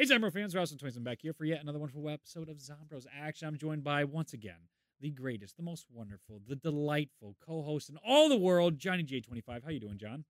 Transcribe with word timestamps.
Hey, 0.00 0.06
Zombro 0.06 0.32
fans, 0.32 0.54
Ross 0.54 0.70
and 0.70 0.80
Twins, 0.80 0.98
back 0.98 1.18
here 1.20 1.34
for 1.34 1.44
yet 1.44 1.60
another 1.60 1.78
wonderful 1.78 2.08
episode 2.08 2.48
of 2.48 2.56
Zombros 2.56 3.04
Action. 3.14 3.46
I'm 3.46 3.58
joined 3.58 3.84
by, 3.84 4.02
once 4.04 4.32
again, 4.32 4.56
the 4.98 5.10
greatest, 5.10 5.58
the 5.58 5.62
most 5.62 5.84
wonderful, 5.92 6.40
the 6.48 6.56
delightful 6.56 7.36
co-host 7.46 7.90
in 7.90 7.98
all 7.98 8.30
the 8.30 8.36
world, 8.38 8.78
Johnny 8.78 9.04
J25. 9.04 9.62
How 9.62 9.68
you 9.68 9.78
doing, 9.78 9.98
John? 9.98 10.24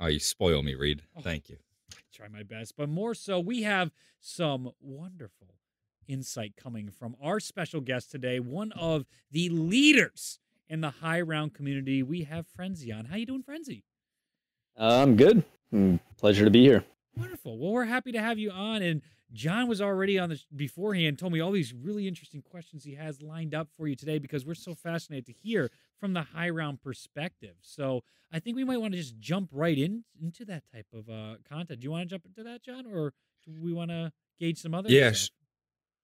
Oh, 0.00 0.08
you 0.08 0.18
spoil 0.18 0.64
me, 0.64 0.74
Reed. 0.74 1.02
Oh. 1.16 1.20
Thank 1.20 1.48
you. 1.48 1.58
I 1.92 1.98
try 2.12 2.26
my 2.26 2.42
best, 2.42 2.76
but 2.76 2.88
more 2.88 3.14
so, 3.14 3.38
we 3.38 3.62
have 3.62 3.92
some 4.18 4.72
wonderful 4.80 5.60
insight 6.08 6.54
coming 6.56 6.90
from 6.90 7.14
our 7.22 7.38
special 7.38 7.80
guest 7.80 8.10
today, 8.10 8.40
one 8.40 8.72
of 8.72 9.06
the 9.30 9.48
leaders 9.48 10.40
in 10.68 10.80
the 10.80 10.90
high 10.90 11.20
round 11.20 11.54
community. 11.54 12.02
We 12.02 12.24
have 12.24 12.48
Frenzy 12.48 12.90
on. 12.90 13.04
How 13.04 13.14
you 13.14 13.26
doing, 13.26 13.44
Frenzy? 13.44 13.84
Uh, 14.76 15.02
I'm 15.02 15.14
good. 15.14 15.44
Mm, 15.72 16.00
pleasure 16.16 16.44
to 16.44 16.50
be 16.50 16.62
here. 16.62 16.84
Wonderful. 17.16 17.58
Well, 17.58 17.72
we're 17.72 17.84
happy 17.84 18.12
to 18.12 18.20
have 18.20 18.38
you 18.38 18.50
on. 18.50 18.82
And 18.82 19.02
John 19.32 19.68
was 19.68 19.80
already 19.80 20.18
on 20.18 20.28
this 20.30 20.46
beforehand, 20.54 21.18
told 21.18 21.32
me 21.32 21.40
all 21.40 21.52
these 21.52 21.72
really 21.72 22.08
interesting 22.08 22.42
questions 22.42 22.84
he 22.84 22.94
has 22.94 23.22
lined 23.22 23.54
up 23.54 23.68
for 23.76 23.86
you 23.86 23.96
today 23.96 24.18
because 24.18 24.44
we're 24.44 24.54
so 24.54 24.74
fascinated 24.74 25.26
to 25.26 25.32
hear 25.32 25.70
from 25.98 26.12
the 26.12 26.22
high 26.22 26.50
round 26.50 26.82
perspective. 26.82 27.54
So 27.62 28.02
I 28.32 28.38
think 28.40 28.56
we 28.56 28.64
might 28.64 28.80
want 28.80 28.92
to 28.94 28.98
just 28.98 29.18
jump 29.18 29.50
right 29.52 29.78
in 29.78 30.04
into 30.20 30.44
that 30.46 30.64
type 30.72 30.86
of 30.92 31.08
uh, 31.08 31.36
content. 31.48 31.80
Do 31.80 31.84
you 31.84 31.90
want 31.90 32.02
to 32.02 32.08
jump 32.14 32.24
into 32.26 32.42
that, 32.44 32.62
John, 32.62 32.86
or 32.86 33.12
do 33.44 33.52
we 33.60 33.72
want 33.72 33.90
to 33.90 34.12
gauge 34.38 34.58
some 34.58 34.74
other? 34.74 34.88
Stuff? 35.12 35.30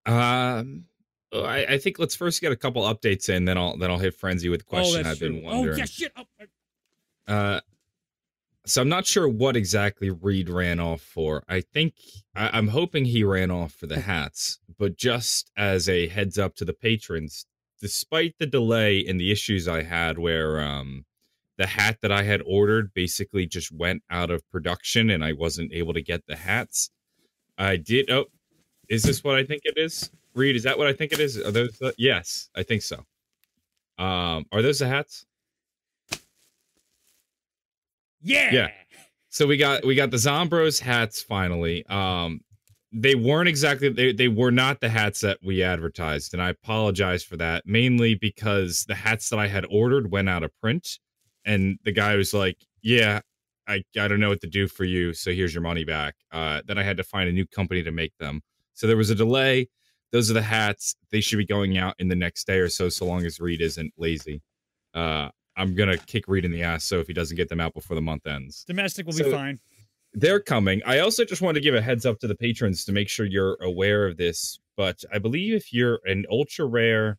Um, 0.06 0.84
oh, 1.32 1.42
I, 1.44 1.74
I 1.74 1.78
think 1.78 1.98
let's 1.98 2.14
first 2.14 2.40
get 2.40 2.52
a 2.52 2.56
couple 2.56 2.82
updates 2.82 3.28
in, 3.28 3.44
then 3.44 3.58
I'll 3.58 3.76
then 3.76 3.90
I'll 3.90 3.98
hit 3.98 4.14
frenzy 4.14 4.48
with 4.48 4.60
the 4.60 4.66
Oh, 4.68 4.70
question 4.80 5.06
I've 5.06 5.20
been 5.20 5.40
true. 5.40 5.44
wondering. 5.44 5.74
Oh, 5.74 5.78
yeah, 5.78 5.84
shit. 5.84 6.12
Oh, 6.16 6.24
I- 6.40 7.32
Uh, 7.32 7.60
so 8.66 8.82
I'm 8.82 8.88
not 8.88 9.06
sure 9.06 9.28
what 9.28 9.56
exactly 9.56 10.10
Reed 10.10 10.48
ran 10.48 10.80
off 10.80 11.00
for. 11.00 11.42
I 11.48 11.60
think 11.60 11.94
I, 12.34 12.50
I'm 12.56 12.68
hoping 12.68 13.04
he 13.04 13.24
ran 13.24 13.50
off 13.50 13.72
for 13.72 13.86
the 13.86 14.00
hats, 14.00 14.60
but 14.78 14.96
just 14.96 15.50
as 15.56 15.88
a 15.88 16.08
heads 16.08 16.38
up 16.38 16.54
to 16.56 16.64
the 16.64 16.74
patrons, 16.74 17.46
despite 17.80 18.34
the 18.38 18.46
delay 18.46 19.04
and 19.06 19.18
the 19.18 19.32
issues 19.32 19.66
I 19.66 19.82
had 19.82 20.18
where 20.18 20.60
um 20.60 21.04
the 21.56 21.66
hat 21.66 21.98
that 22.00 22.10
I 22.10 22.22
had 22.22 22.42
ordered 22.46 22.94
basically 22.94 23.46
just 23.46 23.70
went 23.70 24.02
out 24.10 24.30
of 24.30 24.48
production 24.50 25.10
and 25.10 25.22
I 25.22 25.32
wasn't 25.32 25.72
able 25.74 25.92
to 25.92 26.00
get 26.00 26.26
the 26.26 26.36
hats. 26.36 26.90
I 27.58 27.76
did. 27.76 28.10
Oh, 28.10 28.26
is 28.88 29.02
this 29.02 29.22
what 29.22 29.36
I 29.36 29.44
think 29.44 29.62
it 29.64 29.74
is? 29.76 30.10
Reed, 30.34 30.56
is 30.56 30.62
that 30.62 30.78
what 30.78 30.86
I 30.86 30.94
think 30.94 31.12
it 31.12 31.20
is? 31.20 31.36
Are 31.38 31.50
those? 31.50 31.76
The, 31.78 31.94
yes, 31.98 32.48
I 32.56 32.62
think 32.62 32.82
so. 32.82 33.04
Um, 33.98 34.46
are 34.52 34.62
those 34.62 34.78
the 34.78 34.88
hats? 34.88 35.26
Yeah. 38.22 38.52
Yeah. 38.52 38.68
So 39.28 39.46
we 39.46 39.56
got 39.56 39.84
we 39.84 39.94
got 39.94 40.10
the 40.10 40.16
Zombros 40.16 40.80
hats 40.80 41.22
finally. 41.22 41.84
Um 41.86 42.40
they 42.92 43.14
weren't 43.14 43.48
exactly 43.48 43.88
they, 43.88 44.12
they 44.12 44.26
were 44.28 44.50
not 44.50 44.80
the 44.80 44.88
hats 44.88 45.20
that 45.20 45.38
we 45.44 45.62
advertised 45.62 46.34
and 46.34 46.42
I 46.42 46.50
apologize 46.50 47.22
for 47.22 47.36
that 47.36 47.64
mainly 47.66 48.16
because 48.16 48.84
the 48.88 48.96
hats 48.96 49.28
that 49.30 49.38
I 49.38 49.46
had 49.46 49.64
ordered 49.70 50.10
went 50.10 50.28
out 50.28 50.42
of 50.42 50.50
print 50.60 50.98
and 51.44 51.78
the 51.84 51.92
guy 51.92 52.16
was 52.16 52.34
like, 52.34 52.58
"Yeah, 52.82 53.20
I 53.68 53.82
I 53.98 54.08
don't 54.08 54.20
know 54.20 54.28
what 54.30 54.40
to 54.42 54.48
do 54.48 54.68
for 54.68 54.84
you, 54.84 55.14
so 55.14 55.32
here's 55.32 55.54
your 55.54 55.62
money 55.62 55.84
back." 55.84 56.14
Uh 56.32 56.62
then 56.66 56.78
I 56.78 56.82
had 56.82 56.96
to 56.98 57.04
find 57.04 57.28
a 57.28 57.32
new 57.32 57.46
company 57.46 57.82
to 57.84 57.92
make 57.92 58.12
them. 58.18 58.42
So 58.74 58.86
there 58.86 58.96
was 58.96 59.10
a 59.10 59.14
delay. 59.14 59.68
Those 60.12 60.30
are 60.30 60.34
the 60.34 60.42
hats. 60.42 60.96
They 61.12 61.20
should 61.20 61.38
be 61.38 61.46
going 61.46 61.78
out 61.78 61.94
in 62.00 62.08
the 62.08 62.16
next 62.16 62.46
day 62.46 62.58
or 62.58 62.68
so 62.68 62.88
so 62.88 63.06
long 63.06 63.24
as 63.26 63.40
Reed 63.40 63.60
isn't 63.60 63.92
lazy. 63.96 64.42
Uh 64.94 65.28
I'm 65.60 65.74
gonna 65.74 65.98
kick 65.98 66.26
Reed 66.28 66.44
in 66.44 66.50
the 66.52 66.62
ass. 66.62 66.84
So 66.84 66.98
if 67.00 67.06
he 67.06 67.12
doesn't 67.12 67.36
get 67.36 67.48
them 67.48 67.60
out 67.60 67.74
before 67.74 67.94
the 67.94 68.02
month 68.02 68.26
ends, 68.26 68.64
Domestic 68.64 69.06
will 69.06 69.12
So- 69.12 69.24
be 69.24 69.30
fine. 69.30 69.60
they're 70.12 70.40
coming. 70.40 70.82
I 70.84 70.98
also 70.98 71.24
just 71.24 71.42
want 71.42 71.54
to 71.56 71.60
give 71.60 71.74
a 71.74 71.80
heads 71.82 72.04
up 72.06 72.18
to 72.20 72.26
the 72.26 72.34
patrons 72.34 72.84
to 72.86 72.92
make 72.92 73.08
sure 73.08 73.26
you're 73.26 73.56
aware 73.60 74.06
of 74.06 74.16
this. 74.16 74.58
But 74.76 75.04
I 75.12 75.18
believe 75.18 75.54
if 75.54 75.72
you're 75.72 76.00
an 76.04 76.24
ultra 76.30 76.64
rare, 76.66 77.18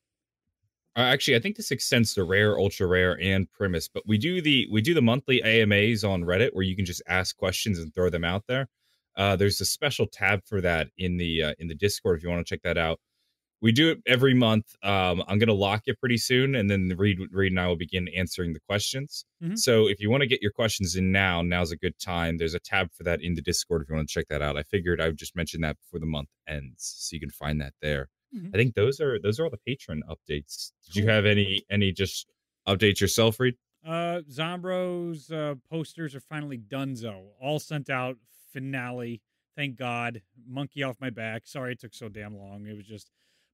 uh, 0.98 1.02
actually, 1.02 1.38
I 1.38 1.40
think 1.40 1.56
this 1.56 1.72
extends 1.72 2.14
to 2.16 2.24
rare, 2.26 2.58
ultra 2.60 2.86
rare, 2.88 3.18
and 3.22 3.50
Primus. 3.54 3.88
But 3.88 4.04
we 4.06 4.18
do 4.18 4.42
the 4.42 4.68
we 4.70 4.82
do 4.82 4.94
the 4.94 5.02
monthly 5.02 5.42
AMAs 5.44 6.04
on 6.04 6.24
Reddit 6.24 6.50
where 6.54 6.64
you 6.66 6.76
can 6.76 6.86
just 6.86 7.02
ask 7.08 7.38
questions 7.38 7.80
and 7.80 7.94
throw 7.94 8.10
them 8.10 8.26
out 8.26 8.46
there. 8.48 8.68
Uh, 9.16 9.36
there's 9.36 9.62
a 9.62 9.66
special 9.66 10.08
tab 10.08 10.42
for 10.46 10.60
that 10.62 10.90
in 10.98 11.18
the 11.18 11.44
uh, 11.44 11.54
in 11.60 11.68
the 11.68 11.76
Discord 11.76 12.18
if 12.18 12.24
you 12.24 12.30
want 12.30 12.46
to 12.46 12.50
check 12.56 12.62
that 12.64 12.78
out. 12.78 13.00
We 13.62 13.72
do 13.72 13.92
it 13.92 14.00
every 14.08 14.34
month. 14.34 14.66
Um, 14.82 15.24
I'm 15.28 15.38
gonna 15.38 15.54
lock 15.54 15.84
it 15.86 16.00
pretty 16.00 16.18
soon, 16.18 16.56
and 16.56 16.70
then 16.70 16.92
Reed, 16.98 17.20
Reed 17.32 17.52
and 17.52 17.60
I 17.60 17.68
will 17.68 17.76
begin 17.76 18.08
answering 18.10 18.54
the 18.54 18.60
questions. 18.62 19.24
Mhm. 19.44 19.58
So 19.58 19.88
if 19.88 20.00
you 20.00 20.10
want 20.10 20.22
to 20.22 20.28
get 20.28 20.42
your 20.42 20.52
questions 20.52 20.96
in 20.96 21.12
now, 21.12 21.42
now's 21.44 21.72
a 21.72 21.78
good 21.78 21.98
time. 22.00 22.38
There's 22.38 22.56
a 22.56 22.60
tab 22.60 22.92
for 22.92 23.04
that 23.04 23.22
in 23.22 23.36
the 23.36 23.42
Discord 23.42 23.84
if 23.84 23.90
you 23.90 23.96
want 23.96 24.08
to 24.10 24.14
check 24.14 24.28
that 24.30 24.42
out. 24.42 24.58
I 24.58 24.64
figured 24.64 25.00
I 25.00 25.08
would 25.08 25.18
just 25.18 25.36
mention 25.36 25.62
that 25.62 25.78
before 25.78 26.00
the 26.00 26.06
month 26.08 26.30
ends, 26.48 26.96
so 26.98 27.14
you 27.16 27.20
can 27.20 27.30
find 27.30 27.62
that 27.62 27.74
there. 27.82 28.10
Mhm. 28.36 28.50
I 28.54 28.58
think 28.58 28.74
those 28.76 29.00
are 29.00 29.20
those 29.20 29.40
are 29.40 29.44
all 29.44 29.50
the 29.52 29.58
patron 29.58 30.02
updates. 30.10 30.72
Did 30.88 30.96
you 30.96 31.08
have 31.10 31.26
any 31.26 31.64
any 31.70 31.92
just 31.92 32.28
updates 32.68 33.00
yourself, 33.00 33.40
Reed? 33.40 33.56
Uh, 33.86 34.22
Zombro's 34.30 35.32
uh, 35.32 35.56
posters 35.70 36.16
are 36.16 36.20
finally 36.22 36.58
done. 36.58 36.94
donezo. 36.96 37.30
All 37.40 37.60
sent 37.60 37.90
out. 37.90 38.18
Finale. 38.54 39.22
Thank 39.56 39.76
God. 39.76 40.22
Monkey 40.48 40.84
off 40.84 40.98
my 41.00 41.10
back. 41.10 41.46
Sorry 41.48 41.74
it 41.74 41.80
took 41.80 41.94
so 41.94 42.10
damn 42.10 42.36
long. 42.38 42.66
It 42.68 42.76
was 42.76 42.86
just 42.86 43.10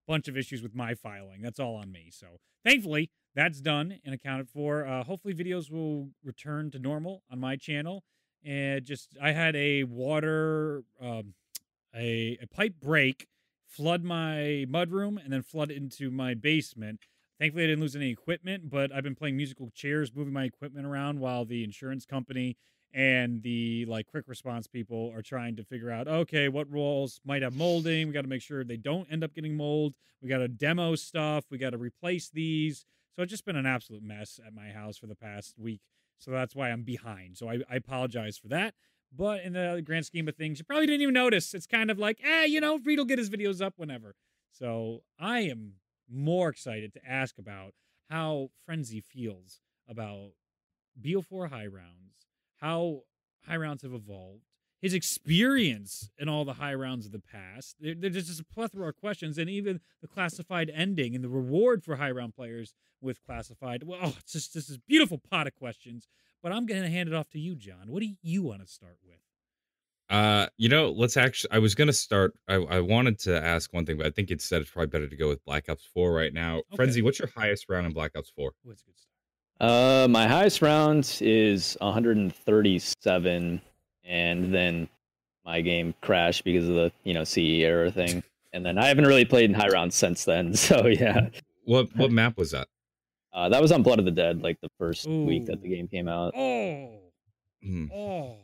bunch 0.08 0.28
of 0.28 0.38
issues 0.38 0.62
with 0.62 0.74
my 0.74 0.94
filing. 0.94 1.42
That's 1.42 1.60
all 1.60 1.76
on 1.76 1.92
me. 1.92 2.10
So 2.12 2.40
thankfully 2.64 3.10
that's 3.36 3.62
done 3.62 4.00
and 4.04 4.16
accounted 4.16 4.50
for. 4.50 4.86
Uh, 4.86 5.04
hopefully 5.04 5.34
videos 5.34 5.70
will 5.70 6.10
return 6.24 6.72
to 6.72 6.80
normal 6.80 7.24
on 7.32 7.40
my 7.40 7.56
channel. 7.56 8.04
And 8.44 8.86
just 8.86 9.18
I 9.22 9.32
had 9.32 9.56
a 9.56 9.84
water 9.84 10.84
um, 11.02 11.34
a, 11.96 12.38
a 12.42 12.48
pipe 12.48 12.76
break, 12.82 13.28
flood 13.68 14.04
my 14.04 14.66
mudroom, 14.70 15.24
and 15.24 15.34
then 15.34 15.42
flood 15.42 15.72
into 15.72 16.10
my 16.12 16.34
basement. 16.34 17.02
Thankfully, 17.40 17.66
I 17.66 17.68
didn't 17.68 17.82
lose 17.82 17.96
any 17.96 18.10
equipment, 18.10 18.70
but 18.70 18.92
I've 18.92 19.04
been 19.04 19.16
playing 19.16 19.38
musical 19.38 19.70
chairs, 19.74 20.12
moving 20.16 20.34
my 20.34 20.44
equipment 20.46 20.86
around 20.86 21.20
while 21.20 21.46
the 21.46 21.64
insurance 21.64 22.06
company 22.06 22.58
and 22.94 23.42
the 23.44 23.86
like 23.88 24.08
quick 24.08 24.26
response 24.28 24.68
people 24.68 25.12
are 25.16 25.22
trying 25.22 25.56
to 25.58 25.64
figure 25.64 25.92
out 25.92 26.08
okay, 26.08 26.50
what 26.50 26.70
walls 26.70 27.20
might 27.26 27.42
have 27.42 27.56
molding. 27.56 28.08
We 28.08 28.14
got 28.14 28.22
to 28.22 28.28
make 28.28 28.42
sure 28.42 28.64
they 28.64 28.78
don't 28.78 29.08
end 29.12 29.24
up 29.24 29.34
getting 29.34 29.56
mold. 29.56 29.94
We 30.22 30.30
got 30.30 30.40
to 30.40 30.48
demo 30.48 30.96
stuff. 30.96 31.46
We 31.50 31.58
got 31.58 31.72
to 31.72 31.78
replace 31.78 32.30
these. 32.30 32.86
So 33.16 33.24
it's 33.24 33.32
just 33.32 33.46
been 33.46 33.56
an 33.56 33.66
absolute 33.66 34.04
mess 34.04 34.40
at 34.46 34.54
my 34.54 34.70
house 34.70 34.98
for 34.98 35.08
the 35.08 35.16
past 35.16 35.56
week. 35.58 35.82
So 36.20 36.32
that's 36.32 36.56
why 36.56 36.70
I'm 36.70 36.84
behind. 36.84 37.38
So 37.38 37.50
I, 37.50 37.60
I 37.70 37.76
apologize 37.76 38.38
for 38.38 38.48
that. 38.50 38.74
But 39.16 39.42
in 39.44 39.54
the 39.54 39.82
grand 39.86 40.06
scheme 40.06 40.28
of 40.28 40.36
things, 40.36 40.60
you 40.60 40.66
probably 40.66 40.86
didn't 40.86 41.02
even 41.02 41.14
notice. 41.14 41.54
It's 41.54 41.68
kind 41.68 41.90
of 41.90 41.98
like, 41.98 42.20
eh, 42.24 42.46
you 42.46 42.60
know, 42.60 42.78
Reed 42.80 43.00
will 43.00 43.06
get 43.06 43.20
his 43.20 43.30
videos 43.30 43.62
up 43.62 43.74
whenever. 43.78 44.16
So 44.52 45.04
I 45.20 45.42
am 45.42 45.74
more 46.10 46.50
excited 46.50 46.94
to 46.94 47.08
ask 47.08 47.38
about 47.38 47.74
how 48.10 48.50
Frenzy 48.66 49.02
feels 49.02 49.62
about 49.88 50.32
BO4 51.02 51.50
high 51.50 51.68
rounds, 51.68 52.27
how 52.58 53.02
high 53.46 53.58
rounds 53.58 53.84
have 53.84 53.94
evolved, 53.94 54.44
his 54.82 54.94
experience 54.94 56.10
in 56.18 56.30
all 56.30 56.46
the 56.46 56.54
high 56.54 56.74
rounds 56.74 57.06
of 57.06 57.12
the 57.12 57.20
past. 57.20 57.76
There, 57.80 57.96
there's 57.98 58.28
just 58.28 58.40
a 58.40 58.46
plethora 58.46 58.90
of 58.90 58.98
questions, 58.98 59.38
and 59.38 59.50
even 59.50 59.80
the 60.02 60.08
classified 60.08 60.72
ending 60.74 61.16
and 61.16 61.24
the 61.24 61.30
reward 61.30 61.84
for 61.84 61.96
high 61.96 62.12
round 62.12 62.36
players 62.36 62.74
with 63.02 63.24
classified. 63.26 63.84
Well, 63.84 64.00
oh, 64.02 64.16
it's 64.20 64.34
just 64.34 64.54
this 64.54 64.70
is 64.70 64.78
beautiful 64.78 65.18
pot 65.18 65.48
of 65.48 65.56
questions. 65.56 66.08
But 66.44 66.52
I'm 66.52 66.66
going 66.66 66.84
to 66.84 66.90
hand 66.90 67.10
it 67.10 67.16
off 67.16 67.30
to 67.32 67.40
you, 67.40 67.56
John. 67.56 67.86
What 67.88 68.02
do 68.02 68.10
you 68.22 68.44
want 68.44 68.62
to 68.62 68.68
start 68.68 68.98
with? 69.04 69.18
Uh, 70.10 70.48
you 70.58 70.70
know, 70.70 70.92
let's 70.92 71.18
actually. 71.18 71.52
I 71.52 71.60
was 71.60 71.76
gonna 71.76 71.92
start. 71.92 72.34
I, 72.48 72.56
I 72.56 72.80
wanted 72.80 73.20
to 73.20 73.44
ask 73.44 73.74
one 73.74 73.86
thing, 73.86 73.98
but 73.98 74.06
I 74.06 74.10
think 74.10 74.32
instead 74.32 74.62
it's 74.62 74.72
probably 74.72 74.88
better 74.88 75.08
to 75.08 75.18
go 75.18 75.28
with 75.28 75.44
Black 75.44 75.68
Ops 75.68 75.84
Four 75.94 76.14
right 76.14 76.34
now. 76.34 76.60
Okay. 76.60 76.78
Frenzy, 76.78 77.02
what's 77.02 77.20
your 77.20 77.28
highest 77.36 77.66
round 77.68 77.86
in 77.86 77.92
Black 77.92 78.16
Ops 78.16 78.30
Four? 78.30 78.54
What's 78.64 78.84
good 78.84 78.98
start? 78.98 79.17
Uh, 79.60 80.08
my 80.10 80.28
highest 80.28 80.62
round 80.62 81.18
is 81.22 81.76
137, 81.82 83.62
and 84.06 84.54
then 84.54 84.88
my 85.46 85.62
game 85.62 85.94
crashed 86.02 86.44
because 86.44 86.68
of 86.68 86.76
the 86.76 86.92
you 87.04 87.14
know 87.14 87.24
CE 87.24 87.64
error 87.64 87.90
thing, 87.90 88.24
and 88.54 88.66
then 88.66 88.78
I 88.78 88.88
haven't 88.88 89.06
really 89.08 89.26
played 89.26 89.50
in 89.50 89.56
high 89.56 89.70
rounds 89.70 89.96
since 89.96 90.26
then. 90.26 90.54
So 90.56 90.88
yeah, 90.88 91.30
What 91.66 91.96
what 91.96 92.12
map 92.12 92.38
was 92.38 92.52
that? 92.52 92.68
uh, 93.34 93.50
that 93.50 93.62
was 93.62 93.72
on 93.72 93.84
Blood 93.84 94.00
of 94.00 94.06
the 94.06 94.12
Dead, 94.12 94.42
like 94.42 94.60
the 94.62 94.70
first 94.78 95.08
week 95.08 95.46
that 95.48 95.62
the 95.62 95.70
game 95.70 95.88
came 95.88 96.08
out. 96.08 96.34
Oh, 96.36 97.00
Hmm. 97.64 97.86
oh. 97.94 98.36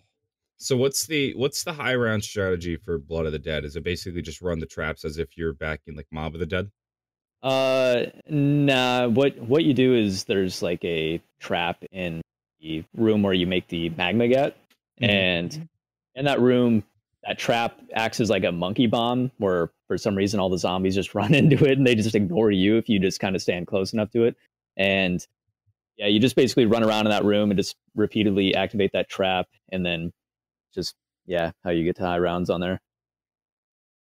So 0.58 0.78
what's 0.78 1.06
the 1.06 1.34
what's 1.36 1.64
the 1.64 1.74
high 1.74 1.96
round 1.96 2.24
strategy 2.24 2.76
for 2.78 2.98
Blood 2.98 3.26
of 3.28 3.32
the 3.34 3.40
Dead? 3.40 3.66
Is 3.66 3.76
it 3.76 3.84
basically 3.84 4.22
just 4.22 4.42
run 4.42 4.60
the 4.60 4.66
traps 4.66 5.04
as 5.06 5.18
if 5.20 5.38
you're 5.38 5.54
back 5.54 5.82
in 5.88 5.96
like 5.96 6.08
Mob 6.12 6.34
of 6.34 6.40
the 6.40 6.46
Dead? 6.46 6.72
Uh, 7.44 8.06
nah. 8.30 9.08
What 9.08 9.38
what 9.40 9.64
you 9.66 9.74
do 9.74 9.94
is 9.94 10.24
there's 10.24 10.62
like 10.62 10.84
a 10.86 11.22
trap 11.40 11.84
in 11.92 12.22
the 12.62 12.84
room 12.96 13.22
where 13.22 13.34
you 13.34 13.46
make 13.46 13.68
the 13.68 13.90
magma 13.90 14.28
get, 14.30 14.56
Mhm. 15.02 15.10
and 15.10 15.70
in 16.16 16.26
that 16.26 16.40
room, 16.40 16.84
that 17.24 17.38
trap 17.38 17.80
acts 17.94 18.20
as 18.22 18.30
like 18.30 18.44
a 18.46 18.52
monkey 18.52 18.88
bomb, 18.88 19.30
where 19.38 19.72
for 19.88 19.98
some 19.98 20.16
reason 20.16 20.40
all 20.40 20.50
the 20.50 20.58
zombies 20.58 20.96
just 20.96 21.14
run 21.16 21.34
into 21.34 21.66
it 21.66 21.78
and 21.78 21.86
they 21.86 21.96
just 21.96 22.16
ignore 22.16 22.50
you 22.52 22.78
if 22.78 22.88
you 22.88 23.00
just 23.00 23.20
kind 23.20 23.36
of 23.36 23.42
stand 23.42 23.68
close 23.68 23.92
enough 23.94 24.10
to 24.12 24.24
it. 24.24 24.38
And 24.78 25.26
yeah, 25.98 26.08
you 26.08 26.20
just 26.20 26.36
basically 26.36 26.66
run 26.66 26.84
around 26.84 27.06
in 27.06 27.12
that 27.12 27.26
room 27.26 27.52
and 27.52 27.58
just 27.58 27.76
repeatedly 27.96 28.56
activate 28.56 28.94
that 28.94 29.10
trap, 29.10 29.48
and 29.70 29.86
then 29.86 30.14
just 30.74 30.96
yeah, 31.26 31.52
how 31.64 31.72
you 31.72 31.84
get 31.84 31.98
to 31.98 32.04
high 32.04 32.20
rounds 32.20 32.50
on 32.50 32.62
there. 32.62 32.80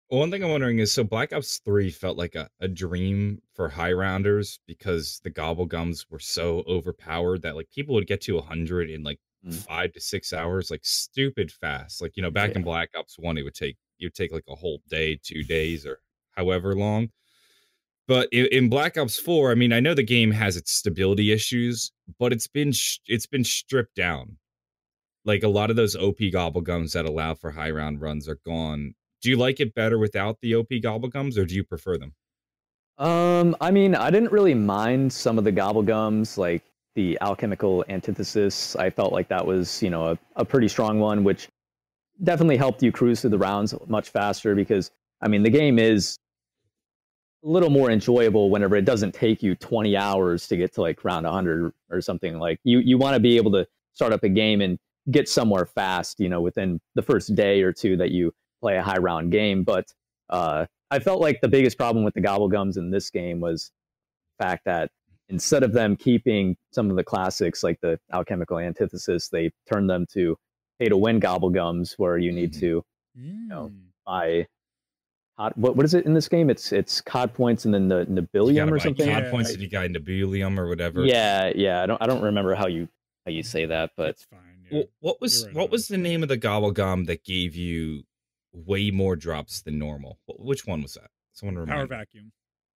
One 0.10 0.32
thing 0.32 0.44
I'm 0.44 0.50
wondering 0.50 0.80
is 0.80 0.92
so 0.92 1.04
Black 1.04 1.34
Ops 1.34 1.60
3 1.64 1.92
felt 1.92 2.18
like 2.18 2.34
a, 2.36 2.50
a 2.60 2.68
dream 2.68 3.42
for 3.54 3.70
high 3.70 3.92
rounders 3.92 4.60
because 4.66 5.22
the 5.24 5.30
gobblegums 5.30 6.06
were 6.10 6.20
so 6.20 6.64
overpowered 6.68 7.44
that 7.44 7.56
like 7.56 7.70
people 7.70 7.94
would 7.96 8.08
get 8.08 8.22
to 8.22 8.36
100 8.36 8.90
in 8.90 9.04
like 9.04 9.20
Mm. 9.46 9.54
five 9.54 9.94
to 9.94 10.02
six 10.02 10.34
hours, 10.34 10.70
like 10.70 10.82
stupid 10.84 11.50
fast. 11.50 12.02
Like, 12.02 12.18
you 12.18 12.22
know, 12.22 12.30
back 12.30 12.58
in 12.58 12.62
Black 12.62 12.90
Ops 12.98 13.18
1, 13.18 13.38
it 13.38 13.44
would 13.44 13.54
take 13.54 13.78
you 13.98 14.08
would 14.08 14.14
take 14.14 14.34
like 14.34 14.44
a 14.50 14.54
whole 14.56 14.82
day, 14.90 15.18
two 15.24 15.46
days, 15.46 15.86
or 15.86 16.00
however 16.32 16.76
long. 16.76 17.08
But 18.06 18.28
in, 18.34 18.48
in 18.48 18.68
Black 18.70 18.98
Ops 18.98 19.18
4, 19.18 19.52
I 19.52 19.56
mean, 19.56 19.72
I 19.72 19.80
know 19.80 19.94
the 19.94 20.04
game 20.04 20.32
has 20.32 20.58
its 20.58 20.74
stability 20.74 21.32
issues, 21.32 21.94
but 22.20 22.34
it's 22.34 22.48
been 22.48 22.74
sh- 22.74 22.98
it's 23.08 23.28
been 23.28 23.46
stripped 23.46 23.96
down. 23.96 24.38
Like 25.24 25.44
a 25.44 25.48
lot 25.48 25.70
of 25.70 25.78
those 25.78 25.96
OP 25.96 26.18
gobblegums 26.20 26.92
that 26.92 27.06
allow 27.06 27.34
for 27.34 27.52
high 27.52 27.72
round 27.72 28.02
runs 28.02 28.28
are 28.28 28.40
gone. 28.46 28.94
Do 29.22 29.30
you 29.30 29.38
like 29.38 29.60
it 29.60 29.74
better 29.74 29.98
without 29.98 30.38
the 30.42 30.56
OP 30.56 30.70
gobblegums, 30.70 31.38
or 31.38 31.46
do 31.46 31.56
you 31.56 31.64
prefer 31.64 31.98
them? 31.98 32.14
Um, 32.98 33.56
I 33.62 33.72
mean, 33.72 33.96
I 33.96 34.12
didn't 34.12 34.32
really 34.32 34.54
mind 34.54 35.12
some 35.12 35.38
of 35.38 35.44
the 35.44 35.52
gobblegums, 35.52 36.38
like 36.38 36.64
the 36.96 37.18
alchemical 37.22 37.86
antithesis. 37.88 38.76
I 38.76 38.90
felt 38.90 39.14
like 39.14 39.30
that 39.30 39.46
was, 39.46 39.82
you 39.82 39.90
know, 39.90 40.08
a, 40.08 40.20
a 40.36 40.46
pretty 40.46 40.68
strong 40.68 41.00
one, 41.00 41.24
which 41.24 41.48
definitely 42.24 42.58
helped 42.58 42.84
you 42.84 42.92
cruise 42.92 43.22
through 43.22 43.30
the 43.30 43.38
rounds 43.38 43.74
much 43.88 44.10
faster 44.10 44.54
because, 44.54 44.92
I 45.22 45.30
mean, 45.30 45.44
the 45.44 45.50
game 45.50 45.80
is 45.80 46.18
a 47.44 47.48
little 47.48 47.70
more 47.70 47.90
enjoyable 47.90 48.50
whenever 48.50 48.76
it 48.76 48.84
doesn't 48.84 49.14
take 49.14 49.42
you 49.42 49.56
20 49.56 49.96
hours 49.96 50.48
to 50.48 50.58
get 50.58 50.74
to 50.74 50.82
like 50.82 51.04
round 51.06 51.26
100 51.26 51.72
or 51.90 52.02
something. 52.02 52.38
Like 52.38 52.60
you, 52.66 52.80
you 52.80 52.98
want 52.98 53.14
to 53.14 53.20
be 53.22 53.38
able 53.38 53.52
to 53.54 53.66
start 53.94 54.12
up 54.12 54.24
a 54.24 54.30
game 54.30 54.60
and 54.60 54.78
get 55.10 55.30
somewhere 55.30 55.66
fast, 55.66 56.20
you 56.20 56.28
know, 56.28 56.42
within 56.42 56.82
the 56.96 57.02
first 57.02 57.34
day 57.34 57.62
or 57.62 57.72
two 57.72 57.96
that 57.96 58.12
you 58.12 58.34
play 58.62 58.78
a 58.78 58.82
high 58.84 58.98
round 58.98 59.32
game. 59.32 59.64
But 59.64 59.86
uh, 60.30 60.66
I 60.92 61.00
felt 61.00 61.22
like 61.22 61.42
the 61.42 61.48
biggest 61.48 61.78
problem 61.78 62.04
with 62.04 62.14
the 62.14 62.22
gobblegums 62.22 62.78
in 62.78 62.92
this 62.92 63.10
game 63.10 63.40
was 63.40 63.72
the 64.38 64.46
fact 64.46 64.66
that 64.66 64.92
instead 65.30 65.64
of 65.64 65.74
them 65.74 65.96
keeping 65.96 66.56
some 66.72 66.90
of 66.90 66.96
the 66.96 67.04
classics 67.04 67.64
like 67.64 67.80
the 67.82 68.00
alchemical 68.14 68.58
antithesis, 68.60 69.30
they 69.30 69.52
turned 69.72 69.90
them 69.90 70.06
to 70.14 70.36
pay 70.80 70.88
to 70.90 70.98
win 70.98 71.20
gobblegums 71.20 71.94
where 71.98 72.18
you 72.18 72.32
need 72.32 72.54
Mhm. 72.54 72.60
to 72.60 72.86
Mm. 73.20 73.72
buy 74.06 74.48
cod, 75.38 75.54
what 75.56 75.76
what 75.76 75.86
is 75.86 75.94
it 75.94 76.06
in 76.06 76.14
this 76.14 76.28
game? 76.30 76.50
It's 76.50 76.72
it's 76.72 77.02
cod 77.02 77.34
points 77.34 77.66
and 77.66 77.74
then 77.74 77.88
the 77.88 78.06
You 78.70 78.74
or 78.74 78.80
something. 78.80 79.06
COD 79.08 79.24
Yeah. 79.26 79.32
points 79.32 79.52
and 79.52 79.62
you 79.62 79.70
got 79.70 79.90
Nebulium 79.90 80.58
or 80.58 80.68
whatever. 80.68 81.06
Yeah, 81.06 81.52
yeah. 81.56 81.84
I 81.84 81.86
don't 81.86 82.02
I 82.02 82.08
don't 82.08 82.22
remember 82.22 82.56
how 82.56 82.68
you 82.68 82.88
how 83.26 83.32
you 83.32 83.44
say 83.44 83.66
that, 83.66 83.92
but 83.98 84.06
That's 84.08 84.24
fine. 84.26 84.40
Yeah. 84.70 84.78
Well, 84.78 84.84
what 85.02 85.22
was 85.22 85.46
right 85.48 85.56
what 85.56 85.64
on. 85.66 85.70
was 85.72 85.88
the 85.88 85.98
name 85.98 86.24
of 86.24 86.30
the 86.30 86.38
gobblegum 86.38 87.08
that 87.08 87.24
gave 87.24 87.56
you 87.56 88.04
way 88.54 88.92
more 88.92 89.16
drops 89.16 89.62
than 89.62 89.78
normal? 89.80 90.20
Which 90.28 90.66
one 90.66 90.82
was 90.82 90.94
that? 90.96 91.10
Someone 91.34 91.56
remember? 91.58 91.88
Power 91.88 92.00
vacuum. 92.00 92.32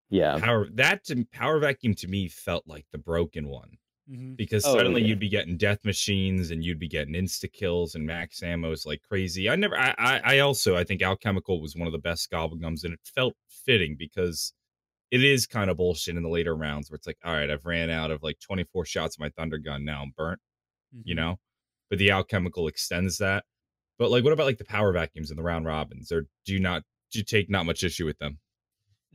yeah. 0.10 0.38
Power 0.40 0.68
that 0.74 1.04
to, 1.06 1.26
power 1.32 1.60
vacuum 1.60 1.96
to 1.96 2.08
me 2.08 2.28
felt 2.30 2.66
like 2.68 2.86
the 2.92 2.98
broken 2.98 3.48
one 3.48 3.78
hmm 4.10 4.34
because 4.36 4.66
Oh, 4.66 4.76
suddenly 4.76 5.02
yeah. 5.02 5.08
you'd 5.08 5.20
be 5.20 5.30
getting 5.30 5.56
death 5.58 5.86
machines 5.86 6.52
and 6.52 6.62
you'd 6.64 6.78
be 6.80 6.90
getting 6.90 7.14
insta 7.14 7.52
kills 7.52 7.96
and 7.96 8.06
max 8.06 8.42
ammos 8.42 8.86
like 8.86 9.02
crazy. 9.02 9.50
I 9.50 9.56
never. 9.56 9.78
I 9.78 9.96
I, 9.98 10.22
I 10.36 10.40
also 10.40 10.76
I 10.76 10.84
think 10.84 11.02
alchemical 11.02 11.62
was 11.62 11.76
one 11.76 11.88
of 11.88 11.94
the 11.94 12.00
best 12.00 12.30
gobblegums 12.30 12.84
and 12.84 12.94
it 12.94 13.00
felt 13.04 13.34
fitting 13.48 13.96
because 13.98 14.52
it 15.12 15.24
is 15.24 15.46
kind 15.48 15.70
of 15.70 15.78
bullshit 15.78 16.18
in 16.18 16.24
the 16.24 16.30
later 16.30 16.56
rounds 16.56 16.90
where 16.92 16.96
it's 16.96 17.08
like, 17.08 17.18
all 17.24 17.32
right, 17.34 17.50
I've 17.50 17.66
ran 17.66 17.90
out 17.90 18.12
of 18.12 18.24
like 18.24 18.40
24 18.40 18.84
shots 18.86 19.16
of 19.16 19.20
my 19.22 19.30
thunder 19.30 19.58
gun. 19.58 19.86
Now 19.86 20.02
I'm 20.04 20.12
burnt. 20.18 20.40
you 21.04 21.16
know 21.16 21.40
but 21.90 22.00
the 22.00 22.12
alchemical 22.12 22.68
extends 22.68 23.18
that 23.20 23.44
but 24.00 24.10
like 24.12 24.24
what 24.24 24.34
about 24.34 24.46
like 24.46 24.58
the 24.58 24.66
power 24.66 24.92
vacuums 24.92 25.30
and 25.30 25.38
the 25.40 25.44
round 25.44 25.66
robins 25.66 26.12
or 26.12 26.28
do 26.46 26.54
you 26.54 26.60
not 26.60 26.84
do 27.12 27.20
you 27.20 27.26
take 27.26 27.50
not 27.50 27.66
much 27.66 27.84
issue 27.84 28.06
with 28.06 28.18
them 28.20 28.40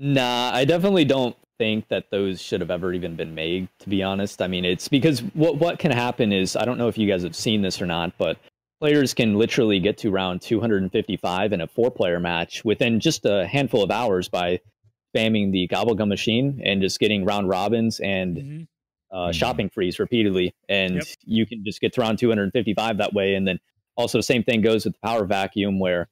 Nah, 0.01 0.53
I 0.55 0.65
definitely 0.65 1.05
don't 1.05 1.37
think 1.59 1.89
that 1.89 2.11
those 2.13 2.41
should 2.41 2.61
have 2.61 2.71
ever 2.71 2.93
even 2.93 3.17
been 3.17 3.35
made, 3.35 3.69
to 3.81 3.89
be 3.89 4.01
honest. 4.01 4.41
I 4.41 4.47
mean, 4.47 4.65
it's 4.65 4.87
because 4.87 5.21
what 5.35 5.57
what 5.57 5.81
can 5.81 5.91
happen 5.91 6.33
is 6.33 6.55
I 6.55 6.65
don't 6.65 6.79
know 6.79 6.87
if 6.87 6.97
you 6.97 7.09
guys 7.09 7.25
have 7.25 7.35
seen 7.35 7.63
this 7.63 7.83
or 7.83 7.87
not, 7.87 8.13
but 8.17 8.39
players 8.81 9.13
can 9.13 9.35
literally 9.37 9.81
get 9.81 9.99
to 9.99 10.11
round 10.13 10.41
255 10.41 11.53
in 11.53 11.61
a 11.61 11.67
four 11.67 11.91
player 11.91 12.21
match 12.21 12.65
within 12.65 13.01
just 13.01 13.25
a 13.27 13.45
handful 13.49 13.83
of 13.83 13.91
hours 13.91 14.29
by 14.29 14.61
spamming 15.13 15.51
the 15.51 15.67
gobblegum 15.67 16.07
machine 16.07 16.63
and 16.65 16.81
just 16.81 17.01
getting 17.01 17.25
round 17.25 17.49
robins 17.49 17.99
and 17.99 18.37
Mhm. 18.37 18.67
uh, 19.11 19.31
Mhm. 19.31 19.35
shopping 19.35 19.69
freeze 19.69 19.99
repeatedly, 19.99 20.55
and 20.69 20.95
Yep. 20.95 21.07
you 21.25 21.45
can 21.45 21.65
just 21.65 21.81
get 21.81 21.93
to 21.95 22.01
round 22.03 22.21
255 22.21 22.99
that 22.99 23.13
way. 23.15 23.35
And 23.35 23.49
then 23.49 23.59
also 23.99 24.23
same 24.23 24.43
thing 24.43 24.63
goes 24.63 24.87
with 24.87 24.95
the 24.95 25.01
power 25.07 25.27
vacuum, 25.27 25.79
where 25.79 26.09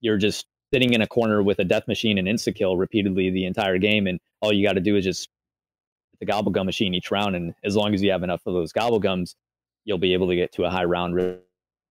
you're 0.00 0.18
just 0.18 0.46
sitting 0.72 0.92
in 0.92 1.02
a 1.02 1.06
corner 1.08 1.42
with 1.42 1.58
a 1.58 1.64
death 1.64 1.88
machine 1.88 2.16
and 2.18 2.28
insta 2.28 2.54
kill 2.54 2.76
repeatedly 2.76 3.30
the 3.30 3.44
entire 3.44 3.78
game, 3.78 4.06
and 4.06 4.20
all 4.40 4.52
you 4.52 4.64
got 4.64 4.74
to 4.74 4.80
do 4.80 4.94
is 4.96 5.04
just 5.04 5.28
the 6.20 6.26
gobblegum 6.26 6.66
machine 6.66 6.94
each 6.94 7.10
round, 7.10 7.34
and 7.34 7.54
as 7.64 7.74
long 7.74 7.92
as 7.94 8.02
you 8.02 8.10
have 8.12 8.22
enough 8.22 8.42
of 8.46 8.54
those 8.54 8.72
gobble 8.72 9.00
gums 9.00 9.34
you'll 9.86 9.96
be 9.98 10.12
able 10.12 10.28
to 10.28 10.36
get 10.36 10.52
to 10.52 10.64
a 10.64 10.70
high 10.70 10.84
round 10.84 11.14
really, 11.14 11.38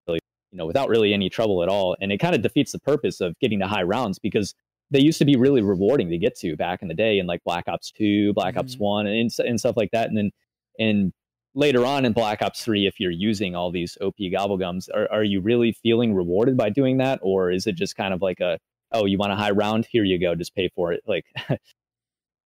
you 0.07 0.19
know, 0.53 0.67
without 0.67 0.89
really 0.89 1.11
any 1.11 1.27
trouble 1.27 1.63
at 1.63 1.69
all. 1.69 1.97
And 1.99 2.11
it 2.11 2.19
kind 2.19 2.35
of 2.35 2.43
defeats 2.43 2.71
the 2.71 2.77
purpose 2.79 3.19
of 3.19 3.33
getting 3.39 3.59
to 3.59 3.67
high 3.67 3.81
rounds 3.81 4.19
because 4.19 4.53
they 4.91 5.01
used 5.01 5.17
to 5.17 5.25
be 5.25 5.35
really 5.35 5.63
rewarding 5.63 6.07
to 6.11 6.17
get 6.19 6.37
to 6.37 6.55
back 6.55 6.83
in 6.83 6.87
the 6.87 6.93
day 6.93 7.17
in 7.17 7.25
like 7.25 7.43
Black 7.43 7.67
Ops 7.67 7.91
2, 7.91 8.33
Black 8.33 8.57
Ops 8.57 8.75
Mhm. 8.75 8.79
1 8.79 9.07
and, 9.07 9.31
and 9.39 9.59
stuff 9.59 9.75
like 9.75 9.89
that. 9.91 10.07
And 10.07 10.15
then 10.17 10.31
and 10.77 11.11
later 11.55 11.85
on 11.85 12.05
in 12.05 12.13
Black 12.13 12.41
Ops 12.41 12.63
3 12.63 12.87
if 12.87 12.99
you're 12.99 13.11
using 13.11 13.55
all 13.55 13.71
these 13.71 13.97
OP 14.01 14.17
gobblegums, 14.17 14.87
are 14.93 15.11
are 15.11 15.23
you 15.23 15.41
really 15.41 15.71
feeling 15.71 16.13
rewarded 16.13 16.57
by 16.57 16.69
doing 16.69 16.97
that 16.97 17.19
or 17.21 17.51
is 17.51 17.67
it 17.67 17.75
just 17.75 17.95
kind 17.95 18.13
of 18.13 18.21
like 18.21 18.39
a 18.39 18.59
oh, 18.91 19.05
you 19.05 19.17
want 19.17 19.31
a 19.31 19.35
high 19.35 19.51
round, 19.51 19.85
here 19.85 20.03
you 20.03 20.19
go, 20.19 20.35
just 20.35 20.55
pay 20.55 20.69
for 20.75 20.91
it 20.91 21.03
like 21.05 21.25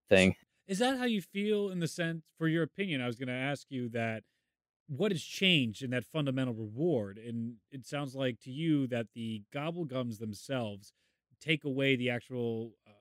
thing? 0.09 0.35
Is 0.67 0.79
that 0.79 0.97
how 0.97 1.05
you 1.05 1.21
feel 1.21 1.69
in 1.69 1.79
the 1.79 1.87
sense, 1.87 2.23
for 2.37 2.47
your 2.47 2.63
opinion? 2.63 3.01
I 3.01 3.07
was 3.07 3.17
going 3.17 3.27
to 3.27 3.33
ask 3.33 3.67
you 3.69 3.89
that 3.89 4.23
what 4.87 5.11
has 5.11 5.23
changed 5.23 5.83
in 5.83 5.91
that 5.91 6.05
fundamental 6.05 6.53
reward? 6.53 7.17
And 7.17 7.55
it 7.71 7.85
sounds 7.85 8.15
like 8.15 8.39
to 8.41 8.51
you 8.51 8.87
that 8.87 9.07
the 9.13 9.43
gobblegums 9.53 10.19
themselves 10.19 10.93
take 11.41 11.63
away 11.63 11.95
the 11.95 12.09
actual 12.09 12.73
uh, 12.87 12.91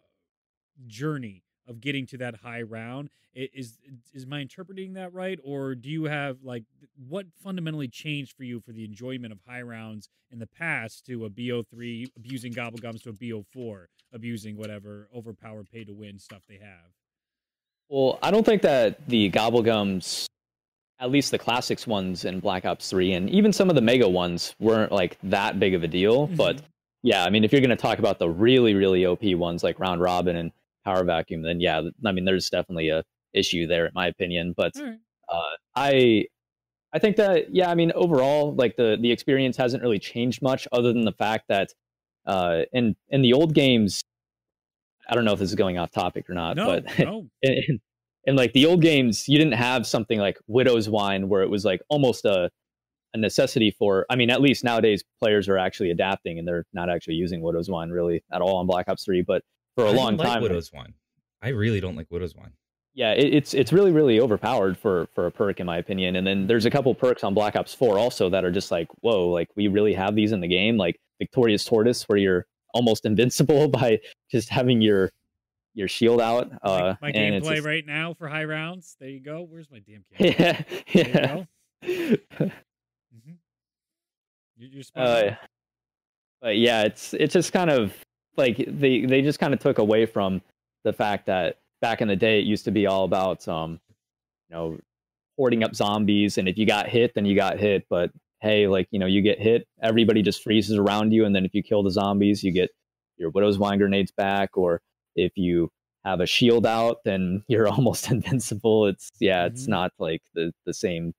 journey 0.86 1.44
of 1.72 1.80
getting 1.80 2.06
to 2.06 2.18
that 2.18 2.36
high 2.36 2.62
round. 2.62 3.10
Is 3.34 3.78
is 4.12 4.26
my 4.26 4.40
interpreting 4.40 4.92
that 4.92 5.12
right, 5.14 5.38
or 5.42 5.74
do 5.74 5.88
you 5.88 6.04
have 6.04 6.38
like 6.42 6.64
what 7.08 7.26
fundamentally 7.42 7.88
changed 7.88 8.36
for 8.36 8.44
you 8.44 8.60
for 8.60 8.72
the 8.72 8.84
enjoyment 8.84 9.32
of 9.32 9.40
high 9.48 9.62
rounds 9.62 10.08
in 10.30 10.38
the 10.38 10.46
past 10.46 11.06
to 11.06 11.24
a 11.24 11.30
BO3 11.30 12.08
abusing 12.14 12.52
gobblegums 12.52 13.02
to 13.04 13.08
a 13.08 13.12
BO4 13.14 13.86
abusing 14.12 14.58
whatever 14.58 15.08
overpowered 15.16 15.70
pay 15.70 15.82
to 15.84 15.94
win 15.94 16.18
stuff 16.18 16.42
they 16.46 16.58
have? 16.58 16.92
Well, 17.88 18.18
I 18.22 18.30
don't 18.30 18.44
think 18.44 18.60
that 18.62 19.06
the 19.08 19.30
gobblegums, 19.30 20.26
at 21.00 21.10
least 21.10 21.30
the 21.30 21.38
classics 21.38 21.86
ones 21.86 22.26
in 22.26 22.38
Black 22.38 22.66
Ops 22.66 22.90
3, 22.90 23.14
and 23.14 23.30
even 23.30 23.52
some 23.54 23.70
of 23.70 23.76
the 23.76 23.80
mega 23.82 24.08
ones 24.08 24.54
weren't 24.60 24.92
like 24.92 25.16
that 25.22 25.58
big 25.58 25.72
of 25.72 25.82
a 25.82 25.88
deal. 25.88 26.26
But 26.26 26.56
Mhm. 26.56 26.62
yeah, 27.02 27.24
I 27.24 27.30
mean, 27.30 27.44
if 27.44 27.52
you're 27.52 27.62
going 27.62 27.70
to 27.70 27.76
talk 27.76 27.98
about 27.98 28.18
the 28.18 28.28
really, 28.28 28.74
really 28.74 29.06
OP 29.06 29.34
ones 29.34 29.62
like 29.64 29.78
Round 29.78 30.02
Robin 30.02 30.36
and 30.36 30.52
Power 30.84 31.04
Vacuum, 31.04 31.42
then 31.42 31.60
yeah, 31.60 31.82
I 32.04 32.12
mean, 32.12 32.24
there's 32.24 32.50
definitely 32.50 32.88
a 32.88 33.02
issue 33.32 33.66
there, 33.66 33.86
in 33.86 33.92
my 33.94 34.06
opinion. 34.06 34.54
But 34.56 34.72
right. 34.76 34.98
uh, 35.28 35.56
I, 35.74 36.26
I 36.92 36.98
think 36.98 37.16
that 37.16 37.54
yeah, 37.54 37.70
I 37.70 37.74
mean, 37.74 37.92
overall, 37.94 38.54
like 38.54 38.76
the 38.76 38.98
the 39.00 39.10
experience 39.10 39.56
hasn't 39.56 39.82
really 39.82 39.98
changed 39.98 40.42
much, 40.42 40.68
other 40.72 40.92
than 40.92 41.04
the 41.04 41.12
fact 41.12 41.46
that 41.48 41.70
uh, 42.26 42.62
in 42.72 42.96
in 43.08 43.22
the 43.22 43.32
old 43.32 43.54
games, 43.54 44.02
I 45.08 45.14
don't 45.14 45.24
know 45.24 45.32
if 45.32 45.38
this 45.38 45.50
is 45.50 45.54
going 45.54 45.78
off 45.78 45.90
topic 45.90 46.28
or 46.28 46.34
not, 46.34 46.56
No, 46.56 46.66
but 46.66 46.98
no. 46.98 47.26
in, 47.42 47.80
in, 48.24 48.36
like 48.36 48.52
the 48.52 48.66
old 48.66 48.82
games, 48.82 49.28
you 49.28 49.38
didn't 49.38 49.54
have 49.54 49.86
something 49.86 50.18
like 50.18 50.38
Widow's 50.46 50.88
Wine 50.88 51.28
where 51.28 51.42
it 51.42 51.50
was 51.50 51.64
like 51.64 51.82
almost 51.88 52.24
a 52.24 52.50
a 53.14 53.18
necessity 53.18 53.70
for. 53.78 54.06
I 54.08 54.16
mean, 54.16 54.30
at 54.30 54.40
least 54.40 54.64
nowadays 54.64 55.02
players 55.20 55.48
are 55.48 55.58
actually 55.58 55.90
adapting 55.90 56.38
and 56.38 56.46
they're 56.48 56.64
not 56.72 56.88
actually 56.88 57.14
using 57.14 57.42
Widow's 57.42 57.68
Wine 57.68 57.90
really 57.90 58.24
at 58.32 58.40
all 58.40 58.56
on 58.56 58.66
Black 58.66 58.88
Ops 58.88 59.04
Three. 59.04 59.22
But 59.22 59.42
for 59.76 59.84
a 59.84 59.90
I 59.90 59.92
long 59.92 60.16
don't 60.16 60.26
like 60.26 60.34
time, 60.34 60.42
widow's 60.42 60.72
wine 60.72 60.94
i 61.42 61.48
really 61.48 61.80
don't 61.80 61.96
like 61.96 62.06
widow's 62.10 62.34
wine 62.36 62.52
yeah, 62.94 63.12
it, 63.12 63.32
it's 63.32 63.54
it's 63.54 63.72
really 63.72 63.90
really 63.90 64.20
overpowered 64.20 64.76
for 64.76 65.06
for 65.14 65.26
a 65.26 65.30
perk 65.30 65.60
in 65.60 65.66
my 65.66 65.78
opinion. 65.78 66.16
And 66.16 66.26
then 66.26 66.46
there's 66.46 66.66
a 66.66 66.70
couple 66.70 66.94
perks 66.94 67.24
on 67.24 67.32
Black 67.32 67.56
Ops 67.56 67.72
Four 67.72 67.98
also 67.98 68.28
that 68.28 68.44
are 68.44 68.50
just 68.50 68.70
like 68.70 68.86
whoa, 69.00 69.28
like 69.30 69.48
we 69.56 69.66
really 69.68 69.94
have 69.94 70.14
these 70.14 70.32
in 70.32 70.40
the 70.42 70.46
game, 70.46 70.76
like 70.76 71.00
Victorious 71.18 71.64
Tortoise 71.64 72.06
where 72.06 72.18
you're 72.18 72.46
almost 72.74 73.06
invincible 73.06 73.68
by 73.68 73.98
just 74.30 74.50
having 74.50 74.82
your 74.82 75.10
your 75.72 75.88
shield 75.88 76.20
out. 76.20 76.50
Uh, 76.62 76.96
my 77.00 77.08
and 77.12 77.42
gameplay 77.42 77.54
just- 77.54 77.66
right 77.66 77.86
now 77.86 78.12
for 78.12 78.28
high 78.28 78.44
rounds. 78.44 78.94
There 79.00 79.08
you 79.08 79.20
go. 79.20 79.40
Where's 79.40 79.70
my 79.70 79.78
damn 79.78 80.04
camera? 80.14 80.36
Yeah, 80.38 80.62
There 80.92 81.06
you 81.06 81.12
yeah. 81.14 81.26
go. 81.26 81.46
hmm 83.24 83.32
You're, 84.58 84.70
you're 84.70 84.84
Uh, 84.94 85.30
but 86.42 86.58
yeah, 86.58 86.82
it's 86.82 87.14
it's 87.14 87.32
just 87.32 87.54
kind 87.54 87.70
of 87.70 87.94
like 88.36 88.64
they 88.66 89.04
they 89.04 89.22
just 89.22 89.38
kind 89.38 89.52
of 89.54 89.60
took 89.60 89.78
away 89.78 90.06
from 90.06 90.40
the 90.84 90.92
fact 90.92 91.26
that 91.26 91.58
back 91.80 92.00
in 92.00 92.08
the 92.08 92.16
day 92.16 92.38
it 92.40 92.44
used 92.46 92.64
to 92.64 92.70
be 92.70 92.86
all 92.86 93.04
about 93.04 93.46
um 93.48 93.80
you 94.48 94.56
know 94.56 94.78
hoarding 95.36 95.62
up 95.64 95.74
zombies 95.74 96.38
and 96.38 96.48
if 96.48 96.56
you 96.58 96.66
got 96.66 96.88
hit 96.88 97.12
then 97.14 97.24
you 97.24 97.34
got 97.34 97.58
hit 97.58 97.84
but 97.88 98.10
hey 98.40 98.66
like 98.66 98.86
you 98.90 98.98
know 98.98 99.06
you 99.06 99.22
get 99.22 99.38
hit 99.40 99.66
everybody 99.82 100.22
just 100.22 100.42
freezes 100.42 100.76
around 100.76 101.12
you 101.12 101.24
and 101.24 101.34
then 101.34 101.44
if 101.44 101.54
you 101.54 101.62
kill 101.62 101.82
the 101.82 101.90
zombies 101.90 102.42
you 102.44 102.52
get 102.52 102.70
your 103.18 103.30
widow's 103.30 103.58
wine 103.58 103.78
grenades 103.78 104.10
back, 104.10 104.56
or 104.56 104.80
if 105.14 105.32
you 105.36 105.70
have 106.04 106.18
a 106.20 106.26
shield 106.26 106.66
out, 106.66 107.04
then 107.04 107.44
you're 107.48 107.68
almost 107.68 108.10
invincible. 108.10 108.86
It's 108.86 109.12
yeah, 109.20 109.44
it's 109.46 109.64
Mhm. 109.66 109.68
not 109.68 109.92
like 109.98 110.22
the 110.34 110.52
the 110.64 110.74
same. 110.74 111.14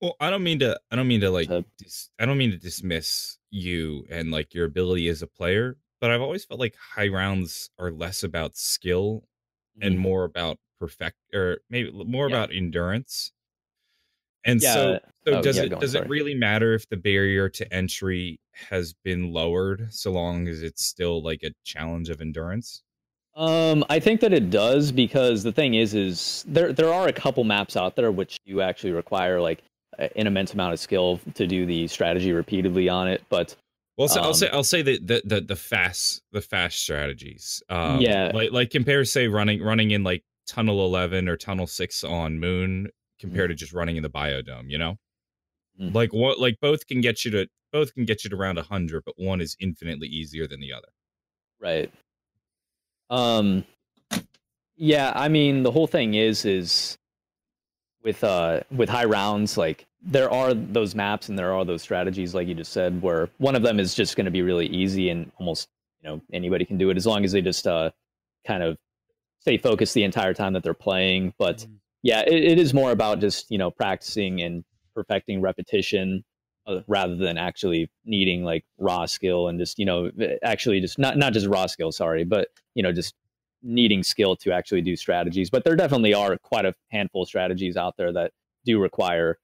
Well, 0.00 0.14
I 0.20 0.30
don't 0.30 0.44
mean 0.44 0.60
to. 0.60 0.78
I 0.90 0.96
don't 0.96 1.08
mean 1.08 1.20
to 1.20 1.30
like. 1.30 1.50
Uh, 1.50 1.62
dis- 1.78 2.08
I 2.18 2.24
don't 2.24 2.38
mean 2.38 2.52
to 2.52 2.56
dismiss 2.56 3.36
you 3.50 4.06
and 4.08 4.30
like 4.30 4.54
your 4.54 4.64
ability 4.64 5.08
as 5.08 5.20
a 5.20 5.26
player, 5.26 5.76
but 6.00 6.10
I've 6.10 6.20
always 6.22 6.44
felt 6.44 6.60
like 6.60 6.76
high 6.76 7.08
rounds 7.08 7.70
are 7.78 7.90
less 7.90 8.22
about 8.22 8.56
skill 8.56 9.24
and 9.80 9.98
more 9.98 10.24
about 10.24 10.58
perfect, 10.80 11.16
or 11.34 11.58
maybe 11.70 11.90
more 11.92 12.26
Mm-hmm. 12.26 12.30
Yeah. 12.30 12.36
about 12.36 12.52
endurance. 12.54 13.32
And 14.44 14.62
Yeah, 14.62 14.72
so, 14.74 15.00
so 15.26 15.36
oh, 15.38 15.42
does 15.42 15.56
yeah, 15.56 15.64
it 15.64 15.78
does 15.78 15.94
it 15.94 16.08
really 16.08 16.34
matter 16.34 16.74
if 16.74 16.88
the 16.88 16.96
barrier 16.96 17.48
to 17.50 17.74
entry 17.74 18.38
has 18.52 18.94
been 19.04 19.32
lowered, 19.32 19.92
so 19.92 20.12
long 20.12 20.46
as 20.48 20.62
it's 20.62 20.84
still 20.84 21.22
like 21.22 21.42
a 21.42 21.50
challenge 21.64 22.08
of 22.10 22.20
endurance? 22.20 22.82
Um, 23.34 23.84
I 23.90 24.00
think 24.00 24.20
that 24.22 24.32
it 24.32 24.48
does 24.50 24.90
because 24.92 25.42
the 25.42 25.52
thing 25.52 25.74
is, 25.74 25.94
is 25.94 26.44
there 26.48 26.72
there 26.72 26.92
are 26.92 27.06
a 27.06 27.12
couple 27.12 27.44
maps 27.44 27.76
out 27.76 27.94
there 27.94 28.10
which 28.10 28.38
you 28.46 28.62
actually 28.62 28.92
require 28.92 29.40
like 29.40 29.62
an 29.98 30.26
immense 30.26 30.54
amount 30.54 30.72
of 30.72 30.80
skill 30.80 31.20
to 31.34 31.46
do 31.46 31.66
the 31.66 31.86
strategy 31.88 32.32
repeatedly 32.32 32.88
on 32.88 33.08
it. 33.08 33.22
But 33.28 33.54
Well, 33.96 34.08
so 34.08 34.20
I'll 34.20 34.28
Um, 34.28 34.34
say 34.34 34.48
I'll 34.50 34.64
say 34.64 34.82
that 34.82 35.06
the, 35.06 35.22
the 35.24 35.40
the 35.40 35.56
fast 35.56 36.22
the 36.32 36.40
fast 36.42 36.78
strategies. 36.80 37.62
Um, 37.70 38.00
Yeah. 38.02 38.30
like 38.34 38.52
like 38.52 38.70
compare 38.70 39.04
say 39.04 39.28
running 39.28 39.62
running 39.62 39.90
in 39.92 40.04
like 40.04 40.24
tunnel 40.46 40.84
eleven 40.84 41.28
or 41.28 41.36
tunnel 41.36 41.66
six 41.66 42.04
on 42.04 42.38
Moon 42.38 42.88
compared 43.18 43.50
to 43.50 43.54
just 43.54 43.72
running 43.72 43.96
in 43.96 44.02
the 44.02 44.10
biodome. 44.10 44.70
You 44.70 44.78
know, 44.78 44.98
Mhm. 45.80 45.94
like 45.94 46.12
what 46.12 46.38
like 46.40 46.58
both 46.60 46.86
can 46.86 47.00
get 47.00 47.24
you 47.24 47.30
to 47.32 47.48
both 47.72 47.94
can 47.94 48.04
get 48.04 48.24
you 48.24 48.30
to 48.30 48.36
around 48.36 48.58
hundred, 48.58 49.04
but 49.04 49.14
one 49.18 49.40
is 49.40 49.56
infinitely 49.60 50.08
easier 50.08 50.46
than 50.46 50.60
the 50.60 50.72
other. 50.72 50.88
right, 51.60 51.90
um, 53.10 53.64
yeah, 54.76 55.12
I 55.14 55.28
mean 55.28 55.62
the 55.62 55.70
whole 55.70 55.86
thing 55.86 56.14
is 56.14 56.44
is 56.44 56.98
with 58.02 58.22
uh 58.22 58.60
with 58.70 58.88
high 58.88 59.04
rounds 59.04 59.56
like 59.56 59.86
there 60.06 60.30
are 60.30 60.54
those 60.54 60.94
maps 60.94 61.28
and 61.28 61.38
there 61.38 61.52
are 61.52 61.64
those 61.64 61.82
strategies 61.82 62.34
like 62.34 62.46
you 62.46 62.54
just 62.54 62.72
said 62.72 63.02
where 63.02 63.28
one 63.38 63.56
of 63.56 63.62
them 63.62 63.80
is 63.80 63.94
just 63.94 64.16
going 64.16 64.24
to 64.24 64.30
be 64.30 64.42
really 64.42 64.66
easy 64.68 65.10
and 65.10 65.30
almost 65.38 65.68
you 66.00 66.08
know 66.08 66.20
anybody 66.32 66.64
can 66.64 66.78
do 66.78 66.90
it 66.90 66.96
as 66.96 67.06
long 67.06 67.24
as 67.24 67.32
they 67.32 67.42
just 67.42 67.66
uh 67.66 67.90
kind 68.46 68.62
of 68.62 68.78
stay 69.40 69.58
focused 69.58 69.94
the 69.94 70.04
entire 70.04 70.32
time 70.32 70.52
that 70.52 70.62
they're 70.62 70.74
playing 70.74 71.34
but 71.38 71.58
Mhm. 71.58 71.78
yeah 72.02 72.20
it, 72.26 72.44
it 72.52 72.58
is 72.58 72.72
more 72.72 72.92
about 72.92 73.18
just 73.20 73.50
you 73.50 73.58
know 73.58 73.70
practicing 73.70 74.40
and 74.42 74.64
perfecting 74.94 75.40
repetition 75.40 76.24
uh, 76.66 76.80
rather 76.88 77.16
than 77.16 77.36
actually 77.36 77.90
needing 78.04 78.44
like 78.44 78.64
raw 78.78 79.06
skill 79.06 79.48
and 79.48 79.58
just 79.58 79.78
you 79.78 79.84
know 79.84 80.10
actually 80.42 80.80
just 80.80 80.98
not 80.98 81.16
not 81.18 81.32
just 81.32 81.46
raw 81.46 81.66
skill 81.66 81.90
sorry 81.92 82.24
but 82.24 82.48
you 82.74 82.82
know 82.82 82.92
just 82.92 83.14
needing 83.62 84.02
skill 84.04 84.36
to 84.36 84.52
actually 84.52 84.82
do 84.82 84.94
strategies 84.94 85.50
but 85.50 85.64
there 85.64 85.74
definitely 85.74 86.14
are 86.14 86.36
quite 86.38 86.64
a 86.64 86.74
handful 86.90 87.22
of 87.22 87.28
strategies 87.28 87.76
out 87.76 87.96
there 87.96 88.12
that 88.12 88.30
do 88.64 88.78
require 88.78 89.38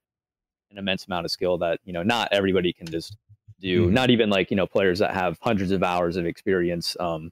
an 0.73 0.79
immense 0.79 1.05
amount 1.05 1.25
of 1.25 1.31
skill 1.31 1.57
that 1.59 1.79
you 1.85 1.93
know 1.93 2.03
not 2.03 2.27
everybody 2.31 2.73
can 2.73 2.87
just 2.87 3.15
do 3.59 3.87
Mhm. 3.87 3.91
not 3.93 4.09
even 4.09 4.29
like 4.29 4.49
you 4.51 4.57
know 4.57 4.67
players 4.67 4.99
that 4.99 5.13
have 5.13 5.37
hundreds 5.41 5.71
of 5.71 5.83
hours 5.83 6.17
of 6.17 6.25
experience 6.25 6.97
um 6.99 7.31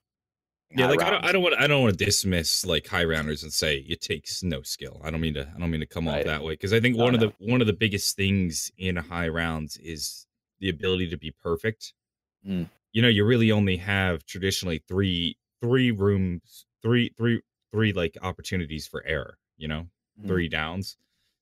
Yeah, 0.70 0.88
like 0.88 1.02
I 1.02 1.10
don't, 1.10 1.14
rounds. 1.16 1.28
I 1.28 1.32
don't 1.34 1.44
want 1.44 1.56
I 1.60 1.68
don't 1.68 1.82
want 1.82 1.98
to 1.98 2.06
dismiss 2.06 2.66
like 2.66 2.88
high 2.88 3.04
rounders 3.04 3.44
and 3.44 3.52
say 3.52 3.78
it 3.80 4.00
takes 4.00 4.42
no 4.44 4.62
skill. 4.62 5.02
I 5.04 5.12
don't 5.12 5.20
mean 5.20 5.34
to 5.34 5.52
I 5.54 5.60
don't 5.60 5.70
mean 5.72 5.82
to 5.82 5.86
come 5.88 6.08
off 6.08 6.24
that 6.24 6.44
way 6.44 6.54
because 6.54 6.72
I 6.72 6.80
think 6.80 6.98
one 6.98 7.14
of 7.16 7.20
no. 7.22 7.28
the 7.38 7.52
one 7.52 7.60
of 7.62 7.68
the 7.68 7.74
biggest 7.74 8.16
things 8.16 8.72
in 8.78 8.96
high 8.96 9.28
rounds 9.28 9.78
is 9.78 10.28
the 10.60 10.70
ability 10.70 11.10
to 11.10 11.18
be 11.18 11.32
perfect. 11.32 11.94
Mm. 12.48 12.70
You 12.94 13.02
know, 13.02 13.08
you 13.08 13.26
really 13.26 13.52
only 13.52 13.78
have 13.78 14.26
traditionally 14.26 14.82
three 14.88 15.38
three 15.62 15.92
rooms, 15.92 16.66
three 16.82 17.12
three 17.18 17.42
three 17.72 17.92
like 17.92 18.18
opportunities 18.22 18.88
for 18.88 19.04
error. 19.06 19.38
You 19.58 19.68
know, 19.68 19.88
Mhm. 20.22 20.28
three 20.28 20.48
downs, 20.48 20.98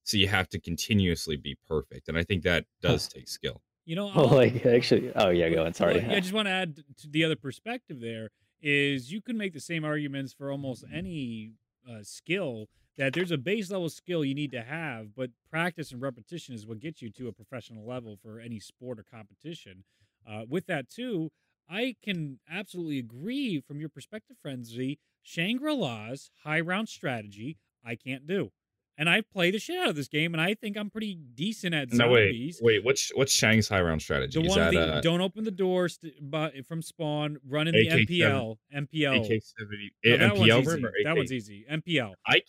so 0.09 0.17
you 0.17 0.27
have 0.27 0.49
to 0.49 0.59
continuously 0.59 1.37
be 1.37 1.55
perfect, 1.67 2.09
and 2.09 2.17
I 2.17 2.23
think 2.23 2.43
that 2.43 2.65
does 2.81 3.07
take 3.07 3.27
skill. 3.27 3.61
You 3.85 3.95
know, 3.95 4.05
well 4.15 4.29
I'll- 4.29 4.35
like 4.35 4.65
actually 4.65 5.11
oh 5.15 5.29
yeah 5.29 5.49
go 5.49 5.65
on 5.65 5.73
sorry 5.73 5.95
Well, 5.95 6.03
yeah, 6.03 6.15
I 6.17 6.19
just 6.25 6.33
want 6.33 6.47
to 6.47 6.51
add 6.51 6.77
to 7.01 7.07
the 7.07 7.23
other 7.23 7.35
perspective 7.35 7.99
there 8.01 8.29
is 8.61 9.11
you 9.11 9.21
can 9.21 9.37
make 9.37 9.53
the 9.53 9.59
same 9.59 9.85
arguments 9.85 10.33
for 10.33 10.51
almost 10.51 10.83
any 10.93 11.51
uh, 11.89 11.99
skill 12.03 12.67
that 12.97 13.13
there's 13.13 13.31
a 13.31 13.37
base 13.37 13.71
level 13.71 13.87
skill 13.89 14.25
you 14.25 14.35
need 14.35 14.51
to 14.51 14.61
have, 14.61 15.15
but 15.15 15.29
practice 15.49 15.91
and 15.93 16.01
repetition 16.01 16.53
is 16.53 16.65
what 16.67 16.79
gets 16.79 17.01
you 17.01 17.09
to 17.11 17.27
a 17.29 17.31
professional 17.31 17.87
level 17.87 18.17
for 18.21 18.39
any 18.41 18.59
sport 18.59 18.99
or 18.99 19.05
competition. 19.09 19.85
Uh, 20.29 20.41
with 20.49 20.65
that 20.65 20.89
too, 20.89 21.29
I 21.69 21.95
can 22.03 22.39
absolutely 22.51 22.99
agree 22.99 23.61
from 23.61 23.79
your 23.79 23.89
perspective, 23.89 24.35
Frenzy. 24.41 24.99
Shangri 25.21 25.73
La's 25.73 26.31
high 26.43 26.59
round 26.59 26.89
strategy, 26.89 27.57
I 27.85 27.95
can't 27.95 28.27
do. 28.27 28.51
And 28.99 29.09
I 29.09 29.21
play 29.21 29.49
the 29.49 29.59
shit 29.59 29.77
out 29.79 29.87
of 29.87 29.95
this 29.95 30.09
game, 30.09 30.33
and 30.33 30.41
I 30.41 30.53
think 30.55 30.75
I'm 30.77 30.89
pretty 30.89 31.15
decent 31.15 31.73
at 31.73 31.89
zombies. 31.89 31.99
No, 31.99 32.09
wait, 32.11 32.55
wait. 32.61 32.83
What's 32.83 33.09
what's 33.15 33.31
Shang's 33.31 33.69
high 33.69 33.79
round 33.79 34.01
strategy? 34.01 34.37
The 34.41 34.45
Is 34.45 34.49
one 34.49 34.59
that 34.59 34.71
the 34.71 34.93
uh, 34.95 35.01
don't 35.01 35.21
open 35.21 35.45
the 35.45 35.51
doors 35.51 35.97
st- 36.01 36.15
but 36.29 36.65
from 36.67 36.81
spawn, 36.81 37.37
run 37.47 37.69
in 37.69 37.75
the 37.75 37.87
AK-7. 37.87 38.07
MPL. 38.09 38.57
MPL. 38.75 39.25
AK 39.35 39.41
seventy 39.41 39.91
No, 40.03 40.17
that 40.17 40.37
one's 40.37 40.49
MPL 40.51 40.59
easy. 40.61 41.03
That 41.05 41.15
one's 41.17 41.31
easy. 41.31 41.65
MPL. 41.71 42.13
I 42.27 42.41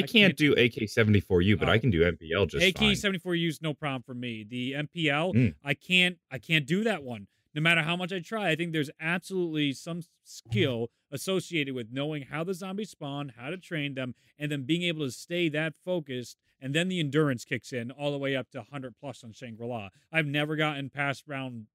can't- 0.00 0.10
can't 0.10 0.36
do 0.36 0.52
AK 0.54 0.88
seventy 0.88 1.18
four 1.20 1.42
U, 1.42 1.56
but 1.56 1.68
Oh. 1.68 1.72
I 1.72 1.78
can 1.78 1.90
do 1.90 2.02
MPL 2.04 2.46
just 2.46 2.76
fine. 2.78 2.90
AK 2.90 2.96
seventy 2.96 3.18
four 3.18 3.34
use 3.34 3.60
no 3.60 3.74
problem 3.74 4.02
for 4.04 4.14
me. 4.14 4.44
The 4.48 4.74
MPL, 4.74 5.32
Mm. 5.34 5.54
I 5.64 5.74
can't 5.74 6.18
I 6.30 6.38
can't 6.38 6.66
do 6.66 6.84
that 6.84 7.02
one. 7.02 7.26
No 7.56 7.62
matter 7.62 7.80
how 7.80 7.96
much 7.96 8.12
I 8.12 8.20
try, 8.20 8.50
I 8.50 8.54
think 8.54 8.72
there's 8.74 8.90
absolutely 9.00 9.72
some 9.72 10.02
skill 10.24 10.90
associated 11.10 11.74
with 11.74 11.88
knowing 11.90 12.24
how 12.24 12.44
the 12.44 12.52
zombies 12.52 12.90
spawn, 12.90 13.32
how 13.34 13.48
to 13.48 13.56
train 13.56 13.94
them, 13.94 14.14
and 14.38 14.52
then 14.52 14.64
being 14.64 14.82
able 14.82 15.06
to 15.06 15.10
stay 15.10 15.48
that 15.48 15.72
focused. 15.82 16.36
And 16.60 16.74
then 16.74 16.88
the 16.88 17.00
endurance 17.00 17.46
kicks 17.46 17.72
in 17.72 17.90
all 17.90 18.12
the 18.12 18.18
way 18.18 18.36
up 18.36 18.50
to 18.50 18.58
100 18.58 18.94
plus 19.00 19.24
on 19.24 19.32
Shangri 19.32 19.66
La. 19.66 19.88
I've 20.12 20.26
never 20.26 20.54
gotten 20.54 20.90
past 20.90 21.24
round 21.26 21.66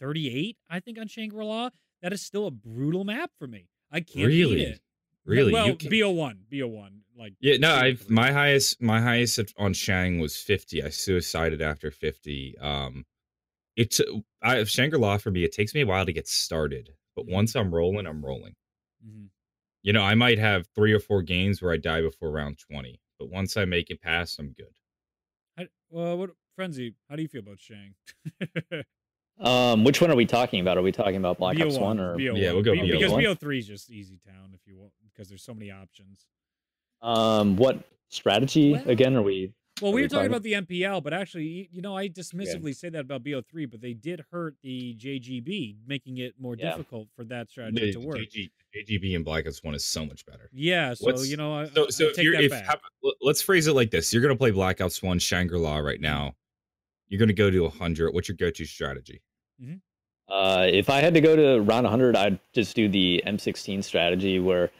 38, 0.00 0.56
I 0.68 0.80
think, 0.80 0.98
on 0.98 1.06
Shangri 1.06 1.44
La. 1.44 1.70
That 2.02 2.12
is 2.12 2.20
still 2.22 2.48
a 2.48 2.50
brutal 2.50 3.04
map 3.04 3.30
for 3.38 3.46
me. 3.46 3.68
I 3.92 4.00
can't 4.00 4.28
beat 4.28 4.42
Really? 4.42 4.62
it. 4.62 4.80
Really? 5.24 5.52
Well, 5.52 5.68
You 5.68 5.76
can- 5.76 5.90
BO1. 5.92 6.38
BO1. 6.50 6.90
Like, 7.16 7.34
yeah, 7.38 7.56
no, 7.58 7.72
I've 7.72 8.10
my 8.10 8.32
highest 8.32 8.82
my 8.82 9.00
highest 9.00 9.38
on 9.56 9.74
Shang 9.74 10.18
was 10.18 10.36
fifty. 10.36 10.82
I 10.82 10.88
suicided 10.88 11.62
after 11.62 11.92
fifty. 11.92 12.58
Um, 12.58 13.04
it's 13.76 14.00
I 14.42 14.64
Shangri 14.64 14.98
La 14.98 15.18
for 15.18 15.30
me. 15.30 15.44
It 15.44 15.52
takes 15.52 15.74
me 15.74 15.82
a 15.82 15.86
while 15.86 16.04
to 16.06 16.12
get 16.12 16.26
started, 16.28 16.90
but 17.16 17.26
Mhm. 17.26 17.32
once 17.32 17.54
I'm 17.56 17.72
rolling, 17.74 18.06
I'm 18.06 18.24
rolling. 18.24 18.54
Mhm. 19.06 19.28
You 19.82 19.92
know, 19.92 20.02
I 20.02 20.14
might 20.14 20.38
have 20.38 20.66
three 20.74 20.92
or 20.92 21.00
four 21.00 21.22
games 21.22 21.60
where 21.62 21.72
I 21.72 21.76
die 21.76 22.00
before 22.02 22.30
round 22.30 22.58
twenty, 22.58 23.00
but 23.18 23.28
once 23.30 23.56
I 23.56 23.64
make 23.64 23.90
it 23.90 24.00
past, 24.00 24.38
I'm 24.38 24.52
good. 24.52 24.72
How, 25.56 25.64
well, 25.90 26.18
what 26.18 26.30
Frenzy? 26.56 26.94
How 27.08 27.16
do 27.16 27.22
you 27.22 27.28
feel 27.28 27.40
about 27.40 27.60
Shang? 27.60 27.94
um 29.38 29.82
which 29.82 30.00
one 30.00 30.10
are 30.10 30.14
we 30.16 30.26
talking 30.26 30.60
about 30.60 30.76
are 30.76 30.82
we 30.82 30.92
talking 30.92 31.16
about 31.16 31.38
black 31.38 31.58
ops 31.58 31.76
BO1, 31.76 31.80
1 31.80 32.00
or 32.00 32.16
BO1. 32.16 32.38
Yeah, 32.40 32.52
we'll 32.52 32.62
go 32.62 32.74
B- 32.74 32.92
because 32.92 33.10
BO1. 33.12 33.22
BO3 33.38 33.58
is 33.58 33.66
just 33.66 33.90
easy 33.90 34.18
town 34.18 34.52
if 34.54 34.60
you 34.66 34.76
want 34.76 34.92
because 35.02 35.28
there's 35.28 35.42
so 35.42 35.54
many 35.54 35.70
options. 35.70 36.26
um 37.00 37.56
what 37.56 37.82
strategy 38.08 38.72
Well- 38.72 38.88
again 38.90 39.16
are 39.16 39.22
we 39.22 39.52
Well, 39.80 39.90
we 39.92 39.96
we 39.96 40.02
were 40.02 40.08
talking 40.08 40.30
talking- 40.30 40.52
about 40.54 40.66
the 40.68 40.76
MPL, 40.80 41.00
but 41.02 41.12
actually, 41.12 41.68
you 41.72 41.80
know, 41.82 41.96
I 41.96 42.08
dismissively 42.08 42.74
say 42.76 42.88
that 42.90 43.00
about 43.00 43.24
BO3, 43.24 43.68
but 43.70 43.80
they 43.80 43.94
did 43.94 44.24
hurt 44.30 44.54
the 44.62 44.94
JGB, 44.94 45.76
making 45.86 46.18
it 46.18 46.34
more 46.38 46.56
Yeah. 46.56 46.70
difficult 46.70 47.08
for 47.16 47.24
that 47.24 47.50
strategy 47.50 47.86
The 47.86 47.92
to 47.94 48.00
work. 48.00 48.18
JG, 48.18 48.50
JGB 48.74 49.14
and 49.16 49.24
Black 49.24 49.46
Ops 49.46 49.62
One 49.64 49.74
is 49.74 49.84
so 49.84 50.04
much 50.06 50.24
better. 50.26 50.50
Yeah, 50.52 50.94
so 50.94 51.06
What's- 51.06 51.28
you 51.28 51.36
know, 51.36 51.54
I, 51.54 51.66
So, 51.68 51.86
I 51.86 51.90
so 51.90 52.04
if 52.08 52.14
take 52.16 52.24
you're 52.24 52.34
that 52.36 52.44
if 52.44 52.50
back. 52.50 52.66
how- 52.66 52.80
l- 53.04 53.14
let's 53.22 53.40
phrase 53.42 53.66
it 53.66 53.72
like 53.72 53.90
this: 53.90 54.12
you're 54.12 54.22
gonna 54.22 54.36
play 54.36 54.50
Black 54.50 54.80
Ops 54.80 55.02
One 55.02 55.18
Shangri 55.18 55.58
La 55.58 55.78
right 55.78 56.00
now. 56.00 56.36
You're 57.08 57.18
gonna 57.18 57.32
go 57.32 57.50
to 57.50 57.68
hundred. 57.68 58.12
What's 58.12 58.28
your 58.28 58.36
go-to 58.36 58.64
strategy? 58.64 59.20
Uh, 60.28 60.66
if 60.72 60.88
I 60.88 61.00
had 61.00 61.12
to 61.14 61.20
go 61.20 61.36
to 61.36 61.60
round 61.62 61.84
100, 61.84 62.16
I'd 62.16 62.38
just 62.54 62.74
do 62.74 62.88
the 62.88 63.22
M16 63.26 63.82
strategy 63.82 64.38
where 64.38 64.70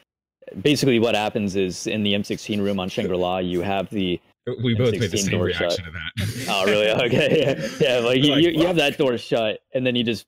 basically 0.62 0.98
what 0.98 1.14
happens 1.14 1.56
is 1.56 1.86
in 1.86 2.02
the 2.04 2.14
M16 2.14 2.60
room 2.62 2.80
on 2.80 2.88
Shangri-La, 2.88 3.38
you 3.38 3.60
have 3.60 3.90
the 3.90 4.18
We 4.62 4.74
both 4.74 4.92
made 4.92 5.10
the 5.10 5.18
same 5.18 5.40
reaction 5.40 5.70
shut. 5.70 5.84
to 5.84 5.90
that. 5.92 6.46
oh 6.50 6.64
really 6.64 6.90
okay 6.90 7.42
yeah, 7.42 7.68
yeah 7.80 7.98
like, 8.00 8.22
you, 8.22 8.32
Like, 8.32 8.42
you, 8.42 8.50
you 8.50 8.66
have 8.66 8.76
that 8.76 8.98
door 8.98 9.16
shut 9.16 9.60
and 9.72 9.86
then 9.86 9.94
you 9.94 10.02
just 10.02 10.26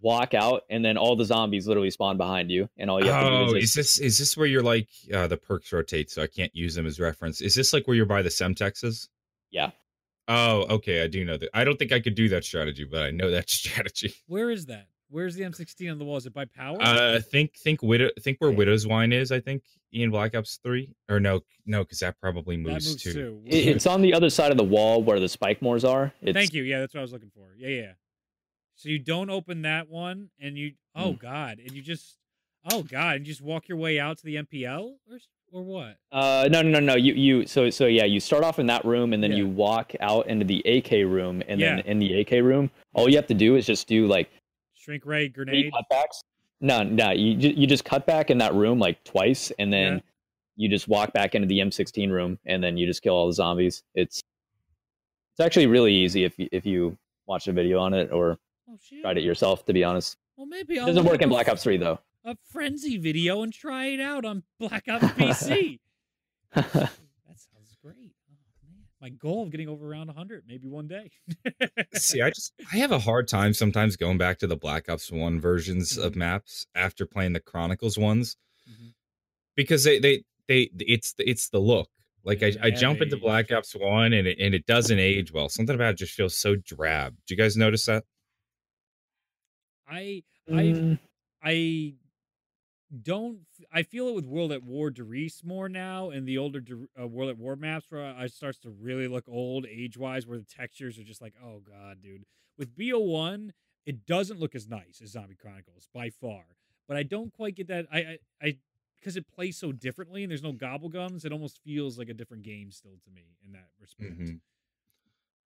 walk 0.00 0.34
out 0.34 0.62
and 0.70 0.84
then 0.84 0.96
all 0.96 1.16
the 1.16 1.24
zombies 1.24 1.66
literally 1.68 1.90
spawn 1.90 2.16
behind 2.16 2.50
you 2.50 2.68
and 2.78 2.90
all 2.90 2.98
you 3.04 3.10
have 3.10 3.24
to 3.24 3.30
Oh, 3.30 3.46
do 3.50 3.56
is 3.56 3.64
is 3.64 3.74
this 3.74 3.98
is 3.98 4.18
this 4.18 4.36
where 4.36 4.46
you're 4.46 4.62
like 4.62 4.88
uh, 5.12 5.26
the 5.26 5.36
perks 5.36 5.72
rotate, 5.72 6.10
so 6.10 6.22
I 6.22 6.26
can't 6.26 6.54
use 6.56 6.74
them 6.74 6.86
as 6.86 6.98
reference? 6.98 7.40
Is 7.40 7.54
this 7.54 7.72
like 7.72 7.86
where 7.86 7.96
you're 7.96 8.06
by 8.06 8.22
the 8.22 8.30
Semtexes? 8.30 9.08
yeah 9.50 9.70
Oh, 10.28 10.62
okay, 10.76 11.02
I 11.02 11.08
do 11.08 11.24
know 11.24 11.36
that. 11.36 11.50
I 11.52 11.64
don't 11.64 11.78
think 11.78 11.90
I 11.92 11.98
could 12.00 12.14
do 12.14 12.28
that 12.28 12.44
strategy, 12.44 12.84
but 12.84 13.02
I 13.02 13.10
know 13.10 13.30
that 13.32 13.50
strategy. 13.60 14.14
Where 14.28 14.50
is 14.50 14.66
that? 14.66 14.86
Where's 15.12 15.34
the 15.34 15.42
M16 15.44 15.90
on 15.92 15.98
the 15.98 16.04
wall? 16.06 16.16
Is 16.16 16.24
it 16.24 16.32
by 16.32 16.46
power? 16.46 16.78
Uh, 16.80 17.20
think 17.20 17.54
think 17.58 17.82
widow 17.82 18.08
think 18.20 18.38
where 18.38 18.48
Okay. 18.48 18.56
Widow's 18.56 18.86
Wine 18.86 19.12
is. 19.12 19.30
I 19.30 19.40
think 19.40 19.62
Ian 19.94 20.10
Black 20.10 20.34
Ops 20.34 20.58
three 20.64 20.94
or 21.10 21.20
no 21.20 21.40
no 21.66 21.84
because 21.84 21.98
that 21.98 22.18
probably 22.18 22.56
that 22.56 22.62
moves, 22.62 22.88
moves 22.88 23.02
too. 23.02 23.12
too. 23.12 23.42
It- 23.46 23.68
it's 23.68 23.86
on 23.86 24.00
the 24.00 24.14
other 24.14 24.30
side 24.30 24.50
of 24.50 24.56
the 24.56 24.64
wall 24.64 25.02
where 25.02 25.20
the 25.20 25.26
Spikemores 25.26 25.86
are 25.88 26.12
it's, 26.22 26.34
Thank 26.34 26.54
you. 26.54 26.62
Yeah, 26.62 26.80
that's 26.80 26.94
what 26.94 27.00
I 27.00 27.02
was 27.02 27.12
looking 27.12 27.30
for. 27.34 27.54
Yeah, 27.58 27.68
yeah. 27.68 27.92
So 28.74 28.88
you 28.88 28.98
don't 28.98 29.28
open 29.28 29.62
that 29.62 29.88
one, 29.90 30.30
and 30.40 30.56
you 30.56 30.72
oh 30.96 31.12
Mm. 31.12 31.18
god, 31.18 31.58
and 31.58 31.72
you 31.72 31.82
just 31.82 32.16
oh 32.72 32.82
god, 32.82 33.16
and 33.16 33.26
you 33.26 33.32
just 33.32 33.42
walk 33.42 33.68
your 33.68 33.76
way 33.76 34.00
out 34.00 34.16
to 34.18 34.24
the 34.24 34.36
MPL 34.36 34.94
or 35.10 35.18
or 35.54 35.62
what? 35.62 35.98
Uh, 36.10 36.48
no, 36.50 36.62
no, 36.62 36.70
no, 36.70 36.80
no. 36.80 36.94
You, 36.94 37.12
you. 37.12 37.46
So, 37.46 37.68
so 37.68 37.84
yeah. 37.84 38.06
You 38.06 38.20
start 38.20 38.42
off 38.42 38.58
in 38.58 38.64
that 38.68 38.86
room, 38.86 39.12
and 39.12 39.22
then 39.22 39.32
Yeah. 39.32 39.36
you 39.36 39.46
walk 39.48 39.92
out 40.00 40.26
into 40.26 40.46
the 40.46 40.62
AK 40.64 41.04
room, 41.04 41.42
and 41.46 41.60
Yeah. 41.60 41.76
then 41.76 41.84
in 41.84 41.98
the 41.98 42.20
AK 42.20 42.40
room, 42.40 42.70
all 42.94 43.06
you 43.06 43.16
have 43.16 43.26
to 43.26 43.34
do 43.34 43.56
is 43.56 43.66
just 43.66 43.86
do 43.86 44.06
like 44.06 44.30
Shrink 44.82 45.06
ray 45.06 45.28
grenade. 45.28 45.72
cutbacks. 45.72 46.24
No, 46.60 46.82
no. 46.82 47.10
You 47.12 47.36
you 47.50 47.66
just 47.68 47.84
cut 47.84 48.04
back 48.04 48.30
in 48.30 48.38
that 48.38 48.52
room 48.54 48.78
like 48.80 49.02
twice, 49.04 49.52
and 49.58 49.72
then 49.72 49.94
Yeah. 49.94 50.00
you 50.56 50.68
just 50.68 50.88
walk 50.88 51.12
back 51.12 51.34
into 51.36 51.46
the 51.46 51.60
M16 51.60 52.10
room, 52.10 52.38
and 52.46 52.62
then 52.62 52.76
you 52.76 52.86
just 52.86 53.00
kill 53.02 53.14
all 53.14 53.26
the 53.28 53.32
zombies. 53.32 53.84
It's 53.94 54.22
it's 55.32 55.40
actually 55.40 55.66
really 55.66 55.94
easy 55.94 56.24
if 56.24 56.38
you, 56.38 56.48
if 56.52 56.66
you 56.66 56.98
watch 57.26 57.46
a 57.48 57.52
video 57.52 57.78
on 57.78 57.94
it 57.94 58.10
or 58.12 58.38
Oh 58.68 58.78
tried 59.02 59.18
it 59.18 59.24
yourself. 59.24 59.64
To 59.66 59.72
be 59.72 59.84
honest, 59.84 60.16
Well, 60.36 60.46
maybe 60.46 60.74
it 60.76 60.84
doesn't 60.86 61.04
work 61.04 61.22
in 61.22 61.28
Black 61.28 61.48
Ops 61.48 61.62
3 61.62 61.76
though. 61.76 61.98
A 62.24 62.36
frenzy 62.50 62.96
video 62.98 63.42
and 63.42 63.52
try 63.52 63.86
it 63.86 64.00
out 64.00 64.24
on 64.24 64.42
Black 64.58 64.84
Ops 64.88 65.04
PC. 65.18 65.78
that 66.54 66.64
sounds 66.64 67.76
great. 67.82 68.12
Oh 68.28 68.36
man, 68.62 68.84
my 69.02 69.08
goal 69.10 69.42
of 69.42 69.50
getting 69.50 69.68
over 69.68 69.90
around 69.90 70.06
100, 70.06 70.44
maybe 70.46 70.68
one 70.68 70.86
day. 70.86 71.10
See, 71.94 72.22
I 72.22 72.30
just 72.30 72.52
I 72.72 72.76
have 72.76 72.92
a 72.92 72.98
hard 73.00 73.26
time 73.28 73.52
sometimes 73.52 73.96
going 73.96 74.16
back 74.16 74.38
to 74.38 74.46
the 74.46 74.56
Black 74.56 74.88
Ops 74.88 75.10
One 75.10 75.40
versions 75.40 75.98
of 75.98 76.12
Mhm. 76.12 76.16
maps 76.16 76.66
after 76.74 77.04
playing 77.04 77.32
the 77.32 77.40
Chronicles 77.40 77.98
ones 77.98 78.36
Mhm. 78.70 78.94
because 79.56 79.84
they 79.84 79.98
they 79.98 80.24
they 80.48 80.70
it's 80.78 81.14
it's 81.18 81.48
the 81.48 81.58
look. 81.58 81.90
Like 82.24 82.42
I, 82.44 82.46
Yeah, 82.46 82.60
I 82.62 82.70
they 82.70 82.76
jump 82.76 83.02
into 83.02 83.16
Black. 83.16 83.50
Ops 83.50 83.74
One 83.74 84.12
and 84.12 84.28
it, 84.28 84.38
and 84.38 84.54
it 84.54 84.66
doesn't 84.66 84.98
age 84.98 85.32
well. 85.32 85.48
Something 85.48 85.74
about 85.74 85.94
it 85.94 85.98
just 85.98 86.14
feels 86.14 86.36
so 86.36 86.54
drab. 86.56 87.16
Do 87.26 87.34
you 87.34 87.38
guys 87.38 87.56
notice 87.56 87.86
that? 87.86 88.04
I 89.88 90.22
I 90.50 90.62
Mm, 90.74 90.98
I 91.42 91.94
don't. 93.02 93.40
I 93.72 93.82
feel 93.82 94.08
it 94.08 94.14
with 94.14 94.26
World 94.26 94.52
at 94.52 94.62
War 94.62 94.90
Der 94.90 95.02
Riese 95.04 95.42
more 95.44 95.68
now, 95.68 96.10
and 96.10 96.28
the 96.28 96.36
older 96.38 96.60
Der- 96.60 96.88
uh, 97.00 97.06
World 97.06 97.30
at 97.30 97.38
War 97.38 97.56
maps 97.56 97.86
where 97.90 98.04
I 98.04 98.26
starts 98.26 98.58
to 98.60 98.70
really 98.70 99.08
look 99.08 99.24
old 99.28 99.66
age 99.66 99.96
wise, 99.96 100.26
where 100.26 100.38
the 100.38 100.44
textures 100.44 100.98
are 100.98 101.04
just 101.04 101.22
like, 101.22 101.34
oh 101.42 101.60
god, 101.60 102.02
dude. 102.02 102.24
With 102.58 102.76
BO1, 102.76 103.52
it 103.86 104.04
doesn't 104.06 104.38
look 104.38 104.54
as 104.54 104.68
nice 104.68 105.00
as 105.02 105.10
Zombie 105.12 105.34
Chronicles 105.36 105.88
by 105.92 106.10
far, 106.10 106.44
but 106.86 106.96
I 106.96 107.02
don't 107.02 107.32
quite 107.32 107.54
get 107.54 107.68
that. 107.68 107.86
I 107.90 108.18
I, 108.42 108.58
because 108.96 109.16
it 109.16 109.26
plays 109.26 109.56
so 109.56 109.72
differently 109.72 110.22
and 110.22 110.30
there's 110.30 110.42
no 110.42 110.52
gobblegums, 110.52 111.24
it 111.24 111.32
almost 111.32 111.58
feels 111.64 111.98
like 111.98 112.08
a 112.08 112.14
different 112.14 112.42
game 112.44 112.70
still 112.70 112.98
to 113.04 113.10
me 113.10 113.36
in 113.44 113.52
that 113.52 113.70
respect. 113.80 114.12
Mhm. 114.20 114.40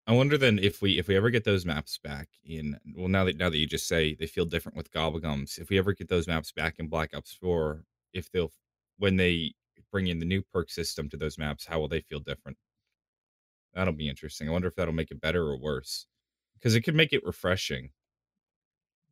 I 0.06 0.12
wonder 0.12 0.36
then 0.36 0.58
if 0.58 0.82
we 0.82 0.98
if 0.98 1.08
we 1.08 1.16
ever 1.16 1.30
get 1.30 1.44
those 1.44 1.64
maps 1.64 1.96
back 1.98 2.28
in 2.44 2.78
well 2.94 3.08
now 3.08 3.24
that 3.24 3.36
now 3.36 3.48
that 3.48 3.56
you 3.56 3.66
just 3.66 3.86
say 3.88 4.14
they 4.14 4.26
feel 4.26 4.44
different 4.44 4.76
with 4.76 4.90
gobblegums 4.90 5.58
if 5.58 5.70
we 5.70 5.78
ever 5.78 5.94
get 5.94 6.08
those 6.08 6.26
maps 6.26 6.52
back 6.52 6.78
in 6.78 6.88
Black 6.88 7.14
Ops 7.14 7.32
Four 7.32 7.84
if 8.14 8.30
they'll 8.32 8.52
when 8.98 9.16
they 9.16 9.52
bring 9.92 10.06
in 10.06 10.18
the 10.18 10.24
new 10.24 10.42
perk 10.52 10.70
system 10.70 11.08
to 11.08 11.16
those 11.16 11.38
maps 11.38 11.66
how 11.66 11.78
will 11.78 11.88
they 11.88 12.00
feel 12.00 12.20
different? 12.20 12.56
That'll 13.74 13.92
be 13.92 14.08
interesting. 14.08 14.48
I 14.48 14.52
wonder 14.52 14.68
if 14.68 14.76
that'll 14.76 14.94
make 14.94 15.10
it 15.10 15.20
better 15.20 15.42
or 15.42 15.58
worse 15.58 16.06
because 16.54 16.74
it 16.74 16.82
could 16.82 16.94
make 16.94 17.12
it 17.12 17.24
refreshing. 17.24 17.90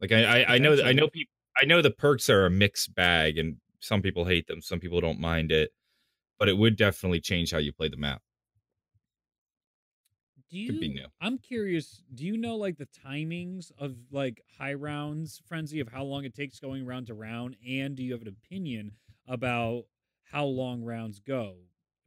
Like 0.00 0.12
I 0.12 0.42
I, 0.42 0.54
I 0.54 0.58
know 0.58 0.76
that 0.76 0.86
I 0.86 0.92
know 0.92 1.08
people 1.08 1.32
I 1.56 1.64
know 1.66 1.82
the 1.82 1.90
perks 1.90 2.30
are 2.30 2.46
a 2.46 2.50
mixed 2.50 2.94
bag 2.94 3.38
and 3.38 3.56
some 3.80 4.00
people 4.00 4.24
hate 4.24 4.46
them 4.46 4.62
some 4.62 4.78
people 4.78 5.00
don't 5.00 5.18
mind 5.18 5.50
it 5.50 5.72
but 6.42 6.48
it 6.48 6.56
would 6.58 6.76
definitely 6.76 7.20
change 7.20 7.52
how 7.52 7.58
you 7.58 7.72
play 7.72 7.88
the 7.88 7.96
map. 7.96 8.20
Do 10.52 10.66
Could 10.66 10.80
be 10.80 10.88
new. 10.88 11.06
I'm 11.20 11.38
curious. 11.38 12.02
Do 12.14 12.26
you 12.26 12.36
know 12.36 12.56
like 12.56 12.76
the 12.76 12.86
timings 12.86 13.72
of 13.78 13.96
like 14.10 14.42
high 14.58 14.74
rounds 14.74 15.40
frenzy 15.48 15.80
of 15.80 15.88
how 15.88 16.04
long 16.04 16.24
it 16.24 16.34
takes 16.34 16.60
going 16.60 16.84
round 16.84 17.06
to 17.06 17.14
round, 17.14 17.56
and 17.66 17.96
do 17.96 18.02
you 18.02 18.12
have 18.12 18.20
an 18.22 18.28
opinion 18.28 18.92
about 19.26 19.84
how 20.24 20.44
long 20.44 20.82
rounds 20.82 21.20
go? 21.20 21.56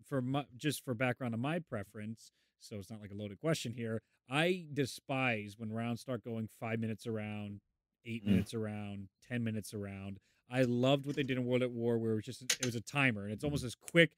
For 0.07 0.21
my, 0.21 0.45
just 0.55 0.85
for 0.85 0.93
background 0.93 1.33
of 1.33 1.39
my 1.39 1.57
preference, 1.57 2.31
so 2.59 2.75
it's 2.75 2.91
not 2.91 3.01
like 3.01 3.09
a 3.09 3.15
loaded 3.15 3.39
question 3.39 3.73
here. 3.73 4.03
I 4.29 4.65
despise 4.71 5.55
when 5.57 5.71
rounds 5.71 6.01
start 6.01 6.23
going 6.23 6.47
five 6.59 6.79
minutes 6.79 7.07
around, 7.07 7.61
eight 8.05 8.23
Mm. 8.23 8.29
minutes 8.29 8.53
around, 8.53 9.07
ten 9.27 9.43
minutes 9.43 9.73
around. 9.73 10.19
I 10.51 10.61
loved 10.61 11.07
what 11.07 11.15
they 11.15 11.23
did 11.23 11.37
in 11.37 11.45
World 11.45 11.63
at 11.63 11.71
War, 11.71 11.97
where 11.97 12.11
it 12.11 12.15
was 12.15 12.25
just 12.25 12.43
it 12.43 12.65
was 12.65 12.75
a 12.75 12.81
timer, 12.81 13.23
and 13.23 13.33
it's 13.33 13.43
almost 13.43 13.63
as 13.63 13.73
quick, 13.73 14.11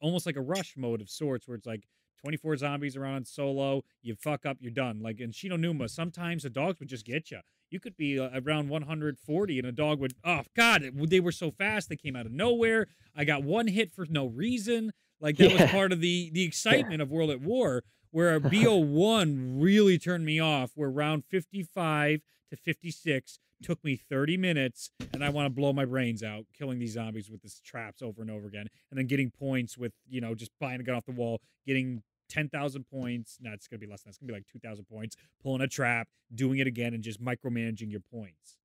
almost 0.00 0.24
like 0.24 0.36
a 0.36 0.40
rush 0.40 0.74
mode 0.78 1.02
of 1.02 1.10
sorts, 1.10 1.46
where 1.46 1.54
it's 1.56 1.66
like 1.66 1.86
24 2.22 2.56
zombies 2.58 2.96
around 2.96 3.26
solo, 3.26 3.82
you 4.02 4.14
fuck 4.14 4.44
up, 4.46 4.58
you're 4.60 4.70
done. 4.70 5.00
Like 5.02 5.20
in 5.20 5.32
Shi 5.32 5.48
No 5.48 5.56
Numa, 5.56 5.88
sometimes 5.88 6.42
the 6.42 6.50
dogs 6.50 6.78
would 6.80 6.88
just 6.88 7.04
get 7.06 7.30
you. 7.30 7.40
You 7.70 7.78
could 7.80 7.96
be 7.96 8.18
uh, 8.18 8.30
around 8.44 8.68
140 8.68 9.58
and 9.58 9.68
a 9.68 9.72
dog 9.72 10.00
would, 10.00 10.14
oh, 10.24 10.42
God, 10.56 10.82
it- 10.82 11.10
they 11.10 11.20
were 11.20 11.32
so 11.32 11.50
fast. 11.50 11.88
They 11.88 11.96
came 11.96 12.16
out 12.16 12.26
of 12.26 12.32
nowhere. 12.32 12.88
I 13.16 13.24
got 13.24 13.42
one 13.44 13.68
hit 13.68 13.92
for 13.92 14.06
no 14.08 14.26
reason. 14.26 14.92
Like 15.20 15.36
that 15.36 15.52
was 15.52 15.70
part 15.70 15.92
of 15.92 16.00
the 16.00 16.30
the 16.32 16.44
excitement 16.50 17.02
of 17.02 17.10
World 17.10 17.30
at 17.30 17.40
War, 17.40 17.84
where 18.10 18.34
a 18.36 18.40
BO1 18.40 19.62
really 19.62 19.98
turned 19.98 20.24
me 20.24 20.40
off, 20.40 20.72
where 20.74 20.90
round 20.90 21.24
55 21.30 22.20
to 22.50 22.56
56 22.56 23.38
took 23.62 23.84
me 23.84 23.94
30 23.94 24.38
minutes 24.38 24.90
and 25.12 25.22
I 25.22 25.28
want 25.28 25.44
to 25.44 25.50
blow 25.50 25.72
my 25.74 25.84
brains 25.84 26.22
out 26.22 26.46
killing 26.58 26.78
these 26.78 26.94
zombies 26.94 27.30
with 27.30 27.42
these 27.42 27.60
traps 27.62 28.00
over 28.00 28.22
and 28.22 28.30
over 28.30 28.46
again 28.46 28.66
and 28.90 28.98
then 28.98 29.06
getting 29.06 29.30
points 29.30 29.76
with, 29.76 29.92
you 30.08 30.22
know, 30.22 30.34
just 30.34 30.50
buying 30.58 30.80
a 30.80 30.82
gun 30.82 30.94
off 30.94 31.04
the 31.04 31.12
wall, 31.12 31.42
getting 31.66 32.02
10,000 32.30 32.84
points. 32.84 33.38
No, 33.40 33.52
it's 33.52 33.68
going 33.68 33.80
to 33.80 33.86
be 33.86 33.90
less 33.90 34.02
than 34.02 34.08
that. 34.08 34.10
It's 34.10 34.18
going 34.18 34.28
to 34.28 34.32
be 34.32 34.38
like 34.38 34.46
2,000 34.46 34.84
points, 34.86 35.16
pulling 35.42 35.60
a 35.60 35.66
trap, 35.68 36.08
doing 36.34 36.58
it 36.60 36.66
again, 36.66 36.94
and 36.94 37.02
just 37.02 37.22
micromanaging 37.22 37.90
your 37.90 38.00
points. 38.00 38.56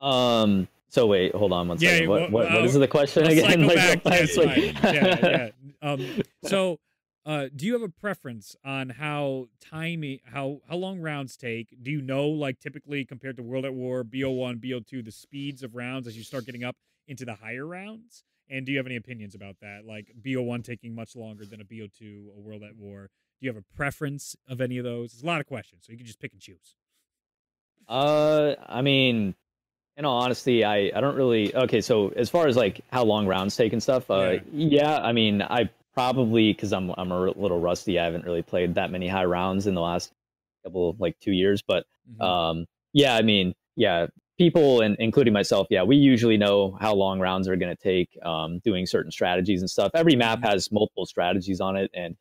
um. 0.00 0.68
So 0.88 1.06
wait, 1.06 1.32
hold 1.36 1.52
on 1.52 1.68
one 1.68 1.78
Yeah, 1.78 1.90
second. 1.90 2.08
What, 2.08 2.20
what, 2.32 2.50
what 2.50 2.62
uh, 2.62 2.64
is 2.64 2.74
the 2.74 2.88
question 2.88 3.24
again? 3.24 3.64
Like, 3.66 4.02
back. 4.02 4.36
Like- 4.36 4.74
yeah, 4.82 4.82
yeah. 5.22 5.88
Um, 5.88 6.04
so, 6.42 6.80
uh, 7.24 7.46
do 7.54 7.64
you 7.64 7.74
have 7.74 7.82
a 7.82 7.88
preference 7.88 8.56
on 8.64 8.88
how 8.88 9.46
timing, 9.60 10.18
how 10.24 10.62
how 10.68 10.74
long 10.74 10.98
rounds 11.00 11.36
take? 11.36 11.76
Do 11.80 11.92
you 11.92 12.02
know, 12.02 12.26
like 12.28 12.58
typically 12.58 13.04
compared 13.04 13.36
to 13.36 13.42
World 13.44 13.64
at 13.66 13.72
War, 13.72 14.02
BO1, 14.02 14.56
BO2, 14.56 15.04
the 15.04 15.12
speeds 15.12 15.62
of 15.62 15.76
rounds 15.76 16.08
as 16.08 16.16
you 16.16 16.24
start 16.24 16.44
getting 16.44 16.64
up 16.64 16.74
into 17.06 17.24
the 17.24 17.34
higher 17.36 17.66
rounds? 17.66 18.24
And 18.50 18.66
do 18.66 18.72
you 18.72 18.78
have 18.78 18.86
any 18.86 18.96
opinions 18.96 19.34
about 19.34 19.56
that? 19.60 19.86
Like 19.86 20.08
BO1 20.20 20.64
taking 20.64 20.94
much 20.94 21.14
longer 21.14 21.44
than 21.46 21.60
a 21.60 21.64
BO2, 21.64 22.36
a 22.36 22.40
World 22.40 22.62
at 22.62 22.76
War. 22.76 23.08
Do 23.40 23.46
you 23.46 23.52
have 23.52 23.56
a 23.62 23.76
preference 23.76 24.34
of 24.48 24.60
any 24.60 24.76
of 24.78 24.84
those? 24.84 25.14
It's 25.14 25.22
a 25.22 25.26
lot 25.26 25.40
of 25.40 25.46
questions, 25.46 25.84
so 25.86 25.92
you 25.92 25.98
can 25.98 26.06
just 26.06 26.20
pick 26.20 26.32
and 26.32 26.40
choose. 26.40 26.74
Uh, 27.88 28.54
I 28.68 28.82
mean, 28.82 29.34
in 29.96 30.04
all 30.04 30.20
honesty, 30.22 30.64
I 30.64 30.90
I 30.94 31.00
don't 31.00 31.16
really. 31.16 31.54
Okay, 31.54 31.80
so 31.80 32.08
as 32.10 32.28
far 32.28 32.46
as 32.46 32.56
like 32.56 32.80
how 32.92 33.04
long 33.04 33.26
rounds 33.26 33.56
take 33.56 33.72
and 33.72 33.82
stuff, 33.82 34.10
uh, 34.10 34.38
yeah, 34.52 34.98
I 34.98 35.12
mean, 35.12 35.42
I 35.42 35.70
probably 35.94 36.52
because 36.52 36.72
I'm 36.72 36.90
I'm 36.96 37.10
a 37.12 37.30
little 37.30 37.60
rusty. 37.60 37.98
I 37.98 38.04
haven't 38.04 38.24
really 38.24 38.42
played 38.42 38.74
that 38.74 38.90
many 38.90 39.08
high 39.08 39.24
rounds 39.24 39.66
in 39.66 39.74
the 39.74 39.80
last 39.80 40.12
couple 40.64 40.94
like 40.98 41.18
two 41.20 41.32
years, 41.32 41.62
but 41.62 41.86
Mhm. 42.18 42.22
um, 42.24 42.66
yeah, 42.92 43.14
I 43.16 43.22
mean, 43.22 43.54
yeah, 43.76 44.06
people 44.40 44.80
and 44.80 44.96
including 44.98 45.34
myself, 45.34 45.66
yeah, 45.68 45.82
we 45.82 45.96
usually 45.96 46.38
know 46.38 46.74
how 46.80 46.94
long 46.94 47.20
rounds 47.20 47.46
are 47.46 47.56
going 47.56 47.76
to 47.76 47.82
take. 47.82 48.08
Um, 48.24 48.58
doing 48.60 48.86
certain 48.86 49.12
strategies 49.12 49.60
and 49.60 49.68
stuff. 49.68 49.90
Every 49.94 50.16
map 50.16 50.38
Mhm. 50.38 50.44
has 50.50 50.72
multiple 50.72 51.04
strategies 51.04 51.60
on 51.60 51.76
it, 51.76 51.90
and 51.92 52.16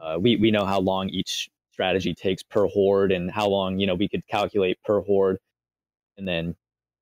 uh, 0.00 0.18
we 0.20 0.34
we 0.36 0.50
know 0.50 0.64
how 0.64 0.80
long 0.80 1.08
each 1.10 1.48
strategy 1.70 2.14
takes 2.14 2.42
per 2.42 2.66
horde 2.66 3.12
and 3.12 3.30
how 3.30 3.46
long 3.48 3.78
you 3.78 3.86
know 3.86 3.94
we 3.94 4.08
could 4.08 4.26
calculate 4.26 4.76
per 4.82 5.00
horde, 5.02 5.38
and 6.16 6.26
then 6.26 6.56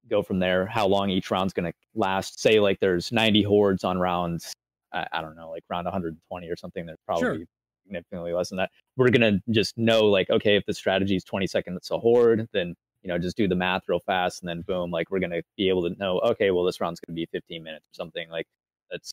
go 0.09 0.23
from 0.23 0.39
there. 0.41 0.67
How 0.67 0.87
long 0.87 1.09
each 1.09 1.31
round's 1.31 1.55
going 1.55 1.73
to 1.73 1.79
last? 1.95 2.39
Say 2.39 2.61
like 2.61 2.79
there's 2.81 3.11
90 3.13 3.43
hordes 3.43 3.83
on 3.83 3.99
rounds. 3.99 4.53
I, 4.93 5.07
I 5.13 5.23
don't 5.23 5.37
know, 5.37 5.51
like 5.51 5.65
round 5.71 5.87
120 5.87 6.49
or 6.51 6.57
something. 6.57 6.85
There's 6.85 6.99
probably 7.07 7.23
Sure. 7.39 7.47
significantly 7.87 8.35
less 8.35 8.51
than 8.51 8.59
that. 8.59 8.71
We're 8.99 9.09
gonna 9.11 9.41
just 9.51 9.79
know 9.79 10.05
like 10.05 10.29
okay, 10.29 10.57
if 10.57 10.67
the 10.67 10.75
strategy 10.75 11.17
is 11.17 11.25
20 11.25 11.47
seconds 11.47 11.91
a 11.91 11.99
horde, 11.99 12.47
then 12.53 12.75
you 13.03 13.09
know 13.09 13.19
just 13.19 13.37
do 13.37 13.49
the 13.49 13.55
math 13.55 13.83
real 13.89 14.01
fast, 14.01 14.43
and 14.43 14.49
then 14.49 14.63
boom, 14.63 14.91
like 14.91 15.11
we're 15.11 15.21
gonna 15.21 15.43
be 15.57 15.69
able 15.69 15.89
to 15.89 15.97
know 15.99 16.21
okay, 16.21 16.51
well 16.51 16.65
this 16.65 16.81
round's 16.81 17.01
gonna 17.01 17.15
be 17.15 17.27
15 17.33 17.63
minutes 17.63 17.85
or 17.85 17.95
something 17.95 18.29
like 18.31 18.47
that's 18.91 19.13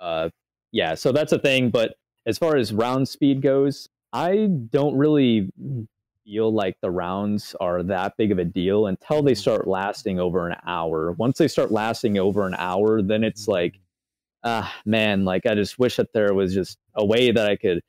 uh 0.00 0.28
yeah. 0.72 0.94
So 0.94 1.12
that's 1.12 1.32
a 1.32 1.38
thing. 1.38 1.70
But 1.70 1.94
as 2.26 2.36
far 2.36 2.56
as 2.56 2.72
round 2.72 3.08
speed 3.08 3.42
goes, 3.42 3.88
I 4.12 4.48
don't 4.70 4.96
really 4.96 5.50
feel 6.24 6.52
like 6.52 6.76
the 6.80 6.90
rounds 6.90 7.54
are 7.60 7.82
that 7.84 8.16
big 8.16 8.32
of 8.32 8.38
a 8.38 8.44
deal 8.44 8.86
until 8.86 9.22
they 9.22 9.34
start 9.34 9.68
lasting 9.68 10.18
over 10.18 10.48
an 10.48 10.56
hour. 10.66 11.12
Once 11.12 11.38
they 11.38 11.48
start 11.48 11.70
lasting 11.70 12.18
over 12.18 12.46
an 12.46 12.54
hour, 12.58 13.02
then 13.02 13.22
it's 13.22 13.46
like 13.46 13.78
ah 14.44 14.72
man 14.84 15.24
like 15.24 15.46
i 15.46 15.54
just 15.54 15.78
wish 15.78 15.96
that 15.96 16.12
there 16.12 16.34
was 16.34 16.52
just 16.54 16.78
a 16.96 17.04
way 17.04 17.32
that 17.32 17.48
i 17.48 17.56
could 17.56 17.80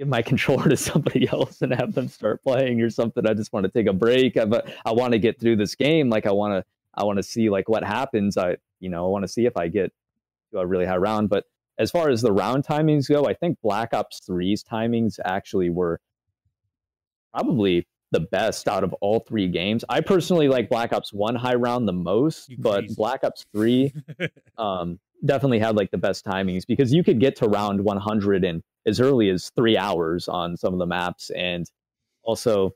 give 0.00 0.08
my 0.08 0.22
controller 0.32 0.68
to 0.68 0.76
somebody 0.76 1.28
else 1.28 1.62
and 1.62 1.72
have 1.72 1.94
them 1.94 2.08
start 2.08 2.42
playing 2.42 2.80
or 2.80 2.90
something. 2.90 3.26
I 3.26 3.34
just 3.34 3.52
want 3.52 3.64
to 3.64 3.70
take 3.70 3.86
a 3.86 3.92
break. 3.92 4.36
Uh, 4.36 4.42
I, 4.42 4.44
but 4.46 4.72
I 4.84 4.92
want 4.92 5.12
to 5.12 5.18
get 5.18 5.38
through 5.38 5.56
this 5.56 5.74
game. 5.74 6.08
Like 6.08 6.26
i 6.26 6.32
want 6.32 6.54
to 6.54 6.64
i 6.94 7.04
want 7.04 7.18
to 7.18 7.22
see 7.22 7.50
like 7.50 7.68
what 7.68 7.84
happens. 7.84 8.36
I 8.36 8.56
you 8.80 8.88
know 8.88 9.04
i 9.04 9.08
want 9.08 9.22
to 9.24 9.28
see 9.28 9.46
if 9.46 9.56
i 9.56 9.68
get 9.68 9.92
to 10.52 10.58
a 10.58 10.66
really 10.66 10.86
high 10.86 10.96
round. 10.96 11.28
But 11.28 11.44
as 11.78 11.90
far 11.90 12.08
as 12.10 12.20
the 12.20 12.32
round 12.32 12.64
timings 12.64 13.08
go 13.08 13.24
i 13.24 13.32
think 13.32 13.58
black 13.62 13.94
ops 13.94 14.20
3's 14.28 14.62
timings 14.62 15.18
actually 15.24 15.70
were 15.70 15.98
probably 17.32 17.86
the 18.10 18.20
best 18.20 18.68
out 18.68 18.84
of 18.84 18.92
all 18.94 19.20
three 19.20 19.48
games. 19.48 19.84
I 19.88 20.00
personally 20.00 20.48
like 20.48 20.68
Black 20.68 20.92
Ops 20.92 21.12
1 21.12 21.34
high 21.36 21.54
round 21.54 21.86
the 21.86 21.92
most, 21.92 22.52
but. 22.58 22.84
Black 22.96 23.24
Ops 23.24 23.46
3 23.52 23.92
um, 24.58 24.98
definitely 25.24 25.58
had 25.58 25.76
like 25.76 25.90
the 25.90 25.98
best 25.98 26.24
timings 26.24 26.66
because 26.66 26.92
you 26.92 27.04
could 27.04 27.20
get 27.20 27.36
to 27.36 27.46
round 27.46 27.82
100 27.82 28.44
in 28.44 28.62
as 28.86 29.00
early 29.00 29.28
as 29.28 29.50
three 29.56 29.76
hours 29.76 30.28
on 30.28 30.56
some 30.56 30.72
of 30.72 30.78
the 30.78 30.86
maps. 30.86 31.30
And 31.30 31.70
also, 32.22 32.74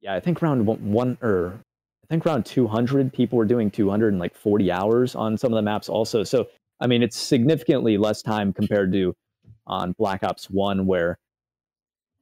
yeah, 0.00 0.14
I 0.14 0.20
think 0.20 0.40
round 0.42 0.66
one, 0.66 0.92
one 0.92 1.18
or 1.22 1.60
I 2.04 2.06
think 2.08 2.24
around 2.24 2.46
200 2.46 3.12
people 3.12 3.36
were 3.36 3.44
doing 3.44 3.70
200 3.70 4.12
in 4.12 4.18
like 4.18 4.36
40 4.36 4.70
hours 4.70 5.14
on 5.16 5.36
some 5.36 5.52
of 5.52 5.56
the 5.56 5.62
maps 5.62 5.88
also. 5.88 6.22
So, 6.22 6.46
I 6.78 6.86
mean, 6.86 7.02
it's 7.02 7.16
significantly 7.16 7.98
less 7.98 8.22
time 8.22 8.52
compared 8.52 8.92
to 8.92 9.14
on 9.66 9.92
Black 9.98 10.22
Ops 10.22 10.48
1, 10.48 10.86
where 10.86 11.18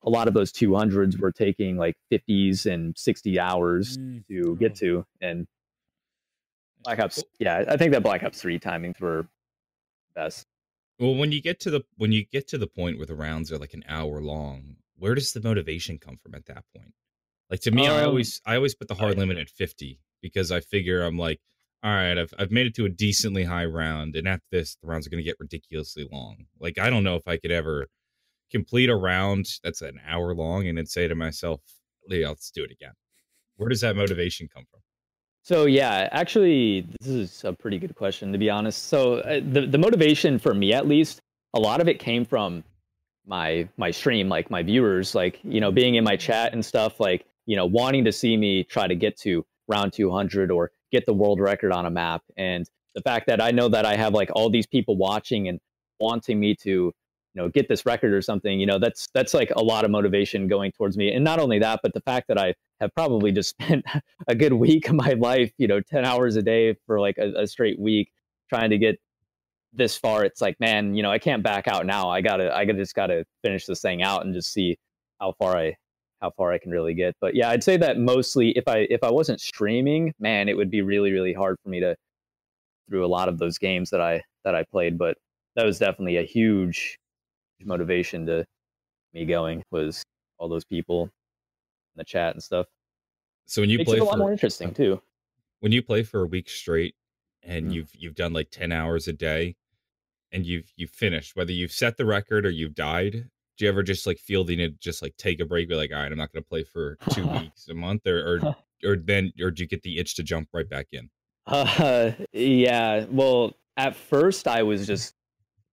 a 0.04 0.10
lot 0.10 0.28
of 0.28 0.34
those 0.34 0.52
200s 0.52 1.18
were 1.18 1.32
taking 1.32 1.76
like 1.76 1.96
50s 2.12 2.66
and 2.70 2.96
60 2.96 3.40
hours 3.40 3.96
Mm, 3.98 4.26
to 4.28 4.50
oh. 4.50 4.54
get 4.54 4.74
to. 4.76 5.04
And 5.20 5.46
Black 6.82 6.98
Ops, 6.98 7.22
yeah, 7.38 7.64
I 7.68 7.76
think 7.76 7.92
that 7.92 8.02
Black 8.02 8.22
Ops 8.22 8.40
3 8.40 8.58
timings 8.58 9.00
were 9.00 9.26
best. 10.14 10.46
Well, 10.98 11.14
when 11.14 11.32
you 11.32 11.40
get 11.42 11.58
to 11.60 11.70
the 11.70 11.80
when 11.96 12.12
you 12.12 12.24
get 12.24 12.46
to 12.48 12.58
the 12.58 12.66
point 12.68 12.98
where 12.98 13.06
the 13.06 13.16
rounds 13.16 13.50
are 13.50 13.58
like 13.58 13.74
an 13.74 13.82
hour 13.88 14.20
long, 14.20 14.76
where 14.96 15.14
does 15.14 15.32
the 15.32 15.40
motivation 15.40 15.98
come 15.98 16.18
from 16.22 16.34
at 16.34 16.46
that 16.46 16.64
point? 16.76 16.92
Like 17.50 17.60
to 17.60 17.70
me, 17.72 17.88
I 17.88 18.02
Um, 18.02 18.08
always 18.10 18.40
I 18.46 18.56
always 18.56 18.74
put 18.74 18.88
the 18.88 18.94
hard 18.94 19.16
I- 19.16 19.18
limit 19.20 19.38
at 19.38 19.48
fifty 19.50 19.98
because 20.20 20.52
I 20.52 20.60
figure 20.60 21.02
I'm 21.02 21.18
like, 21.18 21.40
all 21.82 21.90
right, 21.90 22.16
I've 22.16 22.32
I've 22.38 22.52
made 22.52 22.66
it 22.66 22.74
to 22.76 22.84
a 22.84 22.88
decently 22.90 23.42
high 23.44 23.64
round, 23.64 24.14
and 24.14 24.28
after 24.28 24.46
this, 24.52 24.76
the 24.76 24.86
rounds 24.86 25.06
are 25.06 25.10
going 25.10 25.22
to 25.22 25.24
get 25.28 25.40
ridiculously 25.40 26.06
long. 26.12 26.46
Like 26.60 26.78
I 26.78 26.90
don't 26.90 27.02
know 27.04 27.16
if 27.16 27.26
I 27.26 27.38
could 27.38 27.50
ever 27.50 27.88
complete 28.54 28.88
a 28.88 28.94
round 28.94 29.46
that's 29.64 29.82
an 29.82 29.98
hour 30.06 30.32
long 30.32 30.68
and 30.68 30.78
then 30.78 30.86
say 30.86 31.08
to 31.08 31.16
myself, 31.16 31.60
let's 32.08 32.52
do 32.52 32.62
it 32.62 32.70
again. 32.70 32.92
Where 33.56 33.68
does 33.68 33.80
that 33.80 33.96
motivation 33.96 34.46
come 34.46 34.62
from? 34.70 34.80
So 35.42 35.66
yeah, 35.66 36.08
actually, 36.12 36.86
this 37.00 37.08
is 37.08 37.44
a 37.44 37.52
pretty 37.52 37.80
good 37.80 37.96
question 37.96 38.30
to 38.32 38.38
be 38.38 38.48
honest. 38.48 38.86
So 38.86 39.16
uh, 39.16 39.40
the 39.44 39.66
the 39.66 39.76
motivation 39.76 40.38
for 40.38 40.54
me, 40.54 40.72
at 40.72 40.86
least, 40.86 41.20
a 41.52 41.58
lot 41.58 41.80
of 41.80 41.88
it 41.88 41.98
came 41.98 42.24
from 42.24 42.62
my 43.26 43.68
my 43.76 43.90
stream, 43.90 44.28
like 44.28 44.50
my 44.50 44.62
viewers, 44.62 45.14
like 45.14 45.40
you 45.42 45.60
know, 45.60 45.72
being 45.72 45.96
in 45.96 46.04
my 46.04 46.16
chat 46.16 46.52
and 46.52 46.64
stuff, 46.64 47.00
like 47.00 47.26
you 47.44 47.56
know, 47.56 47.66
wanting 47.66 48.04
to 48.04 48.12
see 48.12 48.36
me 48.36 48.64
try 48.64 48.86
to 48.86 48.94
get 48.94 49.18
to 49.18 49.44
round 49.68 49.92
200 49.92 50.50
or 50.50 50.70
get 50.92 51.04
the 51.06 51.12
world 51.12 51.40
record 51.40 51.72
on 51.72 51.86
a 51.86 51.90
map, 51.90 52.22
and 52.36 52.70
the 52.94 53.02
fact 53.02 53.26
that 53.26 53.42
I 53.42 53.50
know 53.50 53.68
that 53.68 53.84
I 53.84 53.96
have 53.96 54.14
like 54.14 54.30
all 54.34 54.48
these 54.48 54.66
people 54.66 54.96
watching 54.96 55.48
and 55.48 55.60
wanting 56.00 56.40
me 56.40 56.54
to 56.62 56.92
you 57.34 57.42
know 57.42 57.48
get 57.48 57.68
this 57.68 57.84
record 57.84 58.12
or 58.12 58.22
something 58.22 58.60
you 58.60 58.66
know 58.66 58.78
that's 58.78 59.08
that's 59.12 59.34
like 59.34 59.50
a 59.56 59.62
lot 59.62 59.84
of 59.84 59.90
motivation 59.90 60.46
going 60.46 60.70
towards 60.72 60.96
me 60.96 61.12
and 61.12 61.24
not 61.24 61.38
only 61.38 61.58
that 61.58 61.80
but 61.82 61.92
the 61.92 62.00
fact 62.00 62.28
that 62.28 62.38
i 62.38 62.54
have 62.80 62.94
probably 62.94 63.32
just 63.32 63.50
spent 63.60 63.84
a 64.28 64.34
good 64.34 64.52
week 64.52 64.88
of 64.88 64.94
my 64.94 65.12
life, 65.14 65.52
you 65.58 65.66
know, 65.66 65.80
10 65.80 66.04
hours 66.04 66.36
a 66.36 66.42
day 66.42 66.76
for 66.86 67.00
like 67.00 67.18
a, 67.18 67.42
a 67.42 67.46
straight 67.46 67.78
week 67.78 68.10
trying 68.48 68.70
to 68.70 68.78
get 68.78 68.98
this 69.72 69.96
far. 69.96 70.24
It's 70.24 70.40
like, 70.40 70.58
man, 70.60 70.94
you 70.94 71.02
know, 71.02 71.10
I 71.10 71.18
can't 71.18 71.42
back 71.42 71.66
out 71.66 71.86
now. 71.86 72.08
I 72.08 72.20
gotta, 72.20 72.54
I 72.54 72.64
gotta 72.64 72.78
just 72.78 72.94
gotta 72.94 73.24
finish 73.42 73.66
this 73.66 73.80
thing 73.80 74.02
out 74.02 74.24
and 74.24 74.34
just 74.34 74.52
see 74.52 74.76
how 75.20 75.32
far 75.38 75.56
I, 75.56 75.76
how 76.22 76.30
far 76.30 76.52
I 76.52 76.58
can 76.58 76.70
really 76.70 76.94
get. 76.94 77.16
But 77.20 77.34
yeah, 77.34 77.50
I'd 77.50 77.64
say 77.64 77.76
that 77.78 77.98
mostly 77.98 78.50
if 78.50 78.68
I, 78.68 78.86
if 78.90 79.02
I 79.02 79.10
wasn't 79.10 79.40
streaming, 79.40 80.14
man, 80.20 80.48
it 80.48 80.56
would 80.56 80.70
be 80.70 80.82
really, 80.82 81.12
really 81.12 81.32
hard 81.32 81.56
for 81.62 81.68
me 81.68 81.80
to 81.80 81.96
through 82.88 83.04
a 83.04 83.08
lot 83.08 83.28
of 83.28 83.38
those 83.38 83.56
games 83.56 83.90
that 83.90 84.00
I, 84.00 84.22
that 84.44 84.54
I 84.54 84.62
played. 84.64 84.98
But 84.98 85.16
that 85.56 85.64
was 85.64 85.78
definitely 85.78 86.18
a 86.18 86.22
huge 86.22 86.98
motivation 87.62 88.26
to 88.26 88.44
me 89.12 89.24
going 89.24 89.62
was 89.70 90.02
all 90.38 90.48
those 90.48 90.64
people 90.64 91.04
in 91.04 91.10
the 91.96 92.04
chat 92.04 92.34
and 92.34 92.42
stuff. 92.42 92.66
So 93.46 93.62
when 93.62 93.70
you 93.70 93.78
Makes 93.78 93.88
play 93.90 93.96
it 93.98 94.00
a 94.00 94.04
lot 94.04 94.12
for 94.14 94.18
more 94.18 94.32
interesting 94.32 94.74
too. 94.74 95.00
when 95.60 95.72
you 95.72 95.82
play 95.82 96.02
for 96.02 96.22
a 96.22 96.26
week 96.26 96.48
straight 96.48 96.94
and 97.42 97.66
Mm. 97.68 97.74
you've 97.74 97.90
you've 97.94 98.14
done 98.14 98.32
like 98.32 98.50
10 98.50 98.72
hours 98.72 99.06
a 99.08 99.12
day 99.12 99.56
and 100.32 100.46
you've 100.46 100.72
you've 100.76 100.90
finished 100.90 101.36
whether 101.36 101.52
you've 101.52 101.72
set 101.72 101.96
the 101.96 102.04
record 102.06 102.46
or 102.46 102.50
you've 102.50 102.74
died 102.74 103.30
do 103.56 103.64
you 103.64 103.68
ever 103.68 103.82
just 103.82 104.06
like 104.06 104.18
feel 104.18 104.44
the 104.44 104.56
need 104.56 104.72
to 104.72 104.78
just 104.78 105.02
like 105.02 105.16
take 105.18 105.40
a 105.40 105.44
break 105.44 105.68
be 105.68 105.74
like 105.74 105.92
all 105.92 105.98
right 106.00 106.10
i'm 106.10 106.18
not 106.18 106.32
going 106.32 106.42
to 106.42 106.48
play 106.48 106.64
for 106.64 106.96
two 107.10 107.26
weeks 107.28 107.68
a 107.68 107.74
month 107.74 108.06
or 108.06 108.36
or 108.36 108.56
or 108.84 108.96
then 108.96 109.32
or 109.40 109.50
do 109.50 109.62
you 109.62 109.68
get 109.68 109.82
the 109.82 109.98
itch 109.98 110.14
to 110.16 110.22
jump 110.22 110.48
right 110.52 110.68
back 110.68 110.86
in 110.92 111.08
Uh, 111.46 112.12
yeah. 112.32 113.04
Well, 113.10 113.52
at 113.76 113.94
first 113.94 114.48
I 114.48 114.62
was 114.62 114.86
just, 114.86 115.14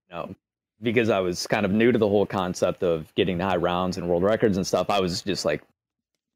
you 0.10 0.15
know, 0.15 0.36
because 0.82 1.10
I 1.10 1.20
was 1.20 1.46
kind 1.48 1.65
of 1.65 1.72
new 1.72 1.91
to 1.91 1.98
the 1.98 2.08
whole 2.08 2.26
concept 2.26 2.84
of 2.84 3.13
getting 3.15 3.39
high 3.39 3.58
rounds 3.58 3.98
and 3.98 4.08
world 4.08 4.24
records 4.24 4.58
and 4.58 4.65
stuff. 4.65 4.89
I 4.89 5.00
was 5.00 5.22
just 5.22 5.46
like, 5.46 5.62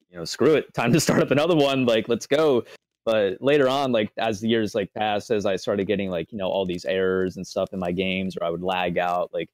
you 0.10 0.18
know, 0.18 0.26
screw 0.26 0.54
it, 0.56 0.74
time 0.74 0.94
to 0.94 1.00
start 1.02 1.22
up 1.22 1.32
another 1.32 1.56
one. 1.56 1.86
Like, 1.86 2.08
let's 2.08 2.28
go. 2.28 2.64
But 3.06 3.40
later 3.40 3.70
on, 3.70 3.92
like 3.92 4.12
as 4.18 4.42
the 4.42 4.48
years 4.48 4.74
like 4.74 4.92
passed, 4.94 5.30
as 5.30 5.46
I 5.46 5.58
started 5.58 5.86
getting 5.86 6.10
like 6.10 6.32
you 6.32 6.40
know 6.40 6.48
all 6.48 6.66
these 6.66 6.86
errors 6.86 7.38
and 7.38 7.46
stuff 7.46 7.70
in 7.72 7.80
my 7.80 7.92
games, 7.92 8.36
or 8.36 8.44
I 8.44 8.50
would 8.50 8.64
lag 8.64 8.98
out 8.98 9.30
like 9.32 9.48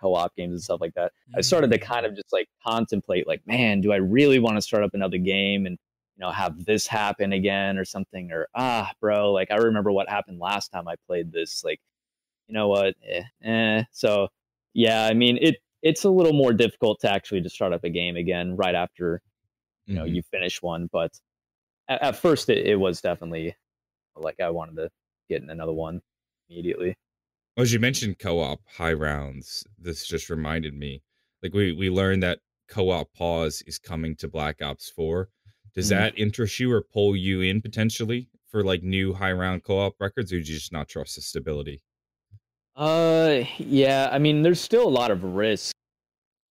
co-op 0.00 0.34
games 0.36 0.52
and 0.52 0.62
stuff 0.62 0.80
like 0.80 0.94
that. 0.94 1.12
I 1.36 1.40
started 1.40 1.70
to 1.72 1.78
kind 1.78 2.06
of 2.06 2.14
just 2.14 2.32
like 2.32 2.48
contemplate, 2.64 3.26
like, 3.26 3.40
man, 3.46 3.80
do 3.80 3.92
I 3.92 3.96
really 3.96 4.38
want 4.38 4.56
to 4.56 4.62
start 4.62 4.84
up 4.84 4.94
another 4.94 5.18
game 5.18 5.66
and 5.66 5.78
you 6.16 6.20
know 6.20 6.30
have 6.30 6.64
this 6.64 6.86
happen 6.86 7.32
again 7.32 7.76
or 7.76 7.84
something? 7.84 8.30
Or 8.30 8.46
ah, 8.54 8.92
bro, 9.00 9.32
like 9.32 9.50
I 9.50 9.56
remember 9.56 9.90
what 9.90 10.08
happened 10.08 10.38
last 10.38 10.68
time 10.68 10.86
I 10.86 10.94
played 11.08 11.32
this. 11.32 11.64
Like, 11.64 11.80
you 12.52 12.58
know 12.58 12.68
what? 12.68 12.94
Eh, 13.08 13.22
eh. 13.44 13.84
So 13.92 14.28
yeah, 14.74 15.06
I 15.06 15.14
mean 15.14 15.38
it. 15.40 15.56
It's 15.82 16.04
a 16.04 16.10
little 16.10 16.34
more 16.34 16.52
difficult 16.52 17.00
to 17.00 17.10
actually 17.10 17.40
just 17.40 17.54
start 17.56 17.72
up 17.72 17.82
a 17.84 17.90
game 17.90 18.14
again 18.16 18.56
right 18.56 18.74
after 18.74 19.22
you 19.86 19.94
know 19.96 20.04
Mhm. 20.04 20.14
you 20.14 20.22
finish 20.22 20.62
one. 20.62 20.88
But 20.92 21.12
at, 21.88 22.02
at 22.02 22.16
first, 22.16 22.48
it, 22.50 22.66
it 22.66 22.76
was 22.76 23.00
definitely 23.00 23.56
like 24.16 24.40
I 24.40 24.50
wanted 24.50 24.76
to 24.76 24.90
get 25.28 25.42
in 25.42 25.50
another 25.50 25.72
one 25.72 26.02
immediately. 26.50 26.96
Well, 27.56 27.62
as 27.62 27.72
you 27.72 27.80
mentioned 27.80 28.18
co-op 28.18 28.60
high 28.66 28.92
rounds 28.92 29.64
this 29.78 30.06
just 30.06 30.28
reminded 30.30 30.74
me 30.74 31.02
like 31.42 31.54
we 31.54 31.72
we 31.72 31.88
learned 31.90 32.22
that 32.22 32.40
co-op 32.68 33.12
pause 33.14 33.62
is 33.66 33.78
coming 33.78 34.16
to 34.16 34.28
black 34.28 34.60
ops 34.62 34.90
4 34.90 35.30
does 35.74 35.88
Mhm. 35.88 35.90
that 35.90 36.18
interest 36.18 36.60
you 36.60 36.70
or 36.72 36.82
pull 36.82 37.16
you 37.16 37.40
in 37.40 37.60
potentially 37.62 38.28
for 38.48 38.62
like 38.64 38.82
new 38.82 39.12
high 39.14 39.32
round 39.32 39.64
co-op 39.64 39.98
records 40.00 40.32
or 40.32 40.36
do 40.36 40.52
you 40.52 40.58
just 40.58 40.72
not 40.72 40.88
trust 40.88 41.16
the 41.16 41.22
stability 41.22 41.82
Uh, 42.76 43.42
yeah. 43.58 44.08
I 44.12 44.18
mean, 44.18 44.42
there's 44.42 44.60
still 44.60 44.86
a 44.86 44.90
lot 44.90 45.10
of 45.10 45.22
risk 45.24 45.74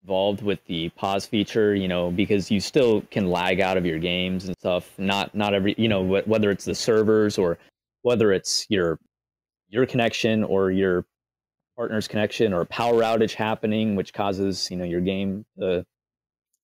involved 0.04 0.42
with 0.42 0.64
the 0.66 0.90
pause 0.90 1.26
feature, 1.26 1.76
you 1.76 1.88
know, 1.88 2.12
because 2.12 2.50
you 2.52 2.60
still 2.60 3.02
can 3.12 3.30
lag 3.30 3.60
out 3.60 3.78
of 3.78 3.86
your 3.86 4.00
games 4.00 4.46
and 4.46 4.56
stuff. 4.60 4.92
Not 4.98 5.34
not 5.36 5.54
every, 5.54 5.76
you 5.78 5.88
know, 5.88 6.04
wh- 6.06 6.28
whether 6.28 6.50
it's 6.52 6.66
the 6.66 6.76
servers 6.76 7.38
or 7.38 7.58
whether 8.04 8.32
it's 8.32 8.66
your 8.70 9.00
your 9.70 9.86
connection 9.86 10.44
or 10.44 10.72
your 10.72 11.06
partner's 11.78 12.08
connection 12.08 12.54
or 12.54 12.62
a 12.62 12.66
power 12.66 13.02
outage 13.02 13.34
happening, 13.34 13.96
which 13.96 14.14
causes 14.14 14.70
you 14.70 14.78
know 14.78 14.84
your 14.86 15.02
game. 15.02 15.46
Uh, 15.62 15.82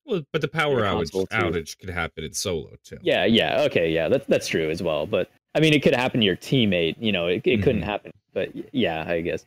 well 0.06 0.22
but 0.32 0.42
the 0.42 0.48
power 0.48 0.82
outage 0.82 1.12
too. 1.12 1.26
outage 1.32 1.78
could 1.80 1.90
happen 1.90 2.24
in 2.24 2.32
solo 2.34 2.70
too 2.84 2.98
yeah, 3.02 3.26
yeah, 3.26 3.62
okay, 3.64 3.92
yeah, 3.92 4.08
that's 4.08 4.26
that's 4.28 4.48
true 4.48 4.70
as 4.70 4.82
well. 4.82 5.06
But 5.06 5.30
I 5.56 5.60
mean, 5.60 5.74
it 5.74 5.82
could 5.84 5.96
happen 5.96 6.20
to 6.20 6.26
your 6.26 6.38
teammate. 6.38 6.96
You 7.00 7.12
know, 7.12 7.28
it, 7.28 7.42
it 7.46 7.62
couldn't 7.64 7.82
Mhm. 7.82 7.86
happen. 7.86 8.12
But 8.38 8.50
yeah, 8.72 9.04
I 9.08 9.22
guess. 9.22 9.44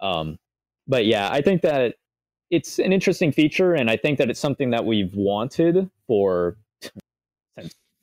Um, 0.00 0.36
but 0.88 1.06
yeah, 1.06 1.28
I 1.30 1.40
think 1.40 1.62
that 1.62 1.94
it's 2.50 2.80
an 2.80 2.92
interesting 2.92 3.30
feature, 3.30 3.74
and 3.74 3.88
I 3.88 3.96
think 3.96 4.18
that 4.18 4.28
it's 4.28 4.40
something 4.40 4.70
that 4.70 4.84
we've 4.84 5.14
wanted 5.14 5.88
for 6.08 6.56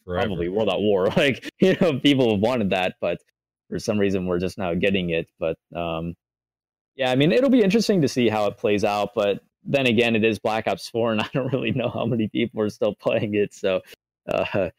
forever. 0.06 0.28
probably 0.28 0.48
World 0.48 0.70
at 0.70 0.80
War. 0.80 1.10
Like 1.18 1.50
you 1.60 1.76
know, 1.82 2.00
people 2.00 2.32
have 2.32 2.40
wanted 2.40 2.70
that, 2.70 2.96
but 3.02 3.18
for 3.70 3.78
some 3.78 4.00
reason 4.00 4.26
we're 4.26 4.40
just 4.40 4.58
now 4.58 4.74
getting 4.74 5.10
it. 5.10 5.28
But 5.38 5.58
um, 5.76 6.16
yeah, 6.96 7.12
I 7.12 7.16
mean, 7.16 7.34
it'll 7.34 7.50
be 7.50 7.62
interesting 7.62 8.02
to 8.02 8.08
see 8.08 8.30
how 8.30 8.46
it 8.46 8.58
plays 8.58 8.86
out. 8.86 9.10
But 9.14 9.42
then 9.66 9.86
again, 9.86 10.16
it 10.16 10.24
is 10.24 10.40
Black 10.40 10.66
Ops 10.66 10.88
Four, 10.88 11.12
and 11.12 11.20
I 11.22 11.28
don't 11.34 11.52
really 11.52 11.72
know 11.72 11.90
how 11.90 12.06
many 12.06 12.30
people 12.30 12.62
are 12.62 12.70
still 12.70 12.96
playing 12.96 13.36
it. 13.36 13.54
So 13.54 13.82
uh, 14.30 14.70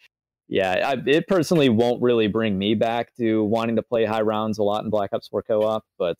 yeah, 0.52 0.90
I, 0.90 1.02
it 1.06 1.26
personally 1.26 1.68
won't 1.68 2.02
really 2.02 2.26
bring 2.28 2.58
me 2.58 2.74
back 2.74 3.14
to 3.16 3.42
wanting 3.44 3.76
to 3.76 3.82
play 3.82 4.04
high 4.04 4.20
rounds 4.20 4.58
a 4.58 4.62
lot 4.62 4.84
in 4.84 4.90
Black 4.90 5.10
Ops 5.12 5.28
Four 5.28 5.42
co-op, 5.42 5.84
but. 5.98 6.16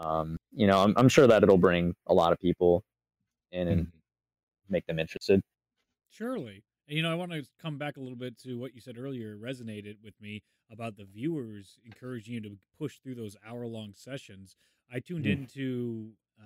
Um, 0.00 0.36
you 0.52 0.68
know, 0.68 0.78
I'm, 0.84 0.94
I'm 0.96 1.08
sure 1.08 1.26
that 1.26 1.42
it'll 1.42 1.58
bring 1.58 1.92
a 2.06 2.14
lot 2.14 2.32
of 2.32 2.38
people 2.38 2.84
in 3.50 3.66
and 3.66 3.86
Mhm. 3.86 3.90
make 4.68 4.86
them 4.86 5.00
interested. 5.00 5.40
Surely. 6.08 6.62
You 6.86 7.02
know, 7.02 7.10
I 7.10 7.16
want 7.16 7.32
to 7.32 7.44
come 7.60 7.78
back 7.78 7.96
a 7.96 8.00
little 8.00 8.16
bit 8.16 8.38
to 8.42 8.56
what 8.60 8.76
you 8.76 8.80
said 8.80 8.96
earlier. 8.96 9.36
Resonated 9.36 9.96
with 10.00 10.14
me 10.20 10.44
about 10.70 10.96
the 10.96 11.04
viewers 11.04 11.80
encouraging 11.84 12.34
you 12.34 12.40
to 12.42 12.58
push 12.78 12.98
through 13.00 13.16
those 13.16 13.36
hour 13.44 13.66
long 13.66 13.92
sessions. 13.92 14.56
I 14.88 15.00
tuned 15.00 15.24
Mm. 15.24 15.32
into 15.32 16.12
uh, 16.40 16.44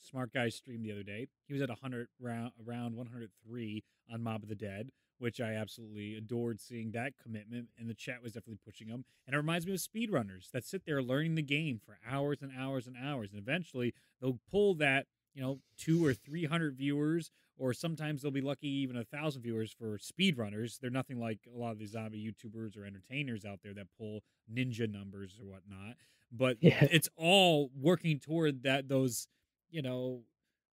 Smart 0.00 0.32
Guy's 0.32 0.56
stream 0.56 0.82
the 0.82 0.90
other 0.90 1.04
day. 1.04 1.28
He 1.46 1.52
was 1.52 1.62
at 1.62 1.68
100 1.70 2.08
round, 2.18 2.50
around 2.66 2.96
103 2.96 3.84
on 4.12 4.20
Mob 4.20 4.42
of 4.42 4.48
the 4.48 4.56
Dead, 4.56 4.90
which 5.22 5.40
I 5.40 5.52
absolutely 5.54 6.16
adored 6.16 6.60
seeing 6.60 6.90
that 6.90 7.12
commitment. 7.22 7.68
And 7.78 7.88
the 7.88 7.94
chat 7.94 8.22
was 8.22 8.32
definitely 8.32 8.58
pushing 8.64 8.88
them. 8.88 9.04
And 9.26 9.34
it 9.34 9.36
reminds 9.36 9.66
me 9.66 9.72
of 9.72 9.78
speedrunners 9.78 10.50
that 10.50 10.64
sit 10.64 10.84
there 10.84 11.00
learning 11.00 11.36
the 11.36 11.42
game 11.42 11.78
for 11.84 11.96
hours 12.04 12.38
and 12.42 12.50
hours 12.58 12.88
and 12.88 12.96
hours. 13.00 13.30
And 13.30 13.38
eventually 13.40 13.94
they'll 14.20 14.40
pull 14.50 14.74
that 14.74 15.06
you 15.32 15.42
know 15.42 15.60
two 15.78 16.04
or 16.04 16.12
three 16.12 16.44
hundred 16.46 16.76
viewers, 16.76 17.30
or 17.56 17.72
sometimes 17.72 18.20
they'll 18.22 18.32
be 18.32 18.40
lucky 18.40 18.68
even 18.68 18.96
a 18.96 19.04
thousand 19.04 19.42
viewers 19.42 19.72
for 19.72 19.96
speedrunners. 19.98 20.80
They're 20.80 20.90
nothing 20.90 21.18
like 21.20 21.38
a 21.54 21.56
lot 21.56 21.70
of 21.70 21.78
these 21.78 21.92
zombie 21.92 22.18
YouTubers 22.20 22.76
or 22.76 22.84
entertainers 22.84 23.44
out 23.44 23.60
there 23.62 23.74
that 23.74 23.86
pull 23.96 24.24
ninja 24.52 24.90
numbers 24.90 25.38
or 25.40 25.46
whatnot. 25.46 25.94
But 26.32 26.56
Yeah. 26.60 26.86
it's 26.90 27.08
all 27.16 27.70
working 27.78 28.18
toward 28.18 28.64
that 28.64 28.88
those 28.88 29.28
you 29.70 29.82
know 29.82 30.22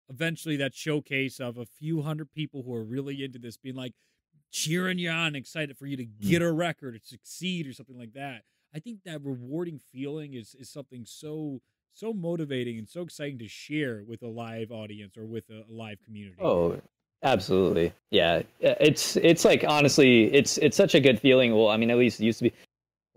eventually 0.09 0.57
that 0.57 0.75
showcase 0.75 1.39
of 1.39 1.59
a 1.59 1.67
few 1.67 2.03
hundred 2.03 2.33
people 2.33 2.63
who 2.63 2.73
are 2.75 2.85
really 2.85 3.23
into 3.23 3.39
this 3.39 3.57
being 3.57 3.75
like 3.77 3.93
cheering 4.51 4.99
you 4.99 5.11
on 5.11 5.35
excited 5.35 5.77
for 5.77 5.87
you 5.87 5.97
to 5.97 6.05
get 6.05 6.43
a 6.43 6.51
record 6.53 6.95
or 6.95 6.99
succeed 7.03 7.67
or 7.67 7.73
something 7.73 7.99
like 7.99 8.13
that 8.13 8.43
i 8.75 8.79
think 8.79 8.99
that 9.05 9.23
rewarding 9.23 9.79
feeling 9.93 10.35
is 10.35 10.55
is 10.59 10.71
something 10.71 11.05
so 11.05 11.61
so 11.95 12.13
motivating 12.13 12.79
and 12.79 12.89
so 12.89 13.03
exciting 13.03 13.39
to 13.39 13.49
share 13.49 14.03
with 14.07 14.23
a 14.23 14.29
live 14.29 14.71
audience 14.71 15.17
or 15.17 15.27
with 15.27 15.45
a, 15.51 15.65
a 15.69 15.73
live 15.73 15.99
community 16.05 16.37
Oh, 16.41 16.81
absolutely. 17.23 17.93
Yeah. 18.11 18.43
Uh, 18.65 18.75
It's 18.81 19.17
it's 19.17 19.45
like 19.45 19.65
honestly, 19.67 20.33
it's 20.33 20.59
it's 20.59 20.77
such 20.77 20.95
a 20.95 21.01
good 21.01 21.21
feeling. 21.21 21.55
Well, 21.55 21.69
I 21.69 21.77
mean, 21.77 21.91
at 21.91 21.99
least 21.99 22.21
it 22.21 22.25
used 22.25 22.39
to 22.39 22.45
be 22.45 22.53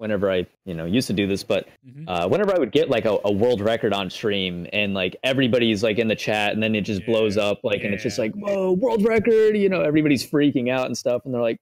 whenever 0.01 0.31
I, 0.31 0.47
you 0.65 0.73
know, 0.73 0.85
used 0.85 1.05
to 1.07 1.13
do 1.13 1.27
this, 1.27 1.43
but 1.43 1.67
Mhm. 1.87 2.05
uh, 2.07 2.27
whenever 2.27 2.55
I 2.55 2.57
would 2.57 2.71
get 2.71 2.89
like 2.89 3.05
a, 3.05 3.19
a 3.23 3.31
world 3.31 3.61
record 3.61 3.93
on 3.93 4.09
stream 4.09 4.65
and 4.73 4.95
like 4.95 5.15
everybody's 5.23 5.83
like 5.83 5.99
in 5.99 6.07
the 6.07 6.15
chat 6.15 6.53
and 6.53 6.61
then 6.63 6.73
it 6.73 6.81
just 6.81 7.05
blows 7.05 7.37
up 7.37 7.59
like 7.63 7.83
and 7.83 7.93
it's 7.93 8.01
just 8.01 8.17
like, 8.17 8.33
whoa, 8.33 8.71
world 8.71 9.05
record, 9.05 9.55
you 9.55 9.69
know, 9.69 9.81
everybody's 9.81 10.27
freaking 10.27 10.71
out 10.71 10.87
and 10.87 10.97
stuff 10.97 11.21
and 11.25 11.33
they're 11.33 11.41
like, 11.41 11.59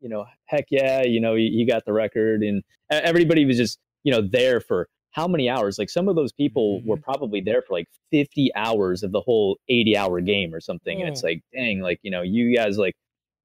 you 0.00 0.08
know, 0.08 0.26
heck 0.46 0.64
yeah, 0.70 1.04
you 1.04 1.20
know, 1.20 1.36
you, 1.36 1.46
you 1.52 1.66
got 1.68 1.84
the 1.84 1.92
record 1.92 2.42
and 2.42 2.64
everybody 2.90 3.44
was 3.44 3.56
just, 3.56 3.78
you 4.02 4.10
know, 4.10 4.22
there 4.22 4.60
for 4.60 4.88
how 5.12 5.28
many 5.28 5.48
hours? 5.48 5.78
Like 5.78 5.88
some 5.88 6.08
of 6.08 6.16
those 6.16 6.32
people 6.32 6.82
were 6.84 6.96
probably 6.96 7.40
there 7.40 7.62
for 7.62 7.74
like 7.74 7.86
50 8.10 8.50
hours 8.56 9.04
of 9.04 9.12
the 9.12 9.20
whole 9.20 9.56
80 9.68 9.96
hour 9.96 10.20
game 10.20 10.52
or 10.52 10.60
something. 10.60 11.00
And 11.00 11.08
it's 11.08 11.22
Oh. 11.22 11.28
like, 11.28 11.42
dang, 11.54 11.80
like, 11.80 12.00
you 12.02 12.10
know, 12.10 12.22
you 12.22 12.56
guys 12.56 12.76
like 12.76 12.94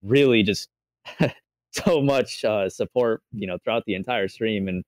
really 0.01 0.41
just 0.41 0.69
so 1.73 2.01
much 2.01 2.43
uh, 2.45 2.69
support, 2.69 3.21
you 3.31 3.47
know, 3.47 3.57
throughout 3.63 3.83
the 3.85 3.95
entire 3.95 4.27
stream. 4.27 4.67
And, 4.67 4.83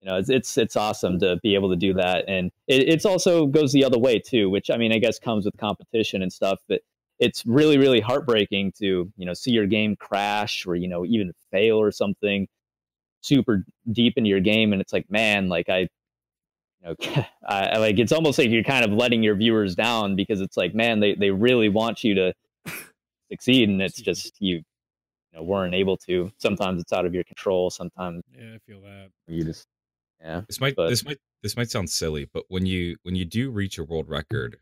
you 0.00 0.10
know, 0.10 0.16
it's, 0.16 0.30
it's, 0.30 0.56
it's 0.58 0.76
awesome 0.76 1.18
to 1.20 1.38
be 1.42 1.54
able 1.54 1.70
to 1.70 1.76
do 1.76 1.94
that. 1.94 2.24
And 2.28 2.50
it, 2.66 2.88
it's 2.88 3.04
also 3.04 3.46
goes 3.46 3.72
the 3.72 3.84
other 3.84 3.98
way 3.98 4.18
too, 4.18 4.50
which 4.50 4.70
I 4.70 4.76
mean, 4.76 4.92
I 4.92 4.98
guess 4.98 5.18
comes 5.18 5.44
with 5.44 5.56
competition 5.56 6.22
and 6.22 6.32
stuff, 6.32 6.60
but 6.68 6.80
it's 7.18 7.46
really, 7.46 7.78
really 7.78 8.00
heartbreaking 8.00 8.72
to, 8.78 9.10
you 9.16 9.26
know, 9.26 9.34
see 9.34 9.52
your 9.52 9.66
game 9.66 9.96
crash 9.96 10.66
or, 10.66 10.74
you 10.74 10.88
know, 10.88 11.04
even 11.04 11.32
fail 11.50 11.76
or 11.76 11.90
something 11.90 12.48
super 13.22 13.64
deep 13.92 14.14
into 14.16 14.28
your 14.28 14.40
game. 14.40 14.72
And 14.72 14.82
it's 14.82 14.92
like, 14.92 15.10
man, 15.10 15.48
like 15.48 15.68
I, 15.68 15.80
you 15.80 15.88
know, 16.84 16.94
I, 17.48 17.66
I 17.66 17.78
like 17.78 17.98
it's 17.98 18.12
almost 18.12 18.38
like 18.38 18.50
you're 18.50 18.64
kind 18.64 18.84
of 18.84 18.92
letting 18.92 19.22
your 19.22 19.36
viewers 19.36 19.74
down 19.74 20.16
because 20.16 20.40
it's 20.40 20.56
like, 20.56 20.74
man, 20.74 21.00
they, 21.00 21.14
they 21.14 21.30
really 21.30 21.68
want 21.68 22.04
you 22.04 22.14
to 22.14 22.34
succeed, 23.30 23.68
and 23.68 23.80
it's 23.80 24.00
just 24.00 24.34
you 24.40 24.62
know, 25.34 25.42
weren't 25.42 25.74
able 25.74 25.96
to. 25.98 26.30
Sometimes 26.38 26.80
it's 26.80 26.92
out 26.92 27.06
of 27.06 27.14
your 27.14 27.24
control. 27.24 27.70
Sometimes 27.70 28.22
yeah 28.36 28.54
i 28.54 28.58
feel 28.66 28.80
that 28.82 29.08
you 29.28 29.44
just, 29.44 29.66
yeah. 30.20 30.42
This 30.48 30.60
might 30.60 30.76
But- 30.76 30.88
this 30.90 31.04
might 31.04 31.18
this 31.42 31.56
might 31.56 31.70
sound 31.70 31.90
silly, 31.90 32.28
but 32.32 32.44
when 32.48 32.64
you 32.66 32.96
when 33.02 33.14
you 33.14 33.24
do 33.24 33.50
reach 33.50 33.78
a 33.78 33.84
world 33.84 34.08
record, 34.08 34.56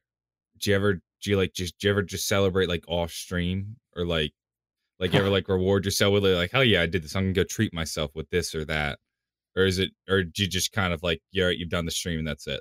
do 0.59 0.71
you 0.71 0.77
ever 0.77 0.95
do 0.95 1.31
you 1.31 1.37
like 1.37 1.53
just 1.53 1.79
do 1.79 1.87
you 1.87 1.93
ever 1.93 2.03
just 2.03 2.27
celebrate 2.27 2.69
like 2.69 2.85
off 2.89 3.13
stream 3.13 3.77
or 3.97 4.05
like 4.05 4.33
like 4.99 5.13
you 5.13 5.19
ever 5.21 5.31
like 5.37 5.49
reward 5.49 5.85
yourself 5.85 6.13
with 6.13 6.25
it 6.27 6.35
like 6.37 6.51
hell 6.51 6.65
yeah 6.65 6.83
I 6.83 6.87
did 6.87 7.03
this 7.05 7.15
I'm 7.15 7.25
gonna 7.25 7.33
go 7.33 7.45
treat 7.45 7.73
myself 7.73 8.11
with 8.15 8.29
this 8.31 8.55
or 8.55 8.65
that 8.65 8.99
or 9.57 9.65
is 9.65 9.79
it 9.79 9.91
or 10.09 10.25
do 10.25 10.43
you 10.43 10.49
just 10.49 10.73
kind 10.73 10.93
of 10.93 11.03
like 11.05 11.21
yeah 11.31 11.49
you've 11.51 11.69
done 11.69 11.85
the 11.85 11.91
stream 11.93 12.19
and 12.19 12.27
that's 12.27 12.47
it 12.49 12.61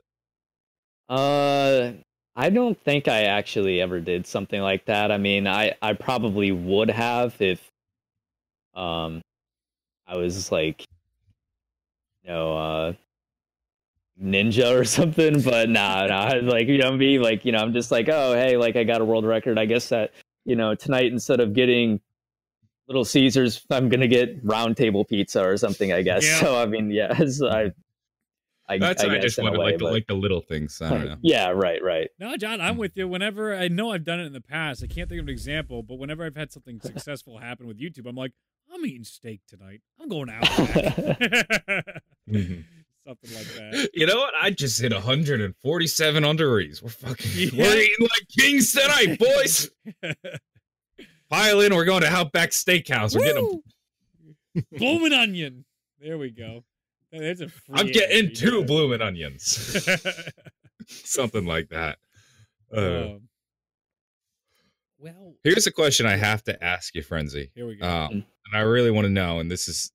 Uh, 1.09 1.93
I 2.35 2.49
don't 2.49 2.79
think 2.83 3.07
I 3.07 3.23
actually 3.23 3.81
ever 3.81 3.99
did 3.99 4.25
something 4.25 4.61
like 4.61 4.85
that. 4.85 5.11
I 5.11 5.17
mean, 5.17 5.47
I 5.47 5.75
I 5.81 5.93
probably 5.93 6.51
would 6.51 6.89
have 6.89 7.39
if, 7.41 7.70
um, 8.73 9.21
I 10.07 10.17
was 10.17 10.51
like, 10.51 10.85
you 12.23 12.29
know, 12.29 12.57
uh, 12.57 12.93
ninja 14.21 14.79
or 14.79 14.85
something. 14.85 15.41
But 15.41 15.69
nah, 15.69 16.05
nah, 16.07 16.33
like 16.43 16.67
you 16.67 16.77
know 16.77 16.91
me, 16.91 17.19
like 17.19 17.45
you 17.45 17.51
know, 17.51 17.59
I'm 17.59 17.73
just 17.73 17.91
like, 17.91 18.09
oh 18.09 18.33
hey, 18.33 18.57
like 18.57 18.75
I 18.75 18.83
got 18.83 19.01
a 19.01 19.05
world 19.05 19.25
record. 19.25 19.57
I 19.57 19.65
guess 19.65 19.89
that 19.89 20.11
you 20.45 20.55
know 20.55 20.75
tonight 20.75 21.11
instead 21.11 21.39
of 21.39 21.53
getting 21.53 21.99
Little 22.87 23.05
Caesars, 23.05 23.65
I'm 23.69 23.89
gonna 23.89 24.07
get 24.07 24.39
round 24.43 24.77
table 24.77 25.05
pizza 25.05 25.43
or 25.43 25.57
something. 25.57 25.91
I 25.93 26.01
guess. 26.01 26.25
Yeah. 26.25 26.39
So 26.41 26.61
I 26.61 26.65
mean, 26.65 26.91
yes, 26.91 27.41
I. 27.49 27.71
I, 28.69 28.77
that's 28.77 29.03
I 29.03 29.15
I, 29.15 29.19
just 29.19 29.37
in 29.37 29.43
wanted 29.43 29.59
way, 29.59 29.65
like 29.65 29.79
the 29.79 29.83
but- 29.85 29.91
like 29.91 30.07
the 30.07 30.13
little 30.13 30.39
things 30.39 30.81
I 30.81 30.89
don't 30.89 31.05
know 31.05 31.17
yeah, 31.21 31.49
right, 31.49 31.83
right. 31.83 32.09
No, 32.19 32.37
John, 32.37 32.61
I'm 32.61 32.77
with 32.77 32.95
you. 32.95 33.05
Whenever 33.05 33.53
I 33.53 33.67
know 33.67 33.91
I've 33.91 34.05
done 34.05 34.21
it 34.21 34.25
in 34.25 34.31
the 34.31 34.39
past, 34.39 34.81
I 34.81 34.87
can't 34.87 35.09
think 35.09 35.19
of 35.19 35.27
an 35.27 35.29
example, 35.33 35.83
but 35.83 35.95
whenever 35.95 36.23
I've 36.23 36.37
had 36.37 36.53
something 36.53 36.79
successful 36.79 37.39
happen 37.39 37.67
with 37.67 37.81
YouTube, 37.81 38.07
I'm 38.07 38.15
like, 38.15 38.31
I'm 38.73 38.85
eating 38.85 39.03
steak 39.03 39.41
tonight. 39.47 39.81
I'm 39.99 40.09
going 40.09 40.29
out. 40.29 40.43
Mhm. 42.29 42.63
something 43.05 43.33
like 43.33 43.47
that. 43.55 43.89
you 43.93 44.05
know 44.05 44.15
what 44.17 44.33
I 44.39 44.51
just 44.51 44.79
hit 44.79 44.93
147 44.93 46.23
on 46.23 46.35
Der 46.37 46.47
Riese 46.47 46.81
we're 46.81 46.89
fucking 46.89 47.31
Yeah. 47.53 47.63
we're 47.63 47.77
eating 47.77 47.95
like 47.99 48.27
kings 48.39 48.71
tonight 48.71 49.17
boys 49.19 49.69
pile 51.29 51.59
in 51.61 51.75
we're 51.75 51.83
going 51.85 52.01
to 52.03 52.07
Outback 52.09 52.51
Steakhouse 52.51 53.15
we're 53.15 53.25
getting 53.25 53.43
Woo! 53.43 54.63
blooming 54.77 55.13
onion. 55.13 55.65
There 55.99 56.17
we 56.17 56.29
go. 56.29 56.63
There's 57.11 57.41
a 57.41 57.49
free 57.49 57.75
I'm 57.75 57.87
getting 57.87 58.27
read 58.27 58.35
two 58.35 58.51
there. 58.51 58.65
blooming 58.65 59.01
onions. 59.01 59.85
Something 60.87 61.45
like 61.45 61.69
that. 61.69 61.97
Uh, 62.73 62.79
Um, 62.79 63.21
well, 64.99 65.33
here's 65.43 65.67
a 65.67 65.71
question 65.71 66.05
I 66.05 66.15
have 66.17 66.43
to 66.43 66.63
ask 66.63 66.93
you, 66.95 67.01
Frenzy. 67.01 67.49
here 67.55 67.65
we 67.67 67.75
go. 67.75 67.87
Um, 67.87 68.25
and 68.51 68.59
I 68.59 68.63
really 68.63 68.91
want 68.91 69.05
to 69.05 69.09
know, 69.11 69.39
and 69.39 69.49
this 69.49 69.67
is 69.67 69.91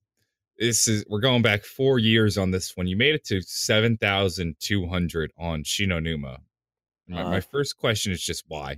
this 0.57 0.87
is 0.87 1.05
we're 1.07 1.19
going 1.19 1.41
back 1.43 1.63
four 1.63 1.99
years 1.99 2.37
on 2.37 2.51
this 2.51 2.75
one. 2.75 2.87
You 2.87 2.97
made 2.97 3.15
it 3.15 3.23
to 3.25 3.41
seven 3.41 3.97
thousand 3.97 4.55
two 4.59 4.87
hundred 4.87 5.31
on 5.37 5.63
Shi 5.63 5.85
No 5.85 5.99
Numa. 5.99 6.39
My, 7.07 7.23
my 7.23 7.37
Uh. 7.37 7.41
first 7.41 7.77
question 7.77 8.11
is 8.11 8.21
just 8.23 8.43
why. 8.47 8.77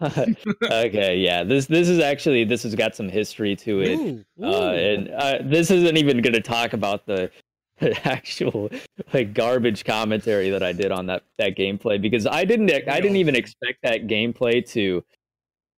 okay, 0.02 1.16
yeah. 1.18 1.42
This 1.44 1.66
this 1.66 1.88
is 1.88 1.98
actually 1.98 2.44
this 2.44 2.62
has 2.62 2.74
got 2.74 2.94
some 2.94 3.08
history 3.08 3.56
to 3.56 3.80
it. 3.80 3.98
Ooh, 3.98 4.24
Uh, 4.44 4.72
and 4.72 5.10
uh, 5.10 5.38
this 5.42 5.70
isn't 5.70 5.96
even 5.96 6.22
going 6.22 6.34
to 6.34 6.40
talk 6.40 6.72
about 6.72 7.04
the, 7.06 7.30
the 7.80 8.08
actual 8.08 8.70
like 9.12 9.34
garbage 9.34 9.84
commentary 9.84 10.50
that 10.50 10.62
I 10.62 10.72
did 10.72 10.92
on 10.92 11.06
that 11.06 11.24
that 11.38 11.56
gameplay 11.56 12.00
because 12.00 12.26
I 12.26 12.44
didn't 12.44 12.70
I 12.88 13.00
didn't 13.00 13.16
even 13.16 13.34
expect 13.34 13.80
that 13.82 14.06
gameplay 14.06 14.64
to 14.72 15.04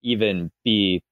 even 0.03 0.51
be 0.65 1.03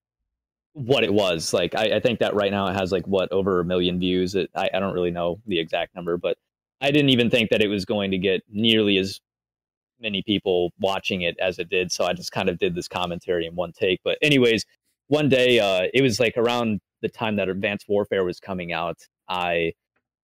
what 0.79 1.05
it 1.05 1.13
was. 1.13 1.53
Like 1.53 1.75
I, 1.75 1.97
I 1.97 2.01
think 2.01 2.21
that 2.21 2.35
right 2.35 2.51
now 2.51 2.67
it 2.69 2.75
has 2.75 2.93
like 2.93 3.07
what 3.07 3.31
over 3.33 3.61
a 3.61 3.65
million 3.65 3.99
views. 3.99 4.35
It, 4.35 4.51
I 4.55 4.71
I 4.73 4.81
don't 4.81 4.95
really 4.95 5.11
know 5.11 5.41
the 5.47 5.59
exact 5.59 5.95
number, 5.95 6.17
but 6.17 6.37
I 6.81 6.91
didn't 6.91 7.11
even 7.11 7.31
think 7.31 7.51
that 7.51 7.61
it 7.61 7.69
was 7.69 7.85
going 7.85 8.11
to 8.13 8.19
get 8.19 8.43
nearly 8.51 8.99
as 8.99 9.21
many 10.01 10.23
people 10.23 10.73
watching 10.79 11.23
it 11.23 11.37
as 11.41 11.59
it 11.59 11.69
did. 11.69 11.91
So 11.91 12.05
I 12.05 12.13
just 12.13 12.31
kind 12.31 12.49
of 12.49 12.59
did 12.59 12.75
this 12.75 12.87
commentary 12.87 13.47
in 13.47 13.57
one 13.57 13.73
take. 13.73 14.01
But 14.05 14.19
anyways, 14.23 14.65
one 15.09 15.29
day 15.29 15.59
uh, 15.59 15.89
it 15.93 16.03
was 16.03 16.21
like 16.21 16.37
around 16.37 16.81
the 17.03 17.09
time 17.09 17.37
that 17.37 17.49
Advanced 17.49 17.87
Warfare 17.89 18.25
was 18.25 18.39
coming 18.39 18.73
out. 18.73 18.99
I 19.29 19.73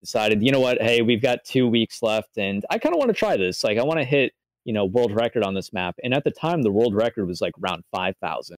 decided, 0.01 0.43
you 0.43 0.53
know 0.53 0.61
what? 0.61 0.81
Hey, 0.81 1.03
we've 1.03 1.23
got 1.23 1.45
two 1.45 1.67
weeks 1.67 2.03
left, 2.03 2.37
and 2.37 2.65
I 2.71 2.79
kind 2.79 2.95
of 2.95 2.99
want 2.99 3.09
to 3.09 3.15
try 3.15 3.37
this. 3.37 3.65
Like, 3.65 3.79
I 3.79 3.83
want 3.83 3.99
to 3.99 4.05
hit 4.05 4.33
you 4.65 4.73
know 4.73 4.85
world 4.85 5.13
record 5.13 5.43
on 5.43 5.55
this 5.55 5.73
map. 5.73 5.97
And 6.05 6.15
at 6.15 6.25
the 6.25 6.31
time, 6.31 6.63
the 6.63 6.73
world 6.73 6.95
record 6.95 7.27
was 7.27 7.41
like 7.41 7.55
around 7.63 7.83
five 7.91 8.15
thousand, 8.21 8.57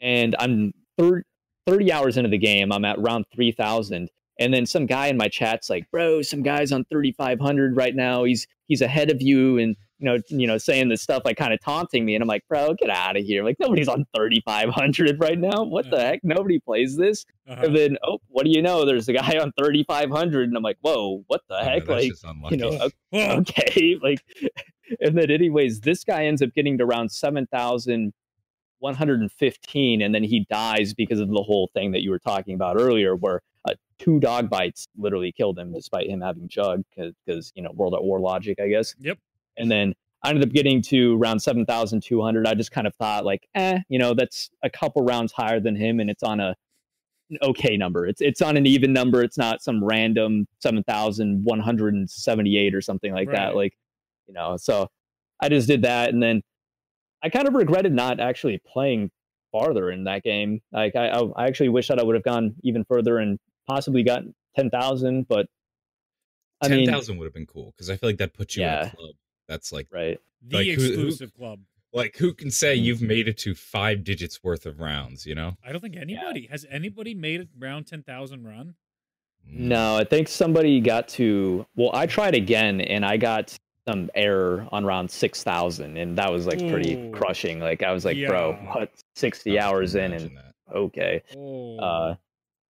and 0.00 0.34
I'm 0.38 0.72
thir- 0.98 1.24
thirty 1.66 1.92
hours 1.92 2.16
into 2.16 2.28
the 2.30 2.38
game. 2.38 2.72
I'm 2.72 2.84
at 2.84 2.98
three 3.34 3.52
thousand. 3.52 4.10
And 4.40 4.52
then 4.52 4.64
some 4.64 4.86
guy 4.86 5.08
in 5.08 5.16
my 5.18 5.28
chat's 5.28 5.68
like, 5.68 5.88
"Bro, 5.92 6.22
some 6.22 6.42
guy's 6.42 6.72
on 6.72 6.84
3,500 6.90 7.76
right 7.76 7.94
now. 7.94 8.24
He's 8.24 8.46
he's 8.66 8.80
ahead 8.80 9.10
of 9.10 9.20
you." 9.20 9.58
And 9.58 9.76
you 9.98 10.06
know, 10.06 10.18
you 10.30 10.46
know, 10.46 10.58
saying 10.58 10.88
this 10.88 11.02
stuff 11.02 11.22
like 11.24 11.36
kind 11.36 11.52
of 11.52 11.60
taunting 11.60 12.04
me, 12.04 12.14
and 12.16 12.22
I'm 12.22 12.28
like, 12.28 12.42
"Bro, 12.48 12.74
get 12.80 12.88
out 12.90 13.16
of 13.16 13.24
here! 13.24 13.44
Like 13.44 13.56
nobody's 13.60 13.88
on 13.88 14.04
3,500 14.16 15.20
right 15.20 15.38
now. 15.38 15.62
What 15.64 15.90
the 15.90 16.00
heck? 16.00 16.20
Nobody 16.24 16.58
plays 16.58 16.96
this." 16.96 17.24
Uh-huh. 17.46 17.66
And 17.66 17.76
then, 17.76 17.98
oh, 18.04 18.18
what 18.28 18.44
do 18.44 18.50
you 18.50 18.62
know? 18.62 18.84
There's 18.86 19.08
a 19.08 19.12
guy 19.12 19.38
on 19.38 19.52
3,500, 19.58 20.48
and 20.48 20.56
I'm 20.56 20.62
like, 20.62 20.78
"Whoa, 20.80 21.22
what 21.26 21.42
the 21.48 21.60
Oh, 21.60 21.64
heck?" 21.64 21.86
Like, 21.88 22.12
you 22.50 22.56
know, 22.56 22.70
okay, 23.14 23.96
like, 24.02 24.20
and 25.00 25.16
then 25.16 25.30
anyways, 25.30 25.80
this 25.80 26.04
guy 26.04 26.24
ends 26.24 26.40
up 26.42 26.52
getting 26.54 26.78
to 26.78 26.84
around 26.84 27.10
7,115, 28.82 30.02
and 30.02 30.14
then 30.14 30.22
he 30.24 30.46
dies 30.50 30.92
because 30.94 31.20
of 31.20 31.28
the 31.28 31.42
whole 31.42 31.70
thing 31.74 31.92
that 31.92 32.02
you 32.02 32.10
were 32.10 32.18
talking 32.18 32.54
about 32.54 32.80
earlier, 32.80 33.14
where 33.16 33.40
uh, 33.68 33.74
two 33.98 34.18
dog 34.20 34.48
bites 34.50 34.88
literally 34.96 35.32
killed 35.32 35.58
him, 35.58 35.72
despite 35.72 36.08
him 36.08 36.20
having 36.20 36.48
chug, 36.48 36.82
because 36.96 37.52
you 37.54 37.62
know, 37.62 37.70
World 37.72 37.94
at 37.94 38.02
War 38.02 38.20
logic, 38.20 38.58
I 38.60 38.68
guess. 38.68 38.94
Yep. 38.98 39.18
And 39.56 39.70
then 39.70 39.94
I 40.22 40.30
ended 40.30 40.46
up 40.48 40.52
getting 40.52 40.82
to 40.82 41.18
around 41.20 41.40
7,200. 41.40 42.46
I 42.46 42.54
just 42.54 42.70
kind 42.72 42.86
of 42.86 42.94
thought, 42.94 43.24
like, 43.24 43.48
eh, 43.54 43.80
you 43.88 43.98
know, 43.98 44.14
that's 44.14 44.50
a 44.62 44.70
couple 44.70 45.02
rounds 45.04 45.32
higher 45.32 45.60
than 45.60 45.76
him, 45.76 46.00
and 46.00 46.10
it's 46.10 46.22
on 46.22 46.40
a 46.40 46.54
an 47.30 47.38
okay 47.42 47.76
number. 47.78 48.06
It's 48.06 48.20
it's 48.20 48.42
on 48.42 48.56
an 48.58 48.66
even 48.66 48.92
number. 48.92 49.22
It's 49.22 49.38
not 49.38 49.62
some 49.62 49.82
random 49.82 50.46
7,178 50.60 52.74
or 52.74 52.80
something 52.80 53.12
like 53.12 53.28
Right. 53.28 53.36
that. 53.36 53.56
Like, 53.56 53.74
you 54.26 54.34
know, 54.34 54.56
so 54.58 54.88
I 55.40 55.48
just 55.48 55.66
did 55.66 55.80
that. 55.82 56.12
And 56.12 56.22
then 56.22 56.42
I 57.22 57.28
kind 57.28 57.46
of 57.48 57.54
regretted 57.54 57.92
not 57.92 58.20
actually 58.20 58.60
playing 58.66 59.10
farther 59.52 59.90
in 59.90 60.04
that 60.04 60.22
game. 60.22 60.60
Like 60.72 60.96
I, 60.96 61.08
I 61.08 61.46
actually 61.46 61.68
wish 61.68 61.88
that 61.88 61.98
I 61.98 62.02
would 62.02 62.14
have 62.14 62.24
gone 62.24 62.54
even 62.62 62.84
further 62.84 63.18
and 63.18 63.38
possibly 63.68 64.02
gotten 64.02 64.34
ten 64.56 64.70
thousand. 64.70 65.28
But 65.28 65.46
I 66.60 66.68
ten 66.68 66.78
mean, 66.78 66.90
would 67.18 67.24
have 67.24 67.34
been 67.34 67.46
cool 67.46 67.72
because 67.76 67.90
I 67.90 67.96
feel 67.96 68.08
like 68.08 68.18
that 68.18 68.34
puts 68.34 68.56
you 68.56 68.64
in 68.64 68.68
a 68.68 68.90
club. 68.90 69.14
That's 69.48 69.72
like 69.72 69.88
right? 69.92 70.18
The 70.48 70.56
Like, 70.56 70.66
who- 70.66 70.72
who- 70.80 70.86
exclusive 70.88 71.34
club. 71.34 71.60
like 71.92 72.16
who 72.16 72.32
can 72.32 72.50
say 72.50 72.76
Mm. 72.78 72.82
you've 72.82 73.02
made 73.02 73.28
it 73.28 73.36
to 73.38 73.54
five 73.54 74.02
digits 74.04 74.42
worth 74.42 74.66
of 74.66 74.80
rounds? 74.80 75.26
You 75.26 75.34
know? 75.34 75.56
I 75.64 75.72
don't 75.72 75.80
think 75.80 75.96
anybody 75.96 76.46
has 76.50 76.64
anybody 76.70 77.14
made 77.14 77.40
it 77.42 77.48
round 77.58 77.86
ten 77.86 78.02
thousand 78.02 78.44
run. 78.46 78.74
Mm. 79.48 79.58
No, 79.58 79.96
I 79.96 80.04
think 80.04 80.28
somebody 80.28 80.80
got 80.80 81.08
to. 81.08 81.66
Well, 81.76 81.90
I 81.92 82.06
tried 82.06 82.34
again 82.34 82.80
and 82.80 83.04
I 83.04 83.16
got 83.16 83.56
some 83.88 84.10
error 84.14 84.66
on 84.72 84.84
round 84.84 85.10
six 85.10 85.42
thousand, 85.42 85.96
and 85.96 86.16
that 86.18 86.30
was 86.32 86.46
like 86.46 86.58
pretty 86.58 86.94
Ooh. 86.94 87.10
crushing. 87.12 87.58
Like 87.60 87.82
I 87.82 87.92
was 87.92 88.04
like, 88.04 88.16
bro, 88.26 88.52
what? 88.72 88.90
Sixty 89.14 89.58
hours 89.58 89.94
in, 89.94 90.12
and 90.12 90.36
that. 90.36 90.54
okay. 90.74 91.22
Oh, 91.36 91.78
Uh, 91.78 92.14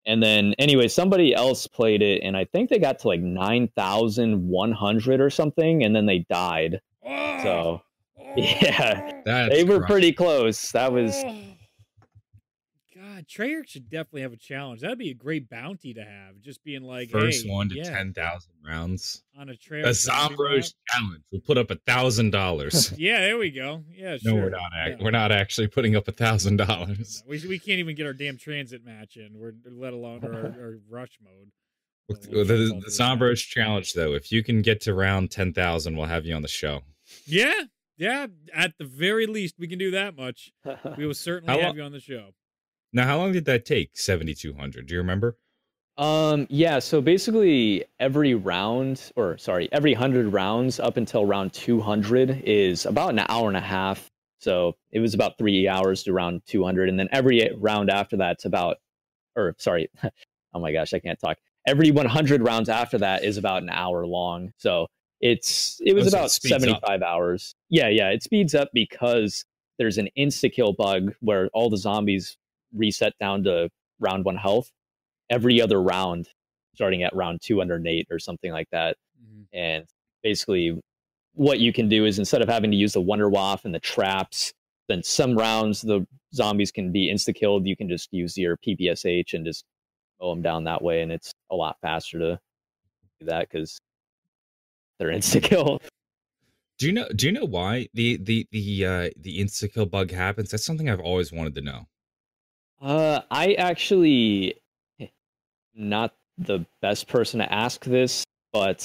and 0.05 0.21
then 0.23 0.53
anyway, 0.57 0.87
somebody 0.87 1.33
else 1.35 1.67
played 1.67 2.01
it, 2.01 2.21
and 2.23 2.35
I 2.35 2.45
think 2.45 2.69
they 2.69 2.79
got 2.79 2.99
to 2.99 3.07
like 3.07 3.21
nine 3.21 3.67
thousand 3.75 4.47
one 4.47 4.71
hundred 4.71 5.21
or 5.21 5.29
something, 5.29 5.83
and 5.83 5.95
then 5.95 6.05
they 6.05 6.19
died. 6.29 6.81
Oh, 7.05 7.39
So 7.43 7.81
oh, 8.19 8.23
yeah, 8.37 9.21
That's 9.25 9.53
they 9.53 9.63
were 9.63 9.77
crushing. 9.79 9.85
pretty 9.93 10.11
close. 10.13 10.71
That 10.71 10.91
was 10.91 11.13
oh. 11.25 11.43
God, 12.93 13.25
Treyarch 13.25 13.69
should 13.69 13.89
definitely 13.89 14.21
have 14.23 14.33
a 14.33 14.37
challenge. 14.37 14.81
That'd 14.81 14.97
be 14.97 15.11
a 15.11 15.13
great 15.13 15.49
bounty 15.49 15.93
to 15.93 16.03
have. 16.03 16.41
Just 16.41 16.63
being 16.63 16.83
like 16.83 17.09
first 17.09 17.45
hey, 17.45 17.49
one 17.49 17.69
to 17.69 17.75
yeah, 17.75 17.83
ten 17.83 18.13
thousand 18.13 18.51
rounds. 18.65 19.23
on 19.39 19.49
a 19.49 19.55
trail. 19.55 19.85
A 19.85 19.89
Zombros 19.89 20.73
challenge. 20.89 21.23
We'll 21.31 21.41
put 21.41 21.57
up 21.57 21.71
a 21.71 21.75
thousand 21.87 22.31
dollars. 22.31 22.93
Yeah, 22.97 23.21
there 23.21 23.37
we 23.37 23.49
go. 23.51 23.83
Yeah, 23.95 24.17
No, 24.23 24.35
we're 24.35 24.49
not. 24.49 24.71
Act- 24.75 24.99
Yeah. 24.99 25.03
We're 25.05 25.11
not 25.11 25.31
actually 25.31 25.67
putting 25.67 25.95
up 25.95 26.07
a 26.07 26.11
thousand 26.11 26.57
dollars. 26.57 27.23
We, 27.27 27.41
we 27.47 27.57
can't 27.59 27.79
even 27.79 27.95
get 27.95 28.05
our 28.05 28.13
damn 28.13 28.37
TranZit 28.37 28.83
match 28.83 29.15
in. 29.15 29.29
We're 29.39 29.53
let 29.71 29.93
alone 29.93 30.23
our, 30.23 30.31
our 30.61 30.79
rush 30.89 31.17
mode. 31.23 31.51
The, 32.09 32.27
We'll 32.29 32.45
the, 32.45 32.81
the. 32.83 32.91
Zombros 32.91 33.37
challenge, 33.39 33.93
though, 33.93 34.13
if 34.13 34.31
you 34.31 34.43
can 34.43 34.61
get 34.61 34.81
to 34.81 34.93
round 34.93 35.31
ten 35.31 35.53
thousand, 35.53 35.95
we'll 35.95 36.07
have 36.07 36.25
you 36.25 36.35
on 36.35 36.41
the 36.41 36.47
show. 36.49 36.81
Yeah, 37.25 37.53
yeah. 37.97 38.27
At 38.53 38.73
the 38.77 38.85
very 38.85 39.27
least, 39.27 39.55
we 39.57 39.67
can 39.67 39.79
do 39.79 39.91
that 39.91 40.17
much. 40.17 40.51
We 40.97 41.05
will 41.07 41.13
certainly 41.13 41.57
have 41.61 41.75
you 41.77 41.83
on 41.83 41.93
the 41.93 41.99
show. 42.01 42.31
Now, 42.93 43.05
how 43.07 43.17
long 43.17 43.31
did 43.31 43.45
that 43.45 43.65
take? 43.65 43.97
Seventy 43.97 44.33
two 44.33 44.53
hundred. 44.53 44.87
Do 44.87 44.93
you 44.93 44.99
remember? 44.99 45.37
Um, 45.97 46.47
yeah, 46.49 46.79
so 46.79 47.01
basically 47.01 47.85
every 47.99 48.33
round, 48.33 49.11
or 49.15 49.37
sorry, 49.37 49.69
every 49.71 49.91
100 49.93 50.31
rounds 50.33 50.79
up 50.79 50.97
until 50.97 51.25
round 51.25 51.53
200 51.53 52.41
is 52.45 52.85
about 52.85 53.09
an 53.11 53.19
hour 53.27 53.49
and 53.49 53.57
a 53.57 53.61
half. 53.61 54.09
So 54.39 54.77
it 54.91 54.99
was 54.99 55.13
about 55.13 55.37
three 55.37 55.67
hours 55.67 56.01
to 56.03 56.13
round 56.13 56.41
200. 56.47 56.89
And 56.89 56.97
then 56.97 57.07
every 57.11 57.47
round 57.57 57.91
after 57.91 58.17
that's 58.17 58.45
about, 58.45 58.77
or 59.35 59.53
sorry, 59.59 59.89
oh 60.53 60.59
my 60.59 60.71
gosh, 60.71 60.93
I 60.93 60.99
can't 60.99 61.19
talk. 61.19 61.37
Every 61.67 61.91
100 61.91 62.41
rounds 62.41 62.69
after 62.69 62.97
that 62.97 63.23
is 63.23 63.37
about 63.37 63.61
an 63.61 63.69
hour 63.69 64.07
long. 64.07 64.53
So 64.57 64.87
it's, 65.19 65.79
it 65.85 65.93
was 65.93 66.07
Oh, 66.07 66.09
so 66.09 66.17
it 66.17 66.19
about 66.19 66.25
up. 66.25 66.31
75 66.31 67.01
hours. 67.03 67.53
Yeah, 67.69 67.89
yeah, 67.89 68.09
it 68.09 68.23
speeds 68.23 68.55
up 68.55 68.69
because 68.73 69.45
there's 69.77 69.99
an 69.99 70.09
insta 70.17 70.51
kill 70.51 70.73
bug 70.73 71.13
where 71.19 71.49
all 71.53 71.69
the 71.69 71.77
zombies 71.77 72.37
reset 72.75 73.13
down 73.19 73.43
to 73.43 73.69
round 73.99 74.25
one 74.25 74.37
health 74.37 74.71
every 75.29 75.61
other 75.61 75.81
round, 75.81 76.27
starting 76.75 77.03
at 77.03 77.15
round 77.15 77.41
208 77.41 78.07
or 78.11 78.19
something 78.19 78.51
like 78.51 78.67
that. 78.71 78.97
Mhm. 79.23 79.47
And 79.53 79.85
basically, 80.23 80.79
what 81.33 81.59
you 81.59 81.71
can 81.73 81.87
do 81.89 82.05
is 82.05 82.19
instead 82.19 82.41
of 82.41 82.49
having 82.49 82.71
to 82.71 82.77
use 82.77 82.93
the 82.93 83.01
Wonder 83.01 83.29
Waff 83.29 83.65
and 83.65 83.73
the 83.73 83.79
traps, 83.79 84.53
then 84.87 85.01
some 85.03 85.37
rounds 85.37 85.81
the 85.81 86.05
zombies 86.33 86.71
can 86.71 86.91
be 86.91 87.11
insta 87.11 87.33
killed. 87.33 87.65
You 87.65 87.77
can 87.77 87.87
just 87.87 88.11
use 88.11 88.37
your 88.37 88.57
PPSH 88.57 89.33
and 89.33 89.45
just 89.45 89.63
mow 90.19 90.31
them 90.31 90.41
down 90.41 90.65
that 90.65 90.81
way, 90.81 91.01
and 91.01 91.11
it's 91.11 91.33
a 91.49 91.55
lot 91.55 91.77
faster 91.81 92.19
to 92.19 92.39
do 93.19 93.25
that 93.27 93.49
because 93.49 93.79
they're 94.99 95.09
insta 95.11 95.41
kill. 95.41 95.81
Do 96.77 96.87
you 96.87 96.93
know? 96.93 97.07
Do 97.15 97.27
you 97.27 97.31
know 97.31 97.45
why 97.45 97.87
the 97.93 98.17
the 98.17 98.47
the 98.51 98.85
uh, 98.85 99.09
the 99.17 99.39
insta 99.39 99.71
kill 99.71 99.85
bug 99.85 100.11
happens? 100.11 100.51
That's 100.51 100.65
something 100.65 100.89
I've 100.89 100.99
always 100.99 101.31
wanted 101.31 101.55
to 101.55 101.61
know. 101.61 101.87
Uh, 102.81 103.21
I 103.29 103.53
actually 103.53 104.55
not 105.75 106.15
the 106.37 106.65
best 106.81 107.07
person 107.07 107.39
to 107.39 107.53
ask 107.53 107.85
this, 107.85 108.23
but 108.51 108.83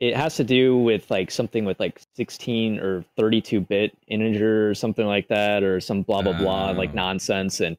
it 0.00 0.16
has 0.16 0.36
to 0.36 0.44
do 0.44 0.76
with 0.78 1.10
like 1.10 1.30
something 1.30 1.64
with 1.64 1.78
like 1.80 2.00
16 2.14 2.78
or 2.78 3.04
32 3.16 3.60
bit 3.60 3.96
integer 4.06 4.70
or 4.70 4.74
something 4.74 5.06
like 5.06 5.28
that, 5.28 5.62
or 5.62 5.80
some 5.80 6.02
blah 6.02 6.22
blah 6.22 6.32
blah 6.32 6.70
like 6.70 6.90
Oh. 6.90 6.94
nonsense. 6.96 7.60
And 7.60 7.76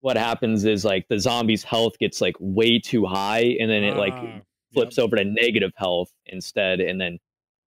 what 0.00 0.16
happens 0.16 0.64
is 0.64 0.84
like 0.84 1.06
the 1.08 1.18
zombie's 1.20 1.62
health 1.62 1.98
gets 1.98 2.20
like 2.20 2.36
way 2.40 2.78
too 2.78 3.04
high, 3.04 3.56
and 3.60 3.70
then 3.70 3.84
it 3.84 3.96
like 3.96 4.14
Ah, 4.14 4.40
flips 4.72 4.96
yep. 4.96 5.04
over 5.04 5.16
to 5.16 5.24
negative 5.24 5.72
health 5.76 6.10
instead, 6.26 6.80
and 6.80 7.00
then 7.00 7.18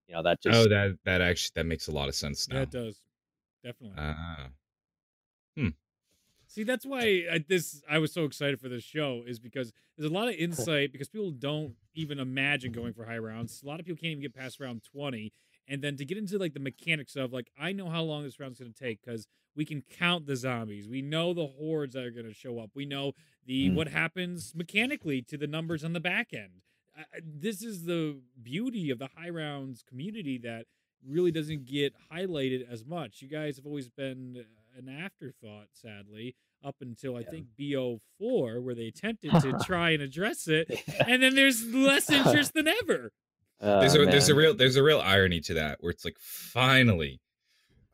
you 0.07 0.15
know 0.15 0.23
that 0.23 0.41
just 0.41 0.57
oh, 0.57 0.67
that 0.69 0.97
that 1.05 1.21
actually 1.21 1.51
that 1.55 1.65
makes 1.65 1.87
a 1.87 1.91
lot 1.91 2.09
of 2.09 2.15
sense 2.15 2.47
Yeah, 2.49 2.57
now. 2.57 2.63
it 2.63 2.71
does. 2.71 3.01
Definitely. 3.63 3.97
Ah, 3.99 4.49
See, 6.55 6.63
that's 6.63 6.85
why 6.85 7.25
I, 7.29 7.43
this 7.45 7.81
I 7.89 7.97
was 7.97 8.13
so 8.13 8.23
excited 8.23 8.61
for 8.61 8.69
this 8.69 8.81
show 8.81 9.23
is 9.27 9.39
because 9.39 9.73
there's 9.97 10.09
a 10.09 10.13
lot 10.13 10.29
of 10.29 10.35
insight 10.35 10.93
because 10.93 11.09
people 11.09 11.31
don't 11.31 11.73
even 11.95 12.17
imagine 12.17 12.71
going 12.71 12.93
for 12.93 13.03
high 13.03 13.17
rounds. 13.17 13.61
A 13.61 13.67
lot 13.67 13.81
of 13.81 13.85
people 13.85 13.99
can't 13.99 14.11
even 14.11 14.21
get 14.21 14.33
past 14.33 14.61
round 14.61 14.81
20. 14.89 15.33
And 15.67 15.81
then 15.81 15.97
to 15.97 16.05
get 16.05 16.17
into 16.17 16.37
like 16.37 16.53
the 16.53 16.61
mechanics 16.61 17.17
of 17.17 17.33
like 17.33 17.51
I 17.59 17.73
know 17.73 17.89
how 17.89 18.03
long 18.03 18.23
this 18.23 18.39
round's 18.39 18.57
going 18.57 18.71
to 18.71 18.79
take 18.79 19.01
because 19.03 19.27
we 19.53 19.65
can 19.65 19.81
count 19.81 20.27
the 20.27 20.37
zombies. 20.37 20.87
We 20.87 21.01
know 21.01 21.33
the 21.33 21.47
hordes 21.47 21.93
that 21.95 22.05
are 22.05 22.11
going 22.11 22.25
to 22.25 22.33
show 22.33 22.59
up. 22.59 22.69
We 22.73 22.85
know 22.85 23.11
the 23.45 23.69
Mm. 23.69 23.75
what 23.75 23.89
happens 23.89 24.53
mechanically 24.55 25.21
to 25.23 25.37
the 25.37 25.47
numbers 25.47 25.83
on 25.83 25.91
the 25.91 25.99
back 25.99 26.33
end. 26.33 26.61
This 27.21 27.61
is 27.63 27.83
the 27.83 28.21
beauty 28.41 28.89
of 28.91 28.97
the 28.99 29.09
high 29.17 29.29
rounds 29.29 29.83
community 29.83 30.37
that 30.37 30.67
really 31.05 31.31
doesn't 31.31 31.65
get 31.65 31.93
highlighted 32.09 32.65
as 32.71 32.85
much. 32.85 33.21
You 33.21 33.27
guys 33.27 33.57
have 33.57 33.65
always 33.65 33.89
been 33.89 34.45
an 34.75 34.89
afterthought, 34.89 35.67
sadly, 35.73 36.35
up 36.63 36.75
until 36.81 37.15
I 37.15 37.21
Yeah. 37.21 37.29
think 37.29 37.45
BO4, 37.59 38.61
where 38.63 38.75
they 38.75 38.87
attempted 38.87 39.31
to 39.41 39.57
try 39.65 39.91
and 39.91 40.01
address 40.01 40.47
it, 40.47 40.69
and 41.07 41.21
then 41.23 41.35
there's 41.35 41.65
less 41.73 42.09
interest 42.09 42.53
than 42.53 42.67
ever. 42.67 43.11
uh, 43.61 43.79
there's 43.79 43.95
a 43.95 44.05
there's 44.05 44.29
a 44.29 44.35
real 44.35 44.53
there's 44.53 44.75
a 44.75 44.83
real 44.83 44.99
irony 44.99 45.39
to 45.41 45.53
that 45.53 45.77
where 45.81 45.91
it's 45.91 46.03
like 46.03 46.17
finally 46.19 47.21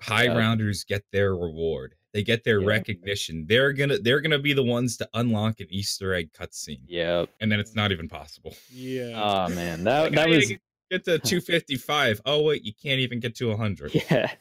high 0.01 0.23
Yeah. 0.25 0.37
rounders 0.37 0.83
get 0.83 1.03
their 1.11 1.35
reward. 1.35 1.95
They 2.13 2.23
get 2.23 2.43
their 2.43 2.59
Yeah. 2.59 2.67
recognition. 2.67 3.45
They're 3.47 3.71
gonna 3.73 3.97
they're 3.99 4.21
gonna 4.21 4.39
be 4.39 4.53
the 4.53 4.63
ones 4.63 4.97
to 4.97 5.09
unlock 5.13 5.59
an 5.59 5.67
Easter 5.69 6.13
egg 6.13 6.31
cutscene, 6.33 6.81
yeah. 6.87 7.25
and 7.39 7.51
then 7.51 7.59
it's 7.59 7.75
not 7.75 7.91
even 7.91 8.07
possible. 8.09 8.55
Yeah. 8.71 9.11
Oh 9.15 9.53
man, 9.53 9.83
that 9.83 9.99
Like, 10.01 10.11
that 10.13 10.27
"Oh, 10.27 10.31
was 10.35 10.49
get 10.89 11.05
to 11.05 11.19
255. 11.19 12.21
Oh 12.25 12.41
wait, 12.43 12.63
you 12.65 12.73
can't 12.73 12.99
even 12.99 13.19
get 13.19 13.35
to 13.35 13.49
100. 13.49 13.93
yeah 14.09 14.31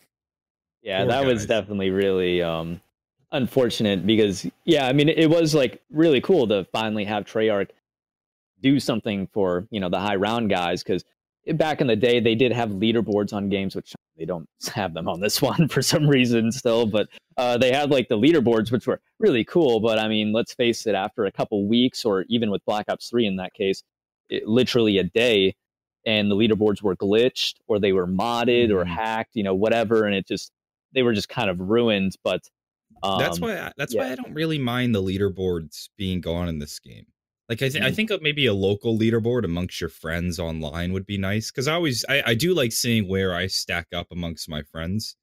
yeah 0.82 1.04
that 1.04 1.24
was 1.24 1.46
definitely 1.46 1.90
really 1.90 2.42
um 2.42 2.80
unfortunate 3.32 4.06
because 4.06 4.46
yeah 4.64 4.86
i 4.86 4.92
mean 4.92 5.08
it 5.08 5.28
was 5.30 5.54
like 5.54 5.80
really 5.90 6.20
cool 6.20 6.46
to 6.48 6.64
finally 6.72 7.04
have 7.04 7.24
treyarch 7.24 7.68
do 8.60 8.80
something 8.80 9.26
for 9.32 9.66
you 9.70 9.80
know 9.80 9.88
the 9.88 9.98
high 10.00 10.16
round 10.16 10.50
guys 10.50 10.82
because 10.82 11.04
back 11.54 11.80
in 11.80 11.86
the 11.86 11.96
day 11.96 12.20
they 12.20 12.34
did 12.34 12.52
have 12.52 12.70
leaderboards 12.70 13.32
on 13.32 13.48
games 13.48 13.74
which 13.76 13.94
they 14.18 14.24
don't 14.24 14.48
have 14.74 14.92
them 14.94 15.08
on 15.08 15.20
this 15.20 15.40
one 15.40 15.68
for 15.68 15.80
some 15.82 16.06
reason 16.08 16.50
still 16.52 16.86
but 16.86 17.08
uh, 17.36 17.56
they 17.56 17.72
had 17.72 17.90
like 17.90 18.08
the 18.08 18.18
leaderboards 18.18 18.70
which 18.70 18.86
were 18.86 19.00
really 19.18 19.44
cool 19.44 19.80
but 19.80 19.98
i 19.98 20.08
mean 20.08 20.32
let's 20.32 20.52
face 20.52 20.86
it 20.86 20.94
after 20.94 21.24
a 21.24 21.32
couple 21.32 21.66
weeks 21.66 22.04
or 22.04 22.24
even 22.28 22.50
with 22.50 22.64
black 22.66 22.86
ops 22.88 23.08
3 23.08 23.26
in 23.26 23.36
that 23.36 23.54
case 23.54 23.82
it, 24.28 24.46
literally 24.46 24.98
a 24.98 25.04
day 25.04 25.54
and 26.04 26.30
the 26.30 26.34
leaderboards 26.34 26.82
were 26.82 26.96
glitched 26.96 27.54
or 27.66 27.78
they 27.78 27.92
were 27.92 28.06
modded 28.06 28.70
or 28.70 28.84
Mhm. 28.84 28.88
hacked 28.88 29.36
you 29.36 29.42
know 29.42 29.54
whatever 29.54 30.04
and 30.04 30.14
it 30.14 30.26
just 30.26 30.52
they 30.92 31.02
were 31.02 31.12
just 31.14 31.28
kind 31.28 31.48
of 31.50 31.58
ruined 31.60 32.14
but 32.24 32.40
um, 33.02 33.18
that's 33.18 33.40
why 33.40 33.56
I, 33.58 33.72
that's 33.76 33.94
why. 33.94 34.10
I 34.12 34.14
don't 34.16 34.34
really 34.34 34.58
mind 34.58 34.94
the 34.94 35.02
leaderboards 35.02 35.88
being 35.96 36.20
gone 36.20 36.48
in 36.48 36.58
this 36.58 36.78
game. 36.80 37.06
Like 37.48 37.62
I, 37.62 37.68
th- 37.68 37.82
I 37.82 37.90
Mhm. 37.90 37.94
think 37.96 38.10
maybe 38.20 38.46
a 38.46 38.52
local 38.54 38.98
leaderboard 38.98 39.44
amongst 39.44 39.80
your 39.80 39.88
friends 39.90 40.38
online 40.38 40.92
would 40.92 41.06
be 41.06 41.16
nice 41.18 41.50
because 41.50 41.66
I 41.66 41.74
always 41.74 42.04
I, 42.08 42.22
I 42.26 42.34
do 42.34 42.52
like 42.54 42.72
seeing 42.72 43.08
where 43.08 43.34
I 43.34 43.46
stack 43.46 43.86
up 43.94 44.08
amongst 44.10 44.48
my 44.48 44.62
friends. 44.64 45.16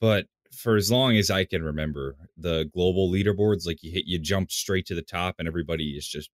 But 0.00 0.26
for 0.52 0.76
as 0.76 0.90
long 0.90 1.16
as 1.16 1.30
I 1.30 1.44
can 1.44 1.62
remember, 1.62 2.16
the 2.36 2.68
global 2.74 3.10
leaderboards 3.10 3.66
like 3.66 3.82
you 3.82 3.90
hit 3.92 4.06
you 4.06 4.18
jump 4.18 4.50
straight 4.50 4.86
to 4.86 4.94
the 4.94 5.02
top 5.02 5.36
and 5.38 5.46
everybody 5.46 5.90
is 5.96 6.06
just 6.08 6.30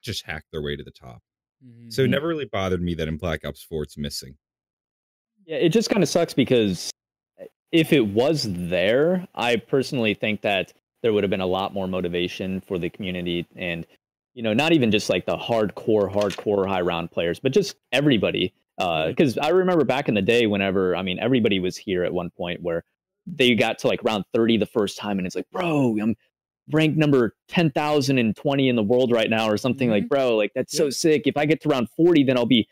just 0.00 0.24
hack 0.24 0.44
their 0.52 0.62
way 0.62 0.74
to 0.76 0.82
the 0.84 0.90
top. 0.90 1.22
Mhm. 1.64 1.92
So 1.92 2.02
it 2.04 2.08
never 2.10 2.28
really 2.28 2.46
bothered 2.46 2.82
me 2.82 2.94
that 2.94 3.08
in 3.08 3.16
Black 3.16 3.44
Ops 3.44 3.62
4 3.62 3.82
it's 3.82 3.98
missing. 3.98 4.36
Yeah, 5.46 5.56
it 5.56 5.68
just 5.70 5.90
kind 5.90 6.02
of 6.02 6.08
sucks 6.08 6.32
because 6.34 6.90
if 7.74 7.92
it 7.92 8.06
was 8.06 8.46
there, 8.48 9.26
I 9.34 9.56
personally 9.56 10.14
think 10.14 10.42
that 10.42 10.72
there 11.02 11.12
would 11.12 11.24
have 11.24 11.30
been 11.30 11.40
a 11.40 11.46
lot 11.46 11.74
more 11.74 11.88
motivation 11.88 12.60
for 12.60 12.78
the 12.78 12.88
community 12.88 13.46
and 13.56 13.84
you 14.32 14.42
know, 14.42 14.52
not 14.52 14.72
even 14.72 14.90
just 14.90 15.08
like 15.10 15.26
the 15.26 15.36
hardcore 15.36 16.12
hardcore 16.12 16.66
high 16.68 16.80
round 16.80 17.10
players, 17.10 17.40
but 17.40 17.52
just 17.52 17.74
everybody 17.92 18.54
uh 18.78 19.12
cuz 19.16 19.36
I 19.38 19.48
remember 19.48 19.84
back 19.84 20.08
in 20.08 20.14
the 20.14 20.22
day 20.22 20.46
whenever 20.46 20.94
I 20.94 21.02
mean 21.02 21.18
everybody 21.18 21.58
was 21.58 21.76
here 21.76 22.04
at 22.04 22.12
one 22.14 22.30
point 22.30 22.62
where 22.62 22.84
they 23.26 23.54
got 23.56 23.78
to 23.80 23.88
like 23.88 24.02
round 24.04 24.24
30 24.32 24.56
the 24.56 24.66
first 24.66 24.96
time 24.96 25.18
and 25.18 25.26
it's 25.26 25.34
like, 25.36 25.50
bro, 25.50 25.96
I'm 26.00 26.14
ranked 26.72 26.96
number 26.96 27.34
10,020 27.48 28.68
in 28.68 28.76
the 28.76 28.82
world 28.82 29.10
right 29.10 29.30
now 29.30 29.48
or 29.48 29.56
something 29.56 29.88
Mhm. 29.88 29.92
like, 29.92 30.08
bro, 30.08 30.36
like 30.36 30.52
that's 30.54 30.76
so 30.76 30.90
sick. 30.90 31.26
If 31.26 31.36
I 31.36 31.44
get 31.44 31.60
to 31.62 31.68
round 31.68 31.88
40, 31.96 32.22
then 32.24 32.36
I'll 32.36 32.46
be 32.46 32.68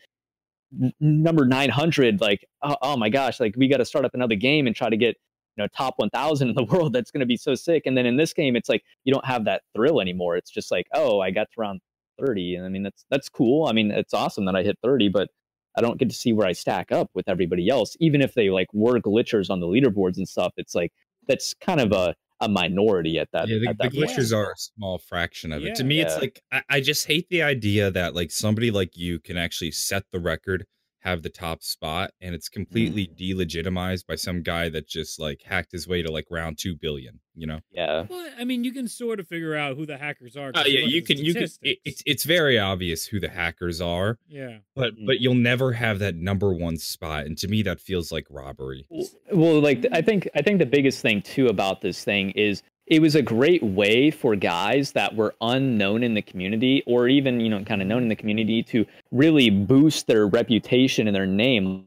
number 1.01 1.47
900. 1.47 2.21
Like, 2.21 2.47
oh, 2.63 2.77
oh 2.83 2.97
my 2.97 3.09
gosh, 3.09 3.41
like 3.41 3.55
we 3.57 3.69
got 3.69 3.79
to 3.79 3.85
start 3.85 4.05
up 4.05 4.15
another 4.15 4.35
game 4.35 4.67
and 4.67 4.75
try 4.75 4.89
to 4.89 4.97
get, 4.97 5.17
you 5.57 5.63
know, 5.63 5.69
top 5.77 5.95
1000 5.99 6.49
in 6.49 6.55
the 6.55 6.65
world. 6.71 6.93
That's 6.93 7.11
going 7.11 7.21
to 7.21 7.27
be 7.27 7.37
so 7.37 7.55
sick. 7.55 7.83
And 7.87 7.97
then 7.97 8.07
in 8.07 8.17
this 8.17 8.33
game, 8.33 8.57
it's 8.57 8.69
like, 8.69 8.83
you 9.05 9.13
don't 9.13 9.27
have 9.27 9.45
that 9.45 9.63
thrill 9.75 10.01
anymore. 10.01 10.37
It's 10.37 10.51
just 10.51 10.71
like, 10.71 10.87
oh, 10.95 11.21
I 11.21 11.31
got 11.31 11.49
to 11.53 11.61
round 11.61 11.81
30. 12.21 12.57
And 12.57 12.67
I 12.67 12.69
mean, 12.69 12.83
that's, 12.83 13.05
that's 13.11 13.29
cool. 13.29 13.67
I 13.67 13.73
mean, 13.73 13.91
it's 13.91 14.15
awesome 14.15 14.45
that 14.47 14.57
I 14.57 14.63
hit 14.63 14.79
30, 14.83 15.09
but 15.09 15.29
I 15.77 15.81
don't 15.81 15.99
get 15.99 16.11
to 16.11 16.15
see 16.15 16.33
where 16.33 16.47
I 16.47 16.53
stack 16.53 16.93
up 16.93 17.11
with 17.15 17.29
everybody 17.29 17.69
else. 17.69 17.97
Even 18.01 18.21
if 18.21 18.35
they 18.35 18.51
like 18.51 18.69
were 18.73 19.01
glitchers 19.01 19.51
on 19.51 19.61
the 19.61 19.67
leaderboards 19.67 20.17
and 20.17 20.29
stuff, 20.29 20.53
it's 20.57 20.75
like, 20.75 20.93
that's 21.29 21.55
kind 21.55 21.81
of 21.81 21.93
a, 21.93 22.15
a 22.43 22.49
minority 22.49 23.19
at 23.19 23.29
that. 23.33 23.49
yeah, 23.49 23.59
the, 23.59 23.69
at 23.69 23.79
the 23.79 23.85
that 23.85 23.95
point. 23.95 24.11
glitchers 24.11 24.37
are 24.37 24.51
a 24.51 24.57
small 24.57 24.99
fraction 24.99 25.53
of 25.53 25.65
it. 25.65 25.75
To 25.77 25.83
Yeah. 25.83 25.89
me, 25.89 26.01
it's 26.01 26.17
like 26.17 26.43
I, 26.53 26.63
I 26.69 26.81
just 26.81 27.07
hate 27.07 27.29
the 27.31 27.43
idea 27.43 27.91
that 27.91 28.15
like 28.15 28.31
somebody 28.31 28.71
like 28.71 28.97
you 28.97 29.19
can 29.21 29.37
actually 29.37 29.71
set 29.71 30.05
the 30.13 30.21
record, 30.21 30.67
have 31.03 31.23
the 31.23 31.29
top 31.31 31.63
spot, 31.63 32.13
and 32.21 32.35
it's 32.35 32.49
completely 32.49 33.07
delegitimized 33.09 34.07
by 34.07 34.15
some 34.15 34.43
guy 34.43 34.69
that 34.69 34.89
just 34.89 35.19
like 35.21 35.43
hacked 35.43 35.73
his 35.73 35.87
way 35.89 36.03
to 36.03 36.11
like 36.11 36.27
round 36.31 36.59
two 36.59 36.75
billion. 36.77 37.21
You 37.35 37.47
know? 37.47 37.61
Yeah. 37.73 38.05
Well, 38.11 38.29
I 38.39 38.45
mean, 38.45 38.63
you 38.63 38.73
can 38.73 38.87
sort 38.87 39.19
of 39.19 39.27
figure 39.27 39.57
out 39.57 39.77
who 39.77 39.87
the 39.87 39.97
hackers 39.97 40.37
are 40.37 40.53
Oh 40.55 40.65
yeah, 40.67 40.81
you 40.81 40.99
at 40.99 41.07
the 41.07 41.15
can 41.15 41.25
you 41.25 41.33
can. 41.35 41.49
It, 41.63 41.79
it's 41.85 42.03
it's 42.05 42.25
very 42.25 42.59
obvious 42.59 43.07
who 43.07 43.19
the 43.21 43.31
hackers 43.31 43.81
are, 43.81 44.19
yeah. 44.29 44.59
but 44.77 44.95
Mhm. 44.95 45.07
but 45.07 45.21
you'll 45.21 45.35
never 45.35 45.73
have 45.73 45.99
that 46.01 46.15
number 46.15 46.53
one 46.53 46.77
spot, 46.77 47.25
and 47.27 47.39
to 47.39 47.49
me 47.49 47.63
that 47.63 47.81
feels 47.81 48.13
like 48.13 48.27
robbery. 48.29 48.87
Well, 49.33 49.61
like 49.61 49.87
I 49.93 50.03
think 50.03 50.29
I 50.35 50.43
think 50.43 50.59
the 50.59 50.67
biggest 50.67 51.01
thing 51.01 51.23
too 51.23 51.49
about 51.49 51.81
this 51.81 52.05
thing 52.05 52.31
is 52.33 52.63
it 52.93 53.01
was 53.01 53.15
a 53.15 53.23
great 53.23 53.63
way 53.63 54.11
for 54.11 54.37
guys 54.37 54.93
that 54.93 55.15
were 55.17 55.35
unknown 55.41 56.03
in 56.03 56.15
the 56.15 56.23
community 56.23 56.83
or 56.87 57.09
even 57.09 57.41
you 57.41 57.49
know 57.49 57.63
kind 57.65 57.81
of 57.83 57.89
known 57.89 58.03
in 58.03 58.09
the 58.09 58.17
community 58.17 58.63
to 58.65 58.85
really 59.11 59.49
boost 59.51 60.07
their 60.07 60.27
reputation 60.27 61.07
and 61.07 61.15
their 61.17 61.27
name. 61.27 61.87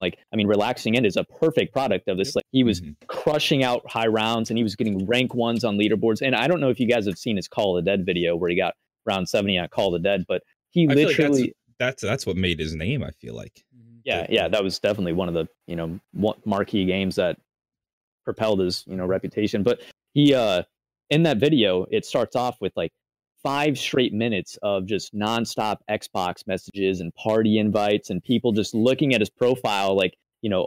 Like 0.00 0.18
I 0.32 0.36
mean, 0.36 0.46
relaxing 0.46 0.94
in 0.94 1.04
is 1.04 1.16
a 1.16 1.24
perfect 1.24 1.72
product 1.72 2.08
of 2.08 2.16
this. 2.18 2.34
Like 2.36 2.44
he 2.52 2.62
was 2.64 2.80
Mhm. 2.80 2.94
crushing 3.08 3.62
out 3.64 3.82
high 3.90 4.06
rounds 4.06 4.50
and 4.50 4.56
he 4.56 4.62
was 4.62 4.76
getting 4.76 5.06
rank 5.06 5.34
ones 5.34 5.64
on 5.64 5.76
leaderboards. 5.76 6.22
And 6.22 6.34
I 6.36 6.46
don't 6.48 6.60
know 6.60 6.70
if 6.70 6.78
you 6.80 6.86
guys 6.86 7.04
have 7.06 7.18
seen 7.18 7.36
his 7.36 7.48
Call 7.48 7.76
of 7.76 7.84
the 7.84 7.90
Dead 7.90 8.06
video 8.06 8.36
where 8.36 8.48
he 8.48 8.56
got 8.56 8.74
round 9.06 9.28
seventy 9.28 9.58
on 9.58 9.68
Call 9.68 9.88
of 9.94 10.00
the 10.02 10.08
Dead, 10.08 10.24
but 10.28 10.42
he 10.70 10.84
I 10.88 10.94
feel 10.94 11.08
like 11.08 11.16
that's- 11.16 11.30
literally 11.30 11.54
That's 11.78 12.02
that's 12.02 12.26
what 12.26 12.36
made 12.36 12.58
his 12.58 12.74
name. 12.74 13.02
I 13.04 13.10
feel 13.10 13.34
like. 13.34 13.62
Mhm. 13.76 14.00
yeah 14.04 14.26
yeah 14.30 14.48
that 14.48 14.62
was 14.64 14.78
definitely 14.78 15.12
one 15.12 15.28
of 15.28 15.34
the 15.34 15.46
you 15.66 15.76
know 15.76 15.98
one- 16.12 16.38
marquee 16.44 16.84
games 16.86 17.16
that 17.16 17.36
propelled 18.24 18.60
his 18.60 18.84
you 18.86 18.96
know 18.96 19.06
reputation 19.06 19.62
but 19.62 19.80
he 20.18 20.34
uh 20.34 20.62
in 21.10 21.22
that 21.22 21.38
video 21.38 21.86
it 21.92 22.04
starts 22.04 22.34
off 22.34 22.56
with 22.60 22.72
like 22.74 22.90
five 23.40 23.78
straight 23.78 24.12
minutes 24.12 24.58
of 24.62 24.84
just 24.84 25.14
nonstop 25.14 25.76
xbox 25.88 26.44
messages 26.48 27.00
and 27.00 27.14
party 27.14 27.56
invites 27.58 28.10
and 28.10 28.22
people 28.24 28.50
just 28.50 28.74
looking 28.74 29.14
at 29.14 29.20
his 29.20 29.30
profile 29.30 29.96
like 29.96 30.14
you 30.42 30.50
know 30.50 30.66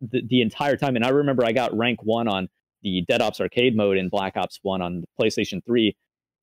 the, 0.00 0.22
the 0.28 0.40
entire 0.40 0.76
time. 0.76 0.96
And 0.96 1.04
i 1.04 1.10
remember 1.10 1.44
i 1.44 1.52
got 1.52 1.76
rank 1.76 2.00
one 2.02 2.26
on 2.26 2.48
the 2.82 3.02
dead 3.06 3.20
ops 3.20 3.38
arcade 3.38 3.76
mode 3.76 3.98
in 3.98 4.08
black 4.08 4.34
ops 4.36 4.58
1 4.62 4.80
on 4.80 5.02
the 5.02 5.06
playstation 5.20 5.62
3 5.66 5.94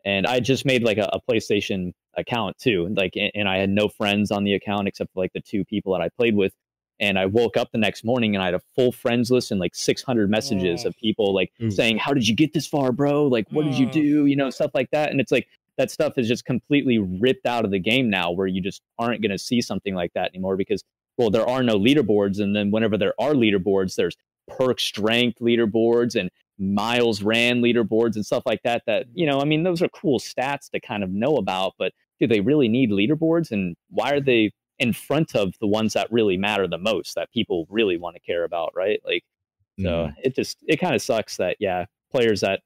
and 0.05 0.27
i 0.27 0.39
just 0.39 0.63
made 0.63 0.83
like 0.83 0.99
a, 0.99 1.09
a 1.11 1.19
playstation 1.27 1.91
account 2.17 2.55
too 2.59 2.93
like 2.95 3.13
and, 3.15 3.31
and 3.33 3.49
i 3.49 3.57
had 3.57 3.69
no 3.69 3.87
friends 3.87 4.29
on 4.29 4.43
the 4.43 4.53
account 4.53 4.87
except 4.87 5.11
for 5.11 5.23
like 5.23 5.33
the 5.33 5.41
two 5.41 5.65
people 5.65 5.93
that 5.93 6.01
i 6.01 6.09
played 6.17 6.35
with 6.35 6.53
and 6.99 7.17
i 7.19 7.25
woke 7.25 7.57
up 7.57 7.71
the 7.71 7.77
next 7.77 8.03
morning 8.03 8.35
and 8.35 8.41
i 8.41 8.45
had 8.45 8.53
a 8.53 8.61
full 8.75 8.91
friends 8.91 9.31
list 9.31 9.51
and 9.51 9.59
like 9.59 9.75
600 9.75 10.29
messages 10.29 10.85
Oh. 10.85 10.89
of 10.89 10.97
people 10.97 11.33
like 11.33 11.51
Ooh. 11.61 11.71
saying 11.71 11.97
how 11.97 12.13
did 12.13 12.27
you 12.27 12.35
get 12.35 12.53
this 12.53 12.67
far 12.67 12.91
bro 12.91 13.25
like 13.27 13.45
what 13.51 13.65
did 13.65 13.77
you 13.77 13.87
Oh. 13.87 13.91
do 13.91 14.25
you 14.25 14.35
know 14.35 14.49
stuff 14.49 14.71
like 14.73 14.89
that 14.91 15.11
and 15.11 15.19
it's 15.19 15.31
like 15.31 15.47
that 15.77 15.89
stuff 15.89 16.17
is 16.17 16.27
just 16.27 16.45
completely 16.45 16.99
ripped 16.99 17.47
out 17.47 17.65
of 17.65 17.71
the 17.71 17.79
game 17.79 18.09
now 18.09 18.31
where 18.31 18.45
you 18.47 18.61
just 18.61 18.81
aren't 18.99 19.21
going 19.21 19.31
to 19.31 19.39
see 19.39 19.59
something 19.59 19.95
like 19.95 20.11
that 20.13 20.29
anymore 20.33 20.55
because 20.55 20.83
well 21.17 21.29
there 21.31 21.47
are 21.47 21.63
no 21.63 21.79
leaderboards 21.79 22.39
and 22.39 22.55
then 22.55 22.69
whenever 22.71 22.97
there 22.97 23.13
are 23.19 23.33
leaderboards 23.33 23.95
there's 23.95 24.15
perk 24.47 24.79
strength 24.79 25.39
leaderboards 25.39 26.19
and 26.19 26.29
miles 26.59 27.23
ran 27.23 27.61
leaderboards 27.61 28.15
and 28.15 28.25
stuff 28.25 28.43
like 28.45 28.61
that 28.63 28.83
that 28.85 29.07
mm. 29.07 29.11
you 29.15 29.25
know 29.25 29.39
i 29.39 29.45
mean 29.45 29.63
those 29.63 29.81
are 29.81 29.89
cool 29.89 30.19
stats 30.19 30.69
to 30.69 30.79
kind 30.79 31.03
of 31.03 31.09
know 31.09 31.37
about 31.37 31.73
but 31.79 31.91
do 32.19 32.27
they 32.27 32.41
really 32.41 32.67
need 32.67 32.91
leaderboards 32.91 33.51
and 33.51 33.75
why 33.89 34.11
are 34.11 34.21
they 34.21 34.51
in 34.79 34.91
front 34.93 35.35
of 35.35 35.53
the 35.59 35.67
ones 35.67 35.93
that 35.93 36.11
really 36.11 36.37
matter 36.37 36.67
the 36.67 36.77
most 36.77 37.15
that 37.15 37.31
people 37.31 37.65
really 37.69 37.97
want 37.97 38.15
to 38.15 38.19
care 38.21 38.43
about 38.43 38.71
right 38.75 38.99
like 39.05 39.23
so 39.79 39.85
Mhm. 40.07 40.13
it 40.23 40.35
just 40.35 40.57
it 40.67 40.77
kind 40.77 40.95
of 40.95 41.01
sucks 41.01 41.37
that 41.37 41.57
yeah 41.59 41.85
players 42.11 42.41
that 42.41 42.61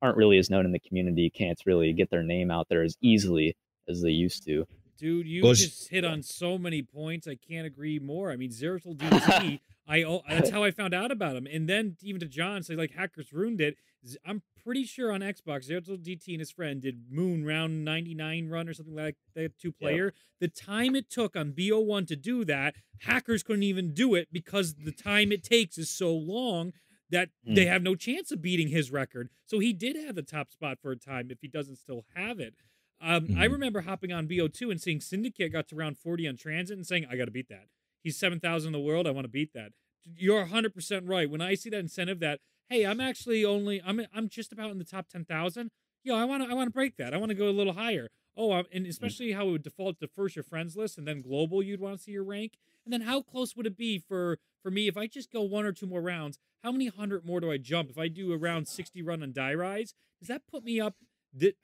aren't 0.00 0.16
really 0.16 0.38
as 0.38 0.50
known 0.50 0.64
in 0.66 0.72
the 0.72 0.80
community 0.80 1.30
can't 1.30 1.60
really 1.66 1.92
get 1.92 2.10
their 2.10 2.22
name 2.22 2.50
out 2.50 2.68
there 2.68 2.82
as 2.82 2.96
easily 3.00 3.56
as 3.88 4.02
they 4.02 4.10
used 4.10 4.44
to 4.44 4.66
Dude, 4.98 5.26
you 5.26 5.42
Well, 5.42 5.54
just 5.54 5.88
hit 5.88 6.04
on 6.04 6.22
so 6.22 6.56
many 6.56 6.80
points. 6.80 7.26
I 7.26 7.34
can't 7.34 7.66
agree 7.66 7.98
more. 7.98 8.30
I 8.30 8.36
mean, 8.36 8.50
Zeratul 8.50 8.96
DT, 8.96 9.58
I 9.88 10.04
oh, 10.04 10.22
that's 10.28 10.50
how 10.50 10.62
I 10.62 10.70
found 10.70 10.94
out 10.94 11.10
about 11.10 11.34
him. 11.34 11.44
And 11.50 11.68
then 11.68 11.96
even 12.02 12.20
to 12.20 12.26
John, 12.26 12.62
say 12.62 12.76
like 12.76 12.92
hackers 12.92 13.32
ruined 13.32 13.60
it. 13.60 13.76
I'm 14.24 14.42
pretty 14.64 14.84
sure 14.84 15.12
on 15.12 15.20
Xbox, 15.20 15.68
Zeratul 15.70 15.98
DT 16.02 16.28
and 16.32 16.40
his 16.40 16.50
friend 16.50 16.80
did 16.82 17.04
Moon 17.10 17.44
round 17.44 17.84
99 17.84 18.48
run 18.48 18.68
or 18.68 18.74
something 18.74 18.94
like 18.94 19.16
that, 19.34 19.58
two 19.58 19.72
player. 19.72 20.12
The 20.40 20.48
time 20.48 20.96
it 20.96 21.08
took 21.10 21.36
on 21.36 21.52
BO1 21.52 22.06
to 22.08 22.16
do 22.16 22.44
that, 22.46 22.74
hackers 23.00 23.42
couldn't 23.42 23.62
even 23.62 23.94
do 23.94 24.14
it 24.14 24.28
because 24.32 24.74
the 24.74 24.92
time 24.92 25.30
it 25.32 25.42
takes 25.44 25.78
is 25.78 25.90
so 25.90 26.12
long 26.14 26.72
that 27.10 27.30
Hmm. 27.44 27.54
they 27.54 27.66
have 27.66 27.82
no 27.82 27.94
chance 27.94 28.30
of 28.32 28.40
beating 28.42 28.68
his 28.68 28.90
record. 28.90 29.28
So 29.44 29.58
he 29.58 29.72
did 29.72 29.96
have 29.96 30.14
the 30.14 30.22
top 30.22 30.50
spot 30.50 30.78
for 30.80 30.92
a 30.92 30.96
time 30.96 31.30
if 31.30 31.38
he 31.42 31.48
doesn't 31.48 31.76
still 31.76 32.04
have 32.14 32.40
it. 32.40 32.54
Um, 33.00 33.28
I 33.36 33.46
Mhm. 33.46 33.52
remember 33.52 33.80
hopping 33.82 34.12
on 34.12 34.26
BO2 34.28 34.70
and 34.70 34.80
seeing 34.80 35.00
Syndicate 35.00 35.52
got 35.52 35.68
to 35.68 35.76
round 35.76 35.98
40 35.98 36.26
on 36.26 36.36
TranZit 36.36 36.72
and 36.72 36.86
saying, 36.86 37.04
I 37.06 37.16
got 37.16 37.26
to 37.26 37.30
beat 37.32 37.48
that. 37.48 37.68
He's 38.02 38.16
7,000 38.16 38.68
in 38.68 38.72
the 38.72 38.80
world. 38.80 39.06
I 39.06 39.10
want 39.10 39.24
to 39.26 39.28
beat 39.28 39.52
that. 39.52 39.72
You're 40.16 40.40
100% 40.46 41.06
right. 41.06 41.28
When 41.28 41.40
I 41.40 41.54
see 41.54 41.70
that 41.70 41.78
incentive 41.80 42.18
that, 42.20 42.40
hey, 42.68 42.84
I'm 42.84 43.00
actually 43.00 43.44
only, 43.44 43.82
I'm, 43.84 44.00
I'm 44.14 44.28
just 44.28 44.52
about 44.52 44.70
in 44.70 44.78
the 44.78 44.84
top 44.84 45.08
10,000. 45.08 45.70
Yo, 46.04 46.16
I 46.16 46.24
want 46.24 46.42
to, 46.42 46.50
I 46.50 46.54
want 46.54 46.68
to 46.68 46.72
break 46.72 46.96
that. 46.96 47.14
I 47.14 47.16
want 47.16 47.30
to 47.30 47.36
go 47.36 47.48
a 47.48 47.50
little 47.50 47.74
higher. 47.74 48.08
Oh, 48.36 48.52
um, 48.52 48.64
and 48.72 48.86
especially 48.86 49.32
how 49.32 49.48
it 49.48 49.50
would 49.52 49.62
default 49.62 50.00
to 50.00 50.08
first 50.08 50.36
your 50.36 50.42
friends 50.42 50.74
list 50.76 50.96
and 50.96 51.06
then 51.06 51.20
global, 51.20 51.62
you'd 51.62 51.80
want 51.80 51.98
to 51.98 52.02
see 52.02 52.12
your 52.12 52.24
rank. 52.24 52.54
And 52.84 52.92
then 52.92 53.02
how 53.02 53.20
close 53.22 53.54
would 53.54 53.66
it 53.66 53.76
be 53.76 53.98
for, 53.98 54.38
for 54.62 54.70
me 54.70 54.88
if 54.88 54.96
I 54.96 55.06
just 55.06 55.30
go 55.30 55.42
one 55.42 55.66
or 55.66 55.72
two 55.72 55.86
more 55.86 56.00
rounds? 56.00 56.38
How 56.64 56.72
many 56.72 56.88
hundred 56.88 57.24
more 57.26 57.40
do 57.40 57.50
I 57.50 57.58
jump? 57.58 57.90
If 57.90 57.98
I 57.98 58.08
do 58.08 58.32
a 58.32 58.38
round 58.38 58.68
60 58.68 59.02
run 59.02 59.22
on 59.22 59.32
Die 59.32 59.54
Rise, 59.54 59.94
does 60.20 60.28
that 60.28 60.46
put 60.46 60.64
me 60.64 60.80
up 60.80 60.94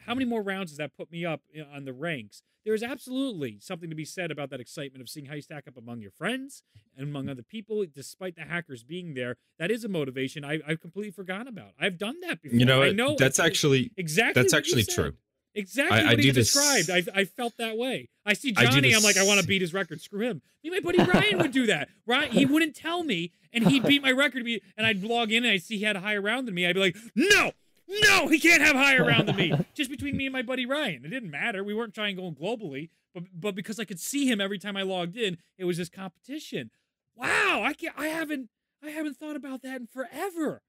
how 0.00 0.14
many 0.14 0.24
more 0.24 0.42
rounds 0.42 0.70
does 0.70 0.78
that 0.78 0.96
put 0.96 1.10
me 1.10 1.24
up 1.24 1.42
you 1.52 1.64
on 1.72 1.84
the 1.84 1.92
ranks? 1.92 2.42
There 2.64 2.74
is 2.74 2.82
absolutely 2.82 3.58
something 3.60 3.88
to 3.88 3.96
be 3.96 4.04
said 4.04 4.30
about 4.30 4.50
that 4.50 4.60
excitement 4.60 5.00
of 5.00 5.08
seeing 5.08 5.26
how 5.26 5.34
you 5.34 5.40
stack 5.42 5.66
up 5.66 5.76
among 5.76 6.00
your 6.00 6.10
friends 6.10 6.62
and 6.96 7.08
among 7.08 7.28
other 7.28 7.42
people, 7.42 7.84
despite 7.94 8.36
the 8.36 8.42
hackers 8.42 8.82
being 8.82 9.14
there. 9.14 9.36
That 9.58 9.70
is 9.70 9.84
a 9.84 9.88
motivation 9.88 10.44
I, 10.44 10.60
I've 10.66 10.80
completely 10.80 11.12
forgotten 11.12 11.48
about. 11.48 11.70
I've 11.80 11.98
done 11.98 12.16
that 12.22 12.42
before. 12.42 12.58
You 12.58 12.66
know, 12.66 12.82
I 12.82 12.92
know 12.92 13.16
that's 13.18 13.38
actually 13.38 13.92
exactly 13.96 14.42
that's 14.42 14.52
actually 14.52 14.84
true. 14.84 15.14
Exactly 15.54 15.98
I- 15.98 16.02
I 16.02 16.10
what 16.10 16.18
he 16.18 16.22
do 16.26 16.32
this- 16.32 16.52
described. 16.52 16.90
I, 16.90 17.20
I 17.20 17.24
felt 17.24 17.56
that 17.56 17.76
way. 17.76 18.10
I 18.26 18.34
see 18.34 18.52
I 18.56 18.66
Johnny. 18.66 18.94
I'm 18.94 19.02
like, 19.02 19.16
I 19.16 19.24
want 19.24 19.40
to 19.40 19.46
beat 19.46 19.62
his 19.62 19.72
record. 19.72 20.00
Screw 20.00 20.28
him. 20.28 20.42
Me, 20.62 20.70
my 20.70 20.80
buddy 20.80 20.98
Ryan 21.02 21.38
would 21.38 21.52
do 21.52 21.66
that. 21.66 21.88
Ryan, 22.06 22.32
he 22.32 22.44
wouldn't 22.44 22.76
tell 22.76 23.02
me, 23.02 23.32
and 23.52 23.66
he'd 23.66 23.84
beat 23.84 24.02
my 24.02 24.12
record. 24.12 24.46
And 24.76 24.86
I'd 24.86 25.02
log 25.02 25.32
in 25.32 25.44
and 25.44 25.52
I'd 25.52 25.62
see 25.62 25.78
he 25.78 25.84
had 25.84 25.96
a 25.96 26.00
higher 26.00 26.20
round 26.20 26.46
than 26.46 26.54
me. 26.54 26.66
I'd 26.66 26.74
be 26.74 26.80
like, 26.80 26.96
no, 27.14 27.52
no, 27.88 28.28
he 28.28 28.38
can't 28.38 28.62
have 28.62 28.76
higher 28.76 29.04
round 29.04 29.28
than 29.28 29.36
me. 29.36 29.52
Just 29.74 29.90
between 29.90 30.16
me 30.16 30.26
and 30.26 30.32
my 30.32 30.42
buddy 30.42 30.66
Ryan. 30.66 31.04
It 31.04 31.08
didn't 31.08 31.30
matter. 31.30 31.64
We 31.64 31.74
weren't 31.74 31.94
trying 31.94 32.16
going 32.16 32.34
globally, 32.34 32.90
but 33.14 33.24
but 33.34 33.54
because 33.54 33.78
I 33.80 33.84
could 33.84 34.00
see 34.00 34.26
him 34.30 34.40
every 34.40 34.58
time 34.58 34.76
I 34.76 34.82
logged 34.82 35.16
in, 35.16 35.38
it 35.56 35.64
was 35.64 35.76
this 35.78 35.88
competition. 35.88 36.70
Wow, 37.16 37.62
I 37.64 37.72
can't. 37.72 37.94
I 37.98 38.08
haven't. 38.08 38.48
I 38.84 38.90
haven't 38.90 39.16
thought 39.16 39.36
about 39.36 39.62
that 39.62 39.80
in 39.80 39.86
forever. 39.88 40.62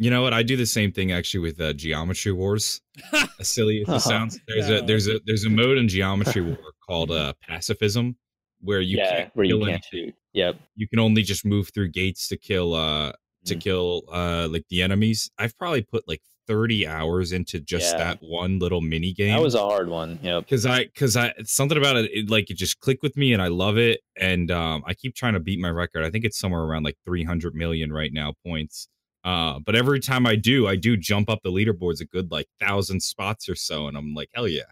You 0.00 0.10
know 0.10 0.22
what? 0.22 0.32
I 0.32 0.42
do 0.42 0.56
the 0.56 0.66
same 0.66 0.92
thing 0.92 1.10
actually 1.12 1.40
with 1.40 1.60
uh, 1.60 1.72
Geometry 1.72 2.32
Wars. 2.32 2.80
as 3.40 3.48
silly 3.48 3.80
as 3.82 3.88
Uh-huh. 3.88 3.96
it 3.96 4.00
sounds, 4.00 4.40
there's 4.48 4.68
No. 4.68 4.78
a 4.78 4.82
there's 4.82 5.08
a 5.08 5.20
there's 5.26 5.44
a 5.44 5.50
mode 5.50 5.76
in 5.78 5.88
Geometry 5.88 6.42
War 6.42 6.56
called 6.86 7.10
uh, 7.10 7.32
pacifism, 7.46 8.16
where 8.60 8.80
you 8.80 8.98
yeah 8.98 9.10
can't 9.22 9.36
where 9.36 9.44
you 9.46 9.64
can't 9.64 9.84
shoot 9.84 10.14
yep 10.32 10.56
You 10.76 10.88
can 10.88 10.98
only 10.98 11.22
just 11.22 11.44
move 11.44 11.70
through 11.74 11.88
gates 11.88 12.28
to 12.28 12.36
kill 12.36 12.74
uh 12.74 13.12
to 13.44 13.54
Mm. 13.56 13.60
kill 13.60 14.02
uh 14.12 14.48
like 14.50 14.64
the 14.68 14.82
enemies. 14.82 15.30
I've 15.38 15.56
probably 15.58 15.82
put 15.82 16.06
like 16.08 16.22
30 16.48 16.86
hours 16.88 17.30
into 17.32 17.60
just 17.60 17.92
Yeah. 17.92 17.98
that 17.98 18.18
one 18.22 18.58
little 18.58 18.80
mini 18.80 19.12
game. 19.12 19.34
that 19.36 19.40
was 19.42 19.54
a 19.54 19.60
hard 19.60 19.88
one 19.88 20.18
yep 20.22 20.42
because 20.44 20.66
I 20.66 20.84
because 20.86 21.16
I 21.16 21.32
something 21.44 21.78
about 21.78 21.96
it, 21.96 22.10
it 22.12 22.30
like 22.30 22.50
it 22.50 22.54
just 22.54 22.80
clicked 22.80 23.02
with 23.04 23.16
me 23.16 23.32
and 23.32 23.40
I 23.40 23.46
love 23.48 23.78
it 23.78 24.00
and 24.16 24.50
um 24.50 24.82
I 24.86 24.94
keep 24.94 25.14
trying 25.14 25.34
to 25.34 25.40
beat 25.40 25.60
my 25.60 25.70
record. 25.70 26.04
I 26.04 26.10
think 26.10 26.24
it's 26.24 26.38
somewhere 26.38 26.62
around 26.62 26.82
like 26.82 26.96
300 27.04 27.54
million 27.54 27.92
right 27.92 28.12
now 28.12 28.32
points. 28.44 28.88
Uh, 29.24 29.58
but 29.58 29.74
every 29.76 30.00
time 30.00 30.26
I 30.26 30.36
do, 30.36 30.66
I 30.66 30.76
do 30.76 30.96
jump 30.96 31.28
up 31.28 31.40
the 31.44 31.50
leaderboards 31.50 32.00
a 32.00 32.06
good 32.06 32.30
like 32.30 32.46
thousand 32.60 33.02
spots 33.02 33.48
or 33.48 33.54
so, 33.54 33.86
and 33.86 33.96
I'm 33.96 34.14
like, 34.14 34.30
hell 34.32 34.48
yeah. 34.48 34.62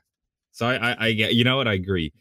So 0.53 0.67
I, 0.67 0.93
I, 0.93 0.97
I 0.99 1.07
you 1.09 1.45
know 1.45 1.57
what? 1.59 1.69
I 1.69 1.75
agree. 1.75 2.13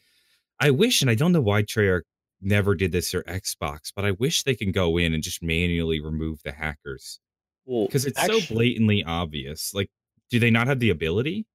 I 0.60 0.72
wish, 0.72 1.02
and 1.02 1.10
I 1.10 1.16
don't 1.16 1.32
know 1.32 1.40
why 1.42 1.64
Treyarch 1.64 2.02
never 2.42 2.76
did 2.76 2.92
this 2.92 3.14
or 3.14 3.24
Xbox, 3.24 3.92
but 3.96 4.04
I 4.06 4.12
wish 4.12 4.44
they 4.44 4.56
can 4.56 4.72
go 4.72 4.98
in 4.98 5.14
and 5.14 5.24
just 5.24 5.42
manually 5.44 6.02
remove 6.02 6.42
the 6.44 6.52
hackers 6.52 7.20
Well, 7.66 7.86
because 7.86 8.06
it's 8.06 8.20
actu- 8.20 8.40
so 8.40 8.54
blatantly 8.54 9.04
obvious. 9.04 9.74
Like, 9.74 9.90
do 10.30 10.40
they 10.40 10.52
not 10.52 10.68
have 10.68 10.80
the 10.80 10.90
ability? 10.90 11.46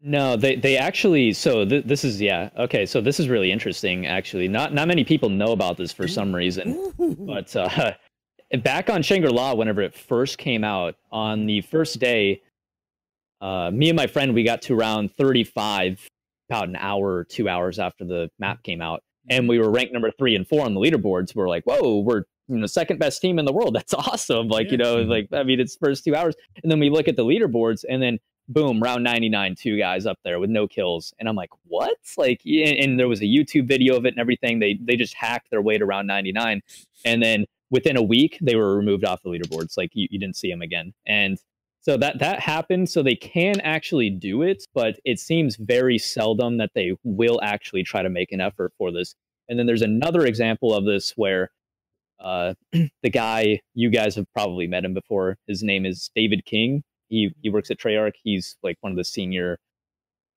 No, 0.00 0.36
they 0.36 0.56
they 0.56 0.76
actually. 0.76 1.32
So 1.32 1.64
th- 1.64 1.84
this 1.84 2.04
is 2.04 2.20
yeah. 2.20 2.50
Okay, 2.58 2.86
so 2.86 3.00
this 3.00 3.20
is 3.20 3.28
really 3.28 3.52
interesting. 3.52 4.06
Actually, 4.06 4.48
not 4.48 4.74
not 4.74 4.88
many 4.88 5.04
people 5.04 5.28
know 5.28 5.52
about 5.52 5.76
this 5.76 5.92
for 5.92 6.08
some 6.08 6.34
reason. 6.34 6.92
But 6.98 7.54
uh, 7.54 7.92
back 8.64 8.90
on 8.90 9.02
Shangri 9.02 9.30
La, 9.30 9.54
whenever 9.54 9.80
it 9.80 9.94
first 9.94 10.38
came 10.38 10.64
out, 10.64 10.96
on 11.12 11.46
the 11.46 11.60
first 11.60 12.00
day, 12.00 12.42
uh, 13.40 13.70
me 13.72 13.88
and 13.90 13.96
my 13.96 14.08
friend 14.08 14.34
we 14.34 14.42
got 14.42 14.62
to 14.62 14.74
round 14.74 15.14
thirty 15.14 15.44
five 15.44 16.04
about 16.50 16.68
an 16.68 16.76
hour 16.76 17.12
or 17.12 17.24
two 17.24 17.48
hours 17.48 17.78
after 17.78 18.04
the 18.04 18.28
map 18.40 18.64
came 18.64 18.82
out, 18.82 19.04
and 19.30 19.48
we 19.48 19.60
were 19.60 19.70
ranked 19.70 19.92
number 19.92 20.10
three 20.10 20.34
and 20.34 20.48
four 20.48 20.64
on 20.64 20.74
the 20.74 20.80
leaderboards. 20.80 21.32
We're 21.36 21.48
like, 21.48 21.62
whoa, 21.64 22.00
we're 22.00 22.24
you 22.52 22.58
know 22.58 22.66
second 22.66 22.98
best 22.98 23.20
team 23.20 23.38
in 23.38 23.44
the 23.44 23.52
world. 23.52 23.74
That's 23.78 23.94
awesome. 23.94 24.48
Like 24.48 24.70
you 24.70 24.76
know, 24.76 24.96
Mhm. 24.96 25.08
like 25.08 25.28
I 25.32 25.42
mean, 25.42 25.60
it's 25.60 25.76
first 25.76 26.04
two 26.04 26.14
hours, 26.14 26.34
and 26.62 26.70
then 26.70 26.78
we 26.78 26.90
look 26.90 27.08
at 27.08 27.16
the 27.16 27.24
leaderboards, 27.24 27.84
and 27.88 28.02
then 28.02 28.18
boom, 28.48 28.82
round 28.82 29.04
99, 29.04 29.54
two 29.54 29.78
guys 29.78 30.04
up 30.04 30.18
there 30.24 30.38
with 30.40 30.50
no 30.50 30.66
kills. 30.66 31.14
And 31.18 31.28
I'm 31.28 31.36
like, 31.36 31.50
what? 31.64 31.96
Like, 32.18 32.40
yeah, 32.44 32.66
and 32.66 32.98
there 32.98 33.08
was 33.08 33.20
a 33.22 33.24
YouTube 33.24 33.66
video 33.68 33.96
of 33.96 34.04
it 34.04 34.08
and 34.08 34.18
everything. 34.18 34.58
They 34.58 34.78
they 34.82 34.96
just 34.96 35.14
hacked 35.14 35.50
their 35.50 35.62
way 35.62 35.78
to 35.78 35.86
round 35.86 36.06
99. 36.08 36.60
And 37.04 37.22
then 37.22 37.46
within 37.70 37.96
a 37.96 38.02
week, 38.02 38.38
they 38.42 38.56
were 38.56 38.76
removed 38.76 39.04
off 39.04 39.22
the 39.22 39.30
leaderboards. 39.30 39.76
Like 39.76 39.90
you, 39.94 40.06
you 40.10 40.18
didn't 40.18 40.36
see 40.36 40.50
them 40.50 40.60
again. 40.60 40.92
And 41.06 41.38
so 41.80 41.96
that 41.96 42.18
that 42.18 42.40
happened. 42.40 42.90
So 42.90 43.02
they 43.02 43.14
can 43.16 43.60
actually 43.60 44.10
do 44.10 44.42
it, 44.42 44.64
but 44.74 44.98
it 45.04 45.18
seems 45.18 45.56
very 45.56 45.98
seldom 45.98 46.58
that 46.58 46.70
they 46.74 46.92
will 47.04 47.40
actually 47.42 47.82
try 47.84 48.02
to 48.02 48.10
make 48.10 48.30
an 48.32 48.40
effort 48.40 48.72
for 48.76 48.92
this. 48.92 49.14
And 49.48 49.58
then 49.58 49.66
there's 49.66 49.82
another 49.82 50.26
example 50.26 50.74
of 50.74 50.84
this 50.84 51.12
where 51.16 51.50
uh, 52.22 52.54
the 52.72 53.10
guy 53.10 53.60
you 53.74 53.90
guys 53.90 54.14
have 54.14 54.26
probably 54.32 54.66
met 54.66 54.84
him 54.84 54.94
before. 54.94 55.36
His 55.46 55.62
name 55.62 55.84
is 55.84 56.10
David 56.14 56.44
King. 56.44 56.82
He 57.08 57.30
he 57.42 57.50
works 57.50 57.70
at 57.70 57.78
Treyarch. 57.78 58.12
He's 58.22 58.56
like 58.62 58.76
one 58.80 58.92
of 58.92 58.96
the 58.96 59.04
senior 59.04 59.58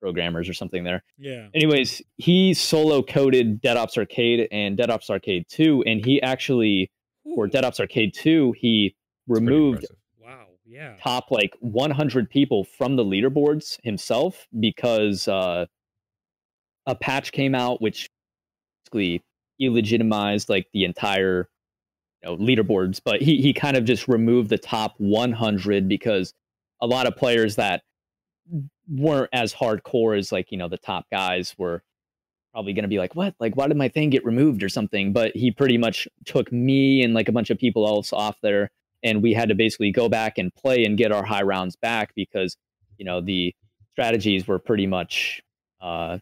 programmers 0.02 0.50
or 0.50 0.54
something 0.54 0.84
there. 0.84 1.04
yeah. 1.18 1.48
Anyways, 1.56 2.02
he 2.18 2.54
solo 2.54 3.02
coded 3.02 3.62
Dead 3.62 3.78
Ops 3.78 3.98
Arcade 3.98 4.48
and 4.52 4.78
Dead 4.78 4.90
Ops 4.90 5.10
Arcade 5.10 5.46
2, 5.50 5.84
and 5.88 6.06
he 6.06 6.22
actually 6.22 6.92
for 7.34 7.48
Dead 7.48 7.66
Ops 7.66 7.80
Arcade 7.80 8.14
2, 8.14 8.54
he 8.58 8.96
pretty 9.28 9.46
removed. 9.46 9.86
Wow. 10.22 10.46
Yeah. 10.68 10.96
top 11.02 11.30
like 11.30 11.54
100 11.60 12.30
people 12.30 12.66
from 12.66 12.96
the 12.96 13.04
leaderboards 13.04 13.78
himself 13.84 14.48
because 14.60 15.28
uh, 15.28 15.66
a 16.88 16.96
patch 16.96 17.32
came 17.32 17.54
out 17.54 17.82
which 17.82 18.10
basically 18.84 19.24
illegitimized 19.62 20.50
like 20.50 20.68
the 20.74 20.84
entire 20.84 21.48
you 22.24 22.30
know, 22.30 22.38
leaderboards. 22.38 23.02
But 23.04 23.22
he 23.22 23.42
he 23.42 23.54
kind 23.54 23.78
of 23.78 23.86
just 23.86 24.08
removed 24.08 24.50
the 24.50 24.58
top 24.58 24.96
100 24.98 25.88
because 25.88 26.34
a 26.82 26.88
lot 26.88 27.08
of 27.08 27.16
players 27.16 27.56
that 27.56 27.84
weren't 28.88 29.30
as 29.34 29.54
hardcore 29.54 30.18
as 30.18 30.32
like 30.32 30.52
you 30.52 30.58
know 30.58 30.68
the 30.68 30.78
top 30.78 31.06
guys 31.12 31.56
were 31.58 31.82
probably 32.52 32.74
going 32.74 32.84
to 32.84 32.90
be 32.90 33.00
like 33.00 33.16
what 33.16 33.34
like 33.40 33.56
why 33.56 33.68
did 33.68 33.76
my 33.76 33.90
thing 33.90 34.12
get 34.12 34.24
removed 34.24 34.62
or 34.62 34.70
something 34.70 35.12
but 35.12 35.36
he 35.36 35.50
pretty 35.50 35.78
much 35.78 36.08
took 36.26 36.52
me 36.52 37.02
and 37.02 37.16
like 37.16 37.28
a 37.28 37.32
bunch 37.32 37.50
of 37.50 37.58
people 37.58 37.88
else 37.88 38.14
off 38.14 38.38
there 38.44 38.70
and 39.04 39.24
we 39.24 39.34
had 39.34 39.50
to 39.50 39.56
basically 39.56 39.92
go 39.92 40.08
back 40.08 40.38
and 40.38 40.54
play 40.54 40.86
and 40.86 40.98
get 40.98 41.12
our 41.12 41.24
high 41.24 41.42
rounds 41.42 41.76
back 41.76 42.14
because 42.16 42.56
you 42.98 43.06
know 43.06 43.22
the 43.22 43.54
strategies 43.92 44.48
were 44.48 44.60
pretty 44.60 44.86
much 44.86 45.42
uh, 45.82 46.18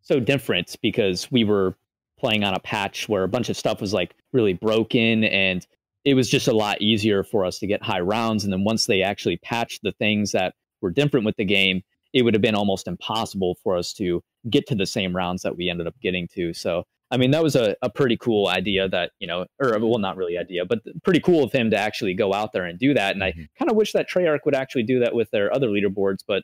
so 0.00 0.18
different 0.18 0.74
because 0.82 1.30
we 1.30 1.44
were 1.44 1.76
playing 2.18 2.44
on 2.44 2.54
a 2.54 2.60
patch 2.60 3.08
where 3.08 3.24
a 3.24 3.28
bunch 3.28 3.48
of 3.48 3.56
stuff 3.56 3.80
was 3.80 3.92
like 3.92 4.14
really 4.32 4.52
broken 4.54 5.24
and 5.24 5.66
it 6.04 6.14
was 6.14 6.28
just 6.28 6.48
a 6.48 6.52
lot 6.52 6.80
easier 6.82 7.24
for 7.24 7.44
us 7.44 7.58
to 7.58 7.66
get 7.66 7.82
high 7.82 8.00
rounds 8.00 8.44
and 8.44 8.52
then 8.52 8.64
once 8.64 8.86
they 8.86 9.02
actually 9.02 9.36
patched 9.38 9.82
the 9.82 9.92
things 9.92 10.32
that 10.32 10.54
were 10.80 10.90
different 10.90 11.26
with 11.26 11.36
the 11.36 11.44
game 11.44 11.82
it 12.12 12.22
would 12.22 12.34
have 12.34 12.42
been 12.42 12.54
almost 12.54 12.86
impossible 12.86 13.56
for 13.62 13.76
us 13.76 13.92
to 13.92 14.22
get 14.50 14.66
to 14.66 14.74
the 14.74 14.86
same 14.86 15.14
rounds 15.16 15.42
that 15.42 15.56
we 15.56 15.68
ended 15.68 15.86
up 15.86 15.94
getting 16.00 16.28
to 16.28 16.52
so 16.54 16.84
I 17.10 17.16
mean, 17.16 17.30
that 17.30 17.44
was 17.44 17.54
a, 17.54 17.76
a 17.80 17.90
pretty 17.90 18.16
cool 18.16 18.48
idea 18.48 18.88
that, 18.88 19.12
you 19.20 19.28
know, 19.28 19.46
or 19.60 19.78
well, 19.78 19.98
not 19.98 20.16
really 20.16 20.36
idea, 20.36 20.64
but 20.64 20.80
pretty 21.04 21.20
cool 21.20 21.44
of 21.44 21.52
him 21.52 21.70
to 21.70 21.76
actually 21.76 22.12
go 22.14 22.32
out 22.32 22.52
there 22.52 22.64
and 22.64 22.76
do 22.76 22.92
that. 22.94 23.14
And 23.14 23.22
I 23.22 23.32
Mhm. 23.32 23.48
kind 23.56 23.70
of 23.70 23.76
wish 23.76 23.92
that 23.92 24.08
Treyarch 24.08 24.40
would 24.44 24.54
actually 24.56 24.82
do 24.82 24.98
that 25.00 25.14
with 25.14 25.30
their 25.30 25.54
other 25.54 25.68
leaderboards, 25.68 26.24
but 26.26 26.42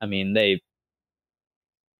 I 0.00 0.06
mean, 0.06 0.34
they 0.34 0.60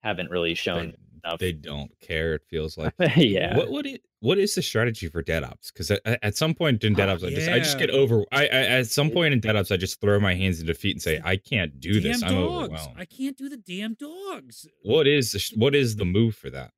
haven't 0.03 0.31
really 0.31 0.55
shown 0.55 0.95
enough. 1.25 1.39
they 1.39 1.53
don't 1.53 1.91
care. 2.01 2.35
It 2.35 2.43
feels 2.49 2.77
like. 2.79 2.95
yeah. 3.17 3.57
What 3.57 3.71
what 3.71 3.87
is, 3.87 3.99
what 4.21 4.39
is 4.39 4.55
the 4.55 4.63
strategy 4.63 5.09
for 5.09 5.23
dead 5.23 5.45
ops? 5.45 5.71
Because 5.71 5.91
at, 5.91 6.01
at 6.05 6.37
some 6.37 6.55
point 6.55 6.83
in 6.85 6.95
dead 6.95 7.09
Oh, 7.09 7.15
ops, 7.15 7.25
I 7.25 7.31
just 7.31 7.49
I 7.49 7.59
just 7.59 7.79
get 7.79 7.91
over. 7.91 8.25
I, 8.33 8.43
I 8.43 8.47
at 8.47 8.87
some 8.87 9.11
point 9.11 9.35
in 9.35 9.41
dead 9.41 9.57
ops, 9.57 9.71
I 9.71 9.77
just 9.77 10.01
throw 10.01 10.21
my 10.21 10.35
hands 10.35 10.61
in 10.61 10.67
defeat 10.67 10.93
and 10.93 11.03
say, 11.03 11.21
I 11.25 11.37
can't 11.37 11.81
do 11.81 11.95
damn 12.01 12.13
this. 12.13 12.23
I'm 12.23 12.37
overwhelmed. 12.37 12.97
I 12.97 13.05
can't 13.05 13.37
do 13.37 13.49
the 13.49 13.57
damn 13.57 13.95
dogs. 13.95 14.67
What 14.83 15.07
is 15.07 15.33
the, 15.33 15.53
what 15.57 15.75
is 15.75 15.97
the 15.97 16.05
move 16.05 16.35
for 16.37 16.51
that? 16.51 16.73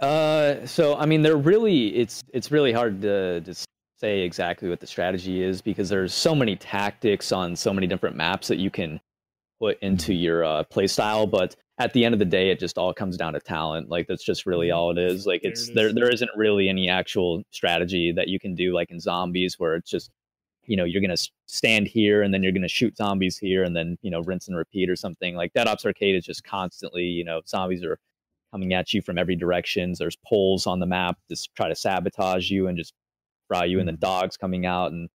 Uh, 0.00 0.66
so 0.66 0.96
I 0.96 1.06
mean, 1.06 1.22
they're 1.22 1.36
really 1.36 1.94
it's 1.96 2.22
it's 2.32 2.50
really 2.50 2.72
hard 2.72 3.02
to 3.02 3.40
to 3.42 3.54
say 3.98 4.20
exactly 4.22 4.68
what 4.68 4.80
the 4.80 4.86
strategy 4.86 5.42
is 5.42 5.62
because 5.62 5.88
there's 5.88 6.12
so 6.12 6.34
many 6.34 6.54
tactics 6.56 7.32
on 7.32 7.56
so 7.56 7.72
many 7.72 7.86
different 7.86 8.14
maps 8.16 8.48
that 8.48 8.58
you 8.58 8.70
can 8.70 9.00
put 9.60 9.78
into 9.80 10.12
your 10.12 10.44
uh, 10.44 10.62
play 10.64 10.86
style. 10.86 11.26
But 11.26 11.56
at 11.78 11.92
the 11.92 12.04
end 12.04 12.14
of 12.14 12.18
the 12.18 12.24
day, 12.24 12.50
it 12.50 12.58
just 12.58 12.78
all 12.78 12.94
comes 12.94 13.16
down 13.16 13.34
to 13.34 13.40
talent. 13.40 13.90
Like 13.90 14.06
that's 14.06 14.24
just 14.24 14.46
really 14.46 14.70
all 14.70 14.90
it 14.90 14.98
is. 14.98 15.26
Like 15.26 15.42
There 15.42 15.52
it's 15.52 15.68
it 15.68 15.74
there 15.74 15.88
is. 15.88 15.94
there 15.94 16.08
isn't 16.10 16.30
really 16.36 16.68
any 16.68 16.88
actual 16.88 17.42
strategy 17.50 18.12
that 18.12 18.28
you 18.28 18.38
can 18.38 18.54
do 18.54 18.74
like 18.74 18.90
in 18.90 19.00
zombies 19.00 19.58
where 19.58 19.74
it's 19.74 19.90
just 19.90 20.10
you 20.64 20.76
know 20.76 20.84
you're 20.84 21.02
gonna 21.02 21.16
stand 21.46 21.86
here 21.86 22.22
and 22.22 22.32
then 22.32 22.42
you're 22.42 22.52
gonna 22.52 22.68
shoot 22.68 22.96
zombies 22.96 23.36
here 23.38 23.62
and 23.62 23.76
then 23.76 23.98
you 24.02 24.10
know 24.10 24.20
rinse 24.22 24.48
and 24.48 24.56
repeat 24.56 24.88
or 24.88 24.96
something 24.96 25.36
like 25.36 25.52
Dead 25.52 25.68
Ops 25.68 25.84
Arcade 25.84 26.16
is 26.16 26.24
just 26.24 26.44
constantly 26.44 27.04
you 27.04 27.24
know 27.24 27.40
zombies 27.46 27.84
are 27.84 27.98
coming 28.52 28.72
at 28.72 28.94
you 28.94 29.02
from 29.02 29.18
every 29.18 29.36
direction. 29.36 29.92
There's 29.98 30.16
poles 30.26 30.66
on 30.66 30.80
the 30.80 30.86
map 30.86 31.18
just 31.28 31.54
try 31.54 31.68
to 31.68 31.74
sabotage 31.74 32.50
you 32.50 32.68
and 32.68 32.78
just 32.78 32.94
fry 33.48 33.64
you, 33.64 33.78
and 33.78 33.88
then 33.88 33.96
mm-hmm. 33.96 34.20
dogs 34.20 34.36
coming 34.36 34.66
out 34.66 34.92
and 34.92 35.08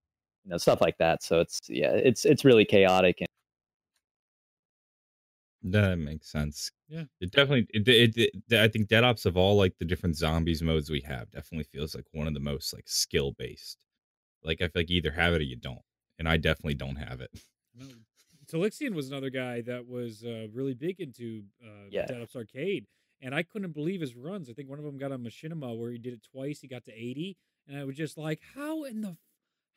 you 0.44 0.52
know 0.52 0.58
stuff 0.58 0.82
like 0.82 0.98
that. 1.00 1.24
So 1.24 1.40
it's 1.40 1.62
yeah, 1.68 1.92
it's 1.92 2.26
it's 2.26 2.46
really 2.46 2.66
chaotic. 2.66 3.18
And 3.20 3.28
That 5.64 6.00
makes 6.00 6.32
sense. 6.32 6.72
Yeah. 6.90 7.04
It 7.20 7.32
definitely. 7.32 7.68
It, 7.70 7.88
it, 7.88 8.18
it- 8.50 8.60
I 8.60 8.68
think 8.68 8.88
dead 8.88 9.04
ops 9.04 9.26
of 9.26 9.38
all 9.38 9.56
like 9.56 9.78
the 9.78 9.86
different 9.86 10.18
zombies 10.18 10.62
modes 10.64 10.90
we 10.90 11.02
have 11.02 11.30
definitely 11.32 11.66
feels 11.66 11.94
like 11.94 12.06
one 12.14 12.28
of 12.28 12.34
the 12.34 12.40
most 12.40 12.74
like 12.74 12.88
skill 12.88 13.34
based. 13.38 13.78
Like 14.44 14.62
I 14.62 14.66
feel 14.66 14.82
like 14.82 14.90
you 14.90 14.98
either 14.98 15.12
have 15.12 15.34
it 15.34 15.42
or 15.42 15.46
you 15.46 15.56
don't, 15.58 15.82
and 16.20 16.28
I 16.28 16.38
definitely 16.38 16.76
don't 16.76 16.96
have 16.98 17.22
it. 17.22 17.30
No. 17.76 17.88
Talixian 18.52 18.94
was 18.96 19.08
another 19.10 19.30
guy 19.30 19.62
that 19.62 19.88
was 19.88 20.24
uh, 20.26 20.48
really 20.52 20.74
big 20.74 21.00
into 21.00 21.44
uh, 21.64 21.86
Yeah. 21.90 22.06
Dead 22.08 22.22
Ops 22.22 22.36
Arcade, 22.36 22.88
and 23.22 23.36
I 23.36 23.44
couldn't 23.44 23.74
believe 23.74 24.02
his 24.02 24.16
runs. 24.16 24.50
I 24.50 24.54
think 24.54 24.68
one 24.68 24.80
of 24.80 24.84
them 24.86 24.98
got 24.98 25.12
a 25.12 25.18
machinima 25.18 25.78
where 25.78 25.92
he 25.92 26.00
did 26.00 26.14
it 26.14 26.24
twice. 26.32 26.60
He 26.60 26.68
got 26.68 26.84
to 26.86 26.92
eighty, 26.92 27.38
and 27.68 27.78
I 27.78 27.84
was 27.86 27.96
just 27.96 28.18
like, 28.18 28.42
"How 28.56 28.84
in 28.84 29.02
the, 29.02 29.18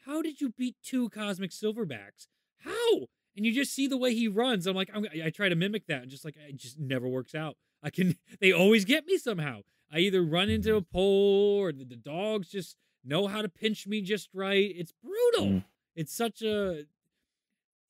how 0.06 0.22
did 0.22 0.40
you 0.40 0.50
beat 0.50 0.76
two 0.82 1.10
Cosmic 1.10 1.50
Silverbacks? 1.50 2.26
How?" 2.58 3.06
And 3.36 3.44
you 3.44 3.52
just 3.52 3.74
see 3.74 3.86
the 3.88 3.96
way 3.96 4.14
he 4.14 4.28
runs. 4.28 4.66
I'm 4.66 4.76
like, 4.76 4.90
I'm, 4.94 5.06
I 5.24 5.30
try 5.30 5.48
to 5.48 5.56
mimic 5.56 5.86
that, 5.88 6.02
and 6.02 6.10
just 6.10 6.24
like 6.24 6.36
it 6.36 6.56
just 6.56 6.78
never 6.78 7.08
works 7.08 7.34
out. 7.34 7.56
I 7.82 7.90
can. 7.90 8.16
They 8.40 8.52
always 8.52 8.84
get 8.84 9.06
me 9.06 9.16
somehow. 9.18 9.60
I 9.92 9.98
either 9.98 10.22
run 10.22 10.50
into 10.50 10.76
a 10.76 10.82
pole, 10.82 11.58
or 11.60 11.72
the, 11.72 11.84
the 11.84 11.96
dogs 11.96 12.48
just 12.48 12.76
know 13.04 13.26
how 13.26 13.42
to 13.42 13.48
pinch 13.48 13.86
me 13.86 14.00
just 14.02 14.28
right. 14.34 14.72
It's 14.76 14.92
brutal. 15.02 15.46
Mm. 15.58 15.64
It's 15.96 16.14
such 16.14 16.42
a 16.42 16.84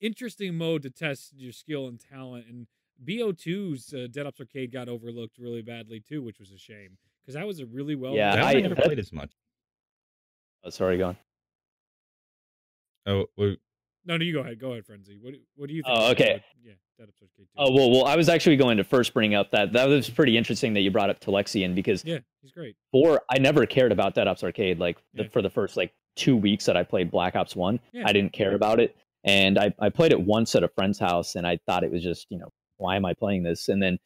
interesting 0.00 0.54
mode 0.56 0.82
to 0.82 0.90
test 0.90 1.32
your 1.36 1.52
skill 1.52 1.86
and 1.88 1.98
talent. 2.00 2.46
And 2.48 2.66
BO2's 3.04 3.92
uh, 3.94 4.06
Dead 4.10 4.26
Ops 4.26 4.40
Arcade 4.40 4.72
got 4.72 4.88
overlooked 4.88 5.38
really 5.38 5.62
badly 5.62 6.00
too, 6.00 6.22
which 6.22 6.38
was 6.38 6.50
a 6.52 6.58
shame 6.58 6.98
because 7.22 7.34
that 7.34 7.46
was 7.46 7.60
a 7.60 7.66
really 7.66 7.94
well. 7.94 8.14
Yeah, 8.14 8.34
I- 8.34 8.54
one 8.54 8.56
I 8.56 8.60
never 8.60 8.74
played 8.76 8.98
as 8.98 9.12
much. 9.12 9.32
oh, 10.64 10.70
sorry, 10.70 10.98
gone. 10.98 11.16
Oh, 13.06 13.26
well, 13.36 13.56
no, 14.04 14.16
no, 14.16 14.24
you 14.24 14.32
go 14.32 14.40
ahead. 14.40 14.58
Go 14.60 14.72
ahead, 14.72 14.86
Frenzy. 14.86 15.18
What 15.20 15.32
do, 15.34 15.40
what 15.56 15.68
do 15.68 15.74
you 15.74 15.82
think? 15.82 15.94
Oh, 15.96 16.10
okay. 16.10 16.42
yeah, 16.64 16.72
Dead 16.98 17.08
Ops 17.08 17.20
Arcade 17.22 17.46
2. 17.46 17.54
Oh 17.56 17.72
well, 17.72 17.90
well, 17.90 18.04
I 18.06 18.16
was 18.16 18.28
actually 18.28 18.56
going 18.56 18.76
to 18.76 18.84
first 18.84 19.14
bring 19.14 19.34
up 19.34 19.50
that 19.52 19.72
that 19.72 19.88
was 19.88 20.08
pretty 20.10 20.36
interesting 20.36 20.74
that 20.74 20.80
you 20.80 20.90
brought 20.90 21.10
up 21.10 21.20
Telexian 21.20 21.74
because 21.74 22.04
yeah, 22.04 22.18
he's 22.42 22.52
great. 22.52 22.76
for 22.92 23.22
I 23.30 23.38
never 23.38 23.66
cared 23.66 23.92
about 23.92 24.14
Dead 24.14 24.26
Ops 24.28 24.42
Arcade 24.44 24.78
like 24.78 24.98
the, 25.14 25.24
for 25.28 25.42
the 25.42 25.50
first 25.50 25.76
like 25.76 25.92
two 26.16 26.36
weeks 26.36 26.64
that 26.66 26.76
I 26.76 26.82
played 26.82 27.10
Black 27.10 27.34
Ops 27.36 27.56
One. 27.56 27.80
Yeah. 27.92 28.04
I 28.06 28.12
didn't 28.12 28.32
care 28.32 28.54
about 28.54 28.80
it, 28.80 28.94
and 29.24 29.58
I 29.58 29.72
I 29.80 29.88
played 29.90 30.12
it 30.12 30.20
once 30.20 30.54
at 30.54 30.62
a 30.62 30.68
friend's 30.68 30.98
house, 30.98 31.34
and 31.34 31.46
I 31.46 31.58
thought 31.66 31.82
it 31.84 31.90
was 31.90 32.02
just 32.02 32.26
you 32.30 32.38
know 32.38 32.48
why 32.76 32.96
am 32.96 33.04
I 33.04 33.14
playing 33.14 33.42
this? 33.44 33.68
And 33.68 33.82
then 33.82 33.98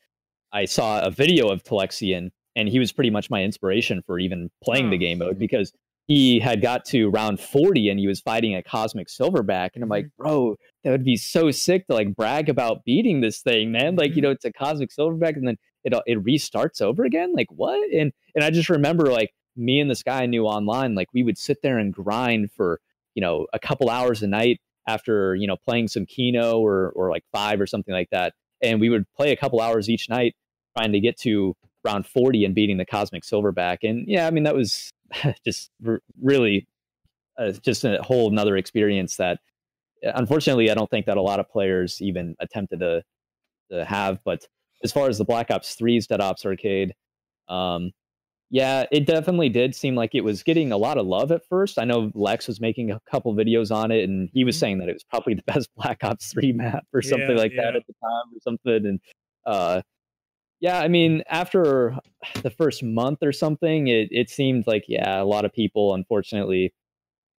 I 0.52 0.64
saw 0.64 1.00
a 1.02 1.10
video 1.10 1.48
of 1.48 1.62
Telexian, 1.64 2.30
and 2.56 2.68
he 2.68 2.78
was 2.78 2.92
pretty 2.92 3.10
much 3.10 3.28
my 3.30 3.42
inspiration 3.42 4.02
for 4.06 4.18
even 4.18 4.50
playing 4.62 4.90
the 4.90 4.96
Oh. 4.96 5.00
game 5.00 5.18
mode 5.18 5.38
because 5.38 5.72
he 6.08 6.40
had 6.40 6.60
got 6.62 6.84
to 6.86 7.10
round 7.10 7.38
40 7.38 7.90
and 7.90 8.00
he 8.00 8.06
was 8.08 8.18
fighting 8.20 8.54
a 8.56 8.62
cosmic 8.62 9.06
silverback. 9.08 9.70
And 9.74 9.82
i'm 9.84 9.88
like 9.90 10.06
Mm-hmm. 10.06 10.22
bro 10.22 10.56
that 10.84 10.90
would 10.90 11.04
be 11.04 11.16
so 11.16 11.50
sick 11.50 11.86
to 11.86 11.94
like 11.94 12.16
brag 12.16 12.48
about 12.48 12.84
beating 12.84 13.20
this 13.20 13.40
thing 13.40 13.70
man. 13.70 13.94
Like 13.96 14.16
you 14.16 14.16
Mhm. 14.16 14.22
know 14.22 14.30
it's 14.30 14.44
a 14.44 14.52
cosmic 14.52 14.90
silverback 14.90 15.36
and 15.36 15.46
then 15.46 15.56
it 15.84 15.94
uh, 15.94 16.02
it 16.06 16.22
restarts 16.24 16.80
over 16.82 17.04
again? 17.04 17.32
Like 17.34 17.48
what? 17.50 17.78
And 17.92 18.12
and 18.34 18.42
i 18.44 18.50
just 18.50 18.68
remember 18.70 19.06
like 19.12 19.30
me 19.56 19.80
and 19.80 19.90
this 19.90 20.02
guy 20.02 20.22
I 20.22 20.26
knew 20.26 20.44
online 20.44 20.94
like 20.94 21.08
we 21.12 21.22
would 21.22 21.36
sit 21.38 21.58
there 21.62 21.78
and 21.78 21.92
grind 21.92 22.50
for 22.52 22.80
you 23.14 23.20
know 23.20 23.46
a 23.52 23.58
couple 23.58 23.90
hours 23.90 24.22
a 24.22 24.26
night 24.28 24.60
after 24.86 25.34
you 25.34 25.46
know 25.46 25.56
playing 25.56 25.88
some 25.88 26.06
kino 26.06 26.58
or 26.58 26.90
or 26.96 27.10
like 27.10 27.24
five 27.32 27.60
or 27.60 27.66
something 27.66 27.92
like 27.92 28.08
that. 28.10 28.32
And 28.62 28.80
we 28.80 28.88
would 28.88 29.04
play 29.16 29.30
a 29.32 29.36
couple 29.36 29.60
hours 29.60 29.88
each 29.90 30.08
night 30.08 30.34
trying 30.76 30.92
to 30.92 31.00
get 31.00 31.18
to 31.20 31.54
round 31.84 32.06
40 32.06 32.44
and 32.44 32.54
beating 32.54 32.76
the 32.78 32.86
cosmic 32.86 33.24
silverback. 33.24 33.78
And 33.82 34.06
yeah 34.08 34.26
i 34.26 34.30
mean 34.30 34.44
that 34.44 34.54
was 34.54 34.90
just 35.44 35.70
r- 35.86 36.00
really 36.20 36.66
uh, 37.38 37.52
just 37.52 37.84
a 37.84 38.02
whole 38.02 38.30
nother 38.30 38.56
experience 38.56 39.16
that 39.16 39.38
uh, 40.06 40.12
unfortunately 40.14 40.70
i 40.70 40.74
don't 40.74 40.90
think 40.90 41.06
that 41.06 41.16
a 41.16 41.22
lot 41.22 41.40
of 41.40 41.48
players 41.48 42.00
even 42.00 42.34
attempted 42.40 42.80
to, 42.80 43.02
to 43.70 43.84
have 43.84 44.18
but 44.24 44.46
as 44.84 44.92
far 44.92 45.08
as 45.08 45.18
the 45.18 45.24
black 45.24 45.50
ops 45.50 45.76
3's 45.76 46.06
dead 46.06 46.20
ops 46.20 46.44
arcade 46.46 46.94
um, 47.48 47.92
yeah 48.50 48.86
it 48.90 49.06
definitely 49.06 49.48
did 49.48 49.74
seem 49.74 49.94
like 49.94 50.14
it 50.14 50.22
was 50.24 50.42
getting 50.42 50.72
a 50.72 50.76
lot 50.76 50.98
of 50.98 51.06
love 51.06 51.30
at 51.32 51.46
first 51.48 51.78
i 51.78 51.84
know 51.84 52.10
lex 52.14 52.46
was 52.48 52.60
making 52.60 52.90
a 52.90 53.00
couple 53.10 53.34
videos 53.34 53.74
on 53.74 53.90
it 53.90 54.04
and 54.04 54.30
he 54.32 54.44
was 54.44 54.56
Mhm. 54.56 54.60
saying 54.60 54.78
that 54.78 54.88
it 54.88 54.94
was 54.94 55.04
probably 55.04 55.34
the 55.34 55.42
best 55.46 55.68
black 55.76 56.02
ops 56.04 56.32
3 56.32 56.52
map 56.52 56.84
or 56.94 57.02
something 57.02 57.36
Yeah, 57.36 57.42
like 57.42 57.52
that 57.56 57.76
at 57.76 57.86
the 57.86 57.94
time 58.02 58.34
or 58.34 58.40
something 58.42 58.86
and 58.86 59.00
uh 59.46 59.82
yeah, 60.60 60.80
I 60.80 60.88
mean, 60.88 61.22
after 61.28 61.96
the 62.42 62.50
first 62.50 62.82
month 62.82 63.18
or 63.22 63.32
something, 63.32 63.88
it, 63.88 64.08
it 64.10 64.30
seemed 64.30 64.66
like, 64.66 64.84
yeah, 64.88 65.22
a 65.22 65.24
lot 65.24 65.44
of 65.44 65.52
people, 65.52 65.94
unfortunately, 65.94 66.72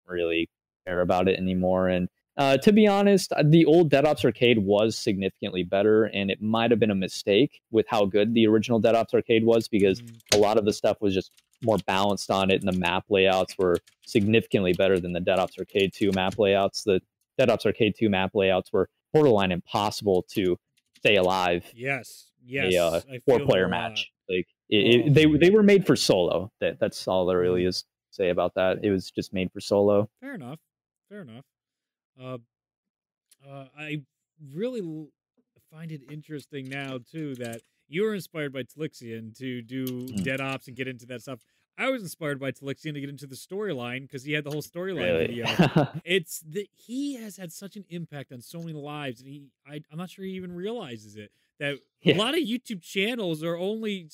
really 0.07 0.49
care 0.87 1.01
about 1.01 1.27
it 1.27 1.37
anymore. 1.37 1.87
And 1.87 2.09
uh, 2.37 2.57
to 2.57 2.71
be 2.71 2.87
honest, 2.87 3.33
the 3.43 3.65
old 3.65 3.89
Dead 3.89 4.05
Ops 4.05 4.23
Arcade 4.23 4.59
was 4.59 4.97
significantly 4.97 5.63
better, 5.63 6.05
and 6.05 6.31
it 6.31 6.41
might 6.41 6.71
have 6.71 6.79
been 6.79 6.91
a 6.91 6.95
mistake 6.95 7.59
with 7.69 7.85
how 7.89 8.05
good 8.05 8.33
the 8.33 8.47
original 8.47 8.79
Dead 8.79 8.95
Ops 8.95 9.13
Arcade 9.13 9.43
was 9.43 9.67
because 9.67 10.01
Mm, 10.01 10.35
a 10.35 10.37
lot 10.37 10.57
of 10.57 10.63
the 10.63 10.71
stuff 10.71 11.01
was 11.01 11.13
just 11.13 11.31
more 11.61 11.77
balanced 11.85 12.31
on 12.31 12.49
it, 12.49 12.63
and 12.63 12.71
the 12.71 12.79
map 12.79 13.03
layouts 13.09 13.57
were 13.57 13.75
significantly 14.05 14.71
better 14.71 14.99
than 14.99 15.11
the 15.11 15.19
Dead 15.19 15.37
Ops 15.37 15.59
Arcade 15.59 15.91
2 15.93 16.11
map 16.13 16.39
layouts. 16.39 16.83
The 16.83 17.01
Dead 17.37 17.49
Ops 17.49 17.65
Arcade 17.65 17.95
2 17.97 18.09
map 18.09 18.31
layouts 18.33 18.71
were 18.71 18.89
borderline 19.11 19.51
impossible 19.51 20.25
to 20.29 20.57
stay 20.95 21.15
alive 21.15 21.65
yes, 21.75 22.28
yes. 22.49 22.73
a 22.73 22.83
uh, 22.83 23.01
four 23.25 23.39
player 23.41 23.67
match. 23.67 24.11
Like 24.27 24.47
it, 24.69 25.03
Oh. 25.03 25.07
it, 25.07 25.13
they 25.13 25.25
they 25.25 25.49
were 25.49 25.63
made 25.63 25.85
for 25.85 25.95
solo. 25.95 26.51
That 26.61 26.79
that's 26.79 27.07
all 27.07 27.25
there 27.25 27.39
really 27.39 27.63
Mhm. 27.63 27.67
is 27.69 27.81
to 27.81 27.87
say 28.11 28.29
about 28.29 28.53
that. 28.55 28.83
It 28.83 28.91
was 28.91 29.09
just 29.11 29.33
made 29.33 29.51
for 29.51 29.59
solo. 29.59 30.09
Fair 30.21 30.35
enough. 30.35 30.59
Fair 31.09 31.21
enough. 31.21 31.45
Uh, 32.21 32.37
uh, 33.47 33.65
I 33.77 34.03
really 34.53 34.81
l- 34.81 35.09
find 35.71 35.91
it 35.91 36.01
interesting 36.11 36.67
now 36.69 36.99
too 37.11 37.35
that 37.35 37.61
you 37.87 38.03
were 38.03 38.13
inspired 38.13 38.53
by 38.53 38.63
Tlixian 38.63 39.35
to 39.37 39.61
do 39.61 39.85
Mm. 39.85 40.23
Dead 40.23 40.41
Ops 40.41 40.67
and 40.67 40.75
get 40.77 40.87
into 40.87 41.05
that 41.07 41.21
stuff. 41.21 41.39
I 41.77 41.89
was 41.89 42.01
inspired 42.03 42.39
by 42.39 42.51
Tlixian 42.51 42.93
to 42.93 42.99
get 42.99 43.09
into 43.09 43.25
the 43.25 43.35
storyline 43.35 44.01
because 44.01 44.23
he 44.23 44.33
had 44.33 44.43
the 44.43 44.51
whole 44.51 44.61
storyline 44.61 44.97
Really. 45.13 45.27
video. 45.27 45.45
It's 46.05 46.41
that 46.41 46.67
he 46.73 47.15
has 47.15 47.37
had 47.37 47.51
such 47.53 47.75
an 47.77 47.85
impact 47.89 48.31
on 48.33 48.41
so 48.41 48.59
many 48.59 48.73
lives, 48.73 49.21
and 49.21 49.29
he 49.29 49.43
I, 49.65 49.81
I'm 49.91 49.97
not 49.97 50.09
sure 50.09 50.25
he 50.25 50.31
even 50.31 50.51
realizes 50.51 51.15
it. 51.15 51.31
That 51.59 51.77
Yeah. 52.01 52.15
a 52.15 52.17
lot 52.17 52.33
of 52.35 52.41
YouTube 52.41 52.81
channels 52.81 53.43
are 53.43 53.55
only 53.57 54.09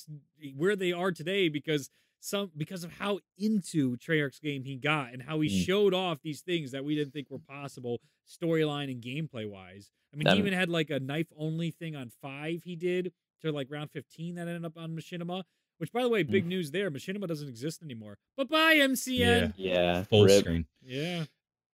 where 0.54 0.76
they 0.76 0.92
are 0.92 1.12
today 1.12 1.48
because 1.48 1.90
some 2.20 2.50
because 2.56 2.82
of 2.82 2.92
how 2.94 3.20
into 3.38 3.96
Treyarch's 3.98 4.40
game 4.40 4.64
he 4.64 4.76
got 4.76 5.12
and 5.12 5.22
how 5.22 5.40
he 5.40 5.48
Mm. 5.48 5.64
showed 5.64 5.94
off 5.94 6.20
these 6.22 6.40
things 6.40 6.72
that 6.72 6.84
we 6.84 6.96
didn't 6.96 7.12
think 7.12 7.30
were 7.30 7.38
possible 7.38 8.00
storyline 8.28 8.90
and 8.90 9.00
gameplay 9.02 9.48
wise. 9.48 9.90
I 10.12 10.16
mean, 10.16 10.26
he 10.26 10.32
Um, 10.32 10.38
even 10.38 10.52
had 10.52 10.68
like 10.68 10.90
a 10.90 10.98
knife 10.98 11.28
only 11.36 11.70
thing 11.70 11.94
on 11.94 12.10
five 12.20 12.64
he 12.64 12.74
did 12.74 13.12
to 13.42 13.52
like 13.52 13.70
round 13.70 13.90
15 13.92 14.34
that 14.36 14.48
ended 14.48 14.64
up 14.64 14.76
on 14.76 14.96
Machinima. 14.96 15.44
Which, 15.78 15.92
by 15.92 16.02
the 16.02 16.08
way, 16.08 16.22
big 16.22 16.46
news 16.46 16.70
there. 16.70 16.90
Machinima 16.90 17.28
doesn't 17.28 17.48
exist 17.48 17.82
anymore. 17.82 18.16
Bye 18.36 18.44
bye, 18.44 18.76
MCN. 18.76 19.52
yeah, 19.58 20.04
Full 20.04 20.24
rip. 20.24 20.40
screen. 20.40 20.66
Yeah. 20.82 21.26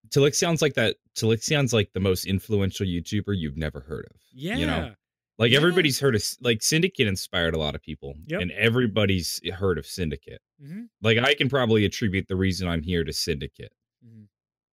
Talixion's 0.08 0.60
like 0.60 0.74
that. 0.74 0.96
Talixion's 1.14 1.72
like 1.72 1.92
the 1.92 2.00
most 2.00 2.26
influential 2.26 2.84
YouTuber 2.84 3.38
you've 3.38 3.56
never 3.56 3.80
heard 3.80 4.06
of. 4.10 4.20
Yeah. 4.34 4.58
You 4.58 4.66
know? 4.66 4.94
Like 5.38 5.50
Yeah. 5.52 5.58
everybody's 5.58 5.98
heard 5.98 6.14
of 6.14 6.22
like 6.40 6.62
Syndicate 6.62 7.06
inspired 7.08 7.54
a 7.54 7.58
lot 7.58 7.74
of 7.74 7.82
people. 7.82 8.14
Yep. 8.26 8.40
And 8.42 8.50
everybody's 8.52 9.40
heard 9.54 9.78
of 9.78 9.86
Syndicate. 9.86 10.42
hmm 10.60 10.84
Like 11.00 11.18
I 11.18 11.34
can 11.34 11.48
probably 11.48 11.84
attribute 11.84 12.28
the 12.28 12.36
reason 12.36 12.68
I'm 12.68 12.82
here 12.82 13.04
to 13.04 13.12
Syndicate. 13.12 13.72
Mhm. 14.06 14.28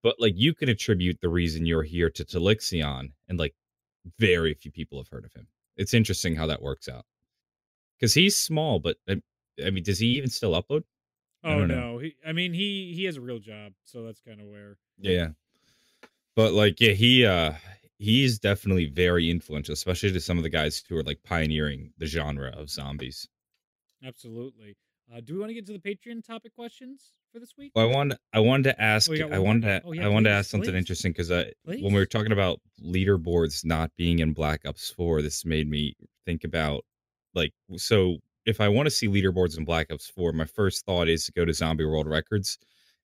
But 0.03 0.16
like 0.20 0.34
you 0.36 0.53
can 0.53 0.70
attribute 0.70 1.20
the 1.22 1.30
reason 1.30 1.66
you're 1.66 1.84
here 1.84 2.10
to 2.10 2.26
Talixion 2.26 3.14
and 3.28 3.39
like 3.39 3.55
very 4.20 4.53
few 4.53 4.72
people 4.72 4.97
have 4.99 5.08
heard 5.10 5.26
of 5.26 5.34
him. 5.34 5.47
It's 5.76 5.93
interesting 5.93 6.36
how 6.36 6.47
that 6.47 6.62
works 6.62 6.88
out. 6.89 7.05
Cuz 7.99 8.14
he's 8.14 8.36
small, 8.36 8.80
but 8.80 8.97
I, 9.08 9.22
I 9.64 9.70
mean 9.70 9.84
does 9.84 9.99
he 9.99 10.08
even 10.18 10.30
still 10.30 10.51
upload? 10.51 10.84
Oh 11.43 11.60
no. 11.60 11.66
know. 11.66 11.97
He, 11.99 12.16
I 12.26 12.32
mean, 12.34 12.51
he 12.53 12.93
he 12.95 13.05
has 13.05 13.16
a 13.16 13.22
real 13.22 13.39
job, 13.39 13.74
so 13.86 14.03
that's 14.03 14.22
kind 14.22 14.41
of 14.41 14.47
where. 14.47 14.78
Yeah. 14.97 15.30
But 16.36 16.53
like 16.53 16.80
yeah, 16.82 16.91
he 16.93 17.26
uh 17.26 17.53
he's 18.00 18.39
definitely 18.39 18.86
very 18.86 19.30
influential, 19.30 19.74
especially 19.74 20.12
to 20.14 20.20
some 20.22 20.38
of 20.38 20.43
the 20.43 20.50
guys 20.50 20.84
who 20.88 20.98
are 20.98 21.04
like 21.04 21.24
pioneering 21.24 21.93
the 21.98 22.06
genre 22.06 22.50
of 22.52 22.70
zombies. 22.70 23.28
Absolutely. 24.04 24.76
Uh, 25.14 25.22
do 25.22 25.34
we 25.34 25.39
want 25.39 25.50
to 25.50 25.54
get 25.54 25.66
to 25.66 25.74
the 25.74 25.80
Patreon 25.80 26.24
topic 26.26 26.54
questions 26.54 27.14
for 27.32 27.39
this 27.39 27.54
week? 27.58 27.72
Well, 27.76 27.89
I 27.89 27.93
wanted 27.93 28.18
I 28.34 28.39
wanted 28.39 28.64
to 28.64 28.82
ask 28.82 29.10
Oh, 29.10 29.30
I 29.32 29.39
wanted 29.39 29.62
to 29.62 29.82
Oh, 29.86 29.93
yeah, 29.93 30.06
I 30.06 30.10
wanted 30.10 30.30
to 30.30 30.36
ask 30.36 30.50
something 30.50 30.72
please. 30.72 30.78
interesting 30.78 31.12
because 31.14 31.30
when 31.30 31.93
we 31.93 31.93
were 31.93 32.06
talking 32.06 32.34
about 32.34 32.60
leaderboards 32.84 33.64
not 33.64 33.89
being 33.98 34.20
in 34.20 34.34
Black 34.34 34.66
Ops 34.66 34.89
4, 34.91 35.22
this 35.22 35.45
made 35.45 35.70
me 35.70 35.95
think 36.26 36.43
about 36.43 36.84
like 37.34 37.54
so 37.78 38.18
if 38.45 38.60
I 38.62 38.68
want 38.68 38.86
to 38.88 38.91
see 38.91 39.08
leaderboards 39.08 39.58
in 39.58 39.66
Black 39.66 39.91
Ops 39.91 40.10
4, 40.10 40.34
my 40.34 40.45
first 40.45 40.86
thought 40.86 41.08
is 41.08 41.26
to 41.26 41.32
go 41.32 41.45
to 41.45 41.54
Zombie 41.54 41.86
World 41.86 42.08
Records. 42.08 42.58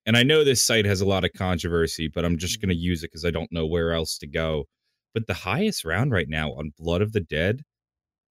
And 0.06 0.16
I 0.16 0.22
know 0.22 0.44
this 0.44 0.64
site 0.64 0.84
has 0.84 1.00
a 1.00 1.06
lot 1.06 1.24
of 1.24 1.32
controversy, 1.32 2.08
but 2.08 2.24
I'm 2.26 2.36
just 2.38 2.60
going 2.60 2.68
Mm-hmm. 2.70 2.78
to 2.78 2.84
use 2.84 3.02
it 3.02 3.10
because 3.10 3.24
I 3.24 3.30
don't 3.30 3.50
know 3.52 3.66
where 3.66 3.92
else 3.92 4.18
to 4.18 4.26
go. 4.26 4.66
But 5.14 5.28
the 5.28 5.34
highest 5.34 5.84
round 5.84 6.10
right 6.10 6.28
now 6.28 6.50
on 6.52 6.72
Blood 6.76 7.00
of 7.00 7.12
the 7.12 7.20
Dead, 7.20 7.62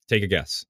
take 0.10 0.22
a 0.22 0.28
guess. 0.28 0.66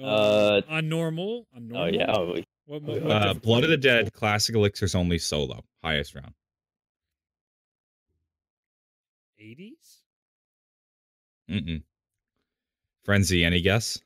Uh, 0.00 0.60
on 0.68 0.88
normal. 0.88 1.46
On 1.56 1.70
Oh 1.74 1.86
yeah. 1.86 2.12
Oh, 2.12 2.36
What, 2.66 2.82
what, 2.82 3.02
what 3.02 3.10
Uh. 3.10 3.34
Blood 3.34 3.64
of 3.64 3.70
the 3.70 3.76
Dead, 3.76 4.12
Classic 4.12 4.54
Elixirs 4.54 4.94
only 4.94 5.18
solo, 5.18 5.64
highest 5.82 6.14
round. 6.14 6.34
80s. 9.40 10.02
Mm-mm. 11.50 11.82
Frenzy, 13.02 13.44
any 13.44 13.62
guess? 13.62 13.98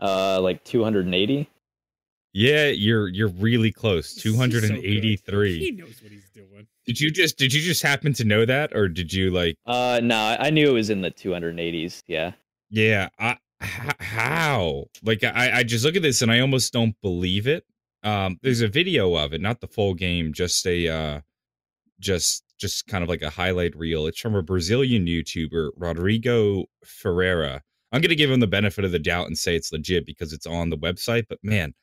uh, 0.00 0.40
like 0.40 0.62
280. 0.64 1.48
Yeah, 2.32 2.66
you're 2.68 3.08
you're 3.08 3.28
really 3.28 3.72
close. 3.72 4.14
Two 4.14 4.36
hundred 4.36 4.64
and 4.64 4.76
eighty-three. 4.78 4.78
so 4.78 4.82
Two 4.82 4.82
hundred 4.82 4.82
and 4.82 4.82
good. 4.82 4.88
eighty-three. 4.90 5.58
He 5.58 5.70
knows 5.72 6.02
what 6.02 6.12
he's 6.12 6.28
doing. 6.30 6.66
Did 6.86 7.00
you 7.00 7.10
just 7.10 7.36
did 7.38 7.52
you 7.52 7.60
just 7.60 7.82
happen 7.82 8.12
to 8.14 8.24
know 8.24 8.44
that, 8.44 8.74
or 8.74 8.88
did 8.88 9.12
you 9.12 9.30
like? 9.30 9.56
Uh, 9.66 10.00
no, 10.02 10.16
I 10.16 10.46
I 10.46 10.50
knew 10.50 10.68
it 10.68 10.72
was 10.72 10.90
in 10.90 11.00
the 11.00 11.10
280s. 11.10 12.02
Yeah. 12.06 12.32
Yeah, 12.70 13.08
I 13.18 13.32
h- 13.62 13.94
how? 14.00 14.84
Like 15.02 15.24
I 15.24 15.58
I 15.58 15.62
just 15.62 15.84
look 15.84 15.96
at 15.96 16.02
this 16.02 16.22
and 16.22 16.30
I 16.30 16.40
almost 16.40 16.72
don't 16.72 16.94
believe 17.02 17.46
it. 17.46 17.64
Um, 18.02 18.38
there's 18.42 18.60
a 18.60 18.68
video 18.68 19.14
of 19.16 19.32
it, 19.32 19.40
not 19.40 19.60
the 19.60 19.66
full 19.66 19.94
game, 19.94 20.32
just 20.32 20.66
a 20.66 20.88
uh, 20.88 21.20
just 21.98 22.44
just 22.58 22.86
kind 22.86 23.02
of 23.02 23.08
like 23.08 23.22
a 23.22 23.30
highlight 23.30 23.74
reel. 23.76 24.06
It's 24.06 24.20
from 24.20 24.34
a 24.34 24.42
Brazilian 24.42 25.06
YouTuber, 25.06 25.70
Rodrigo 25.76 26.64
Ferreira. 26.84 27.62
I'm 27.90 28.00
gonna 28.02 28.14
give 28.14 28.30
him 28.30 28.40
the 28.40 28.46
benefit 28.46 28.84
of 28.84 28.92
the 28.92 28.98
doubt 28.98 29.26
and 29.26 29.36
say 29.38 29.56
it's 29.56 29.72
legit 29.72 30.04
because 30.06 30.32
it's 30.32 30.46
on 30.46 30.70
the 30.70 30.76
website. 30.78 31.24
But 31.28 31.38
man, 31.42 31.74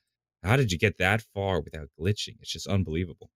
how 0.46 0.56
did 0.56 0.72
you 0.72 0.78
get 0.78 0.98
that 1.00 1.24
far 1.34 1.62
without 1.62 1.90
glitching? 2.00 2.36
It's 2.42 2.52
just 2.52 2.68
unbelievable. 2.68 3.30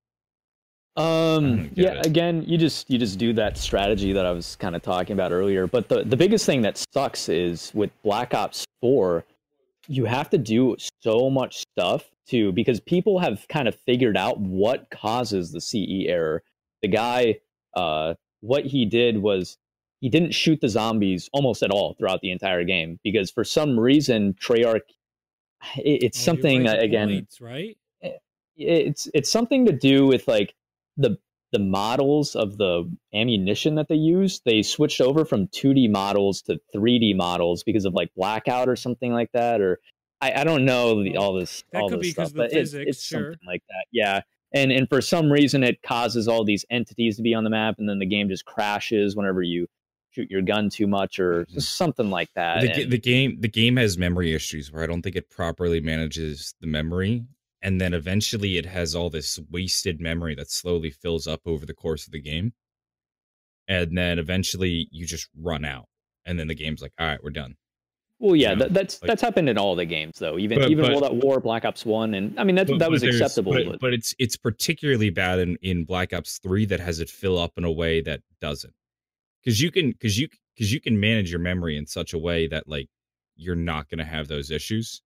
Um, 0.96 1.72
yeah, 1.76 1.94
it. 1.94 2.06
again, 2.06 2.44
you 2.46 2.58
just 2.58 2.90
you 2.90 2.98
just 2.98 3.18
do 3.18 3.32
that 3.34 3.58
strategy 3.58 4.12
that 4.12 4.26
I 4.26 4.32
was 4.32 4.56
kind 4.58 4.76
of 4.76 4.82
talking 4.82 5.14
about 5.14 5.32
earlier. 5.32 5.66
But 5.68 5.88
the 5.88 6.04
the 6.04 6.18
biggest 6.18 6.46
thing 6.46 6.62
that 6.64 6.84
sucks 6.94 7.30
is 7.30 7.72
with 7.74 7.92
Black 8.04 8.34
Ops 8.34 8.66
4, 8.82 9.24
you 9.88 10.06
have 10.06 10.30
to 10.32 10.38
do 10.38 10.76
so 11.02 11.30
much 11.30 11.64
stuff 11.72 12.06
too 12.28 12.52
because 12.52 12.80
people 12.80 13.20
have 13.20 13.48
kind 13.48 13.68
of 13.68 13.76
figured 13.76 14.18
out 14.18 14.40
what 14.40 14.90
causes 14.92 15.52
the 15.52 15.62
CE 15.62 16.08
error. 16.08 16.44
The 16.82 16.90
guy 16.90 17.40
uh 17.76 18.16
what 18.42 18.66
he 18.66 18.86
did 18.86 19.20
was 19.22 19.58
he 20.02 20.10
didn't 20.10 20.34
shoot 20.34 20.60
the 20.62 20.70
zombies 20.70 21.30
almost 21.34 21.62
at 21.62 21.72
all 21.72 21.94
throughout 21.94 22.22
the 22.22 22.32
entire 22.32 22.64
game 22.64 23.00
because 23.04 23.32
for 23.32 23.44
some 23.44 23.80
reason 23.80 24.34
Treyarch 24.34 24.82
it, 25.78 26.04
it's 26.04 26.20
Oh, 26.20 26.26
something 26.26 26.68
uh, 26.68 26.76
again 26.80 27.10
points, 27.10 27.42
right? 27.42 27.78
it's 28.58 29.08
it's 29.14 29.32
something 29.32 29.66
to 29.66 29.72
do 29.72 30.06
with 30.06 30.28
like 30.28 30.54
the 30.98 31.18
the 31.52 31.60
models 31.60 32.36
of 32.36 32.58
the 32.58 32.90
ammunition 33.14 33.76
that 33.76 33.88
they 33.88 33.96
use. 33.96 34.42
They 34.46 34.62
switched 34.62 35.02
over 35.02 35.26
from 35.26 35.48
2D 35.48 35.90
models 35.90 36.42
to 36.44 36.60
3D 36.76 37.16
models 37.16 37.64
because 37.64 37.86
of 37.86 37.94
like 37.94 38.14
blackout 38.16 38.70
or 38.70 38.76
something 38.76 39.12
like 39.14 39.32
that. 39.32 39.60
Or 39.60 39.80
I, 40.22 40.42
I 40.42 40.44
don't 40.44 40.64
know 40.66 41.02
the, 41.04 41.18
all 41.18 41.34
this 41.34 41.64
That 41.72 41.82
all 41.82 41.90
could 41.90 42.00
this 42.00 42.08
be 42.08 42.12
stuff, 42.12 42.28
of 42.28 42.34
the 42.34 42.38
but 42.38 42.46
it's, 42.48 42.72
physics, 42.72 42.90
it's 42.90 43.04
sure. 43.04 43.20
something 43.32 43.48
like 43.48 43.64
that. 43.70 43.86
Yeah, 43.92 44.22
and 44.54 44.72
and 44.72 44.88
for 44.90 45.02
some 45.02 45.32
reason 45.32 45.64
it 45.64 45.82
causes 45.82 46.28
all 46.28 46.44
these 46.44 46.66
entities 46.70 47.18
to 47.18 47.24
be 47.24 47.34
on 47.34 47.44
the 47.46 47.50
map, 47.50 47.76
and 47.80 47.88
then 47.90 48.00
the 48.00 48.06
game 48.06 48.30
just 48.30 48.46
crashes 48.46 49.16
whenever 49.16 49.42
you 49.42 49.68
shoot 50.12 50.30
your 50.32 50.42
gun 50.42 50.70
too 50.70 50.88
much 50.88 51.20
or 51.20 51.46
Mhm. 51.46 51.62
something 51.62 52.10
like 52.10 52.30
that. 52.36 52.62
the, 52.62 52.72
And- 52.84 52.92
the 52.92 52.98
game 52.98 53.40
the 53.42 53.48
game 53.48 53.78
has 53.78 53.98
memory 53.98 54.34
issues 54.34 54.72
where 54.72 54.84
I 54.84 54.88
don't 54.88 55.02
think 55.02 55.16
it 55.16 55.30
properly 55.30 55.80
manages 55.82 56.54
the 56.62 56.68
memory, 56.68 57.26
and 57.62 57.80
then 57.80 57.94
eventually 57.94 58.58
it 58.58 58.66
has 58.66 58.96
all 58.96 59.10
this 59.10 59.40
wasted 59.50 60.00
memory 60.02 60.36
that 60.36 60.50
slowly 60.50 60.90
fills 60.92 61.28
up 61.28 61.42
over 61.46 61.66
the 61.66 61.74
course 61.74 62.06
of 62.08 62.14
the 62.14 62.22
game, 62.22 62.54
and 63.68 63.98
then 63.98 64.20
eventually 64.20 64.88
you 64.92 65.06
just 65.06 65.28
run 65.40 65.64
out, 65.66 65.88
and 66.26 66.40
then 66.40 66.48
the 66.48 66.56
game's 66.56 66.82
like, 66.82 66.94
all 67.00 67.08
right, 67.08 67.24
we're 67.24 67.30
done. 67.30 67.56
Well, 68.22 68.36
yeah, 68.36 68.54
know, 68.54 68.66
that, 68.66 68.74
that's 68.74 69.02
like- 69.02 69.08
that's 69.08 69.22
happened 69.22 69.48
in 69.48 69.58
all 69.58 69.76
the 69.78 69.86
games 69.86 70.20
though. 70.20 70.38
Even 70.38 70.60
But- 70.60 70.72
even 70.72 70.84
but- 70.86 70.92
World 70.92 71.04
at 71.06 71.16
War, 71.16 71.40
Black 71.40 71.64
Ops 71.64 71.86
One, 71.86 72.14
and 72.16 72.38
I 72.38 72.44
mean 72.44 72.56
that 72.56 72.68
But- 72.68 72.80
that 72.80 72.92
was 72.92 73.02
acceptable. 73.04 73.54
but, 73.54 73.66
but- 73.66 73.80
but 73.80 73.94
it's 73.94 74.14
it's 74.20 74.36
particularly 74.36 75.10
bad 75.10 75.40
in 75.40 75.56
in 75.62 75.86
Black 75.86 76.12
Ops 76.14 76.38
Three 76.40 76.66
that 76.66 76.80
has 76.82 77.00
it 77.00 77.10
fill 77.10 77.38
up 77.38 77.54
in 77.58 77.64
a 77.64 77.72
way 77.72 78.02
that 78.02 78.22
doesn't, 78.42 78.74
because 79.44 79.62
you 79.62 79.72
can 79.72 79.92
because 79.92 80.18
you 80.20 80.28
because 80.56 80.72
you 80.74 80.82
can 80.82 81.00
manage 81.00 81.32
your 81.32 81.40
memory 81.40 81.78
in 81.78 81.86
such 81.86 82.14
a 82.14 82.18
way 82.18 82.48
that 82.48 82.68
like 82.68 82.90
you're 83.36 83.56
not 83.56 83.90
going 83.90 84.00
to 84.00 84.06
have 84.06 84.28
those 84.28 84.52
issues. 84.52 85.02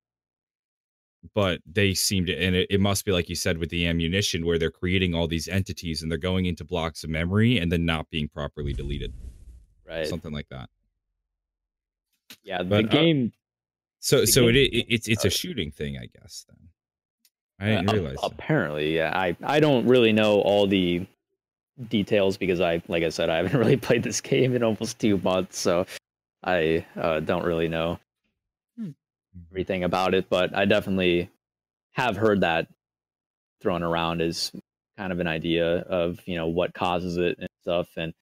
But 1.34 1.60
they 1.70 1.94
seem 1.94 2.26
to, 2.26 2.34
and 2.36 2.56
it, 2.56 2.66
it 2.68 2.80
must 2.80 3.04
be 3.04 3.12
like 3.12 3.28
you 3.28 3.36
said 3.36 3.58
with 3.58 3.70
the 3.70 3.86
ammunition, 3.86 4.44
where 4.44 4.58
they're 4.58 4.72
creating 4.72 5.14
all 5.14 5.28
these 5.28 5.46
entities 5.46 6.02
and 6.02 6.10
they're 6.10 6.18
going 6.18 6.46
into 6.46 6.64
blocks 6.64 7.04
of 7.04 7.10
memory 7.10 7.58
and 7.58 7.70
then 7.70 7.84
not 7.86 8.10
being 8.10 8.26
properly 8.28 8.72
deleted, 8.72 9.12
right, 9.88 10.04
something 10.06 10.32
like 10.32 10.48
that. 10.50 10.68
yeah, 12.42 12.58
the 12.58 12.64
but, 12.64 12.84
uh, 12.86 12.88
game. 12.88 13.32
So, 14.00 14.22
The 14.22 14.26
so 14.26 14.48
it, 14.48 14.54
game- 14.54 14.70
it 14.72 14.86
it's 14.88 15.06
it's 15.06 15.24
a 15.24 15.30
shooting 15.30 15.70
thing, 15.70 15.96
I 15.96 16.06
guess. 16.18 16.44
Then 16.48 16.68
I 17.60 17.76
didn't 17.76 17.90
uh, 17.90 17.92
realize. 17.92 18.16
that. 18.20 18.32
apparently, 18.32 18.96
yeah, 18.96 19.12
I 19.16 19.36
I 19.44 19.60
don't 19.60 19.86
really 19.86 20.12
know 20.12 20.40
all 20.40 20.66
the 20.66 21.06
details 21.88 22.36
because 22.36 22.60
I, 22.60 22.82
like 22.88 23.02
I 23.02 23.08
said, 23.08 23.30
I 23.30 23.36
haven't 23.36 23.58
really 23.58 23.76
played 23.76 24.02
this 24.02 24.20
game 24.20 24.54
in 24.54 24.62
almost 24.62 24.98
two 24.98 25.18
months, 25.18 25.58
so 25.58 25.86
I 26.44 26.84
uh, 26.96 27.20
don't 27.20 27.44
really 27.44 27.68
know 27.68 27.98
Hmm. 28.78 28.90
everything 29.50 29.84
about 29.84 30.14
it. 30.14 30.28
But 30.28 30.54
I 30.56 30.64
definitely 30.64 31.30
have 31.92 32.16
heard 32.16 32.40
that 32.40 32.68
thrown 33.60 33.82
around 33.82 34.20
as 34.22 34.52
kind 34.96 35.12
of 35.12 35.20
an 35.20 35.26
idea 35.26 35.78
of 35.82 36.20
you 36.26 36.36
know 36.36 36.48
what 36.48 36.74
causes 36.74 37.16
it 37.16 37.38
and 37.38 37.48
stuff, 37.62 37.88
and 37.96 38.12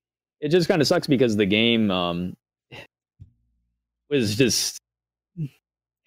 it 0.40 0.48
just 0.48 0.68
kind 0.68 0.80
of 0.80 0.88
sucks 0.88 1.06
because 1.06 1.36
the 1.36 1.46
game 1.46 1.90
um, 1.90 2.36
was 4.11 4.36
just 4.36 4.78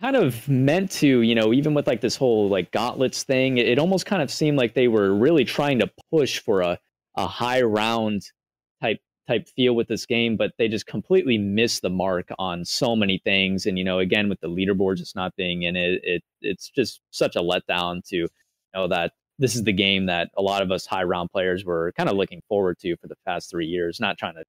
kind 0.02 0.16
of 0.18 0.48
meant 0.50 0.92
to, 0.92 1.22
you 1.22 1.34
know, 1.34 1.54
even 1.54 1.74
with 1.74 1.88
like 1.88 2.02
this 2.02 2.16
whole 2.18 2.50
like 2.50 2.72
gauntlets 2.72 3.24
thing, 3.24 3.58
it, 3.58 3.68
it 3.68 3.80
almost 3.80 4.06
kind 4.06 4.22
of 4.22 4.30
seemed 4.30 4.58
like 4.58 4.74
they 4.74 4.90
were 4.90 5.14
really 5.14 5.46
trying 5.46 5.80
to 5.80 5.90
push 6.12 6.40
for 6.40 6.62
a, 6.62 6.78
a 7.16 7.28
high 7.28 7.62
round 7.62 8.24
type 8.82 9.00
type 9.28 9.48
feel 9.56 9.76
with 9.76 9.88
this 9.88 10.06
game, 10.06 10.36
but 10.36 10.52
they 10.58 10.68
just 10.68 10.86
completely 10.86 11.38
miss 11.38 11.80
the 11.80 11.90
mark 11.90 12.30
on 12.38 12.66
so 12.66 12.96
many 12.96 13.22
things. 13.24 13.66
And 13.66 13.78
you 13.78 13.84
know, 13.84 14.00
again 14.00 14.30
with 14.30 14.40
the 14.42 14.50
leaderboards, 14.50 14.98
just 14.98 15.16
not 15.16 15.36
being 15.36 15.64
in 15.64 15.76
it, 15.76 16.02
it 16.04 16.24
it's 16.42 16.70
just 16.70 17.02
such 17.12 17.36
a 17.36 17.40
letdown 17.40 18.08
to 18.10 18.28
know 18.74 18.88
that 18.88 19.14
this 19.40 19.56
is 19.56 19.64
the 19.64 19.74
game 19.74 20.06
that 20.08 20.30
a 20.38 20.42
lot 20.42 20.62
of 20.62 20.72
us 20.72 20.86
high 20.86 21.04
round 21.04 21.32
players 21.32 21.66
were 21.66 21.94
kind 21.98 22.10
of 22.10 22.16
looking 22.16 22.42
forward 22.48 22.78
to 22.80 22.96
for 22.98 23.08
the 23.08 23.16
past 23.26 23.50
three 23.50 23.66
years. 23.66 24.00
Not 24.00 24.18
trying 24.18 24.36
to 24.36 24.44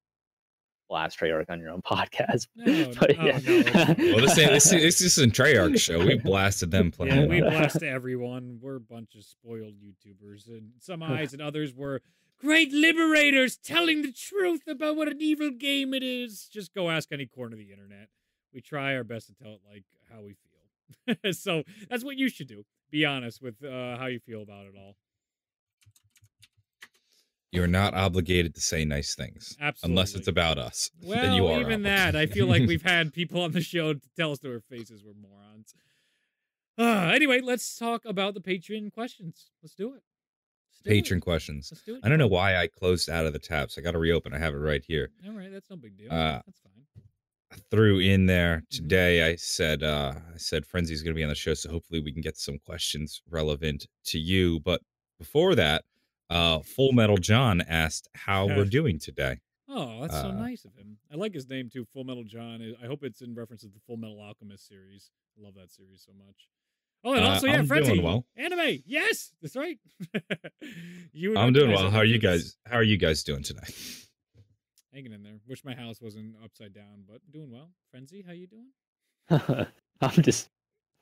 blast 0.87 1.19
Treyarch 1.19 1.49
on 1.49 1.59
your 1.59 1.71
own 1.71 1.81
podcast, 1.85 2.47
No, 2.55 2.91
but 2.99 3.17
oh, 3.17 3.25
yeah. 3.25 3.39
no. 3.39 3.95
Well, 4.15 4.21
this 4.21 4.37
ain't, 4.37 4.51
this, 4.51 4.69
this 4.69 5.01
is 5.01 5.17
a 5.17 5.27
Treyarch 5.27 5.79
show. 5.79 6.05
We 6.05 6.17
blasted 6.17 6.71
them 6.71 6.91
playing. 6.97 7.21
Yeah, 7.21 7.27
we 7.27 7.41
well. 7.41 7.51
blast 7.51 7.83
everyone. 7.83 8.59
We're 8.61 8.75
a 8.77 8.81
bunch 8.81 9.15
of 9.15 9.23
spoiled 9.23 9.73
YouTubers, 9.73 10.47
and 10.47 10.71
some 10.79 11.01
eyes 11.01 11.33
and 11.33 11.41
others 11.41 11.73
were 11.73 12.01
great 12.39 12.71
liberators 12.71 13.57
telling 13.57 14.01
the 14.01 14.11
truth 14.11 14.61
about 14.67 14.95
what 14.95 15.07
an 15.07 15.21
evil 15.21 15.51
game 15.51 15.93
it 15.93 16.03
is. 16.03 16.47
Just 16.51 16.73
go 16.73 16.89
ask 16.89 17.11
any 17.11 17.25
corner 17.25 17.53
of 17.53 17.59
the 17.59 17.71
internet. 17.71 18.09
We 18.53 18.61
try 18.61 18.95
our 18.95 19.03
best 19.03 19.27
to 19.27 19.33
tell 19.33 19.53
it 19.53 19.61
like 19.69 19.83
how 20.11 20.21
we 20.21 20.35
feel. 20.35 21.33
so 21.33 21.63
that's 21.89 22.03
what 22.03 22.17
you 22.17 22.29
should 22.29 22.47
do. 22.47 22.63
Be 22.91 23.05
honest 23.05 23.41
with 23.41 23.63
uh, 23.63 23.97
how 23.97 24.05
you 24.05 24.19
feel 24.19 24.41
about 24.41 24.65
it 24.65 24.73
all. 24.77 24.95
You're 27.51 27.67
not 27.67 27.93
obligated 27.93 28.53
to 28.55 28.61
say 28.61 28.83
nice 28.83 29.15
things 29.15 29.55
Absolutely. 29.61 29.93
unless 29.93 30.15
it's 30.15 30.27
about 30.27 30.57
us. 30.57 30.89
Well, 31.01 31.21
then 31.21 31.33
you 31.33 31.47
are 31.47 31.61
even 31.61 31.83
that, 31.83 32.15
I 32.15 32.25
feel 32.25 32.47
like 32.47 32.63
we've 32.67 32.81
had 32.81 33.13
people 33.13 33.41
on 33.41 33.51
the 33.51 33.61
show 33.61 33.93
to 33.93 34.01
tell 34.17 34.31
us 34.31 34.39
to 34.39 34.51
our 34.51 34.59
faces 34.59 35.03
we're 35.05 35.13
morons. 35.13 35.73
Uh, 36.77 37.11
anyway, 37.15 37.39
let's 37.41 37.77
talk 37.77 38.03
about 38.05 38.33
the 38.33 38.41
Patreon 38.41 38.91
questions. 38.91 39.51
Let's 39.63 39.75
do 39.75 39.93
it. 39.93 40.01
Let's 40.85 40.97
it. 40.97 41.01
patron 41.03 41.21
questions. 41.21 41.69
Let's 41.71 41.83
do 41.83 41.95
it. 41.95 42.01
I 42.03 42.09
don't 42.09 42.19
know 42.19 42.27
why 42.27 42.57
I 42.57 42.67
closed 42.67 43.09
out 43.09 43.25
of 43.25 43.33
the 43.33 43.39
tabs. 43.39 43.77
I 43.77 43.81
got 43.81 43.91
to 43.91 43.99
reopen. 43.99 44.33
I 44.33 44.37
have 44.39 44.53
it 44.53 44.57
right 44.57 44.83
here. 44.85 45.09
All 45.27 45.33
right, 45.33 45.51
that's 45.51 45.69
no 45.69 45.75
big 45.77 45.97
deal. 45.97 46.11
Uh, 46.11 46.41
that's 46.45 46.59
fine. 46.59 46.71
I 47.51 47.57
threw 47.71 47.99
in 47.99 48.25
there 48.25 48.57
Mm-hmm. 48.57 48.83
today. 48.83 49.23
I 49.31 49.35
said 49.35 49.83
uh 49.83 50.13
I 50.33 50.37
said 50.37 50.65
Frenzy's 50.65 51.01
going 51.01 51.13
to 51.13 51.17
be 51.17 51.23
on 51.23 51.29
the 51.29 51.35
show, 51.35 51.53
so 51.53 51.69
hopefully 51.69 52.01
we 52.01 52.11
can 52.11 52.21
get 52.21 52.37
some 52.37 52.57
questions 52.65 53.21
relevant 53.29 53.87
to 54.05 54.19
you. 54.19 54.59
But 54.61 54.81
before 55.19 55.55
that, 55.55 55.83
uh 56.29 56.59
Full 56.59 56.91
Metal 56.91 57.17
John 57.17 57.61
asked 57.61 58.09
how 58.15 58.47
we're 58.47 58.65
doing 58.65 58.99
today. 58.99 59.37
Oh, 59.69 60.01
that's 60.01 60.13
so 60.21 60.29
uh, 60.29 60.31
nice 60.31 60.63
of 60.65 60.75
him. 60.75 60.97
I 61.11 61.15
like 61.15 61.33
his 61.33 61.47
name 61.49 61.69
too, 61.71 61.85
Full 61.93 62.03
Metal 62.03 62.23
John. 62.23 62.61
I- 62.61 62.83
I 62.83 62.87
hope 62.87 63.03
it's 63.03 63.21
in 63.21 63.33
reference 63.35 63.61
to 63.61 63.67
the 63.67 63.79
Full 63.87 63.97
Metal 63.97 64.19
Alchemist 64.21 64.67
series. 64.67 65.11
I 65.37 65.43
love 65.43 65.53
that 65.55 65.71
series 65.71 66.03
so 66.05 66.11
much. 66.17 66.47
Oh, 67.07 67.13
and 67.13 67.23
Uh, 67.23 67.29
also, 67.29 67.45
yeah, 67.47 67.59
I'm 67.59 67.67
Frenzy. 67.67 67.91
doing 67.91 68.03
well. 68.03 68.25
Anime. 68.35 68.81
Yes, 68.85 69.31
that's 69.41 69.55
right. 69.55 69.77
you 71.13 71.29
would 71.29 71.37
I'm 71.37 71.53
doing 71.53 71.71
well. 71.71 71.91
How 71.91 71.99
are 71.99 72.03
you 72.05 72.17
guys? 72.17 72.57
How 72.65 72.77
are 72.77 72.83
you 72.83 72.97
guys 72.97 73.23
doing 73.23 73.43
today? 73.43 73.61
Hanging 74.93 75.13
in 75.13 75.21
there. 75.23 75.33
Wish 75.47 75.63
my 75.63 75.75
house 75.75 76.01
wasn't 76.01 76.35
upside 76.43 76.73
down, 76.73 77.03
but 77.07 77.19
doing 77.31 77.51
well. 77.51 77.69
Frenzy, 77.91 78.23
how 78.25 78.31
you 78.33 78.47
doing? 78.47 78.67
I'm 80.01 80.23
just 80.23 80.49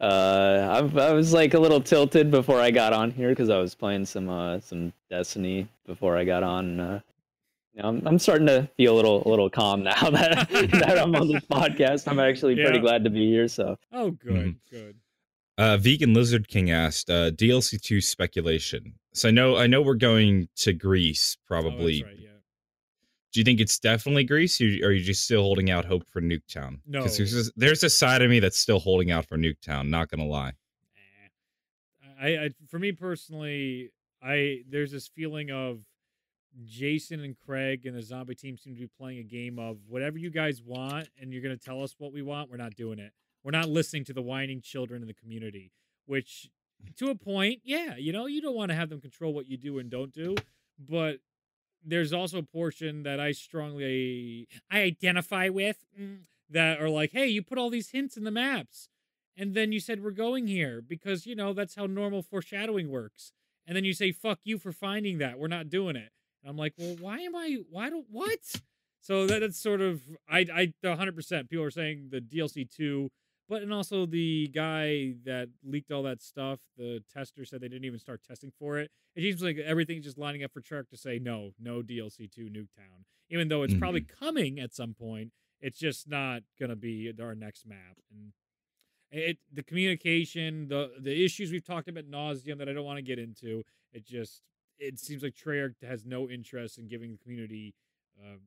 uh 0.02 0.82
I, 0.96 1.00
I 1.08 1.14
was 1.14 1.32
like 1.34 1.54
a 1.54 1.60
little 1.60 1.80
tilted 1.80 2.32
before 2.32 2.60
I 2.60 2.72
got 2.72 2.92
on 2.94 3.12
here 3.12 3.30
because 3.30 3.50
I 3.50 3.60
was 3.60 3.74
playing 3.76 4.06
some 4.06 4.28
uh 4.30 4.60
some 4.60 4.92
Destiny 5.10 5.68
before 5.86 6.18
I 6.18 6.24
got 6.26 6.42
on. 6.44 6.80
Uh, 6.80 7.00
you 7.74 7.82
know, 7.82 7.90
I'm 7.90 8.06
I'm 8.08 8.20
starting 8.20 8.48
to 8.48 8.68
feel 8.76 8.94
a 8.94 8.98
little 8.98 9.26
a 9.26 9.30
little 9.30 9.50
calm 9.50 9.84
now 9.84 10.10
that 10.10 10.50
that 10.50 10.98
I'm 11.00 11.16
on 11.16 11.28
this 11.28 11.44
podcast. 11.46 12.08
I'm 12.08 12.20
actually 12.20 12.56
pretty 12.56 12.80
glad 12.80 13.04
to 13.04 13.10
be 13.10 13.30
here. 13.30 13.48
So 13.48 13.78
Oh, 13.92 14.12
good, 14.12 14.34
Mhm. 14.34 14.56
good. 14.72 14.96
Uh, 15.58 15.78
Vegan 15.78 16.14
Lizard 16.14 16.48
King 16.48 16.72
asked 16.72 17.10
uh, 17.10 17.30
DLC 17.32 17.80
two 17.82 18.02
speculation. 18.02 18.96
So 19.14 19.28
I 19.28 19.32
know 19.32 19.58
I 19.58 19.68
know 19.68 19.82
we're 19.82 19.94
going 19.96 20.50
to 20.58 20.74
Greece 20.74 21.38
Oh, 21.40 21.44
probably. 21.48 22.04
right, 22.04 22.16
yeah. 22.18 22.30
Do 23.32 23.40
you 23.40 23.44
think 23.44 23.60
it's 23.60 23.80
definitely 23.80 24.24
Greece, 24.26 24.62
or 24.62 24.66
are 24.66 24.92
you 24.92 25.04
just 25.04 25.24
still 25.24 25.42
holding 25.42 25.70
out 25.72 25.86
hope 25.86 26.08
for 26.08 26.22
Nuketown? 26.22 26.80
No. 26.86 27.02
because 27.04 27.18
there's, 27.18 27.52
there's 27.56 27.84
a 27.84 27.90
side 27.90 28.22
of 28.22 28.30
me 28.30 28.40
that's 28.40 28.60
still 28.60 28.80
holding 28.80 29.10
out 29.12 29.28
for 29.28 29.38
Nuketown. 29.38 29.90
Not 29.90 30.10
gonna 30.10 30.26
lie. 30.28 30.54
Eh. 30.96 32.22
I, 32.22 32.28
I, 32.46 32.50
for 32.70 32.78
me 32.80 32.92
personally, 32.92 33.92
I 34.22 34.62
there's 34.70 34.92
this 34.92 35.08
feeling 35.08 35.52
of 35.52 35.80
Jason 36.66 37.22
and 37.22 37.36
Craig 37.38 37.86
and 37.88 37.96
the 37.98 38.02
zombie 38.04 38.36
team 38.36 38.56
seem 38.58 38.76
to 38.76 38.82
be 38.82 38.90
playing 39.00 39.20
a 39.20 39.24
game 39.24 39.58
of 39.58 39.78
whatever 39.88 40.18
you 40.20 40.30
guys 40.30 40.62
want, 40.64 41.10
and 41.20 41.34
you're 41.34 41.42
gonna 41.42 41.58
tell 41.58 41.82
us 41.84 41.96
what 41.98 42.14
we 42.14 42.22
want. 42.22 42.50
We're 42.52 42.58
not 42.58 42.76
doing 42.76 43.00
it. 43.00 43.12
We're 43.44 43.52
not 43.52 43.70
listening 43.70 44.06
to 44.06 44.14
the 44.14 44.22
whining 44.22 44.62
children 44.62 45.02
in 45.02 45.08
the 45.08 45.14
community. 45.14 45.72
Which, 46.06 46.50
to 46.98 47.10
a 47.10 47.16
point, 47.16 47.62
yeah, 47.64 47.96
you 47.96 48.12
know, 48.12 48.26
you 48.26 48.42
don't 48.42 48.56
want 48.56 48.70
to 48.70 48.76
have 48.76 48.90
them 48.90 49.02
control 49.02 49.34
what 49.34 49.48
you 49.48 49.58
do 49.58 49.80
and 49.80 49.90
don't 49.90 50.14
do, 50.14 50.36
but 50.78 51.20
there's 51.86 52.14
also 52.14 52.40
a 52.40 52.44
portion 52.44 53.04
that 53.04 53.20
I 53.20 53.32
strongly 53.32 54.48
I 54.72 54.82
identify 54.82 55.50
with 55.50 55.86
mm, 56.00 56.20
that 56.50 56.82
are 56.82 56.90
like, 56.90 57.12
hey, 57.12 57.28
you 57.28 57.42
put 57.42 57.58
all 57.58 57.70
these 57.70 57.90
hints 57.90 58.18
in 58.18 58.24
the 58.24 58.32
maps 58.32 58.90
and 59.38 59.54
then 59.54 59.72
you 59.72 59.80
said 59.80 60.04
we're 60.04 60.12
going 60.12 60.48
here 60.48 60.82
because 60.82 61.26
you 61.26 61.36
know 61.36 61.54
that's 61.54 61.76
how 61.76 61.86
normal 61.86 62.22
foreshadowing 62.22 62.90
works 62.90 63.32
and 63.66 63.76
then 63.76 63.84
you 63.84 63.94
say 63.94 64.12
fuck 64.12 64.40
you 64.44 64.58
for 64.58 64.72
finding 64.72 65.18
that 65.18 65.40
we're 65.40 65.48
not 65.48 65.70
doing 65.70 65.96
it 65.96 66.12
and 66.42 66.50
i'm 66.50 66.58
like 66.58 66.74
well 66.78 66.96
why 67.00 67.20
am 67.20 67.36
i 67.36 67.58
why 67.70 67.90
don't 67.90 68.08
what 68.10 68.40
so 69.02 69.28
that, 69.28 69.40
that's 69.40 69.60
sort 69.60 69.82
of 69.82 70.02
i 70.30 70.40
i 70.54 70.74
100% 70.84 71.50
people 71.50 71.66
are 71.66 71.72
saying 71.72 72.10
the 72.12 72.22
dlc 72.22 72.70
2 72.72 73.10
but 73.54 73.62
and 73.62 73.72
also 73.72 74.08
the 74.08 74.48
guy 74.48 75.14
that 75.26 75.48
leaked 75.64 75.92
all 75.92 76.02
that 76.02 76.24
stuff 76.24 76.60
the 76.76 77.04
tester 77.14 77.46
said 77.46 77.62
they 77.62 77.68
didn't 77.68 77.86
even 77.86 78.00
start 78.00 78.24
testing 78.28 78.52
for 78.58 78.80
it. 78.80 78.90
It 79.16 79.22
seems 79.22 79.44
like 79.44 79.58
everything's 79.58 80.06
just 80.06 80.18
lining 80.18 80.44
up 80.44 80.52
for 80.52 80.60
Treyarch 80.60 80.90
to 80.90 80.98
say 80.98 81.20
no 81.20 81.52
no 81.60 81.84
dlc 81.84 82.32
2 82.32 82.46
nuketown. 82.46 83.06
Even 83.30 83.50
though 83.50 83.62
it's 83.62 83.76
probably 83.76 84.02
coming 84.02 84.60
at 84.60 84.74
some 84.74 84.96
point 84.96 85.32
it's 85.62 85.78
just 85.78 86.10
not 86.10 86.42
gonna 86.60 86.76
be 86.76 87.14
our 87.22 87.36
next 87.36 87.68
map. 87.68 87.98
And 88.12 88.34
it 89.12 89.38
the 89.52 89.62
communication, 89.62 90.68
the 90.68 90.92
the 91.00 91.24
issues 91.24 91.52
we've 91.52 91.66
talked 91.66 91.88
about 91.88 92.06
nauseum 92.06 92.58
that 92.58 92.68
I 92.68 92.74
don't 92.74 92.86
want 92.86 92.98
to 92.98 93.04
get 93.04 93.20
into. 93.20 93.64
It 93.94 94.04
just 94.04 94.42
it 94.80 94.98
seems 94.98 95.22
like 95.22 95.36
Treyarch 95.36 95.76
has 95.88 96.06
no 96.06 96.28
interest 96.28 96.80
in 96.80 96.88
giving 96.88 97.12
the 97.12 97.18
community 97.18 97.76
uh, 98.20 98.38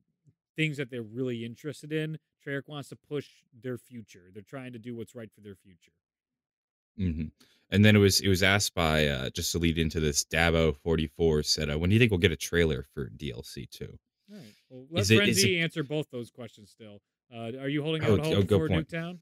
things 0.57 0.75
that 0.77 0.89
they're 0.91 1.01
really 1.03 1.45
interested 1.45 1.93
in. 1.93 2.17
Treyarch 2.45 2.67
wants 2.67 2.89
to 2.89 2.95
push 2.97 3.27
their 3.61 3.77
future. 3.77 4.29
They're 4.33 4.43
trying 4.43 4.73
to 4.73 4.79
do 4.79 4.95
what's 4.95 5.15
right 5.15 5.31
for 5.33 5.39
their 5.41 5.55
future. 5.55 5.91
hmm 6.97 7.27
And 7.71 7.85
then 7.85 7.95
it 7.95 7.99
was 7.99 8.19
it 8.21 8.27
was 8.27 8.43
asked 8.43 8.73
by 8.75 9.07
uh, 9.07 9.29
just 9.29 9.51
to 9.53 9.59
lead 9.59 9.77
into 9.77 9.99
this 10.01 10.25
Dabo 10.25 10.75
forty 10.75 11.07
four 11.07 11.43
said, 11.43 11.69
uh, 11.69 11.77
"When 11.79 11.89
do 11.89 11.93
you 11.93 11.99
think 11.99 12.11
we'll 12.11 12.19
get 12.19 12.31
a 12.31 12.35
trailer 12.37 12.83
for 12.93 13.09
DLC 13.09 13.69
2? 13.69 13.85
All 14.31 14.37
right. 14.37 14.45
Well, 14.69 14.85
let 14.91 15.01
Is 15.01 15.11
it- 15.11 15.15
is 15.15 15.19
Frenzy 15.19 15.59
answer 15.59 15.83
both 15.83 16.09
those 16.11 16.29
questions 16.31 16.69
still. 16.71 16.99
Uh, 17.33 17.51
are 17.61 17.69
you 17.69 17.81
holding 17.83 18.03
Oh, 18.03 18.13
out 18.13 18.19
oh, 18.21 18.35
hope 18.35 18.47
good 18.47 18.59
for 18.59 18.67
point. 18.69 18.89
Nuketown? 18.89 19.19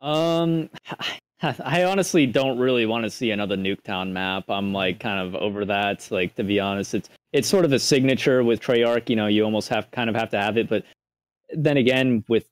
Um, 0.00 0.70
I 1.42 1.84
honestly 1.84 2.26
don't 2.26 2.58
really 2.58 2.86
want 2.86 3.04
to 3.04 3.10
see 3.10 3.30
another 3.30 3.56
Nuketown 3.56 4.10
map. 4.12 4.44
I'm 4.48 4.72
like 4.72 4.98
kind 5.00 5.20
of 5.20 5.34
over 5.40 5.64
that. 5.66 6.08
Like 6.10 6.34
to 6.36 6.44
be 6.44 6.58
honest, 6.60 6.94
it's 6.94 7.08
it's 7.32 7.48
sort 7.48 7.64
of 7.64 7.72
a 7.72 7.78
signature 7.78 8.42
with 8.42 8.60
Treyarch. 8.60 9.08
You 9.10 9.16
know, 9.16 9.26
you 9.26 9.44
almost 9.44 9.68
have 9.68 9.90
kind 9.90 10.08
of 10.10 10.16
have 10.16 10.30
to 10.30 10.38
have 10.40 10.56
it. 10.56 10.68
But 10.68 10.84
then 11.50 11.76
again, 11.76 12.24
with 12.28 12.48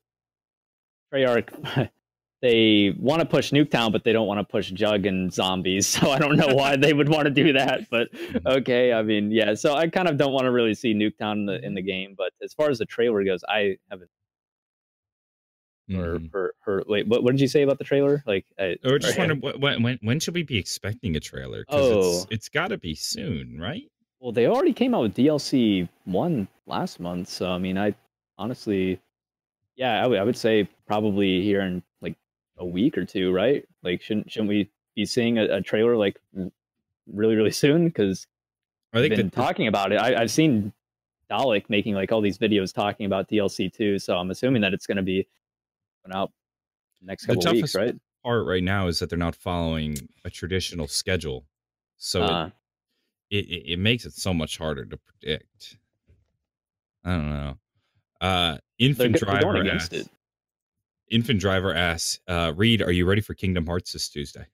Treyarch, 1.13 1.91
they 2.43 2.95
want 2.99 3.21
to 3.21 3.27
push 3.27 3.51
Nuketown, 3.53 3.91
but 3.93 4.05
they 4.05 4.13
don't 4.13 4.27
want 4.27 4.39
to 4.41 4.45
push 4.45 4.71
Jug 4.71 5.07
and 5.07 5.33
zombies. 5.33 5.87
So 6.01 6.11
I 6.11 6.19
don't 6.19 6.37
know 6.37 6.55
why 6.55 6.77
they 6.77 6.93
would 6.93 7.09
want 7.09 7.25
to 7.25 7.31
do 7.31 7.53
that. 7.55 7.89
But 7.91 8.09
okay, 8.45 8.93
I 8.93 9.03
mean, 9.03 9.31
yeah. 9.31 9.55
So 9.55 9.75
I 9.75 9.89
kind 9.89 10.09
of 10.09 10.17
don't 10.19 10.33
want 10.33 10.45
to 10.45 10.51
really 10.51 10.75
see 10.75 10.95
Nuketown 10.95 11.33
in 11.35 11.47
the, 11.47 11.65
in 11.65 11.75
the 11.75 11.83
game. 11.83 12.15
But 12.17 12.33
as 12.43 12.53
far 12.53 12.69
as 12.71 12.79
the 12.79 12.85
trailer 12.87 13.25
goes, 13.25 13.43
I 13.49 13.77
haven't. 13.91 14.11
Or 15.89 16.19
Mhm. 16.19 16.31
for 16.33 16.53
her, 16.65 16.83
wait, 16.89 17.07
what, 17.07 17.23
what 17.23 17.31
did 17.31 17.41
you 17.41 17.47
say 17.47 17.63
about 17.63 17.79
the 17.79 17.85
trailer? 17.85 18.21
Like, 18.27 18.45
I, 18.59 18.77
Or 18.85 18.99
just 18.99 19.15
sorry. 19.15 19.29
wonder 19.29 19.57
when 19.59 19.83
when 19.85 19.99
when 20.03 20.19
should 20.19 20.35
we 20.35 20.43
be 20.43 20.59
expecting 20.59 21.15
a 21.15 21.21
trailer? 21.21 21.61
Because 21.61 21.81
Oh. 21.93 21.99
it's 22.23 22.27
it's 22.31 22.49
got 22.49 22.69
to 22.69 22.77
be 22.79 22.97
soon, 22.97 23.57
right? 23.61 23.85
Well, 24.21 24.33
they 24.33 24.47
already 24.47 24.73
came 24.73 24.95
out 24.95 25.03
with 25.03 25.15
DLC 25.15 25.89
one 26.05 26.49
last 26.67 27.01
month, 27.01 27.29
so 27.29 27.51
I 27.51 27.59
mean, 27.59 27.77
I 27.79 27.95
honestly, 28.39 29.01
yeah, 29.77 30.03
I 30.03 30.07
would 30.07 30.19
I 30.19 30.25
would 30.25 30.37
say 30.37 30.69
probably 30.87 31.43
here 31.43 31.61
in 31.61 31.83
like 32.01 32.17
a 32.57 32.65
week 32.65 32.97
or 32.97 33.05
two, 33.05 33.33
right? 33.33 33.65
Like, 33.83 34.03
shouldn't 34.03 34.31
shouldn't 34.31 34.49
we 34.49 34.71
be 34.95 35.05
seeing 35.05 35.39
a, 35.39 35.57
a 35.57 35.61
trailer 35.61 35.97
like 35.97 36.19
really 37.07 37.37
really 37.37 37.51
soon? 37.51 37.87
Because 37.87 38.27
I 38.93 38.99
I've 38.99 39.03
think 39.03 39.17
been 39.17 39.31
talking 39.31 39.67
about 39.67 39.93
it. 39.93 39.97
I, 39.97 40.21
I've 40.21 40.31
seen 40.31 40.73
Dalek 41.31 41.69
making 41.69 41.95
like 41.95 42.11
all 42.13 42.21
these 42.23 42.39
videos 42.39 42.73
talking 42.73 43.05
about 43.05 43.29
DLC 43.29 43.73
two, 43.73 43.99
so 43.99 44.17
I'm 44.17 44.31
assuming 44.31 44.63
that 44.63 44.73
it's 44.73 44.87
going 44.87 44.97
to 44.97 45.03
be 45.03 45.27
out 46.13 46.33
next 47.03 47.27
The 47.27 47.35
couple 47.35 47.53
weeks, 47.53 47.73
toughest 47.73 47.75
right? 47.75 47.97
part 48.25 48.47
right 48.47 48.63
now 48.63 48.87
is 48.87 49.01
that 49.01 49.11
they're 49.11 49.19
not 49.19 49.35
following 49.37 50.09
a 50.25 50.31
traditional 50.31 50.87
schedule, 50.87 51.45
so 51.97 52.23
Uh, 52.23 52.47
it, 52.47 52.53
it, 53.31 53.73
it 53.73 53.79
makes 53.79 54.05
it 54.05 54.13
so 54.15 54.33
much 54.35 54.59
harder 54.59 54.85
to 54.85 54.97
predict. 54.97 55.77
I 57.05 57.11
don't 57.15 57.31
know. 57.31 57.59
Uh, 58.21 58.53
they're, 58.53 58.61
Infant 58.89 59.13
they're 59.21 59.29
Driver 59.29 59.53
going 59.55 59.67
against 59.67 59.93
asks, 59.95 60.07
it. 60.07 60.13
Infant 61.11 61.39
Driver 61.41 61.75
asks, 61.75 62.19
uh, 62.29 62.53
Reed, 62.57 62.83
are 62.83 62.91
you 62.93 63.07
ready 63.07 63.21
for 63.21 63.35
Kingdom 63.35 63.67
Hearts 63.67 63.93
this 63.93 64.09
Tuesday? 64.09 64.45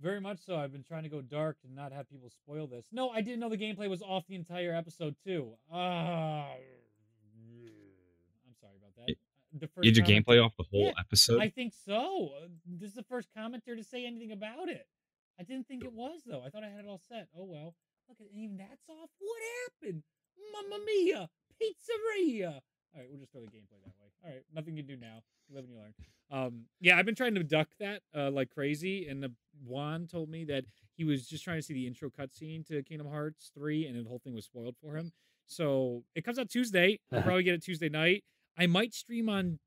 Very 0.00 0.20
much 0.20 0.38
so. 0.44 0.56
I've 0.56 0.72
been 0.72 0.82
trying 0.84 1.02
to 1.04 1.08
go 1.08 1.20
dark 1.22 1.56
and 1.64 1.74
not 1.74 1.90
have 1.92 2.08
people 2.08 2.28
spoil 2.30 2.66
this. 2.66 2.86
No, 2.92 3.08
I 3.10 3.22
didn't 3.22 3.40
know 3.40 3.48
the 3.48 3.56
gameplay 3.56 3.88
was 3.88 4.02
off 4.02 4.26
the 4.28 4.34
entire 4.36 4.74
episode 4.74 5.16
too. 5.24 5.52
Ah, 5.72 6.48
I'm 8.46 8.54
sorry 8.60 8.74
about 8.78 8.94
that. 8.96 9.06
Y- 9.08 9.14
The 9.58 9.68
first 9.68 9.84
Did 9.84 9.96
your 9.96 10.04
comment- 10.04 10.26
gameplay 10.26 10.44
off 10.44 10.52
the 10.58 10.64
whole 10.70 10.86
Yeah, 10.86 10.92
episode? 11.00 11.40
I 11.40 11.48
think 11.48 11.72
so. 11.72 12.34
Uh, 12.42 12.48
This 12.66 12.90
is 12.90 12.94
the 12.94 13.02
first 13.04 13.30
commenter 13.36 13.74
to 13.76 13.82
say 13.82 14.04
anything 14.06 14.32
about 14.32 14.68
it. 14.68 14.86
I 15.40 15.42
didn't 15.44 15.66
think 15.66 15.82
it 15.84 15.92
was 15.92 16.20
though. 16.26 16.42
I 16.42 16.50
thought 16.50 16.62
I 16.64 16.68
had 16.68 16.80
it 16.84 16.88
all 16.88 17.00
set. 17.08 17.28
Oh 17.36 17.44
well. 17.44 17.74
Look 18.08 18.20
at 18.20 18.26
even 18.32 18.56
that's 18.56 18.88
off. 18.88 19.10
What 19.18 19.42
happened? 19.64 20.02
Mamma 20.52 20.82
mia! 20.84 21.28
Pizzeria. 21.60 22.60
All 22.94 23.00
right, 23.00 23.08
we'll 23.10 23.18
just 23.18 23.32
throw 23.32 23.42
the 23.42 23.48
gameplay 23.48 23.80
that 23.84 23.94
way. 24.00 24.08
All 24.24 24.30
right, 24.30 24.42
nothing 24.54 24.76
you 24.76 24.82
do 24.82 24.96
now. 24.96 25.22
You 25.48 25.56
live 25.56 25.64
and 25.64 25.72
you 25.72 25.78
learn. 25.78 25.94
Um, 26.30 26.64
yeah, 26.80 26.98
I've 26.98 27.06
been 27.06 27.14
trying 27.14 27.34
to 27.34 27.44
duck 27.44 27.68
that 27.78 28.02
uh, 28.16 28.30
like 28.30 28.50
crazy, 28.50 29.06
and 29.08 29.22
the 29.22 29.32
Juan 29.64 30.06
told 30.06 30.28
me 30.28 30.44
that 30.44 30.64
he 30.96 31.04
was 31.04 31.26
just 31.26 31.44
trying 31.44 31.58
to 31.58 31.62
see 31.62 31.74
the 31.74 31.86
intro 31.86 32.08
cutscene 32.10 32.66
to 32.66 32.82
Kingdom 32.82 33.08
Hearts 33.08 33.50
three, 33.54 33.86
and 33.86 33.98
the 33.98 34.08
whole 34.08 34.18
thing 34.18 34.34
was 34.34 34.44
spoiled 34.44 34.76
for 34.80 34.96
him. 34.96 35.12
So 35.46 36.04
it 36.14 36.24
comes 36.24 36.38
out 36.38 36.48
Tuesday. 36.48 37.00
I'll 37.12 37.22
probably 37.22 37.42
get 37.42 37.54
it 37.54 37.62
Tuesday 37.62 37.88
night. 37.88 38.24
I 38.58 38.66
might 38.66 38.94
stream 38.94 39.28
on 39.28 39.58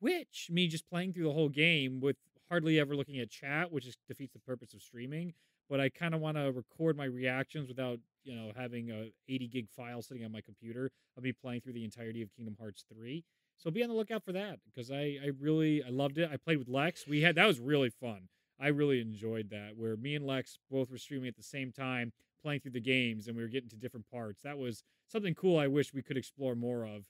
Twitch, 0.00 0.48
me 0.50 0.66
just 0.66 0.88
playing 0.88 1.12
through 1.12 1.24
the 1.24 1.32
whole 1.32 1.48
game 1.48 2.00
with 2.00 2.16
hardly 2.48 2.78
ever 2.78 2.94
looking 2.94 3.18
at 3.18 3.30
chat, 3.30 3.72
which 3.72 3.86
is 3.86 3.96
defeats 4.08 4.32
the 4.32 4.38
purpose 4.40 4.74
of 4.74 4.82
streaming. 4.82 5.34
But 5.72 5.80
I 5.80 5.88
kind 5.88 6.14
of 6.14 6.20
want 6.20 6.36
to 6.36 6.52
record 6.52 6.98
my 6.98 7.06
reactions 7.06 7.66
without, 7.66 7.98
you 8.24 8.36
know, 8.36 8.52
having 8.54 8.90
a 8.90 9.10
80 9.26 9.48
gig 9.48 9.70
file 9.70 10.02
sitting 10.02 10.22
on 10.22 10.30
my 10.30 10.42
computer 10.42 10.90
I'll 11.16 11.22
be 11.22 11.32
playing 11.32 11.62
through 11.62 11.72
the 11.72 11.84
entirety 11.84 12.20
of 12.20 12.30
Kingdom 12.36 12.58
Hearts 12.60 12.84
3. 12.92 13.24
So 13.56 13.70
be 13.70 13.82
on 13.82 13.88
the 13.88 13.94
lookout 13.94 14.22
for 14.22 14.32
that 14.32 14.58
because 14.66 14.90
I, 14.90 15.18
I 15.24 15.30
really 15.40 15.82
I 15.82 15.88
loved 15.88 16.18
it. 16.18 16.28
I 16.30 16.36
played 16.36 16.58
with 16.58 16.68
Lex. 16.68 17.06
We 17.06 17.22
had 17.22 17.36
that 17.36 17.46
was 17.46 17.58
really 17.58 17.88
fun. 17.88 18.28
I 18.60 18.68
really 18.68 19.00
enjoyed 19.00 19.48
that 19.48 19.70
where 19.74 19.96
me 19.96 20.14
and 20.14 20.26
Lex 20.26 20.58
both 20.70 20.90
were 20.90 20.98
streaming 20.98 21.28
at 21.28 21.36
the 21.36 21.42
same 21.42 21.72
time, 21.72 22.12
playing 22.42 22.60
through 22.60 22.72
the 22.72 22.80
games, 22.80 23.26
and 23.26 23.34
we 23.34 23.42
were 23.42 23.48
getting 23.48 23.70
to 23.70 23.76
different 23.76 24.10
parts. 24.10 24.42
That 24.42 24.58
was 24.58 24.84
something 25.08 25.34
cool. 25.34 25.58
I 25.58 25.68
wish 25.68 25.94
we 25.94 26.02
could 26.02 26.18
explore 26.18 26.54
more 26.54 26.84
of. 26.84 27.06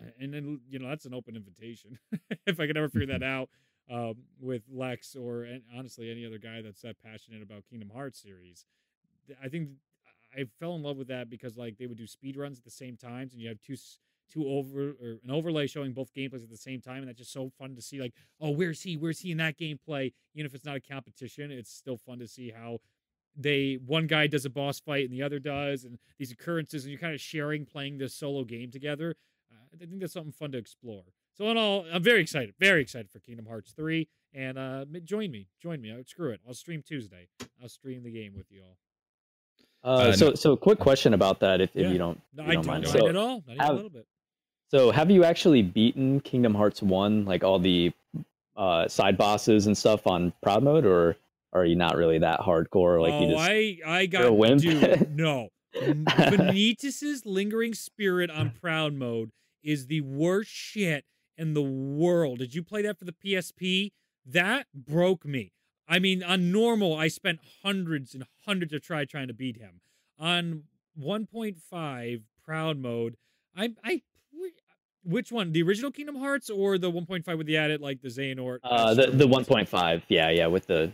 Uh, 0.00 0.10
And 0.20 0.32
then 0.32 0.60
you 0.70 0.78
know 0.78 0.88
that's 0.88 1.04
an 1.04 1.14
open 1.14 1.34
invitation. 1.34 1.98
if 2.46 2.60
I 2.60 2.68
could 2.68 2.76
ever 2.76 2.88
figure 2.88 3.18
that 3.18 3.22
out 3.36 3.48
um, 3.90 4.14
with 4.40 4.62
Lex 4.70 5.16
or 5.16 5.44
and 5.44 5.62
honestly 5.76 6.10
any 6.10 6.26
other 6.26 6.38
guy 6.38 6.62
that's 6.62 6.82
that 6.82 6.96
passionate 7.02 7.42
about 7.42 7.64
Kingdom 7.68 7.90
Hearts 7.90 8.22
series, 8.22 8.66
I 9.42 9.48
think 9.48 9.70
I 10.36 10.44
fell 10.58 10.74
in 10.74 10.82
love 10.82 10.96
with 10.96 11.08
that 11.08 11.30
because 11.30 11.56
like 11.56 11.78
they 11.78 11.86
would 11.86 11.98
do 11.98 12.06
speed 12.06 12.36
runs 12.36 12.58
at 12.58 12.64
the 12.64 12.70
same 12.70 12.96
times, 12.96 13.32
and 13.32 13.40
you 13.42 13.48
have 13.48 13.60
two 13.60 13.76
two 14.32 14.46
over 14.46 14.90
or 15.02 15.18
an 15.24 15.30
overlay 15.30 15.66
showing 15.66 15.92
both 15.92 16.12
gameplays 16.12 16.42
at 16.42 16.50
the 16.50 16.56
same 16.56 16.80
time, 16.80 16.98
and 16.98 17.08
that's 17.08 17.18
just 17.18 17.32
so 17.32 17.50
fun 17.58 17.74
to 17.74 17.82
see. 17.82 18.00
Like, 18.00 18.14
oh, 18.40 18.50
where's 18.50 18.82
he? 18.82 18.96
Where's 18.96 19.20
he 19.20 19.30
in 19.30 19.38
that 19.38 19.58
gameplay? 19.58 20.12
Even 20.34 20.46
if 20.46 20.54
it's 20.54 20.64
not 20.64 20.76
a 20.76 20.80
competition, 20.80 21.50
it's 21.50 21.72
still 21.72 21.96
fun 21.96 22.18
to 22.18 22.28
see 22.28 22.50
how 22.50 22.78
they 23.36 23.78
one 23.86 24.06
guy 24.06 24.26
does 24.26 24.44
a 24.44 24.50
boss 24.50 24.80
fight 24.80 25.04
and 25.04 25.12
the 25.12 25.22
other 25.22 25.38
does, 25.38 25.84
and 25.84 25.98
these 26.18 26.32
occurrences, 26.32 26.84
and 26.84 26.92
you're 26.92 27.00
kind 27.00 27.14
of 27.14 27.20
sharing 27.20 27.64
playing 27.64 27.98
this 27.98 28.14
solo 28.14 28.44
game 28.44 28.70
together. 28.70 29.16
Uh, 29.50 29.64
I 29.72 29.86
think 29.86 30.00
that's 30.00 30.12
something 30.12 30.32
fun 30.32 30.52
to 30.52 30.58
explore. 30.58 31.04
So 31.38 31.48
in 31.50 31.56
all, 31.56 31.84
I'm 31.92 32.02
very 32.02 32.20
excited, 32.20 32.54
very 32.58 32.82
excited 32.82 33.10
for 33.10 33.20
Kingdom 33.20 33.46
Hearts 33.46 33.72
three, 33.72 34.08
and 34.34 34.58
uh, 34.58 34.84
join 35.04 35.30
me, 35.30 35.46
join 35.62 35.80
me. 35.80 35.92
Uh, 35.92 36.02
screw 36.06 36.30
it, 36.32 36.40
I'll 36.46 36.54
stream 36.54 36.82
Tuesday. 36.82 37.28
I'll 37.62 37.68
stream 37.68 38.02
the 38.02 38.10
game 38.10 38.34
with 38.36 38.46
you 38.50 38.62
all. 38.62 38.76
Uh, 39.84 40.08
Uh, 40.08 40.12
so, 40.12 40.34
so 40.34 40.56
quick 40.56 40.80
question 40.80 41.14
about 41.14 41.38
that, 41.40 41.60
if, 41.60 41.70
if 41.76 41.82
Yeah. 41.84 41.92
you 41.92 41.98
don't, 41.98 42.20
No, 42.34 42.42
you 42.42 42.52
don't 42.52 42.54
don't 42.64 42.66
mind. 42.66 42.84
mind 42.84 42.98
So, 42.98 43.08
at 43.08 43.14
all, 43.16 43.44
not 43.46 43.54
even 43.54 43.58
have- 43.58 43.70
a 43.70 43.74
little 43.74 43.90
bit. 43.90 44.06
so 44.68 44.90
have 44.90 45.10
you 45.12 45.22
actually 45.22 45.62
beaten 45.62 46.18
Kingdom 46.20 46.54
Hearts 46.54 46.82
one, 46.82 47.24
like 47.24 47.44
all 47.44 47.60
the 47.60 47.92
uh, 48.56 48.88
side 48.88 49.16
bosses 49.16 49.68
and 49.68 49.78
stuff 49.78 50.08
on 50.08 50.32
proud 50.42 50.64
mode, 50.64 50.84
or 50.84 51.16
are 51.52 51.64
you 51.64 51.76
not 51.76 51.96
really 51.96 52.18
that 52.18 52.40
hardcore? 52.40 53.00
Like 53.00 53.12
oh, 53.14 53.20
you 53.22 53.28
just 53.36 53.86
I 53.86 54.06
got 54.06 54.36
wimp? 54.36 54.60
dude. 54.60 55.08
No, 55.16 55.50
M- 55.80 56.04
Benitez's 56.04 57.24
lingering 57.24 57.74
spirit 57.74 58.28
on 58.30 58.50
Proud 58.60 58.94
Mode 58.94 59.30
is 59.62 59.86
the 59.86 60.00
worst 60.00 60.50
shit 60.50 61.04
in 61.38 61.54
the 61.54 61.62
world. 61.62 62.40
Did 62.40 62.54
you 62.54 62.62
play 62.62 62.82
that 62.82 62.98
for 62.98 63.04
the 63.04 63.12
PSP? 63.12 63.92
That 64.26 64.66
broke 64.74 65.24
me. 65.24 65.52
I 65.88 65.98
mean, 65.98 66.22
on 66.22 66.52
normal, 66.52 66.94
I 66.94 67.08
spent 67.08 67.38
hundreds 67.62 68.12
and 68.12 68.24
hundreds 68.44 68.74
of 68.74 68.82
try 68.82 69.06
trying 69.06 69.28
to 69.28 69.34
beat 69.34 69.56
him. 69.56 69.80
On 70.18 70.64
1.5 71.00 72.22
Proud 72.44 72.78
Mode, 72.78 73.16
I 73.56 73.70
I 73.82 74.02
which 75.04 75.32
one? 75.32 75.52
The 75.52 75.62
original 75.62 75.90
Kingdom 75.90 76.16
Hearts 76.16 76.50
or 76.50 76.76
the 76.76 76.90
1.5 76.90 77.38
with 77.38 77.46
the 77.46 77.56
added 77.56 77.80
like 77.80 78.02
the 78.02 78.08
Xehanort? 78.08 78.58
uh, 78.64 78.92
the 78.92 79.06
the 79.06 79.26
one 79.26 79.44
point 79.44 79.68
five, 79.68 80.02
yeah, 80.08 80.28
yeah, 80.30 80.46
with 80.46 80.66
the 80.66 80.92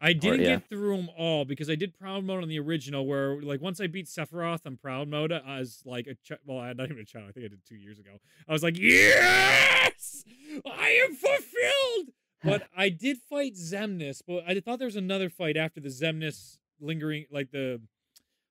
I 0.00 0.12
didn't 0.12 0.40
yeah. 0.40 0.46
get 0.56 0.68
through 0.68 0.96
them 0.96 1.10
all 1.16 1.44
because 1.44 1.68
I 1.68 1.74
did 1.74 1.98
proud 1.98 2.24
mode 2.24 2.42
on 2.42 2.48
the 2.48 2.58
original, 2.58 3.06
where 3.06 3.40
like 3.42 3.60
once 3.60 3.80
I 3.80 3.86
beat 3.86 4.06
Sephiroth 4.06 4.64
on 4.64 4.76
proud 4.76 5.08
mode 5.08 5.32
as 5.32 5.82
like 5.84 6.06
a 6.06 6.14
ch- 6.14 6.38
well, 6.46 6.58
I 6.58 6.72
not 6.72 6.86
even 6.90 6.98
a 6.98 7.04
child. 7.04 7.26
I 7.28 7.32
think 7.32 7.44
I 7.44 7.48
did 7.48 7.60
two 7.66 7.76
years 7.76 7.98
ago. 7.98 8.10
I 8.48 8.52
was 8.52 8.62
like, 8.62 8.78
yes, 8.78 10.24
I 10.66 10.88
am 11.08 11.14
fulfilled. 11.14 12.08
But 12.42 12.62
I 12.74 12.88
did 12.88 13.18
fight 13.18 13.54
Xemnas, 13.54 14.22
but 14.26 14.44
I 14.48 14.58
thought 14.60 14.78
there 14.78 14.86
was 14.86 14.96
another 14.96 15.28
fight 15.28 15.58
after 15.58 15.78
the 15.78 15.90
Xemnas 15.90 16.56
lingering, 16.80 17.26
like 17.30 17.50
the 17.50 17.82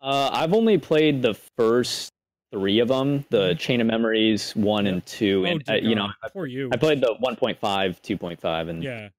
Uh, 0.00 0.30
I've 0.32 0.52
only 0.52 0.76
played 0.78 1.22
the 1.22 1.34
first 1.56 2.12
three 2.56 2.78
of 2.78 2.88
them: 2.88 3.24
the 3.28 3.52
Mhm. 3.54 3.58
Chain 3.58 3.80
of 3.82 3.86
Memories 3.86 4.56
one 4.56 4.86
Yep. 4.86 4.94
and 4.94 5.06
two, 5.06 5.42
Oh, 5.46 5.50
and 5.50 5.70
uh, 5.70 5.74
you 5.74 5.94
know. 5.94 6.08
I, 6.22 6.44
you. 6.44 6.70
I 6.72 6.76
played 6.76 7.00
the 7.02 7.14
1.5, 7.20 8.00
2.5, 8.00 8.68
and 8.70 8.82
yeah, 8.82 9.10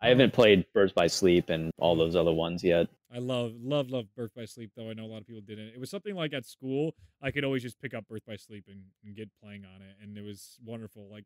I 0.00 0.08
haven't 0.08 0.32
played 0.32 0.64
Birth 0.72 0.94
by 0.94 1.06
Sleep 1.06 1.50
and 1.50 1.70
all 1.78 1.96
those 1.96 2.16
other 2.16 2.32
ones 2.32 2.64
yet. 2.64 2.88
I 3.12 3.18
love, 3.18 3.52
love, 3.60 3.90
love 3.90 4.06
Birth 4.16 4.34
by 4.34 4.44
Sleep. 4.46 4.70
Though 4.74 4.88
I 4.90 4.94
know 4.94 5.04
a 5.04 5.06
lot 5.06 5.20
of 5.20 5.26
people 5.26 5.42
didn't. 5.42 5.68
It 5.68 5.78
was 5.80 5.90
something 5.90 6.14
like 6.14 6.32
at 6.32 6.46
school, 6.46 6.94
I 7.22 7.30
could 7.30 7.44
always 7.44 7.62
just 7.62 7.78
pick 7.80 7.92
up 7.94 8.08
Birth 8.08 8.24
by 8.26 8.36
Sleep 8.36 8.64
and, 8.68 8.80
and 9.04 9.14
get 9.14 9.28
playing 9.42 9.64
on 9.66 9.82
it, 9.82 9.96
and 10.02 10.16
it 10.16 10.22
was 10.22 10.58
wonderful. 10.64 11.08
Like, 11.10 11.24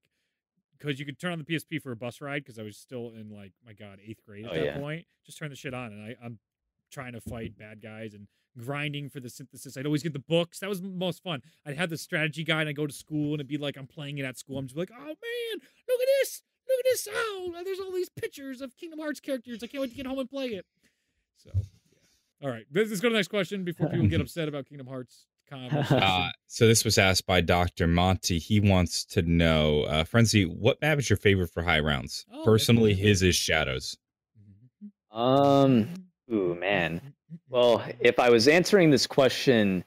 because 0.78 0.98
you 0.98 1.06
could 1.06 1.18
turn 1.20 1.32
on 1.32 1.38
the 1.38 1.44
PSP 1.44 1.80
for 1.80 1.92
a 1.92 1.96
bus 1.96 2.20
ride. 2.20 2.44
Because 2.44 2.58
I 2.58 2.62
was 2.62 2.76
still 2.76 3.12
in 3.18 3.30
like, 3.30 3.52
my 3.64 3.72
God, 3.72 3.98
eighth 4.04 4.24
grade 4.26 4.46
at 4.46 4.50
Oh, 4.50 4.54
that 4.54 4.64
yeah. 4.64 4.76
point. 4.78 5.06
Just 5.24 5.38
turn 5.38 5.50
the 5.50 5.56
shit 5.56 5.74
on, 5.74 5.92
and 5.92 6.02
I, 6.02 6.16
I'm 6.24 6.38
trying 6.90 7.12
to 7.12 7.20
fight 7.20 7.56
bad 7.56 7.80
guys 7.82 8.14
and 8.14 8.26
grinding 8.58 9.08
for 9.08 9.20
the 9.20 9.30
synthesis. 9.30 9.76
I'd 9.76 9.86
always 9.86 10.02
get 10.02 10.12
the 10.12 10.18
books. 10.18 10.58
That 10.60 10.68
was 10.68 10.82
most 10.82 11.22
fun. 11.22 11.42
I'd 11.64 11.76
have 11.76 11.90
the 11.90 11.96
strategy 11.98 12.44
guide 12.44 12.60
and 12.62 12.68
I'd 12.70 12.76
go 12.76 12.86
to 12.86 12.92
school 12.92 13.32
and 13.32 13.34
it'd 13.36 13.48
be 13.48 13.58
like 13.58 13.76
I'm 13.76 13.86
playing 13.86 14.18
it 14.18 14.24
at 14.24 14.38
school. 14.38 14.58
I'm 14.58 14.66
just 14.66 14.76
like, 14.76 14.90
oh 14.92 15.04
man, 15.04 15.60
look 15.88 16.00
at 16.00 16.08
this. 16.20 16.42
Look 16.68 16.78
at 16.80 16.84
this. 16.84 17.08
Oh, 17.12 17.52
there's 17.64 17.80
all 17.80 17.92
these 17.92 18.10
pictures 18.10 18.60
of 18.60 18.76
Kingdom 18.76 18.98
Hearts 18.98 19.20
characters. 19.20 19.62
I 19.62 19.66
can't 19.68 19.80
wait 19.80 19.90
to 19.90 19.96
get 19.96 20.06
home 20.06 20.18
and 20.18 20.28
play 20.28 20.48
it. 20.48 20.66
So, 21.36 21.50
yeah. 21.54 22.46
All 22.46 22.50
right. 22.52 22.66
Let's 22.74 22.90
let's 22.90 23.00
go 23.00 23.08
to 23.08 23.12
the 23.14 23.18
next 23.18 23.28
question 23.28 23.64
before 23.64 23.88
people 23.88 24.06
get 24.08 24.20
upset 24.20 24.48
about 24.48 24.66
Kingdom 24.66 24.86
Hearts. 24.86 25.24
Uh, 25.50 26.28
so 26.46 26.66
this 26.66 26.84
was 26.84 26.98
asked 26.98 27.24
by 27.26 27.40
Dr. 27.40 27.86
Monty. 27.86 28.38
He 28.38 28.60
wants 28.60 29.02
to 29.06 29.22
know, 29.22 29.84
uh, 29.84 30.04
Frenzy, 30.04 30.44
what 30.44 30.78
map 30.82 30.98
is 30.98 31.08
your 31.08 31.16
favorite 31.16 31.48
for 31.48 31.62
high 31.62 31.80
rounds? 31.80 32.26
Oh, 32.30 32.44
Personally, 32.44 32.92
good. 32.94 33.00
his 33.02 33.22
is 33.22 33.34
Shadows. 33.34 33.96
Um, 35.10 35.88
ooh 36.32 36.54
man. 36.54 36.96
Mm-hmm, 36.96 37.06
mm-hmm. 37.06 37.36
Well, 37.48 37.84
if 38.00 38.18
I 38.18 38.30
was 38.30 38.48
answering 38.48 38.90
this 38.90 39.06
question 39.06 39.84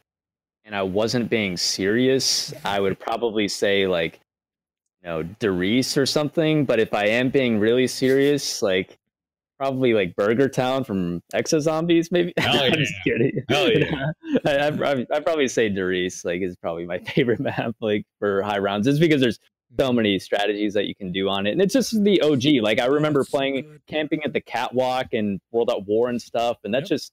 and 0.65 0.75
I 0.75 0.83
wasn't 0.83 1.29
being 1.29 1.57
serious, 1.57 2.53
I 2.63 2.79
would 2.79 2.99
probably 2.99 3.47
say 3.47 3.87
like, 3.87 4.19
you 5.01 5.09
know, 5.09 5.23
Der 5.23 5.51
Riese 5.51 5.97
or 5.97 6.05
something. 6.05 6.65
But 6.65 6.79
if 6.79 6.93
I 6.93 7.05
am 7.07 7.29
being 7.29 7.59
really 7.59 7.87
serious, 7.87 8.61
like 8.61 8.97
probably 9.61 9.93
like 9.93 10.15
Burger 10.15 10.49
Town 10.49 10.83
from 10.83 11.21
Exo 11.35 11.59
Zombies, 11.59 12.11
maybe. 12.11 12.33
Hell 12.37 12.63
I'm 12.63 12.73
just 12.73 12.93
yeah. 13.05 13.13
kidding. 13.13 13.43
Hell 13.47 13.71
yeah. 13.71 14.05
I, 14.45 14.67
I'd, 14.67 14.77
probably, 14.77 15.07
I'd 15.13 15.23
probably 15.23 15.47
say 15.47 15.69
Der 15.69 15.87
Riese 15.87 16.25
like 16.25 16.41
is 16.41 16.55
probably 16.55 16.85
my 16.85 16.97
favorite 17.15 17.39
map 17.39 17.75
like 17.79 18.05
for 18.17 18.41
high 18.41 18.57
rounds. 18.57 18.87
It's 18.87 18.97
because 18.97 19.21
there's 19.21 19.39
so 19.79 19.93
many 19.93 20.19
strategies 20.19 20.73
that 20.73 20.85
you 20.85 20.95
can 20.95 21.11
do 21.11 21.29
on 21.29 21.47
it, 21.47 21.51
and 21.51 21.61
it's 21.61 21.73
just 21.73 22.03
the 22.03 22.21
OG. 22.21 22.61
Like 22.61 22.79
I 22.79 22.85
remember 22.85 23.23
playing 23.23 23.79
camping 23.87 24.23
at 24.23 24.33
the 24.33 24.41
catwalk 24.41 25.13
and 25.13 25.39
World 25.51 25.69
at 25.69 25.85
War 25.85 26.09
and 26.09 26.21
stuff, 26.21 26.57
and 26.63 26.73
that's 26.73 26.89
Yep. 26.89 26.97
just 26.99 27.11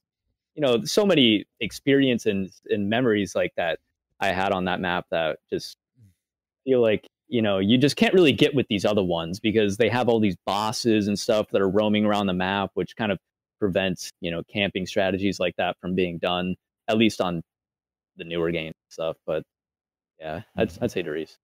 you 0.55 0.61
know 0.61 0.83
so 0.83 1.05
many 1.05 1.45
experience 1.59 2.25
and, 2.25 2.49
and 2.69 2.89
memories 2.89 3.35
like 3.35 3.53
that 3.55 3.79
I 4.19 4.29
had 4.29 4.51
on 4.51 4.65
that 4.65 4.79
map 4.81 5.05
that 5.11 5.37
just 5.49 5.77
feel 6.65 6.81
like 6.81 7.07
you 7.27 7.41
know 7.41 7.59
you 7.59 7.77
just 7.77 7.95
can't 7.95 8.13
really 8.13 8.33
get 8.33 8.53
with 8.53 8.67
these 8.69 8.83
other 8.85 9.03
ones 9.03 9.39
because 9.39 9.77
they 9.77 9.89
have 9.89 10.09
all 10.09 10.19
these 10.19 10.35
bosses 10.45 11.07
and 11.07 11.17
stuff 11.17 11.47
that 11.51 11.61
are 11.61 11.69
roaming 11.69 12.05
around 12.05 12.27
the 12.27 12.33
map, 12.33 12.71
which 12.73 12.95
kind 12.95 13.11
of 13.11 13.19
prevents 13.59 14.11
you 14.21 14.31
know 14.31 14.41
camping 14.51 14.85
strategies 14.85 15.39
like 15.39 15.55
that 15.57 15.77
from 15.79 15.95
being 15.95 16.17
done 16.17 16.55
at 16.87 16.97
least 16.97 17.21
on 17.21 17.41
the 18.17 18.23
newer 18.23 18.51
game 18.51 18.73
stuff. 18.89 19.15
But 19.25 19.43
yeah, 20.19 20.41
I'd, 20.57 20.71
I'd 20.81 20.91
say 20.91 21.01
Der 21.03 21.13
Riese. 21.13 21.37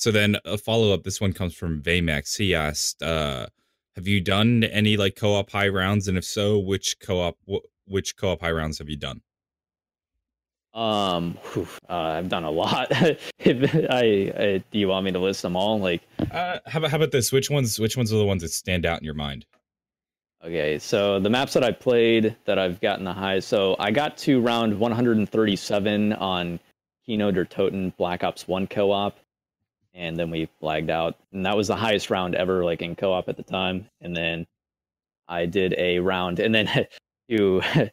So 0.00 0.10
then 0.10 0.38
a 0.46 0.56
follow 0.56 0.94
up. 0.94 1.02
This 1.02 1.20
one 1.20 1.34
comes 1.34 1.54
from 1.54 1.82
Vamex. 1.82 2.38
He 2.38 2.54
asked, 2.54 3.02
uh, 3.02 3.48
"Have 3.96 4.08
you 4.08 4.22
done 4.22 4.64
any 4.64 4.96
like 4.96 5.14
co 5.14 5.34
op 5.34 5.50
high 5.50 5.68
rounds? 5.68 6.08
And 6.08 6.16
if 6.16 6.24
so, 6.24 6.58
which 6.58 6.98
co 7.00 7.20
op 7.20 7.36
wh- 7.46 7.66
which 7.86 8.16
co 8.16 8.30
op 8.30 8.40
high 8.40 8.50
rounds 8.50 8.78
have 8.78 8.88
you 8.88 8.96
done?" 8.96 9.20
Um, 10.72 11.36
whew, 11.52 11.68
uh, 11.90 11.92
I've 12.16 12.30
done 12.30 12.44
a 12.44 12.50
lot. 12.50 12.86
if 13.40 13.74
I, 13.90 14.32
I, 14.42 14.64
do 14.70 14.78
you 14.78 14.88
want 14.88 15.04
me 15.04 15.12
to 15.12 15.18
list 15.18 15.42
them 15.42 15.54
all? 15.54 15.78
Like, 15.78 16.00
Uh, 16.30 16.60
how 16.64 16.78
about 16.78 16.90
how 16.92 16.96
about 16.96 17.10
this? 17.10 17.30
Which 17.30 17.50
ones 17.50 17.78
which 17.78 17.94
ones 17.98 18.10
are 18.10 18.16
the 18.16 18.24
ones 18.24 18.40
that 18.40 18.52
stand 18.52 18.86
out 18.86 18.98
in 19.00 19.04
your 19.04 19.12
mind? 19.14 19.44
okay, 20.42 20.78
so 20.78 21.20
the 21.20 21.28
maps 21.28 21.52
that 21.52 21.62
I 21.62 21.72
played 21.72 22.34
that 22.46 22.58
I've 22.58 22.80
gotten 22.80 23.04
the 23.04 23.12
highest. 23.12 23.48
So 23.48 23.76
I 23.78 23.90
got 23.90 24.16
to 24.18 24.40
round 24.40 24.78
137 24.80 26.14
on 26.14 26.58
Kino 27.04 27.30
der 27.30 27.44
Toten 27.44 27.94
Black 27.98 28.24
Ops 28.24 28.48
One 28.48 28.66
co-op, 28.66 29.18
and 29.94 30.16
then 30.16 30.30
we 30.30 30.48
lagged 30.60 30.90
out, 30.90 31.16
and 31.32 31.44
that 31.46 31.56
was 31.56 31.68
the 31.68 31.76
highest 31.76 32.10
round 32.10 32.34
ever, 32.34 32.64
like 32.64 32.82
in 32.82 32.94
co-op 32.96 33.28
at 33.28 33.36
the 33.36 33.42
time. 33.42 33.86
And 34.00 34.16
then 34.16 34.46
I 35.28 35.46
did 35.46 35.74
a 35.78 35.98
round, 35.98 36.38
and 36.40 36.54
then 36.54 36.66
to 37.30 37.62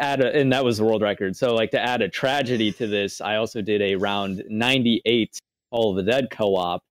add 0.00 0.20
a, 0.20 0.34
and 0.38 0.52
that 0.52 0.64
was 0.64 0.78
the 0.78 0.84
world 0.84 1.02
record. 1.02 1.36
So 1.36 1.54
like 1.54 1.70
to 1.72 1.80
add 1.80 2.02
a 2.02 2.08
tragedy 2.08 2.72
to 2.72 2.86
this, 2.86 3.20
I 3.20 3.36
also 3.36 3.62
did 3.62 3.80
a 3.82 3.94
round 3.96 4.42
98 4.48 5.38
Call 5.70 5.90
of 5.98 6.04
the 6.04 6.10
Dead 6.10 6.28
co-op, 6.30 6.82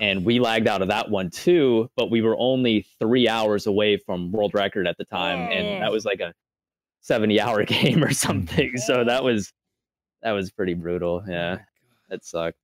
and 0.00 0.24
we 0.24 0.38
lagged 0.40 0.66
out 0.68 0.82
of 0.82 0.88
that 0.88 1.10
one 1.10 1.30
too. 1.30 1.90
But 1.96 2.10
we 2.10 2.22
were 2.22 2.36
only 2.38 2.86
three 3.00 3.28
hours 3.28 3.66
away 3.66 3.96
from 3.96 4.30
world 4.32 4.54
record 4.54 4.86
at 4.86 4.96
the 4.98 5.04
time, 5.04 5.38
and 5.50 5.82
that 5.82 5.88
Oh. 5.88 5.92
was 5.92 6.04
like 6.04 6.20
a 6.20 6.32
70 7.00 7.40
hour 7.40 7.64
game 7.64 8.02
or 8.04 8.12
something. 8.12 8.76
So 8.76 9.04
that 9.04 9.22
was 9.24 9.52
that 10.22 10.32
was 10.32 10.50
pretty 10.50 10.74
brutal. 10.74 11.22
Oh 11.24 11.30
Yeah, 11.30 11.50
my 11.50 11.56
God. 11.56 11.64
that 12.10 12.24
sucked. 12.24 12.58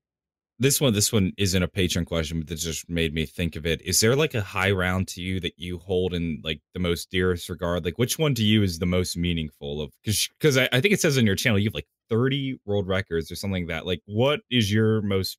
This 0.64 0.80
one 0.80 0.94
this 0.94 1.12
one 1.12 1.32
isn't 1.36 1.62
a 1.62 1.68
patron 1.68 2.06
question, 2.06 2.40
but 2.40 2.48
that 2.48 2.54
just 2.56 2.88
made 2.88 3.12
me 3.12 3.26
think 3.26 3.54
of 3.54 3.66
it. 3.66 3.82
Is 3.82 4.00
there 4.00 4.16
like 4.16 4.32
a 4.32 4.40
high 4.40 4.70
round 4.70 5.08
to 5.08 5.20
you 5.20 5.38
that 5.40 5.58
you 5.58 5.76
hold 5.76 6.14
in 6.14 6.40
like 6.42 6.62
the 6.72 6.80
most 6.80 7.10
dearest 7.10 7.50
regard? 7.50 7.84
Like 7.84 7.98
which 7.98 8.18
one 8.18 8.34
to 8.36 8.42
you 8.42 8.62
is 8.62 8.78
the 8.78 8.86
most 8.86 9.14
meaningful 9.14 9.82
of 9.82 9.92
because 10.02 10.26
because 10.38 10.56
I, 10.56 10.66
I 10.72 10.80
think 10.80 10.94
it 10.94 11.02
says 11.02 11.18
on 11.18 11.26
your 11.26 11.34
channel 11.34 11.58
you 11.58 11.68
have 11.68 11.74
like 11.74 11.86
30 12.08 12.60
world 12.64 12.88
records 12.88 13.30
or 13.30 13.36
something 13.36 13.66
like 13.66 13.76
that. 13.76 13.84
Like 13.84 14.00
what 14.06 14.40
is 14.50 14.72
your 14.72 15.02
most 15.02 15.36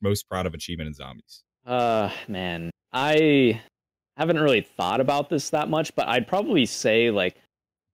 most 0.00 0.28
proud 0.28 0.46
of 0.46 0.54
achievement 0.54 0.88
in 0.88 0.94
zombies? 0.94 1.44
Uh, 1.64 2.10
man, 2.26 2.72
I 2.92 3.60
haven't 4.16 4.40
really 4.40 4.62
thought 4.62 5.00
about 5.00 5.30
this 5.30 5.50
that 5.50 5.68
much, 5.68 5.94
but 5.94 6.08
I'd 6.08 6.26
probably 6.26 6.66
say 6.66 7.12
like 7.12 7.36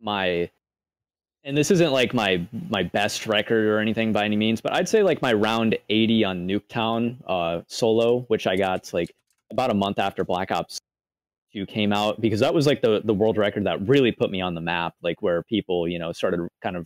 my, 0.00 0.48
and 1.46 1.56
this 1.56 1.70
isn't 1.70 1.92
like 1.92 2.12
my 2.12 2.44
my 2.68 2.82
best 2.82 3.26
record 3.26 3.66
or 3.66 3.78
anything 3.78 4.12
by 4.12 4.24
any 4.24 4.36
means, 4.36 4.60
but 4.60 4.74
I'd 4.74 4.88
say 4.88 5.02
like 5.02 5.22
my 5.22 5.32
round 5.32 5.78
80 5.88 6.24
on 6.24 6.46
Nuketown 6.46 7.16
uh, 7.26 7.62
solo, 7.68 8.22
which 8.22 8.48
I 8.48 8.56
got 8.56 8.92
like 8.92 9.14
about 9.50 9.70
a 9.70 9.74
month 9.74 10.00
after 10.00 10.24
Black 10.24 10.50
Ops 10.50 10.78
2 11.54 11.64
came 11.66 11.92
out, 11.92 12.20
because 12.20 12.40
that 12.40 12.52
was 12.52 12.66
like 12.66 12.82
the 12.82 13.00
the 13.04 13.14
world 13.14 13.38
record 13.38 13.64
that 13.64 13.86
really 13.88 14.10
put 14.10 14.30
me 14.30 14.40
on 14.40 14.54
the 14.54 14.60
map, 14.60 14.94
like 15.02 15.22
where 15.22 15.44
people 15.44 15.86
you 15.86 16.00
know 16.00 16.12
started 16.12 16.40
kind 16.62 16.76
of 16.76 16.84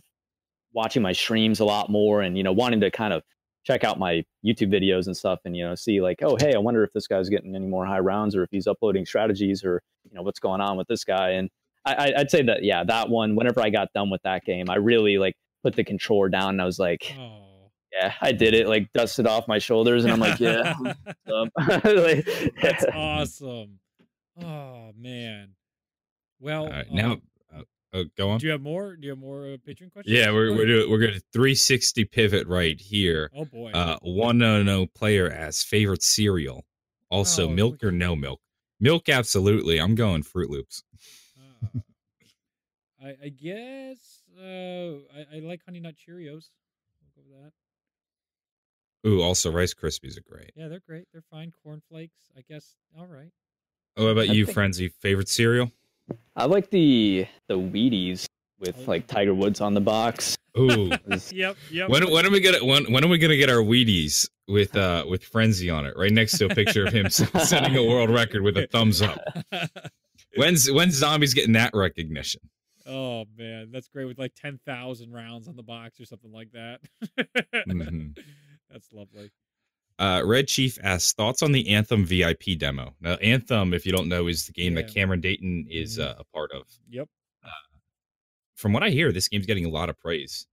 watching 0.73 1.01
my 1.01 1.11
streams 1.11 1.59
a 1.59 1.65
lot 1.65 1.89
more 1.89 2.21
and 2.21 2.37
you 2.37 2.43
know 2.43 2.53
wanting 2.53 2.79
to 2.81 2.91
kind 2.91 3.13
of 3.13 3.23
check 3.63 3.83
out 3.83 3.97
my 3.97 4.23
YouTube 4.45 4.71
videos 4.71 5.07
and 5.07 5.17
stuff 5.17 5.39
and 5.45 5.57
you 5.57 5.63
know 5.63 5.75
see 5.75 6.01
like 6.01 6.19
oh 6.21 6.35
hey 6.39 6.53
I 6.53 6.59
wonder 6.59 6.83
if 6.83 6.93
this 6.93 7.07
guy's 7.07 7.29
getting 7.29 7.55
any 7.55 7.67
more 7.67 7.85
high 7.85 7.99
rounds 7.99 8.35
or 8.35 8.43
if 8.43 8.49
he's 8.51 8.67
uploading 8.67 9.05
strategies 9.05 9.63
or 9.63 9.81
you 10.03 10.15
know 10.15 10.21
what's 10.21 10.39
going 10.39 10.61
on 10.61 10.77
with 10.77 10.87
this 10.87 11.03
guy. 11.03 11.31
And 11.31 11.49
I, 11.85 11.93
I- 11.93 12.13
I'd 12.19 12.31
say 12.31 12.43
that 12.43 12.63
yeah 12.63 12.83
that 12.83 13.09
one 13.09 13.35
whenever 13.35 13.61
I 13.61 13.69
got 13.69 13.89
done 13.93 14.09
with 14.09 14.21
that 14.23 14.43
game 14.45 14.69
I 14.69 14.75
really 14.75 15.17
like 15.17 15.35
put 15.63 15.75
the 15.75 15.83
controller 15.83 16.29
down 16.29 16.49
and 16.49 16.61
I 16.61 16.65
was 16.65 16.79
like 16.79 17.13
Oh. 17.17 17.69
yeah 17.91 18.13
I 18.21 18.31
did 18.31 18.53
it 18.53 18.67
like 18.67 18.91
dusted 18.93 19.27
off 19.27 19.47
my 19.47 19.57
shoulders 19.59 20.03
and 20.03 20.13
I'm 20.13 20.19
like 20.19 20.39
yeah 20.39 20.75
um, 21.33 21.49
like, 21.83 22.27
That's 22.61 22.85
awesome. 22.93 23.79
Oh 24.41 24.91
man. 24.97 25.49
Well, 26.39 26.63
All 26.63 26.69
right, 26.71 26.87
um, 26.89 26.95
now 26.95 27.17
uh, 27.55 27.61
uh, 27.93 28.03
go 28.17 28.29
on. 28.31 28.39
do 28.39 28.47
you 28.47 28.51
have 28.53 28.61
more? 28.61 28.95
Do 28.95 29.03
you 29.03 29.11
have 29.11 29.19
more 29.19 29.43
uh, 29.45 29.57
Patreon 29.67 29.91
questions? 29.91 30.05
Yeah, 30.17 30.31
we're 30.31 30.55
we're 30.55 30.65
doing, 30.65 30.89
we're 30.89 30.97
going 30.99 31.13
to 31.13 31.21
360 31.33 32.05
pivot 32.05 32.47
right 32.47 32.79
here. 32.79 33.29
Oh 33.35 33.45
boy. 33.45 33.71
Uh, 33.71 33.97
one 34.01 34.37
no 34.39 34.63
no 34.63 34.87
player 34.87 35.29
as 35.29 35.61
favorite 35.61 36.01
cereal. 36.01 36.65
Also, 37.11 37.47
Oh, 37.47 37.49
milk 37.51 37.71
look- 37.73 37.83
or 37.83 37.91
no 37.91 38.15
milk? 38.15 38.39
Milk, 38.79 39.09
absolutely. 39.09 39.79
I'm 39.79 39.93
going 39.93 40.23
Froot 40.23 40.49
Loops. 40.49 40.81
I, 43.03 43.15
I 43.25 43.29
guess 43.29 44.21
uh, 44.39 44.43
I, 45.17 45.37
I 45.37 45.39
like 45.41 45.61
Honey 45.65 45.79
Nut 45.79 45.95
Cheerios. 45.95 46.49
We'll 47.01 47.11
go 47.15 47.21
with 47.29 47.41
that. 47.43 49.09
Ooh, 49.09 49.21
also 49.21 49.51
Rice 49.51 49.73
Krispies 49.73 50.17
are 50.17 50.23
great. 50.29 50.51
Yeah, 50.55 50.67
they're 50.67 50.81
great. 50.87 51.05
They're 51.11 51.23
fine. 51.31 51.51
Cornflakes, 51.63 52.29
I 52.37 52.41
guess. 52.47 52.75
All 52.97 53.07
right. 53.07 53.31
Oh, 53.97 54.05
what 54.05 54.11
about 54.11 54.29
I 54.29 54.33
you, 54.33 54.45
think- 54.45 54.53
Frenzy? 54.53 54.89
Favorite 54.89 55.29
cereal? 55.29 55.71
I 56.35 56.45
like 56.45 56.69
the 56.69 57.25
the 57.47 57.57
Wheaties 57.57 58.25
with 58.59 58.75
Oh, 58.79 58.83
like 58.91 59.07
Tiger 59.07 59.33
Woods 59.33 59.61
on 59.61 59.73
the 59.73 59.81
box 59.81 60.35
Ooh, 60.57 60.91
Yep. 61.31 61.57
Yep. 61.71 61.89
when 61.89 62.11
when 62.11 62.25
are 62.25 62.29
we 62.29 62.39
gonna 62.41 62.63
when 62.65 62.91
when 62.91 63.03
are 63.03 63.07
we 63.07 63.17
gonna 63.17 63.37
get 63.37 63.49
our 63.49 63.57
Wheaties 63.63 64.27
with 64.47 64.75
uh 64.77 65.05
with 65.09 65.23
Frenzy 65.23 65.69
on 65.69 65.85
it? 65.85 65.93
Right 65.97 66.11
next 66.11 66.37
to 66.39 66.45
a 66.45 66.49
picture 66.49 66.85
of 66.85 66.93
him 66.93 67.09
setting 67.09 67.75
a 67.77 67.83
world 67.83 68.09
record 68.09 68.41
with 68.43 68.57
a 68.57 68.67
thumbs 68.67 69.01
up. 69.01 69.19
When's 70.35 70.69
when's 70.71 70.95
zombies 70.95 71.33
getting 71.33 71.53
that 71.53 71.71
recognition? 71.73 72.41
oh 72.87 73.25
man, 73.37 73.69
that's 73.71 73.87
great 73.89 74.05
with 74.05 74.17
like 74.17 74.33
ten 74.35 74.59
thousand 74.65 75.11
rounds 75.11 75.47
on 75.47 75.55
the 75.55 75.63
box 75.63 75.99
or 75.99 76.05
something 76.05 76.31
like 76.31 76.51
that. 76.51 76.81
Mhm. 77.67 78.17
That's 78.71 78.91
lovely. 78.93 79.29
Uh, 79.99 80.23
Red 80.25 80.47
Chief 80.47 80.79
asks 80.81 81.13
thoughts 81.13 81.43
on 81.43 81.51
the 81.51 81.69
Anthem 81.69 82.05
VIP 82.05 82.57
demo. 82.57 82.95
Now, 83.01 83.15
Anthem, 83.15 83.73
if 83.73 83.85
you 83.85 83.91
don't 83.91 84.07
know, 84.07 84.27
is 84.27 84.47
the 84.47 84.53
game 84.53 84.73
that 84.75 84.91
Cameron 84.93 85.19
Dayton 85.21 85.67
is 85.69 85.97
Mhm. 85.99 86.05
uh, 86.07 86.15
a 86.19 86.23
part 86.33 86.51
of. 86.53 86.63
Yep. 86.89 87.07
From 88.55 88.73
what 88.73 88.81
I 88.83 88.89
hear, 88.89 89.11
this 89.11 89.27
game's 89.27 89.45
getting 89.45 89.65
a 89.65 89.69
lot 89.69 89.89
of 89.89 89.97
praise. 89.99 90.47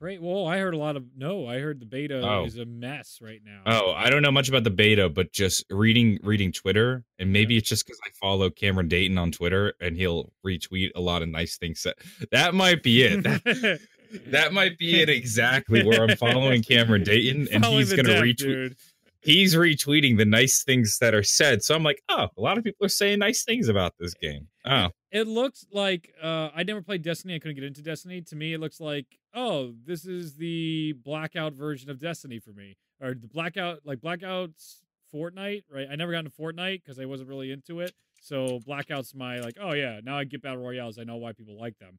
Great. 0.00 0.22
Well, 0.22 0.46
I 0.46 0.58
heard 0.58 0.72
a 0.72 0.78
lot 0.78 0.96
of 0.96 1.04
no. 1.14 1.46
I 1.46 1.58
heard 1.58 1.78
the 1.78 1.84
beta 1.84 2.22
Oh. 2.26 2.44
is 2.46 2.56
a 2.56 2.64
mess 2.64 3.18
right 3.20 3.40
now. 3.44 3.60
Oh, 3.66 3.92
I 3.92 4.08
don't 4.08 4.22
know 4.22 4.30
much 4.32 4.48
about 4.48 4.64
the 4.64 4.70
beta, 4.70 5.10
but 5.10 5.30
just 5.30 5.64
reading 5.68 6.18
reading 6.22 6.52
Twitter, 6.52 7.04
and 7.18 7.30
maybe 7.34 7.58
it's 7.58 7.68
just 7.68 7.84
because 7.84 8.00
I 8.06 8.08
follow 8.18 8.48
Cameron 8.48 8.88
Dayton 8.88 9.18
on 9.18 9.30
Twitter, 9.30 9.74
and 9.78 9.96
he'll 9.96 10.32
retweet 10.44 10.92
a 10.96 11.00
lot 11.00 11.20
of 11.20 11.28
nice 11.28 11.58
things. 11.58 11.82
That 11.82 11.96
that 12.30 12.54
might 12.54 12.82
be 12.82 13.02
it. 13.02 13.78
That, 14.12 14.32
that 14.32 14.52
might 14.52 14.76
be 14.76 15.00
it 15.00 15.08
exactly. 15.08 15.84
Where 15.84 16.02
I'm 16.02 16.16
following 16.16 16.64
Cameron 16.64 17.04
Dayton, 17.04 17.46
and 17.52 17.64
he's 17.64 17.90
gonna 17.92 18.08
dev, 18.08 18.22
retweet. 18.24 18.36
dude. 18.38 18.76
He's 19.22 19.54
retweeting 19.54 20.16
the 20.16 20.24
nice 20.24 20.62
things 20.64 20.98
that 21.00 21.14
are 21.14 21.22
said. 21.22 21.62
So 21.62 21.74
I'm 21.74 21.82
like, 21.82 22.02
oh, 22.08 22.28
a 22.36 22.40
lot 22.40 22.56
of 22.56 22.64
people 22.64 22.86
are 22.86 22.90
saying 22.90 23.18
nice 23.18 23.44
things 23.44 23.68
about 23.68 23.94
this 23.98 24.14
game. 24.14 24.48
Oh, 24.64 24.88
It 25.10 25.26
looks 25.26 25.66
like 25.72 26.14
uh, 26.22 26.48
I 26.54 26.62
never 26.62 26.80
played 26.80 27.02
Destiny. 27.02 27.34
I 27.34 27.38
couldn't 27.38 27.56
get 27.56 27.64
into 27.64 27.82
Destiny. 27.82 28.22
To 28.22 28.36
me, 28.36 28.54
it 28.54 28.60
looks 28.60 28.80
like 28.80 29.06
oh, 29.34 29.74
this 29.86 30.06
is 30.06 30.34
the 30.36 30.94
blackout 31.04 31.52
version 31.52 31.90
of 31.90 31.98
Destiny 31.98 32.38
for 32.38 32.50
me, 32.50 32.76
or 33.00 33.14
the 33.14 33.28
blackout 33.28 33.80
like 33.84 34.00
blackouts 34.00 34.80
Fortnite. 35.14 35.64
Right? 35.70 35.86
I 35.90 35.96
never 35.96 36.12
got 36.12 36.20
into 36.20 36.30
Fortnite 36.30 36.82
because 36.82 36.98
I 36.98 37.04
wasn't 37.04 37.28
really 37.28 37.52
into 37.52 37.80
it. 37.80 37.92
So 38.20 38.60
blackout's 38.66 39.14
my 39.14 39.40
like 39.40 39.56
oh 39.60 39.74
yeah. 39.74 40.00
Now 40.02 40.18
I 40.18 40.24
get 40.24 40.42
battle 40.42 40.62
royales. 40.62 40.98
I 40.98 41.04
know 41.04 41.16
why 41.16 41.32
people 41.32 41.58
like 41.58 41.78
them. 41.78 41.98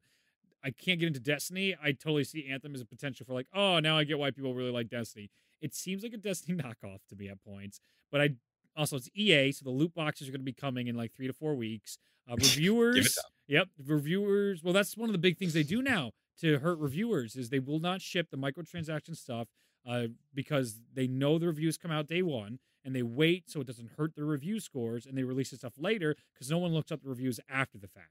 I 0.64 0.70
can't 0.70 1.00
get 1.00 1.08
into 1.08 1.20
Destiny. 1.20 1.76
I 1.82 1.92
totally 1.92 2.24
see 2.24 2.48
Anthem 2.48 2.74
as 2.74 2.80
a 2.80 2.86
potential 2.86 3.26
for 3.26 3.34
like 3.34 3.46
oh 3.54 3.78
now 3.80 3.98
I 3.98 4.04
get 4.04 4.18
why 4.18 4.30
people 4.30 4.54
really 4.54 4.72
like 4.72 4.88
Destiny. 4.88 5.30
It 5.62 5.74
seems 5.74 6.02
like 6.02 6.12
a 6.12 6.18
Destiny 6.18 6.58
knockoff 6.62 6.98
to 7.08 7.16
me 7.16 7.28
at 7.28 7.42
points, 7.42 7.80
but 8.10 8.20
I 8.20 8.30
also 8.76 8.96
it's 8.96 9.08
EA, 9.14 9.52
so 9.52 9.64
the 9.64 9.70
loot 9.70 9.94
boxes 9.94 10.28
are 10.28 10.32
going 10.32 10.40
to 10.40 10.44
be 10.44 10.52
coming 10.52 10.88
in 10.88 10.96
like 10.96 11.12
three 11.14 11.26
to 11.26 11.32
four 11.32 11.54
weeks. 11.54 11.98
Uh, 12.30 12.36
reviewers, 12.38 13.18
yep, 13.48 13.68
reviewers. 13.86 14.62
Well, 14.62 14.74
that's 14.74 14.96
one 14.96 15.08
of 15.08 15.12
the 15.12 15.18
big 15.18 15.38
things 15.38 15.54
they 15.54 15.62
do 15.62 15.82
now 15.82 16.12
to 16.40 16.58
hurt 16.58 16.78
reviewers 16.78 17.36
is 17.36 17.48
they 17.48 17.58
will 17.58 17.80
not 17.80 18.00
ship 18.00 18.28
the 18.30 18.36
microtransaction 18.36 19.16
stuff 19.16 19.48
uh, 19.88 20.04
because 20.34 20.80
they 20.94 21.06
know 21.06 21.38
the 21.38 21.46
reviews 21.46 21.76
come 21.76 21.90
out 21.90 22.06
day 22.06 22.22
one 22.22 22.58
and 22.84 22.94
they 22.94 23.02
wait 23.02 23.48
so 23.48 23.60
it 23.60 23.66
doesn't 23.66 23.90
hurt 23.96 24.14
their 24.14 24.24
review 24.24 24.60
scores 24.60 25.06
and 25.06 25.16
they 25.16 25.22
release 25.22 25.50
the 25.50 25.56
stuff 25.56 25.74
later 25.78 26.16
because 26.32 26.50
no 26.50 26.58
one 26.58 26.72
looks 26.72 26.90
up 26.90 27.02
the 27.02 27.08
reviews 27.08 27.38
after 27.48 27.78
the 27.78 27.88
fact. 27.88 28.10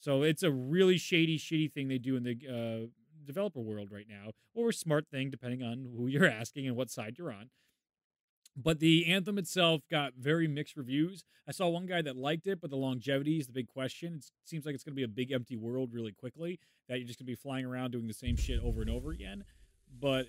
So 0.00 0.22
it's 0.22 0.42
a 0.42 0.50
really 0.50 0.98
shady, 0.98 1.38
shitty 1.38 1.72
thing 1.72 1.88
they 1.88 1.98
do 1.98 2.16
in 2.16 2.24
the 2.24 2.36
uh, 2.48 2.86
developer 3.26 3.60
world 3.60 3.90
right 3.90 4.06
now, 4.08 4.32
or 4.54 4.70
a 4.70 4.72
smart 4.72 5.06
thing 5.10 5.30
depending 5.30 5.62
on 5.62 5.88
who 5.96 6.06
you're 6.06 6.26
asking 6.40 6.66
and 6.66 6.76
what 6.76 6.90
side 6.90 7.16
you're 7.18 7.32
on. 7.32 7.50
But 8.54 8.80
the 8.80 9.06
anthem 9.06 9.38
itself 9.38 9.82
got 9.90 10.12
very 10.18 10.46
mixed 10.46 10.76
reviews. 10.76 11.24
I 11.48 11.52
saw 11.52 11.68
one 11.68 11.86
guy 11.86 12.02
that 12.02 12.16
liked 12.16 12.46
it, 12.46 12.60
but 12.60 12.68
the 12.68 12.76
longevity 12.76 13.38
is 13.38 13.46
the 13.46 13.52
big 13.52 13.66
question. 13.66 14.16
It 14.16 14.24
seems 14.44 14.66
like 14.66 14.74
it's 14.74 14.84
going 14.84 14.92
to 14.92 14.96
be 14.96 15.04
a 15.04 15.08
big 15.08 15.32
empty 15.32 15.56
world 15.56 15.90
really 15.92 16.12
quickly. 16.12 16.60
That 16.88 16.98
you're 16.98 17.06
just 17.06 17.18
going 17.18 17.26
to 17.26 17.32
be 17.32 17.36
flying 17.36 17.64
around 17.64 17.92
doing 17.92 18.08
the 18.08 18.14
same 18.14 18.36
shit 18.36 18.60
over 18.62 18.82
and 18.82 18.90
over 18.90 19.10
again. 19.10 19.44
But 19.98 20.26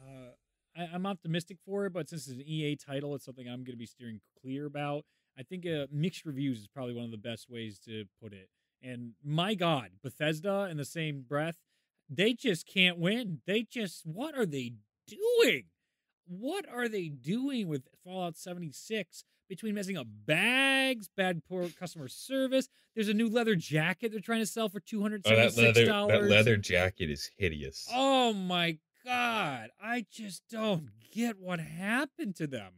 uh, 0.00 0.30
I, 0.74 0.88
I'm 0.94 1.04
optimistic 1.04 1.58
for 1.66 1.84
it. 1.84 1.92
But 1.92 2.08
since 2.08 2.26
it's 2.26 2.36
an 2.36 2.46
EA 2.46 2.76
title, 2.76 3.14
it's 3.14 3.26
something 3.26 3.46
I'm 3.46 3.58
going 3.58 3.72
to 3.72 3.76
be 3.76 3.86
steering 3.86 4.20
clear 4.40 4.64
about. 4.64 5.04
I 5.38 5.42
think 5.42 5.66
uh, 5.66 5.86
mixed 5.92 6.24
reviews 6.24 6.60
is 6.60 6.68
probably 6.68 6.94
one 6.94 7.04
of 7.04 7.10
the 7.10 7.18
best 7.18 7.50
ways 7.50 7.78
to 7.80 8.04
put 8.22 8.32
it. 8.32 8.48
And 8.82 9.12
my 9.22 9.54
God, 9.54 9.90
Bethesda 10.02 10.68
in 10.70 10.76
the 10.76 10.84
same 10.84 11.24
breath, 11.28 11.56
they 12.08 12.32
just 12.34 12.66
can't 12.66 12.98
win. 12.98 13.40
They 13.46 13.62
just, 13.62 14.06
what 14.06 14.36
are 14.36 14.46
they 14.46 14.74
doing? 15.06 15.64
What 16.28 16.64
are 16.72 16.88
they 16.88 17.08
doing 17.08 17.68
with 17.68 17.88
Fallout 18.04 18.36
76 18.36 19.24
between 19.48 19.74
messing 19.76 19.96
up 19.96 20.06
bags, 20.26 21.08
bad 21.16 21.42
poor 21.48 21.68
customer 21.68 22.08
service? 22.08 22.68
There's 22.94 23.08
a 23.08 23.14
new 23.14 23.28
leather 23.28 23.54
jacket 23.54 24.10
they're 24.10 24.20
trying 24.20 24.40
to 24.40 24.46
sell 24.46 24.68
for 24.68 24.80
Oh, 24.94 25.08
that 25.08 25.22
$276. 25.22 25.56
leather 25.56 25.84
that 26.08 26.28
leather 26.28 26.56
jacket 26.56 27.10
is 27.10 27.30
hideous. 27.36 27.88
Oh 27.94 28.32
my 28.32 28.78
god! 29.04 29.70
I 29.80 30.04
just 30.10 30.42
don't 30.50 30.88
get 31.12 31.38
what 31.38 31.60
happened 31.60 32.34
to 32.36 32.46
them. 32.48 32.72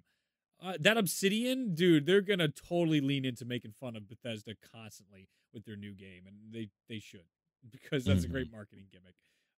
Uh, 0.62 0.74
that 0.80 0.98
Obsidian, 0.98 1.74
dude, 1.74 2.04
they're 2.04 2.20
gonna 2.20 2.48
totally 2.48 3.00
lean 3.00 3.24
into 3.24 3.44
making 3.46 3.72
fun 3.72 3.96
of 3.96 4.08
Bethesda 4.08 4.52
constantly 4.72 5.28
with 5.54 5.64
their 5.64 5.76
new 5.76 5.94
game, 5.94 6.24
and 6.26 6.36
they 6.52 6.68
they 6.88 6.98
should 6.98 7.22
because 7.70 8.04
that's 8.04 8.24
a 8.24 8.28
great 8.28 8.50
marketing 8.52 8.84
gimmick. 8.92 9.14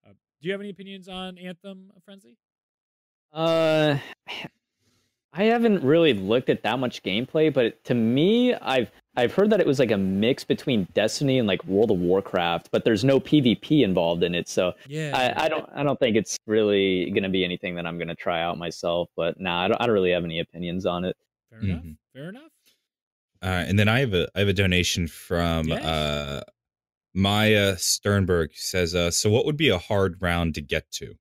Uh, 0.07 0.11
do 0.41 0.49
you 0.49 0.53
have 0.53 0.61
any 0.61 0.71
opinions 0.71 1.09
on 1.09 1.39
Anthem, 1.39 1.91
Frenzy? 2.05 2.37
Uh, 3.33 3.99
I 5.33 5.45
haven't 5.45 5.85
really 5.85 6.13
looked 6.13 6.49
at 6.49 6.63
that 6.65 6.81
much 6.81 7.05
gameplay, 7.05 7.55
but 7.55 7.83
to 7.85 7.95
me, 7.95 8.53
I've 8.55 8.91
I've 9.17 9.33
heard 9.33 9.51
that 9.51 9.61
it 9.61 9.67
was 9.67 9.79
like 9.79 9.93
a 9.93 9.97
mix 9.97 10.43
between 10.43 10.89
Destiny 10.93 11.39
and 11.39 11.47
like 11.47 11.65
World 11.67 11.93
of 11.93 11.99
Warcraft, 11.99 12.71
but 12.73 12.85
there's 12.85 13.05
no 13.05 13.21
PvP 13.21 13.83
involved 13.85 14.25
in 14.25 14.35
it, 14.35 14.49
so 14.49 14.73
Yeah, 14.89 15.13
I, 15.37 15.45
I 15.45 15.49
don't 15.49 15.69
I 15.73 15.85
don't 15.85 16.01
think 16.01 16.17
it's 16.17 16.37
really 16.47 17.13
gonna 17.13 17.29
be 17.29 17.45
anything 17.45 17.77
that 17.77 17.87
I'm 17.87 17.97
gonna 17.97 18.15
try 18.17 18.43
out 18.43 18.59
myself. 18.59 19.09
But 19.17 19.39
nah, 19.41 19.65
I 19.65 19.69
don't 19.69 19.81
I 19.81 19.87
don't 19.87 19.95
really 19.95 20.11
have 20.11 20.25
any 20.25 20.41
opinions 20.41 20.85
on 20.85 21.05
it. 21.05 21.17
fair 21.49 21.61
enough. 21.61 21.85
Mhm. 21.85 21.97
Fair 22.13 22.29
enough. 22.31 22.51
Uh, 23.43 23.65
and 23.69 23.79
then 23.79 23.89
I 23.89 24.01
have 24.01 24.15
a 24.15 24.29
I 24.35 24.41
have 24.41 24.49
a 24.49 24.53
donation 24.53 25.07
from 25.07 25.69
Yes. 25.69 25.85
uh, 25.85 26.43
Maya 27.15 27.77
Sternberg 27.77 28.51
says, 28.55 28.95
uh, 28.95 29.11
"So 29.11 29.31
what 29.31 29.45
would 29.47 29.57
be 29.57 29.69
a 29.69 29.79
hard 29.79 30.21
round 30.21 30.55
to 30.55 30.61
get 30.61 30.91
to?" 30.93 31.15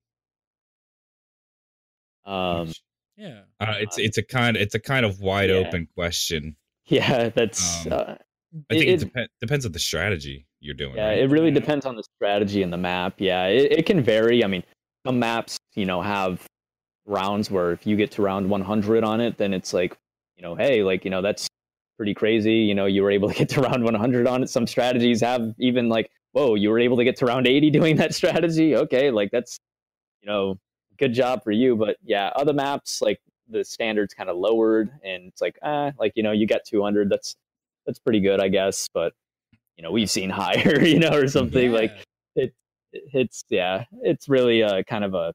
Um, 2.24 2.72
Yeah. 3.16 3.42
uh, 3.58 3.74
it's 3.78 3.98
it's 3.98 4.18
a 4.18 4.22
kind 4.22 4.56
it's 4.56 4.74
a 4.74 4.78
kind 4.80 5.04
of 5.04 5.20
wide 5.20 5.50
Yeah. 5.50 5.56
open 5.56 5.86
question. 5.94 6.56
yeah, 6.86 7.28
that's 7.28 7.86
Um, 7.86 7.92
uh, 7.92 7.96
I 8.70 8.74
think 8.74 8.86
it, 8.88 9.02
It- 9.02 9.12
depen- 9.12 9.28
depends 9.40 9.64
on 9.66 9.72
the 9.72 9.78
strategy 9.78 10.46
you're 10.60 10.74
doing. 10.74 10.96
Yeah, 10.96 11.08
right? 11.10 11.18
it 11.18 11.30
really 11.30 11.48
Yeah. 11.48 11.54
depends 11.54 11.86
on 11.86 11.94
the 11.96 12.02
strategy 12.16 12.62
and 12.62 12.72
the 12.72 12.76
map. 12.78 13.14
Yeah, 13.20 13.46
it, 13.46 13.72
it 13.78 13.86
can 13.86 14.02
vary. 14.02 14.42
I 14.44 14.46
mean, 14.48 14.64
some 15.06 15.18
maps, 15.18 15.56
you 15.74 15.86
know, 15.86 16.02
have 16.02 16.44
rounds 17.06 17.50
where 17.50 17.72
if 17.72 17.86
you 17.86 17.96
get 17.96 18.10
to 18.12 18.22
round 18.22 18.48
100 18.50 19.04
on 19.04 19.20
it, 19.20 19.36
then 19.38 19.54
it's 19.54 19.72
like, 19.72 19.96
you 20.36 20.42
know, 20.42 20.54
hey, 20.56 20.82
like, 20.82 21.04
you 21.04 21.10
know, 21.10 21.22
that's 21.22 21.46
pretty 22.00 22.14
crazy. 22.14 22.54
You 22.54 22.74
know, 22.74 22.86
you 22.86 23.02
were 23.02 23.10
able 23.10 23.28
to 23.28 23.34
get 23.34 23.50
to 23.50 23.60
round 23.60 23.84
100 23.84 24.26
on 24.26 24.42
it. 24.42 24.48
Some 24.48 24.66
strategies 24.66 25.20
have 25.20 25.54
even 25.58 25.90
like, 25.90 26.10
whoa, 26.32 26.54
you 26.54 26.70
were 26.70 26.78
able 26.78 26.96
to 26.96 27.04
get 27.04 27.14
to 27.16 27.26
round 27.26 27.46
80 27.46 27.68
doing 27.78 27.96
that 27.96 28.14
strategy. 28.14 28.74
Okay, 28.74 29.10
like 29.10 29.30
that's, 29.30 29.60
you 30.22 30.26
know, 30.26 30.58
good 30.96 31.12
job 31.12 31.44
for 31.44 31.50
you. 31.50 31.76
But 31.76 31.98
yeah, 32.02 32.30
other 32.34 32.54
maps, 32.54 33.02
like 33.02 33.20
the 33.50 33.62
standards 33.62 34.14
kind 34.14 34.30
of 34.30 34.38
lowered 34.38 34.90
and 35.04 35.24
it's 35.24 35.42
like, 35.42 35.58
ah, 35.62 35.92
like, 35.98 36.12
you 36.14 36.22
know, 36.22 36.32
you 36.32 36.46
got 36.46 36.62
200. 36.66 37.10
That's, 37.10 37.36
that's 37.84 37.98
pretty 37.98 38.20
good, 38.20 38.40
I 38.40 38.48
guess. 38.48 38.88
But, 38.88 39.12
you 39.76 39.82
know, 39.82 39.92
we've 39.92 40.10
seen 40.10 40.30
higher, 40.42 40.80
you 40.80 41.00
know, 41.00 41.12
or 41.12 41.28
something 41.28 41.70
like 41.70 41.92
it, 42.34 42.54
it's, 42.94 43.44
yeah, 43.50 43.84
it's 44.00 44.26
really 44.26 44.62
uh 44.62 44.84
kind 44.84 45.04
of 45.04 45.12
a, 45.12 45.34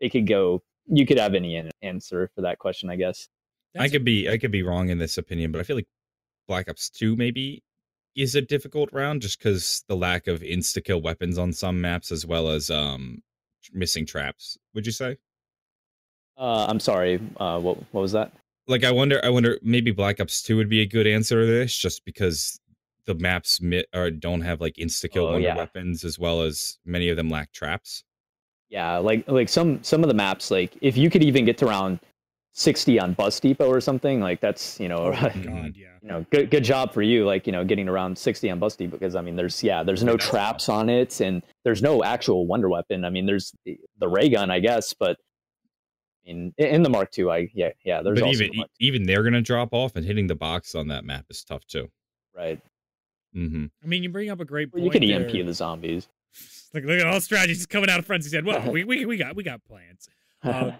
it 0.00 0.08
could 0.08 0.26
go, 0.26 0.64
you 0.88 1.06
could 1.06 1.20
have 1.20 1.34
any 1.34 1.70
answer 1.80 2.28
for 2.34 2.40
that 2.40 2.58
question, 2.58 2.90
I 2.90 2.96
guess. 2.96 3.28
I 3.78 3.88
could 3.88 4.04
be 4.04 4.28
I 4.28 4.38
could 4.38 4.50
be 4.52 4.62
wrong 4.62 4.88
in 4.88 4.98
this 4.98 5.18
opinion, 5.18 5.52
but 5.52 5.60
I 5.60 5.64
feel 5.64 5.76
like 5.76 5.88
Black 6.48 6.68
Ops 6.68 6.88
Two 6.90 7.16
maybe 7.16 7.62
is 8.14 8.34
a 8.34 8.40
difficult 8.40 8.88
round 8.92 9.22
just 9.22 9.38
because 9.38 9.84
the 9.88 9.96
lack 9.96 10.26
of 10.26 10.40
insta 10.40 10.82
kill 10.82 11.02
weapons 11.02 11.36
on 11.38 11.52
some 11.52 11.80
maps 11.80 12.10
as 12.12 12.24
well 12.26 12.48
as 12.48 12.70
um 12.70 13.22
missing 13.72 14.06
traps. 14.06 14.56
Would 14.74 14.86
you 14.86 14.92
say? 14.92 15.16
Uh, 16.38 16.66
I'm 16.68 16.80
sorry. 16.80 17.20
Uh, 17.38 17.58
what 17.60 17.78
what 17.92 18.00
was 18.02 18.12
that? 18.12 18.32
like 18.68 18.82
I 18.84 18.90
wonder, 18.90 19.20
I 19.24 19.28
wonder 19.28 19.58
maybe 19.62 19.90
Black 19.92 20.20
Ops 20.20 20.42
Two 20.42 20.56
would 20.56 20.68
be 20.68 20.80
a 20.80 20.86
good 20.86 21.06
answer 21.06 21.40
to 21.40 21.46
this, 21.46 21.76
just 21.76 22.04
because 22.04 22.58
the 23.04 23.14
maps 23.14 23.60
mi- 23.60 23.84
or 23.94 24.10
don't 24.10 24.40
have 24.40 24.60
like 24.60 24.74
insta 24.74 25.10
kill 25.10 25.26
Oh, 25.28 25.36
yeah. 25.36 25.56
weapons, 25.56 26.02
as 26.04 26.18
well 26.18 26.42
as 26.42 26.78
many 26.84 27.08
of 27.08 27.16
them 27.16 27.30
lack 27.30 27.52
traps. 27.52 28.02
Yeah, 28.68 28.98
like 28.98 29.24
like 29.28 29.48
some 29.48 29.82
some 29.84 30.02
of 30.02 30.08
the 30.08 30.14
maps, 30.14 30.50
like 30.50 30.76
if 30.80 30.96
you 30.96 31.08
could 31.10 31.22
even 31.22 31.44
get 31.44 31.56
to 31.58 31.66
round 31.66 32.00
60 32.58 32.98
on 32.98 33.12
Bus 33.12 33.38
Depot 33.38 33.68
or 33.68 33.82
something, 33.82 34.18
like 34.20 34.40
that's 34.40 34.80
you 34.80 34.88
know, 34.88 35.12
Oh 35.14 35.30
you 35.34 35.44
god, 35.44 35.74
yeah. 35.76 35.88
know, 36.02 36.24
good 36.30 36.50
good 36.50 36.64
job 36.64 36.94
for 36.94 37.02
you, 37.02 37.26
like 37.26 37.46
you 37.46 37.52
know, 37.52 37.64
getting 37.64 37.86
around 37.86 38.16
60 38.16 38.50
on 38.50 38.58
Bus 38.58 38.76
Depot 38.76 38.96
because 38.96 39.14
I 39.14 39.20
mean, 39.20 39.36
there's 39.36 39.62
yeah, 39.62 39.82
there's 39.82 40.02
no 40.02 40.16
traps 40.16 40.70
on 40.70 40.88
it 40.88 41.20
and 41.20 41.42
there's 41.64 41.82
no 41.82 42.02
actual 42.02 42.46
wonder 42.46 42.70
weapon. 42.70 43.04
I 43.04 43.10
mean, 43.10 43.26
there's 43.26 43.52
the, 43.66 43.78
the 43.98 44.08
ray 44.08 44.30
gun, 44.30 44.50
I 44.50 44.60
guess, 44.60 44.94
but 44.94 45.18
in 46.24 46.54
in 46.56 46.82
the 46.82 46.88
Mark 46.88 47.10
II, 47.18 47.28
I 47.28 47.50
yeah 47.52 47.70
yeah, 47.84 48.00
there's 48.00 48.18
but 48.20 48.26
also 48.26 48.44
even 48.44 48.56
the 48.56 48.66
even 48.80 49.02
they're 49.04 49.22
gonna 49.22 49.42
drop 49.42 49.74
off, 49.74 49.94
and 49.94 50.04
hitting 50.06 50.26
the 50.26 50.34
box 50.34 50.74
on 50.74 50.88
that 50.88 51.04
map 51.04 51.26
is 51.28 51.44
tough 51.44 51.66
too. 51.66 51.82
II, 51.82 51.90
right. 52.34 52.60
hmm 53.34 53.66
I 53.84 53.86
mean, 53.86 54.02
you 54.02 54.08
bring 54.08 54.30
up 54.30 54.40
a 54.40 54.46
great 54.46 54.72
Well, 54.72 54.82
point. 54.82 54.94
you 54.94 55.00
could 55.00 55.22
EMP 55.22 55.32
there. 55.32 55.44
the 55.44 55.52
zombies. 55.54 56.08
Look, 56.74 56.84
look 56.84 56.98
at 57.00 57.06
all 57.06 57.20
strategies 57.20 57.64
coming 57.66 57.88
out 57.90 57.98
of 57.98 58.06
Frenzy 58.06 58.28
said, 58.30 58.44
Well, 58.46 58.70
we, 58.72 58.84
we, 58.84 59.04
we 59.06 59.16
got 59.18 59.36
we 59.36 59.42
got 59.44 59.62
plans. 59.64 60.08
Uh, 60.42 60.72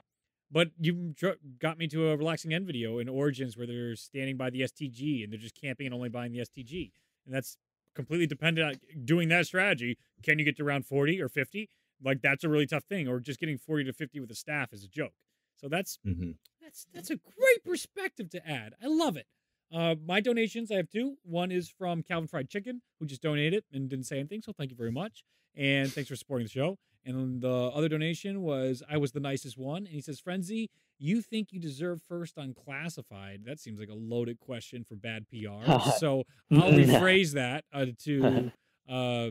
But 0.50 0.68
you 0.78 1.14
got 1.58 1.76
me 1.76 1.88
to 1.88 2.08
a 2.10 2.16
relaxing 2.16 2.54
end 2.54 2.66
video 2.66 2.98
in 2.98 3.08
Origins 3.08 3.56
where 3.56 3.66
they're 3.66 3.96
standing 3.96 4.36
by 4.36 4.50
the 4.50 4.60
STG 4.62 5.24
and 5.24 5.32
they're 5.32 5.40
just 5.40 5.60
camping 5.60 5.86
and 5.86 5.94
only 5.94 6.08
buying 6.08 6.32
the 6.32 6.38
STG, 6.38 6.92
and 7.24 7.34
that's 7.34 7.58
completely 7.94 8.26
dependent 8.26 8.68
on 8.68 9.04
doing 9.04 9.28
that 9.30 9.46
strategy. 9.46 9.98
Can 10.22 10.38
you 10.38 10.44
get 10.44 10.56
to 10.58 10.64
round 10.64 10.86
forty 10.86 11.20
or 11.20 11.28
fifty? 11.28 11.68
Like 12.02 12.22
that's 12.22 12.44
a 12.44 12.48
really 12.48 12.66
tough 12.66 12.84
thing. 12.84 13.08
Or 13.08 13.18
just 13.18 13.40
getting 13.40 13.58
forty 13.58 13.84
to 13.84 13.92
fifty 13.92 14.20
with 14.20 14.30
a 14.30 14.34
staff 14.34 14.72
is 14.72 14.84
a 14.84 14.88
joke. 14.88 15.14
So 15.56 15.68
that's 15.68 15.98
hmm 16.04 16.32
that's 16.62 16.86
that's 16.94 17.10
a 17.10 17.16
great 17.16 17.64
perspective 17.64 18.30
to 18.30 18.48
add. 18.48 18.74
I 18.82 18.86
love 18.86 19.16
it. 19.16 19.26
Uh, 19.72 19.96
my 20.06 20.20
donations, 20.20 20.70
I 20.70 20.76
have 20.76 20.88
two. 20.88 21.16
One 21.24 21.50
is 21.50 21.68
from 21.68 22.02
Calvin 22.02 22.28
Fried 22.28 22.48
Chicken, 22.48 22.82
who 23.00 23.06
just 23.06 23.22
donated 23.22 23.64
and 23.72 23.88
didn't 23.88 24.06
say 24.06 24.18
anything, 24.18 24.42
so 24.42 24.52
thank 24.52 24.70
you 24.70 24.76
very 24.76 24.92
much. 24.92 25.24
And 25.56 25.92
thanks 25.92 26.08
for 26.08 26.16
supporting 26.16 26.44
the 26.44 26.50
show. 26.50 26.78
And 27.06 27.40
the 27.40 27.70
other 27.72 27.88
donation 27.88 28.42
was 28.42 28.82
I 28.90 28.96
was 28.96 29.12
the 29.12 29.20
nicest 29.20 29.56
one, 29.56 29.78
and 29.86 29.94
he 29.94 30.00
says, 30.00 30.18
Frenzy, 30.20 30.70
you 30.98 31.22
think 31.22 31.52
you 31.52 31.60
deserve 31.60 32.02
first 32.02 32.36
on 32.36 32.52
classified? 32.52 33.42
That 33.44 33.60
seems 33.60 33.78
like 33.78 33.88
a 33.90 33.94
loaded 33.94 34.40
question 34.40 34.82
for 34.82 34.96
bad 34.96 35.26
PR. 35.28 35.70
so 35.98 36.24
I'll 36.50 36.72
rephrase 36.72 37.32
that 37.34 37.64
uh, 37.72 37.86
to 38.04 38.50
uh, 38.88 39.30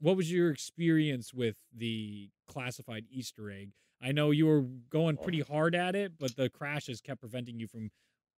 what 0.00 0.16
was 0.16 0.30
your 0.30 0.50
experience 0.50 1.32
with 1.32 1.56
the 1.74 2.28
classified 2.48 3.06
Easter 3.10 3.50
egg? 3.50 3.70
I 4.02 4.12
know 4.12 4.30
you 4.30 4.46
were 4.46 4.60
going 4.90 5.16
pretty 5.16 5.40
hard 5.40 5.74
at 5.74 5.96
it, 5.96 6.12
but 6.18 6.36
the 6.36 6.50
crashes 6.50 7.00
kept 7.00 7.20
preventing 7.20 7.58
you 7.58 7.66
from. 7.66 7.90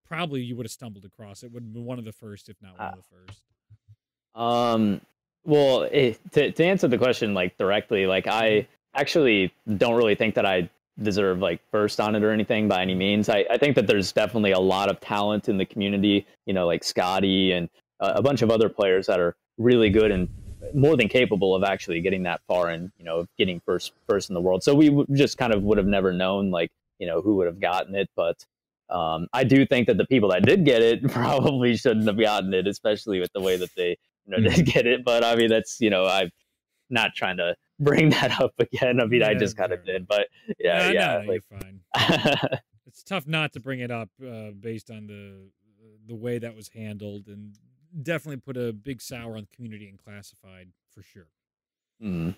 Probably 0.05 0.41
you 0.41 0.55
would 0.55 0.65
have 0.65 0.71
stumbled 0.71 1.03
across 1.03 1.41
it. 1.43 1.51
Would 1.51 1.63
have 1.63 1.73
been 1.73 1.83
one 1.83 1.99
of 1.99 2.05
the 2.05 2.13
first, 2.13 2.47
if 2.47 2.55
not 2.61 2.77
one 2.77 2.87
Uh, 2.87 2.91
of 2.91 2.97
the 2.97 3.03
first. 3.03 3.41
Um, 4.35 5.01
well, 5.45 5.83
it, 5.83 6.19
to 6.33 6.51
to 6.51 6.65
answer 6.65 6.87
the 6.87 6.97
question 6.97 7.33
like 7.33 7.57
directly, 7.57 8.05
like 8.05 8.27
I 8.27 8.67
actually 8.93 9.53
don't 9.77 9.95
really 9.95 10.15
think 10.15 10.35
that 10.35 10.45
I 10.45 10.69
deserve 11.01 11.39
like 11.39 11.61
first 11.71 11.99
on 11.99 12.15
it 12.15 12.23
or 12.23 12.31
anything 12.31 12.67
by 12.67 12.81
any 12.81 12.95
means. 12.95 13.29
I, 13.29 13.45
I 13.49 13.57
think 13.57 13.75
that 13.75 13.87
there's 13.87 14.11
definitely 14.11 14.51
a 14.51 14.59
lot 14.59 14.89
of 14.89 14.99
talent 14.99 15.47
in 15.47 15.57
the 15.57 15.65
community. 15.65 16.25
You 16.45 16.53
know, 16.53 16.65
like 16.65 16.83
Scotty 16.83 17.51
and 17.51 17.69
a 17.99 18.21
bunch 18.21 18.41
of 18.41 18.51
other 18.51 18.69
players 18.69 19.07
that 19.07 19.19
are 19.19 19.35
really 19.57 19.89
good 19.89 20.11
and 20.11 20.27
more 20.73 20.97
than 20.97 21.07
capable 21.07 21.55
of 21.55 21.63
actually 21.63 22.01
getting 22.01 22.23
that 22.23 22.41
far 22.47 22.69
and 22.69 22.91
you 22.97 23.05
know 23.05 23.25
getting 23.37 23.59
first 23.61 23.93
first 24.07 24.29
in 24.29 24.33
the 24.33 24.41
world. 24.41 24.63
So 24.63 24.73
we 24.75 24.89
w- 24.89 25.07
just 25.13 25.37
kind 25.37 25.53
of 25.53 25.63
would 25.63 25.77
have 25.77 25.87
never 25.87 26.11
known 26.11 26.51
like 26.51 26.71
you 26.99 27.07
know 27.07 27.21
who 27.21 27.35
would 27.37 27.47
have 27.47 27.59
gotten 27.59 27.95
it, 27.95 28.09
but. 28.15 28.43
Um, 28.89 29.27
I 29.33 29.43
do 29.43 29.65
think 29.65 29.87
that 29.87 29.97
the 29.97 30.05
people 30.05 30.29
that 30.29 30.45
did 30.45 30.63
get 30.63 30.81
it 30.81 31.05
probably 31.11 31.75
shouldn't 31.75 32.07
have 32.07 32.17
gotten 32.17 32.53
it, 32.53 32.67
especially 32.67 33.19
with 33.19 33.33
the 33.33 33.41
way 33.41 33.57
that 33.57 33.75
they 33.75 33.97
you 34.27 34.41
know, 34.41 34.49
did 34.55 34.65
get 34.65 34.85
it. 34.85 35.03
But 35.03 35.23
I 35.23 35.35
mean, 35.35 35.49
that's 35.49 35.79
you 35.79 35.89
know, 35.89 36.05
I'm 36.05 36.29
not 36.89 37.11
trying 37.15 37.37
to 37.37 37.55
bring 37.79 38.09
that 38.11 38.39
up 38.39 38.53
again. 38.59 38.99
I 39.01 39.05
mean, 39.05 39.23
I 39.23 39.33
just 39.33 39.57
kind 39.57 39.71
of 39.71 39.85
did, 39.85 40.07
but 40.07 40.27
yeah, 40.59 40.77
Nah, 40.79 40.91
yeah, 40.91 41.07
no, 41.07 41.21
no, 41.21 41.27
like, 41.27 41.43
you're 41.51 41.59
fine. 41.59 42.59
It's 42.87 43.03
tough 43.03 43.27
not 43.27 43.51
to 43.53 43.59
bring 43.59 43.81
it 43.81 43.91
up 43.91 44.09
uh, 44.25 44.51
based 44.51 44.89
on 44.89 45.07
the 45.07 45.51
the 46.07 46.15
way 46.15 46.39
that 46.39 46.55
was 46.55 46.69
handled, 46.69 47.27
and 47.27 47.53
definitely 48.01 48.37
put 48.37 48.55
a 48.57 48.71
big 48.71 49.01
sour 49.01 49.35
on 49.35 49.41
the 49.49 49.55
community 49.55 49.87
and 49.89 49.99
classified 49.99 50.69
for 50.93 51.03
sure. 51.03 51.27
mm, 52.01 52.33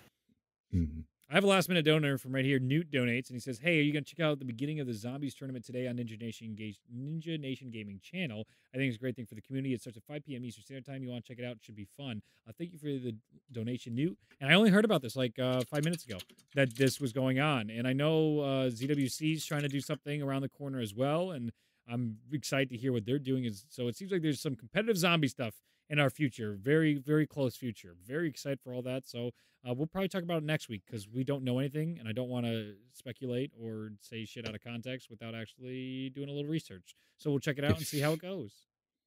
Mhm. 0.74 1.04
I 1.30 1.34
have 1.34 1.44
a 1.44 1.46
last 1.46 1.68
minute 1.68 1.84
donor 1.84 2.18
from 2.18 2.34
right 2.34 2.44
here. 2.44 2.58
Newt 2.58 2.90
donates 2.90 3.28
and 3.28 3.36
he 3.36 3.38
says, 3.38 3.60
"Hey, 3.60 3.78
are 3.78 3.82
you 3.82 3.92
gonna 3.92 4.04
check 4.04 4.18
out 4.18 4.40
the 4.40 4.44
beginning 4.44 4.80
of 4.80 4.88
the 4.88 4.92
Zombies 4.92 5.32
tournament 5.32 5.64
today 5.64 5.86
on 5.86 5.96
Ninja 5.96 6.20
Nation 6.20 6.56
Ninja 6.92 7.38
Nation 7.38 7.70
Gaming 7.70 8.00
channel? 8.02 8.48
I 8.74 8.78
think 8.78 8.88
it's 8.88 8.96
a 8.96 8.98
great 8.98 9.14
thing 9.14 9.26
for 9.26 9.36
the 9.36 9.40
community. 9.40 9.72
It 9.72 9.80
starts 9.80 9.96
at 9.96 10.02
5 10.02 10.24
p.m. 10.24 10.44
Eastern 10.44 10.64
Standard 10.64 10.86
Time. 10.86 11.04
You 11.04 11.10
want 11.10 11.24
to 11.24 11.32
check 11.32 11.38
it 11.38 11.46
out? 11.46 11.52
It 11.52 11.62
should 11.62 11.76
be 11.76 11.86
fun. 11.96 12.20
Uh, 12.48 12.52
thank 12.58 12.72
you 12.72 12.78
for 12.78 12.86
the 12.86 13.14
donation, 13.52 13.94
Newt. 13.94 14.18
And 14.40 14.50
I 14.50 14.54
only 14.54 14.70
heard 14.70 14.84
about 14.84 15.02
this 15.02 15.14
like 15.14 15.38
uh, 15.38 15.60
five 15.70 15.84
minutes 15.84 16.04
ago 16.04 16.18
that 16.56 16.74
this 16.74 17.00
was 17.00 17.12
going 17.12 17.38
on, 17.38 17.70
and 17.70 17.86
I 17.86 17.92
know 17.92 18.40
uh, 18.40 18.70
ZWC 18.70 19.36
is 19.36 19.46
trying 19.46 19.62
to 19.62 19.68
do 19.68 19.80
something 19.80 20.22
around 20.22 20.42
the 20.42 20.48
corner 20.48 20.80
as 20.80 20.96
well, 20.96 21.30
and 21.30 21.52
I'm 21.88 22.18
excited 22.32 22.70
to 22.70 22.76
hear 22.76 22.92
what 22.92 23.04
they're 23.04 23.18
doing. 23.18 23.44
Is 23.44 23.64
so 23.68 23.88
it 23.88 23.96
seems 23.96 24.12
like 24.12 24.22
there's 24.22 24.40
some 24.40 24.56
competitive 24.56 24.96
zombie 24.96 25.28
stuff 25.28 25.54
in 25.88 25.98
our 25.98 26.10
future, 26.10 26.56
very 26.60 26.94
very 26.98 27.26
close 27.26 27.56
future. 27.56 27.96
Very 28.06 28.28
excited 28.28 28.60
for 28.62 28.72
all 28.72 28.82
that. 28.82 29.06
So 29.06 29.30
uh, 29.68 29.74
we'll 29.74 29.86
probably 29.86 30.08
talk 30.08 30.22
about 30.22 30.38
it 30.38 30.44
next 30.44 30.68
week 30.68 30.82
because 30.86 31.08
we 31.08 31.22
don't 31.24 31.44
know 31.44 31.58
anything, 31.58 31.98
and 31.98 32.08
I 32.08 32.12
don't 32.12 32.28
want 32.30 32.46
to 32.46 32.74
speculate 32.92 33.50
or 33.60 33.92
say 34.00 34.24
shit 34.24 34.48
out 34.48 34.54
of 34.54 34.62
context 34.62 35.10
without 35.10 35.34
actually 35.34 36.10
doing 36.10 36.28
a 36.28 36.32
little 36.32 36.50
research. 36.50 36.94
So 37.18 37.30
we'll 37.30 37.40
check 37.40 37.58
it 37.58 37.64
out 37.64 37.76
and 37.76 37.86
see 37.86 38.00
how 38.00 38.12
it 38.12 38.22
goes. 38.22 38.52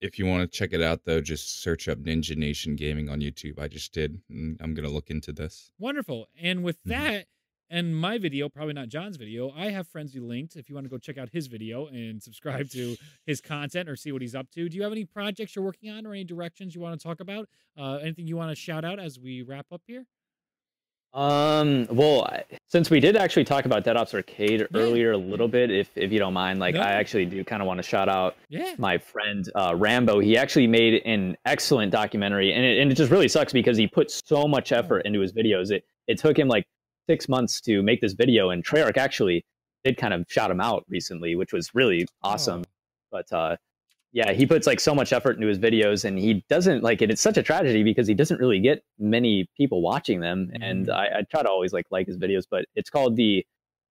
If 0.02 0.20
you 0.20 0.26
want 0.26 0.42
to 0.52 0.58
check 0.58 0.74
it 0.74 0.82
out, 0.82 1.06
though, 1.06 1.22
just 1.22 1.62
search 1.64 1.88
up 1.88 1.98
Ninja 2.00 2.36
Nation 2.36 2.76
Gaming 2.76 3.08
on 3.10 3.22
YouTube. 3.22 3.58
I 3.58 3.70
just 3.70 3.94
did. 3.94 4.20
I'm 4.30 4.74
gonna 4.74 4.90
look 4.90 5.10
into 5.10 5.32
this. 5.32 5.72
Wonderful. 5.80 6.28
And 6.38 6.62
with 6.64 6.84
Mhm. 6.84 6.90
that, 6.90 7.28
and 7.70 7.96
my 7.96 8.18
video, 8.18 8.50
probably 8.50 8.74
not 8.74 8.88
John's 8.90 9.18
video, 9.18 9.52
I 9.56 9.70
have 9.72 9.88
Frenzy 9.88 10.20
linked 10.20 10.56
if 10.56 10.70
you 10.70 10.76
want 10.76 10.86
to 10.86 10.90
go 10.90 10.98
check 10.98 11.18
out 11.18 11.30
his 11.32 11.48
video 11.48 11.88
and 11.88 12.22
subscribe 12.22 12.70
to 12.72 12.96
his 13.26 13.42
content 13.42 13.90
or 13.90 13.96
see 13.96 14.12
what 14.12 14.22
he's 14.22 14.36
up 14.36 14.50
to. 14.52 14.70
Do 14.70 14.76
you 14.78 14.84
have 14.84 14.92
any 14.92 15.06
projects 15.06 15.56
you're 15.56 15.66
working 15.66 15.90
on 15.90 16.06
or 16.06 16.14
any 16.14 16.24
directions 16.24 16.76
you 16.76 16.82
want 16.82 17.00
to 17.00 17.04
talk 17.08 17.20
about? 17.20 17.48
Uh, 17.78 17.96
anything 18.02 18.28
you 18.28 18.38
want 18.38 18.50
to 18.52 18.56
shout 18.56 18.86
out 18.86 19.00
as 19.00 19.20
we 19.20 19.42
wrap 19.42 19.66
up 19.72 19.82
here? 19.88 20.06
um, 21.16 21.86
well, 21.92 22.24
I- 22.24 22.44
since 22.68 22.90
we 22.90 23.00
did 23.00 23.16
actually 23.16 23.44
talk 23.44 23.66
about 23.66 23.84
Dead 23.84 23.96
Ops 23.96 24.16
Arcade 24.16 24.62
Yeah. 24.62 24.66
earlier 24.74 25.12
a 25.12 25.18
little 25.18 25.48
bit, 25.48 25.70
if 25.70 25.96
if 25.96 26.12
you 26.12 26.18
don't 26.18 26.34
mind, 26.34 26.60
like 26.60 26.74
No. 26.74 26.82
I 26.82 26.94
actually 26.94 27.26
do 27.26 27.44
kind 27.44 27.62
of 27.62 27.68
want 27.68 27.78
to 27.78 27.84
shout 27.84 28.10
out 28.10 28.36
Yeah. 28.50 28.74
my 28.80 28.98
friend 28.98 29.48
uh, 29.54 29.76
Rambo. 29.78 30.18
He 30.20 30.36
actually 30.38 30.66
made 30.66 31.04
an 31.06 31.38
excellent 31.46 31.92
documentary, 31.92 32.52
and 32.52 32.66
it, 32.66 32.80
and 32.80 32.92
it 32.92 32.96
just 32.96 33.12
really 33.12 33.28
sucks 33.28 33.54
because 33.54 33.78
he 33.78 33.86
put 33.86 34.10
so 34.10 34.48
much 34.48 34.72
effort 34.72 35.02
into 35.06 35.20
his 35.20 35.32
videos. 35.34 35.70
It 35.70 35.86
it 36.08 36.18
took 36.18 36.36
him 36.38 36.48
like 36.48 36.66
six 37.08 37.28
months 37.30 37.60
to 37.62 37.82
make 37.84 38.02
this 38.02 38.14
video, 38.14 38.50
and 38.50 38.64
Treyarch 38.66 38.98
actually 38.98 39.46
did 39.84 39.98
kind 39.98 40.14
of 40.14 40.26
shout 40.30 40.50
him 40.50 40.62
out 40.62 40.86
recently, 40.90 41.36
which 41.36 41.52
was 41.54 41.74
really 41.76 42.08
awesome. 42.22 42.64
Oh. 42.66 42.70
But 43.12 43.32
uh, 43.34 43.58
yeah, 44.12 44.32
he 44.32 44.46
puts 44.46 44.66
like 44.68 44.80
so 44.80 44.94
much 44.96 45.12
effort 45.12 45.36
into 45.36 45.48
his 45.48 45.60
videos, 45.60 46.06
and 46.06 46.18
he 46.18 46.44
doesn't 46.50 46.84
like 46.84 47.02
it. 47.02 47.12
It's 47.12 47.22
such 47.22 47.38
a 47.38 47.44
tragedy 47.44 47.84
because 47.84 48.08
he 48.08 48.14
doesn't 48.14 48.40
really 48.40 48.60
get 48.60 48.84
many 49.00 49.50
people 49.58 49.82
watching 49.82 50.20
them, 50.20 50.52
and 50.62 50.88
Mhm. 50.88 50.94
I, 50.94 51.20
I 51.20 51.22
try 51.30 51.42
to 51.44 51.50
always 51.50 51.74
like 51.74 51.86
like 51.92 52.08
his 52.08 52.18
videos. 52.18 52.44
But 52.50 52.66
it's 52.76 52.90
called 52.90 53.16
the 53.16 53.46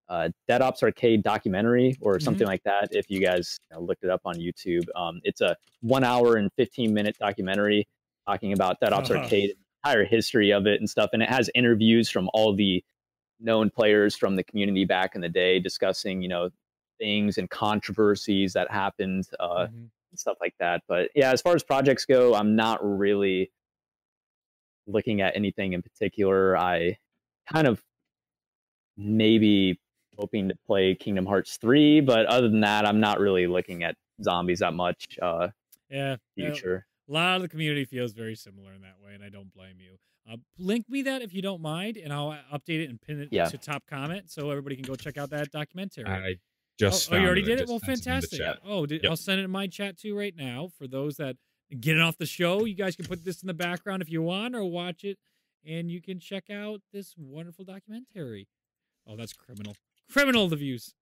uh, 0.09 0.29
Dead 0.47 0.61
Ops 0.61 0.83
Arcade 0.83 1.23
documentary 1.23 1.95
or 2.01 2.19
something 2.19 2.45
like 2.45 2.61
that. 2.63 2.89
If 2.91 3.09
you 3.09 3.19
guys 3.21 3.57
you 3.71 3.77
know, 3.77 3.83
looked 3.83 4.03
it 4.03 4.09
up 4.09 4.21
on 4.25 4.35
YouTube, 4.35 4.83
um, 4.95 5.21
it's 5.23 5.39
a 5.41 5.55
one 5.81 6.03
hour 6.03 6.35
and 6.35 6.51
15 6.57 6.93
minute 6.93 7.15
documentary 7.19 7.87
talking 8.27 8.51
about 8.53 8.79
Dead 8.81 8.91
Ops 8.93 9.09
Uh-huh. 9.09 9.21
Arcade, 9.23 9.53
entire 9.83 10.03
history 10.03 10.51
of 10.51 10.67
it 10.67 10.79
and 10.81 10.89
stuff. 10.89 11.11
And 11.13 11.23
it 11.23 11.29
has 11.29 11.49
interviews 11.55 12.09
from 12.09 12.29
all 12.33 12.53
the 12.53 12.83
known 13.43 13.69
players 13.69 14.15
from 14.15 14.35
the 14.35 14.43
community 14.43 14.85
back 14.85 15.13
in 15.15 15.21
the 15.21 15.29
day 15.29 15.59
discussing, 15.59 16.21
you 16.21 16.29
know, 16.29 16.49
things 16.97 17.37
and 17.37 17.49
controversies 17.49 18.53
that 18.53 18.71
happened, 18.71 19.27
uh, 19.39 19.67
Mhm. 19.67 19.89
stuff 20.15 20.37
like 20.41 20.55
that. 20.59 20.81
But 20.87 21.11
yeah, 21.15 21.31
as 21.31 21.41
far 21.41 21.53
as 21.55 21.63
projects 21.63 22.05
go, 22.05 22.33
I'm 22.33 22.55
not 22.55 22.79
really 22.83 23.51
looking 24.87 25.21
at 25.21 25.35
anything 25.35 25.73
in 25.73 25.81
particular. 25.81 26.57
I 26.57 26.97
kind 27.51 27.67
of 27.67 27.83
maybe 28.97 29.79
hoping 30.17 30.47
to 30.49 30.55
play 30.65 30.93
Kingdom 30.95 31.25
Hearts 31.25 31.57
3, 31.57 31.99
but 32.01 32.25
other 32.27 32.47
than 32.47 32.61
that, 32.61 32.85
I'm 32.85 32.99
not 32.99 33.19
really 33.19 33.47
looking 33.47 33.83
at 33.83 33.95
zombies 34.21 34.59
that 34.59 34.73
much 34.73 35.17
uh 35.21 35.49
Yeah. 35.89 36.17
yeah. 36.35 36.49
future. 36.51 36.85
A 37.09 37.11
lot 37.11 37.35
of 37.37 37.41
the 37.41 37.49
community 37.49 37.85
feels 37.85 38.13
very 38.13 38.35
similar 38.35 38.71
in 38.73 38.81
that 38.81 38.95
way, 39.03 39.13
and 39.13 39.23
I 39.23 39.29
don't 39.29 39.53
blame 39.53 39.75
you. 39.79 39.97
Uh, 40.31 40.37
link 40.57 40.87
me 40.89 41.01
that 41.01 41.21
if 41.21 41.33
you 41.33 41.41
don't 41.41 41.61
mind, 41.61 41.97
and 41.97 42.13
I'll 42.13 42.29
uh, 42.29 42.37
update 42.57 42.81
it 42.81 42.89
and 42.89 43.01
pin 43.01 43.19
it 43.19 43.29
Yeah. 43.31 43.45
to 43.49 43.57
top 43.57 43.83
comment 43.89 44.31
so 44.31 44.49
everybody 44.51 44.75
can 44.75 44.85
go 44.85 44.95
check 44.95 45.17
out 45.17 45.29
that 45.31 45.51
documentary. 45.51 46.05
I 46.05 46.35
just. 46.79 47.11
oh, 47.11 47.15
oh, 47.15 47.19
you 47.19 47.25
already 47.25 47.41
I 47.43 47.45
did 47.45 47.59
it. 47.61 47.67
Well, 47.67 47.79
sent 47.79 47.89
it 47.89 48.07
in 48.07 48.13
the 48.15 48.21
fantastic. 48.21 48.41
Oh, 48.65 48.85
did, 48.85 49.03
Yep. 49.03 49.09
I'll 49.09 49.17
send 49.17 49.41
it 49.41 49.43
in 49.43 49.51
my 49.51 49.67
chat 49.67 49.97
too 49.97 50.17
right 50.17 50.33
now 50.35 50.69
for 50.77 50.87
those 50.87 51.17
that 51.17 51.35
getting 51.77 52.01
off 52.01 52.17
the 52.17 52.25
show. 52.25 52.63
You 52.63 52.73
guys 52.75 52.95
can 52.95 53.05
put 53.05 53.25
this 53.25 53.41
in 53.43 53.47
the 53.47 53.53
background 53.53 54.01
if 54.01 54.09
you 54.09 54.21
want, 54.21 54.55
or 54.55 54.63
watch 54.63 55.03
it, 55.03 55.17
and 55.67 55.91
you 55.91 56.01
can 56.01 56.21
check 56.21 56.49
out 56.49 56.79
this 56.93 57.13
wonderful 57.17 57.65
documentary. 57.65 58.47
Oh, 59.05 59.17
that's 59.17 59.33
criminal. 59.33 59.75
Criminal 60.09 60.47
the 60.47 60.55
views. 60.55 60.93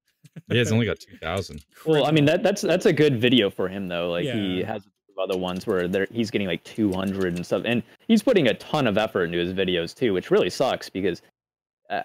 Yeah, 0.49 0.61
it's 0.61 0.71
only 0.71 0.87
got 0.87 0.99
two 1.07 1.17
thousand. 1.17 1.63
Well, 1.85 2.05
I 2.07 2.11
mean 2.11 2.25
that 2.25 2.41
that's 2.41 2.61
that's 2.63 2.87
a 2.87 2.93
good 2.93 3.21
video 3.21 3.51
for 3.51 3.67
him 3.69 3.87
though. 3.87 4.09
Like 4.09 4.25
he 4.25 4.63
has 4.63 4.83
other 5.21 5.37
ones 5.37 5.65
where 5.67 5.87
there, 5.87 6.07
he's 6.11 6.31
getting 6.31 6.47
like 6.47 6.63
200 6.63 7.35
and 7.35 7.45
stuff, 7.45 7.63
and 7.65 7.83
he's 8.07 8.23
putting 8.23 8.47
a 8.47 8.53
ton 8.55 8.87
of 8.87 8.97
effort 8.97 9.25
into 9.25 9.37
his 9.37 9.53
videos 9.53 9.95
too, 9.95 10.13
which 10.13 10.31
really 10.31 10.49
sucks 10.49 10.89
because 10.89 11.21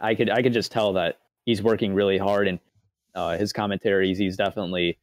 I 0.01 0.15
could 0.15 0.31
I 0.31 0.43
could 0.43 0.53
just 0.53 0.73
tell 0.73 0.93
that 0.95 1.19
he's 1.45 1.63
working 1.63 1.95
really 1.95 2.19
hard 2.19 2.49
and 2.49 2.59
uh, 3.15 3.37
his 3.39 3.53
commentaries 3.53 4.19
he's 4.19 4.37
definitely 4.37 4.99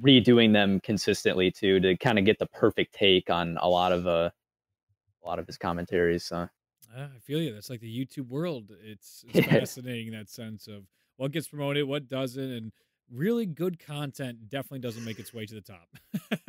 redoing 0.00 0.52
them 0.52 0.80
consistently 0.80 1.50
too 1.50 1.80
to 1.80 1.96
kind 1.96 2.18
of 2.18 2.24
get 2.24 2.38
the 2.38 2.46
perfect 2.46 2.94
take 2.94 3.28
on 3.28 3.58
a 3.60 3.68
lot 3.68 3.92
of 3.92 4.06
uh 4.06 4.30
a 5.22 5.26
lot 5.26 5.38
of 5.38 5.46
his 5.46 5.58
commentaries. 5.58 6.24
So 6.24 6.48
Ah, 6.96 7.08
I 7.14 7.18
feel 7.18 7.40
you. 7.40 7.52
That's 7.52 7.70
like 7.70 7.80
the 7.80 8.06
YouTube 8.06 8.28
world. 8.28 8.70
It's, 8.82 9.24
it's 9.28 9.46
fascinating 9.50 10.08
in 10.08 10.14
that 10.14 10.30
sense 10.30 10.66
of 10.68 10.84
what 11.16 11.32
gets 11.32 11.48
promoted, 11.48 11.84
what 11.84 12.08
doesn't, 12.08 12.50
and 12.50 12.72
really 13.12 13.46
good 13.46 13.78
content 13.78 14.48
definitely 14.48 14.80
doesn't 14.80 15.04
make 15.04 15.18
its 15.18 15.32
way 15.32 15.46
to 15.46 15.54
the 15.54 15.60
top. 15.60 15.88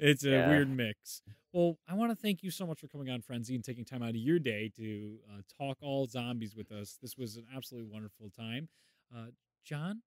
it's 0.00 0.24
a 0.24 0.30
Yeah. 0.30 0.48
weird 0.48 0.68
mix. 0.70 1.22
Well, 1.52 1.78
I 1.88 1.94
want 1.94 2.10
to 2.10 2.16
thank 2.16 2.42
you 2.42 2.50
so 2.50 2.66
much 2.66 2.80
for 2.80 2.88
coming 2.88 3.08
on 3.10 3.20
Frenzy 3.22 3.54
and 3.54 3.64
taking 3.64 3.84
time 3.84 4.02
out 4.02 4.10
of 4.10 4.16
your 4.16 4.38
day 4.38 4.70
to 4.76 5.18
uh, 5.32 5.40
talk 5.56 5.78
all 5.80 6.06
zombies 6.06 6.54
with 6.56 6.72
us. 6.72 6.98
This 7.00 7.16
was 7.16 7.36
an 7.36 7.46
absolutely 7.54 7.90
wonderful 7.92 8.28
time. 8.36 8.68
Uh, 9.14 9.26
John, 9.64 10.02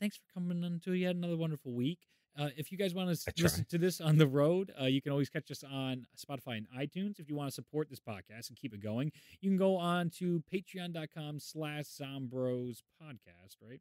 thanks 0.00 0.16
for 0.16 0.24
coming 0.32 0.62
on 0.64 0.80
to 0.84 0.92
yet 0.92 1.16
another 1.16 1.36
wonderful 1.36 1.72
week. 1.72 1.98
Uh, 2.38 2.48
if 2.56 2.72
you 2.72 2.78
guys 2.78 2.94
want 2.94 3.14
to 3.14 3.32
listen 3.42 3.66
to 3.68 3.76
this 3.76 4.00
on 4.00 4.16
the 4.16 4.26
road, 4.26 4.72
uh, 4.80 4.86
you 4.86 5.02
can 5.02 5.12
always 5.12 5.28
catch 5.28 5.50
us 5.50 5.62
on 5.70 6.06
Spotify 6.16 6.56
and 6.56 6.66
iTunes. 6.78 7.18
If 7.20 7.28
you 7.28 7.34
want 7.36 7.48
to 7.50 7.54
support 7.54 7.90
this 7.90 8.00
podcast 8.00 8.48
and 8.48 8.56
keep 8.58 8.72
it 8.72 8.82
going, 8.82 9.12
you 9.42 9.50
can 9.50 9.58
go 9.58 9.76
on 9.76 10.08
to 10.18 10.42
patreon.com 10.50 11.40
slash 11.40 11.84
zombroz 11.84 12.82
podcast, 13.02 13.56
right? 13.60 13.80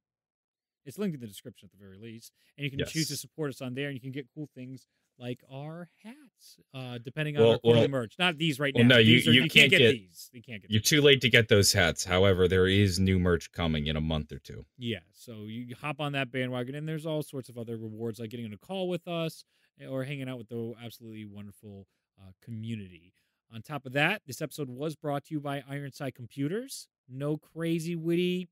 It's 0.85 0.97
linked 0.97 1.15
in 1.15 1.21
the 1.21 1.27
description 1.27 1.67
at 1.71 1.77
the 1.77 1.83
very 1.83 1.97
least. 1.97 2.31
And 2.57 2.63
you 2.65 2.71
can 2.71 2.85
choose 2.87 3.07
to 3.09 3.17
support 3.17 3.49
us 3.49 3.61
on 3.61 3.73
there 3.73 3.87
and 3.87 3.95
you 3.95 4.01
can 4.01 4.11
get 4.11 4.27
cool 4.33 4.49
things 4.55 4.87
like 5.19 5.39
our 5.51 5.87
hats, 6.03 6.57
uh, 6.73 6.97
depending 6.97 7.37
on 7.37 7.43
Well- 7.43 7.51
our 7.53 7.59
quarterly 7.59 7.81
well- 7.87 8.01
merch. 8.01 8.15
Not 8.17 8.37
these 8.37 8.59
right 8.59 8.73
well, 8.73 8.83
now. 8.85 8.95
no, 8.95 8.97
you- 8.99 9.17
are- 9.17 9.33
you 9.33 9.41
can't 9.41 9.51
can't 9.53 9.69
get, 9.69 9.77
get- 9.79 9.91
these. 9.91 10.29
You 10.33 10.41
can't 10.41 10.61
get 10.63 10.71
You're 10.71 10.79
these. 10.81 10.89
too 10.89 11.01
late 11.01 11.21
to 11.21 11.29
get 11.29 11.47
those 11.47 11.73
hats. 11.73 12.03
However, 12.05 12.47
there 12.47 12.65
is 12.67 12.99
new 12.99 13.19
merch 13.19 13.51
coming 13.51 13.85
in 13.85 13.95
a 13.95 14.01
month 14.01 14.31
or 14.31 14.39
two. 14.39 14.65
Yeah, 14.79 15.01
so 15.11 15.45
you 15.45 15.75
hop 15.75 15.99
on 15.99 16.13
that 16.13 16.31
bandwagon, 16.31 16.73
and 16.73 16.87
there's 16.87 17.05
all 17.05 17.21
sorts 17.21 17.49
of 17.49 17.57
other 17.57 17.77
rewards 17.77 18.19
like 18.19 18.31
getting 18.31 18.47
on 18.47 18.53
a 18.53 18.57
call 18.57 18.89
with 18.89 19.07
us 19.07 19.43
eh, 19.79 19.85
or 19.85 20.03
hanging 20.05 20.27
out 20.27 20.39
with 20.39 20.47
the 20.49 20.73
absolutely 20.81 21.25
wonderful 21.25 21.87
uh, 22.19 22.31
community. 22.41 23.13
On 23.51 23.61
top 23.61 23.85
of 23.85 23.91
that, 23.93 24.21
this 24.25 24.41
episode 24.41 24.69
was 24.69 24.95
brought 24.95 25.25
to 25.25 25.33
you 25.33 25.39
by 25.41 25.61
Ironside 25.67 26.15
Computers. 26.15 26.87
No 27.09 27.37
crazy 27.37 27.95
witty 27.95 28.47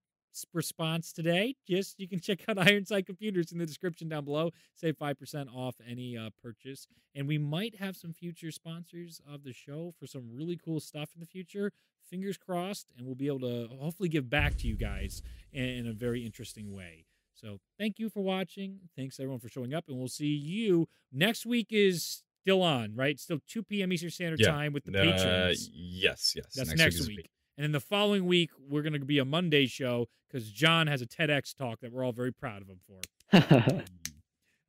response 0.53 1.11
today. 1.11 1.56
Just 1.68 1.99
you 1.99 2.07
can 2.07 2.19
check 2.19 2.39
out 2.47 2.57
Ironside 2.68 3.06
Computers 3.06 3.51
in 3.51 3.57
the 3.57 3.65
description 3.65 4.10
down 4.10 4.26
below. 4.26 4.51
Save 4.76 4.97
five 4.97 5.18
percent 5.19 5.49
off 5.53 5.76
any 5.88 6.18
uh, 6.18 6.30
purchase, 6.41 6.88
and 7.15 7.27
we 7.27 7.38
might 7.38 7.76
have 7.76 7.95
some 7.95 8.14
future 8.14 8.51
sponsors 8.51 9.22
of 9.31 9.43
the 9.43 9.53
show 9.53 9.93
for 9.99 10.07
some 10.07 10.30
really 10.34 10.57
cool 10.64 10.80
stuff 10.80 11.10
in 11.15 11.19
the 11.19 11.26
future. 11.27 11.72
Fingers 12.10 12.38
crossed, 12.38 12.88
and 12.97 13.06
we'll 13.06 13.15
be 13.15 13.27
able 13.27 13.41
to 13.41 13.68
hopefully 13.80 14.10
give 14.10 14.30
back 14.30 14.57
to 14.57 14.68
you 14.68 14.76
guys 14.76 15.22
in, 15.53 15.85
a 15.88 15.93
very 15.93 16.26
interesting 16.26 16.73
way. 16.73 17.06
So 17.35 17.60
thank 17.77 17.99
you 17.99 18.10
for 18.10 18.22
watching. 18.22 18.80
Thanks 18.95 19.19
everyone 19.19 19.39
for 19.39 19.47
showing 19.49 19.73
up, 19.73 19.85
and 19.88 19.97
we'll 19.97 20.07
see 20.07 20.26
you 20.27 20.88
next 21.11 21.45
week. 21.45 21.68
Is 21.69 22.23
still 22.41 22.61
on, 22.64 22.95
right? 22.95 23.19
Still 23.19 23.39
2 23.47 23.64
p.m. 23.64 23.93
Eastern 23.93 24.10
Standard 24.10 24.39
Yeah. 24.39 24.47
Time 24.51 24.73
with 24.73 24.85
the 24.85 24.97
Uh, 24.97 25.03
patrons. 25.03 25.69
yes, 25.73 26.34
yes. 26.35 26.45
That's 26.56 26.73
next, 26.76 26.99
week. 27.07 27.18
week. 27.18 27.30
And 27.60 27.65
then 27.65 27.72
the 27.73 27.81
following 27.81 28.26
week, 28.26 28.52
we're 28.69 28.84
going 28.84 28.94
to 28.94 28.99
be 28.99 29.19
a 29.19 29.26
Monday 29.26 29.65
show 29.65 30.07
because 30.31 30.49
John 30.49 30.88
has 30.88 31.02
a 31.02 31.06
TEDx 31.06 31.53
talk 31.53 31.81
that 31.81 31.91
we're 31.91 32.06
all 32.06 32.14
very 32.14 32.31
proud 32.31 32.61
of 32.61 32.69
him 32.69 32.80
for. 32.88 33.02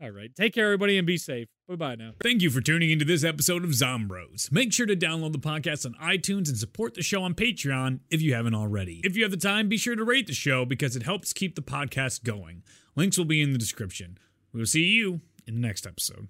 Mm. 0.01 0.07
All 0.07 0.11
right. 0.13 0.35
Take 0.35 0.55
care, 0.55 0.65
everybody, 0.65 0.97
and 0.97 1.07
be 1.07 1.19
safe. 1.19 1.49
Bye 1.69 1.77
bye 1.77 1.95
now. 1.95 2.13
Thank 2.23 2.41
you 2.41 2.49
for 2.49 2.63
tuning 2.63 2.91
into 2.91 3.05
this 3.05 3.23
episode 3.23 3.65
of 3.65 3.71
Zombroz. 3.71 4.51
Make 4.51 4.73
sure 4.73 4.87
to 4.87 4.97
download 4.97 5.33
the 5.33 5.39
podcast 5.39 5.85
on 5.85 5.93
iTunes 6.03 6.49
and 6.49 6.57
support 6.57 6.95
the 6.95 7.03
show 7.03 7.23
on 7.23 7.35
Patreon 7.35 8.01
if 8.11 8.23
you 8.23 8.33
haven't 8.33 8.55
already. 8.55 9.03
If 9.05 9.15
you 9.15 9.25
have 9.25 9.31
the 9.31 9.37
time, 9.37 9.69
be 9.69 9.77
sure 9.77 9.97
to 9.97 10.03
rate 10.03 10.27
the 10.27 10.33
show 10.33 10.65
because 10.65 10.97
it 10.97 11.03
helps 11.03 11.35
keep 11.35 11.55
the 11.55 11.61
podcast 11.61 12.25
going. 12.25 12.63
Links 12.97 13.19
will 13.19 13.27
be 13.27 13.43
in 13.43 13.53
the 13.53 13.59
description. 13.59 14.17
We 14.55 14.61
will 14.61 14.67
see 14.67 14.85
you 14.85 15.21
in 15.47 15.57
the 15.57 15.61
next 15.61 15.87
episode. 15.87 16.29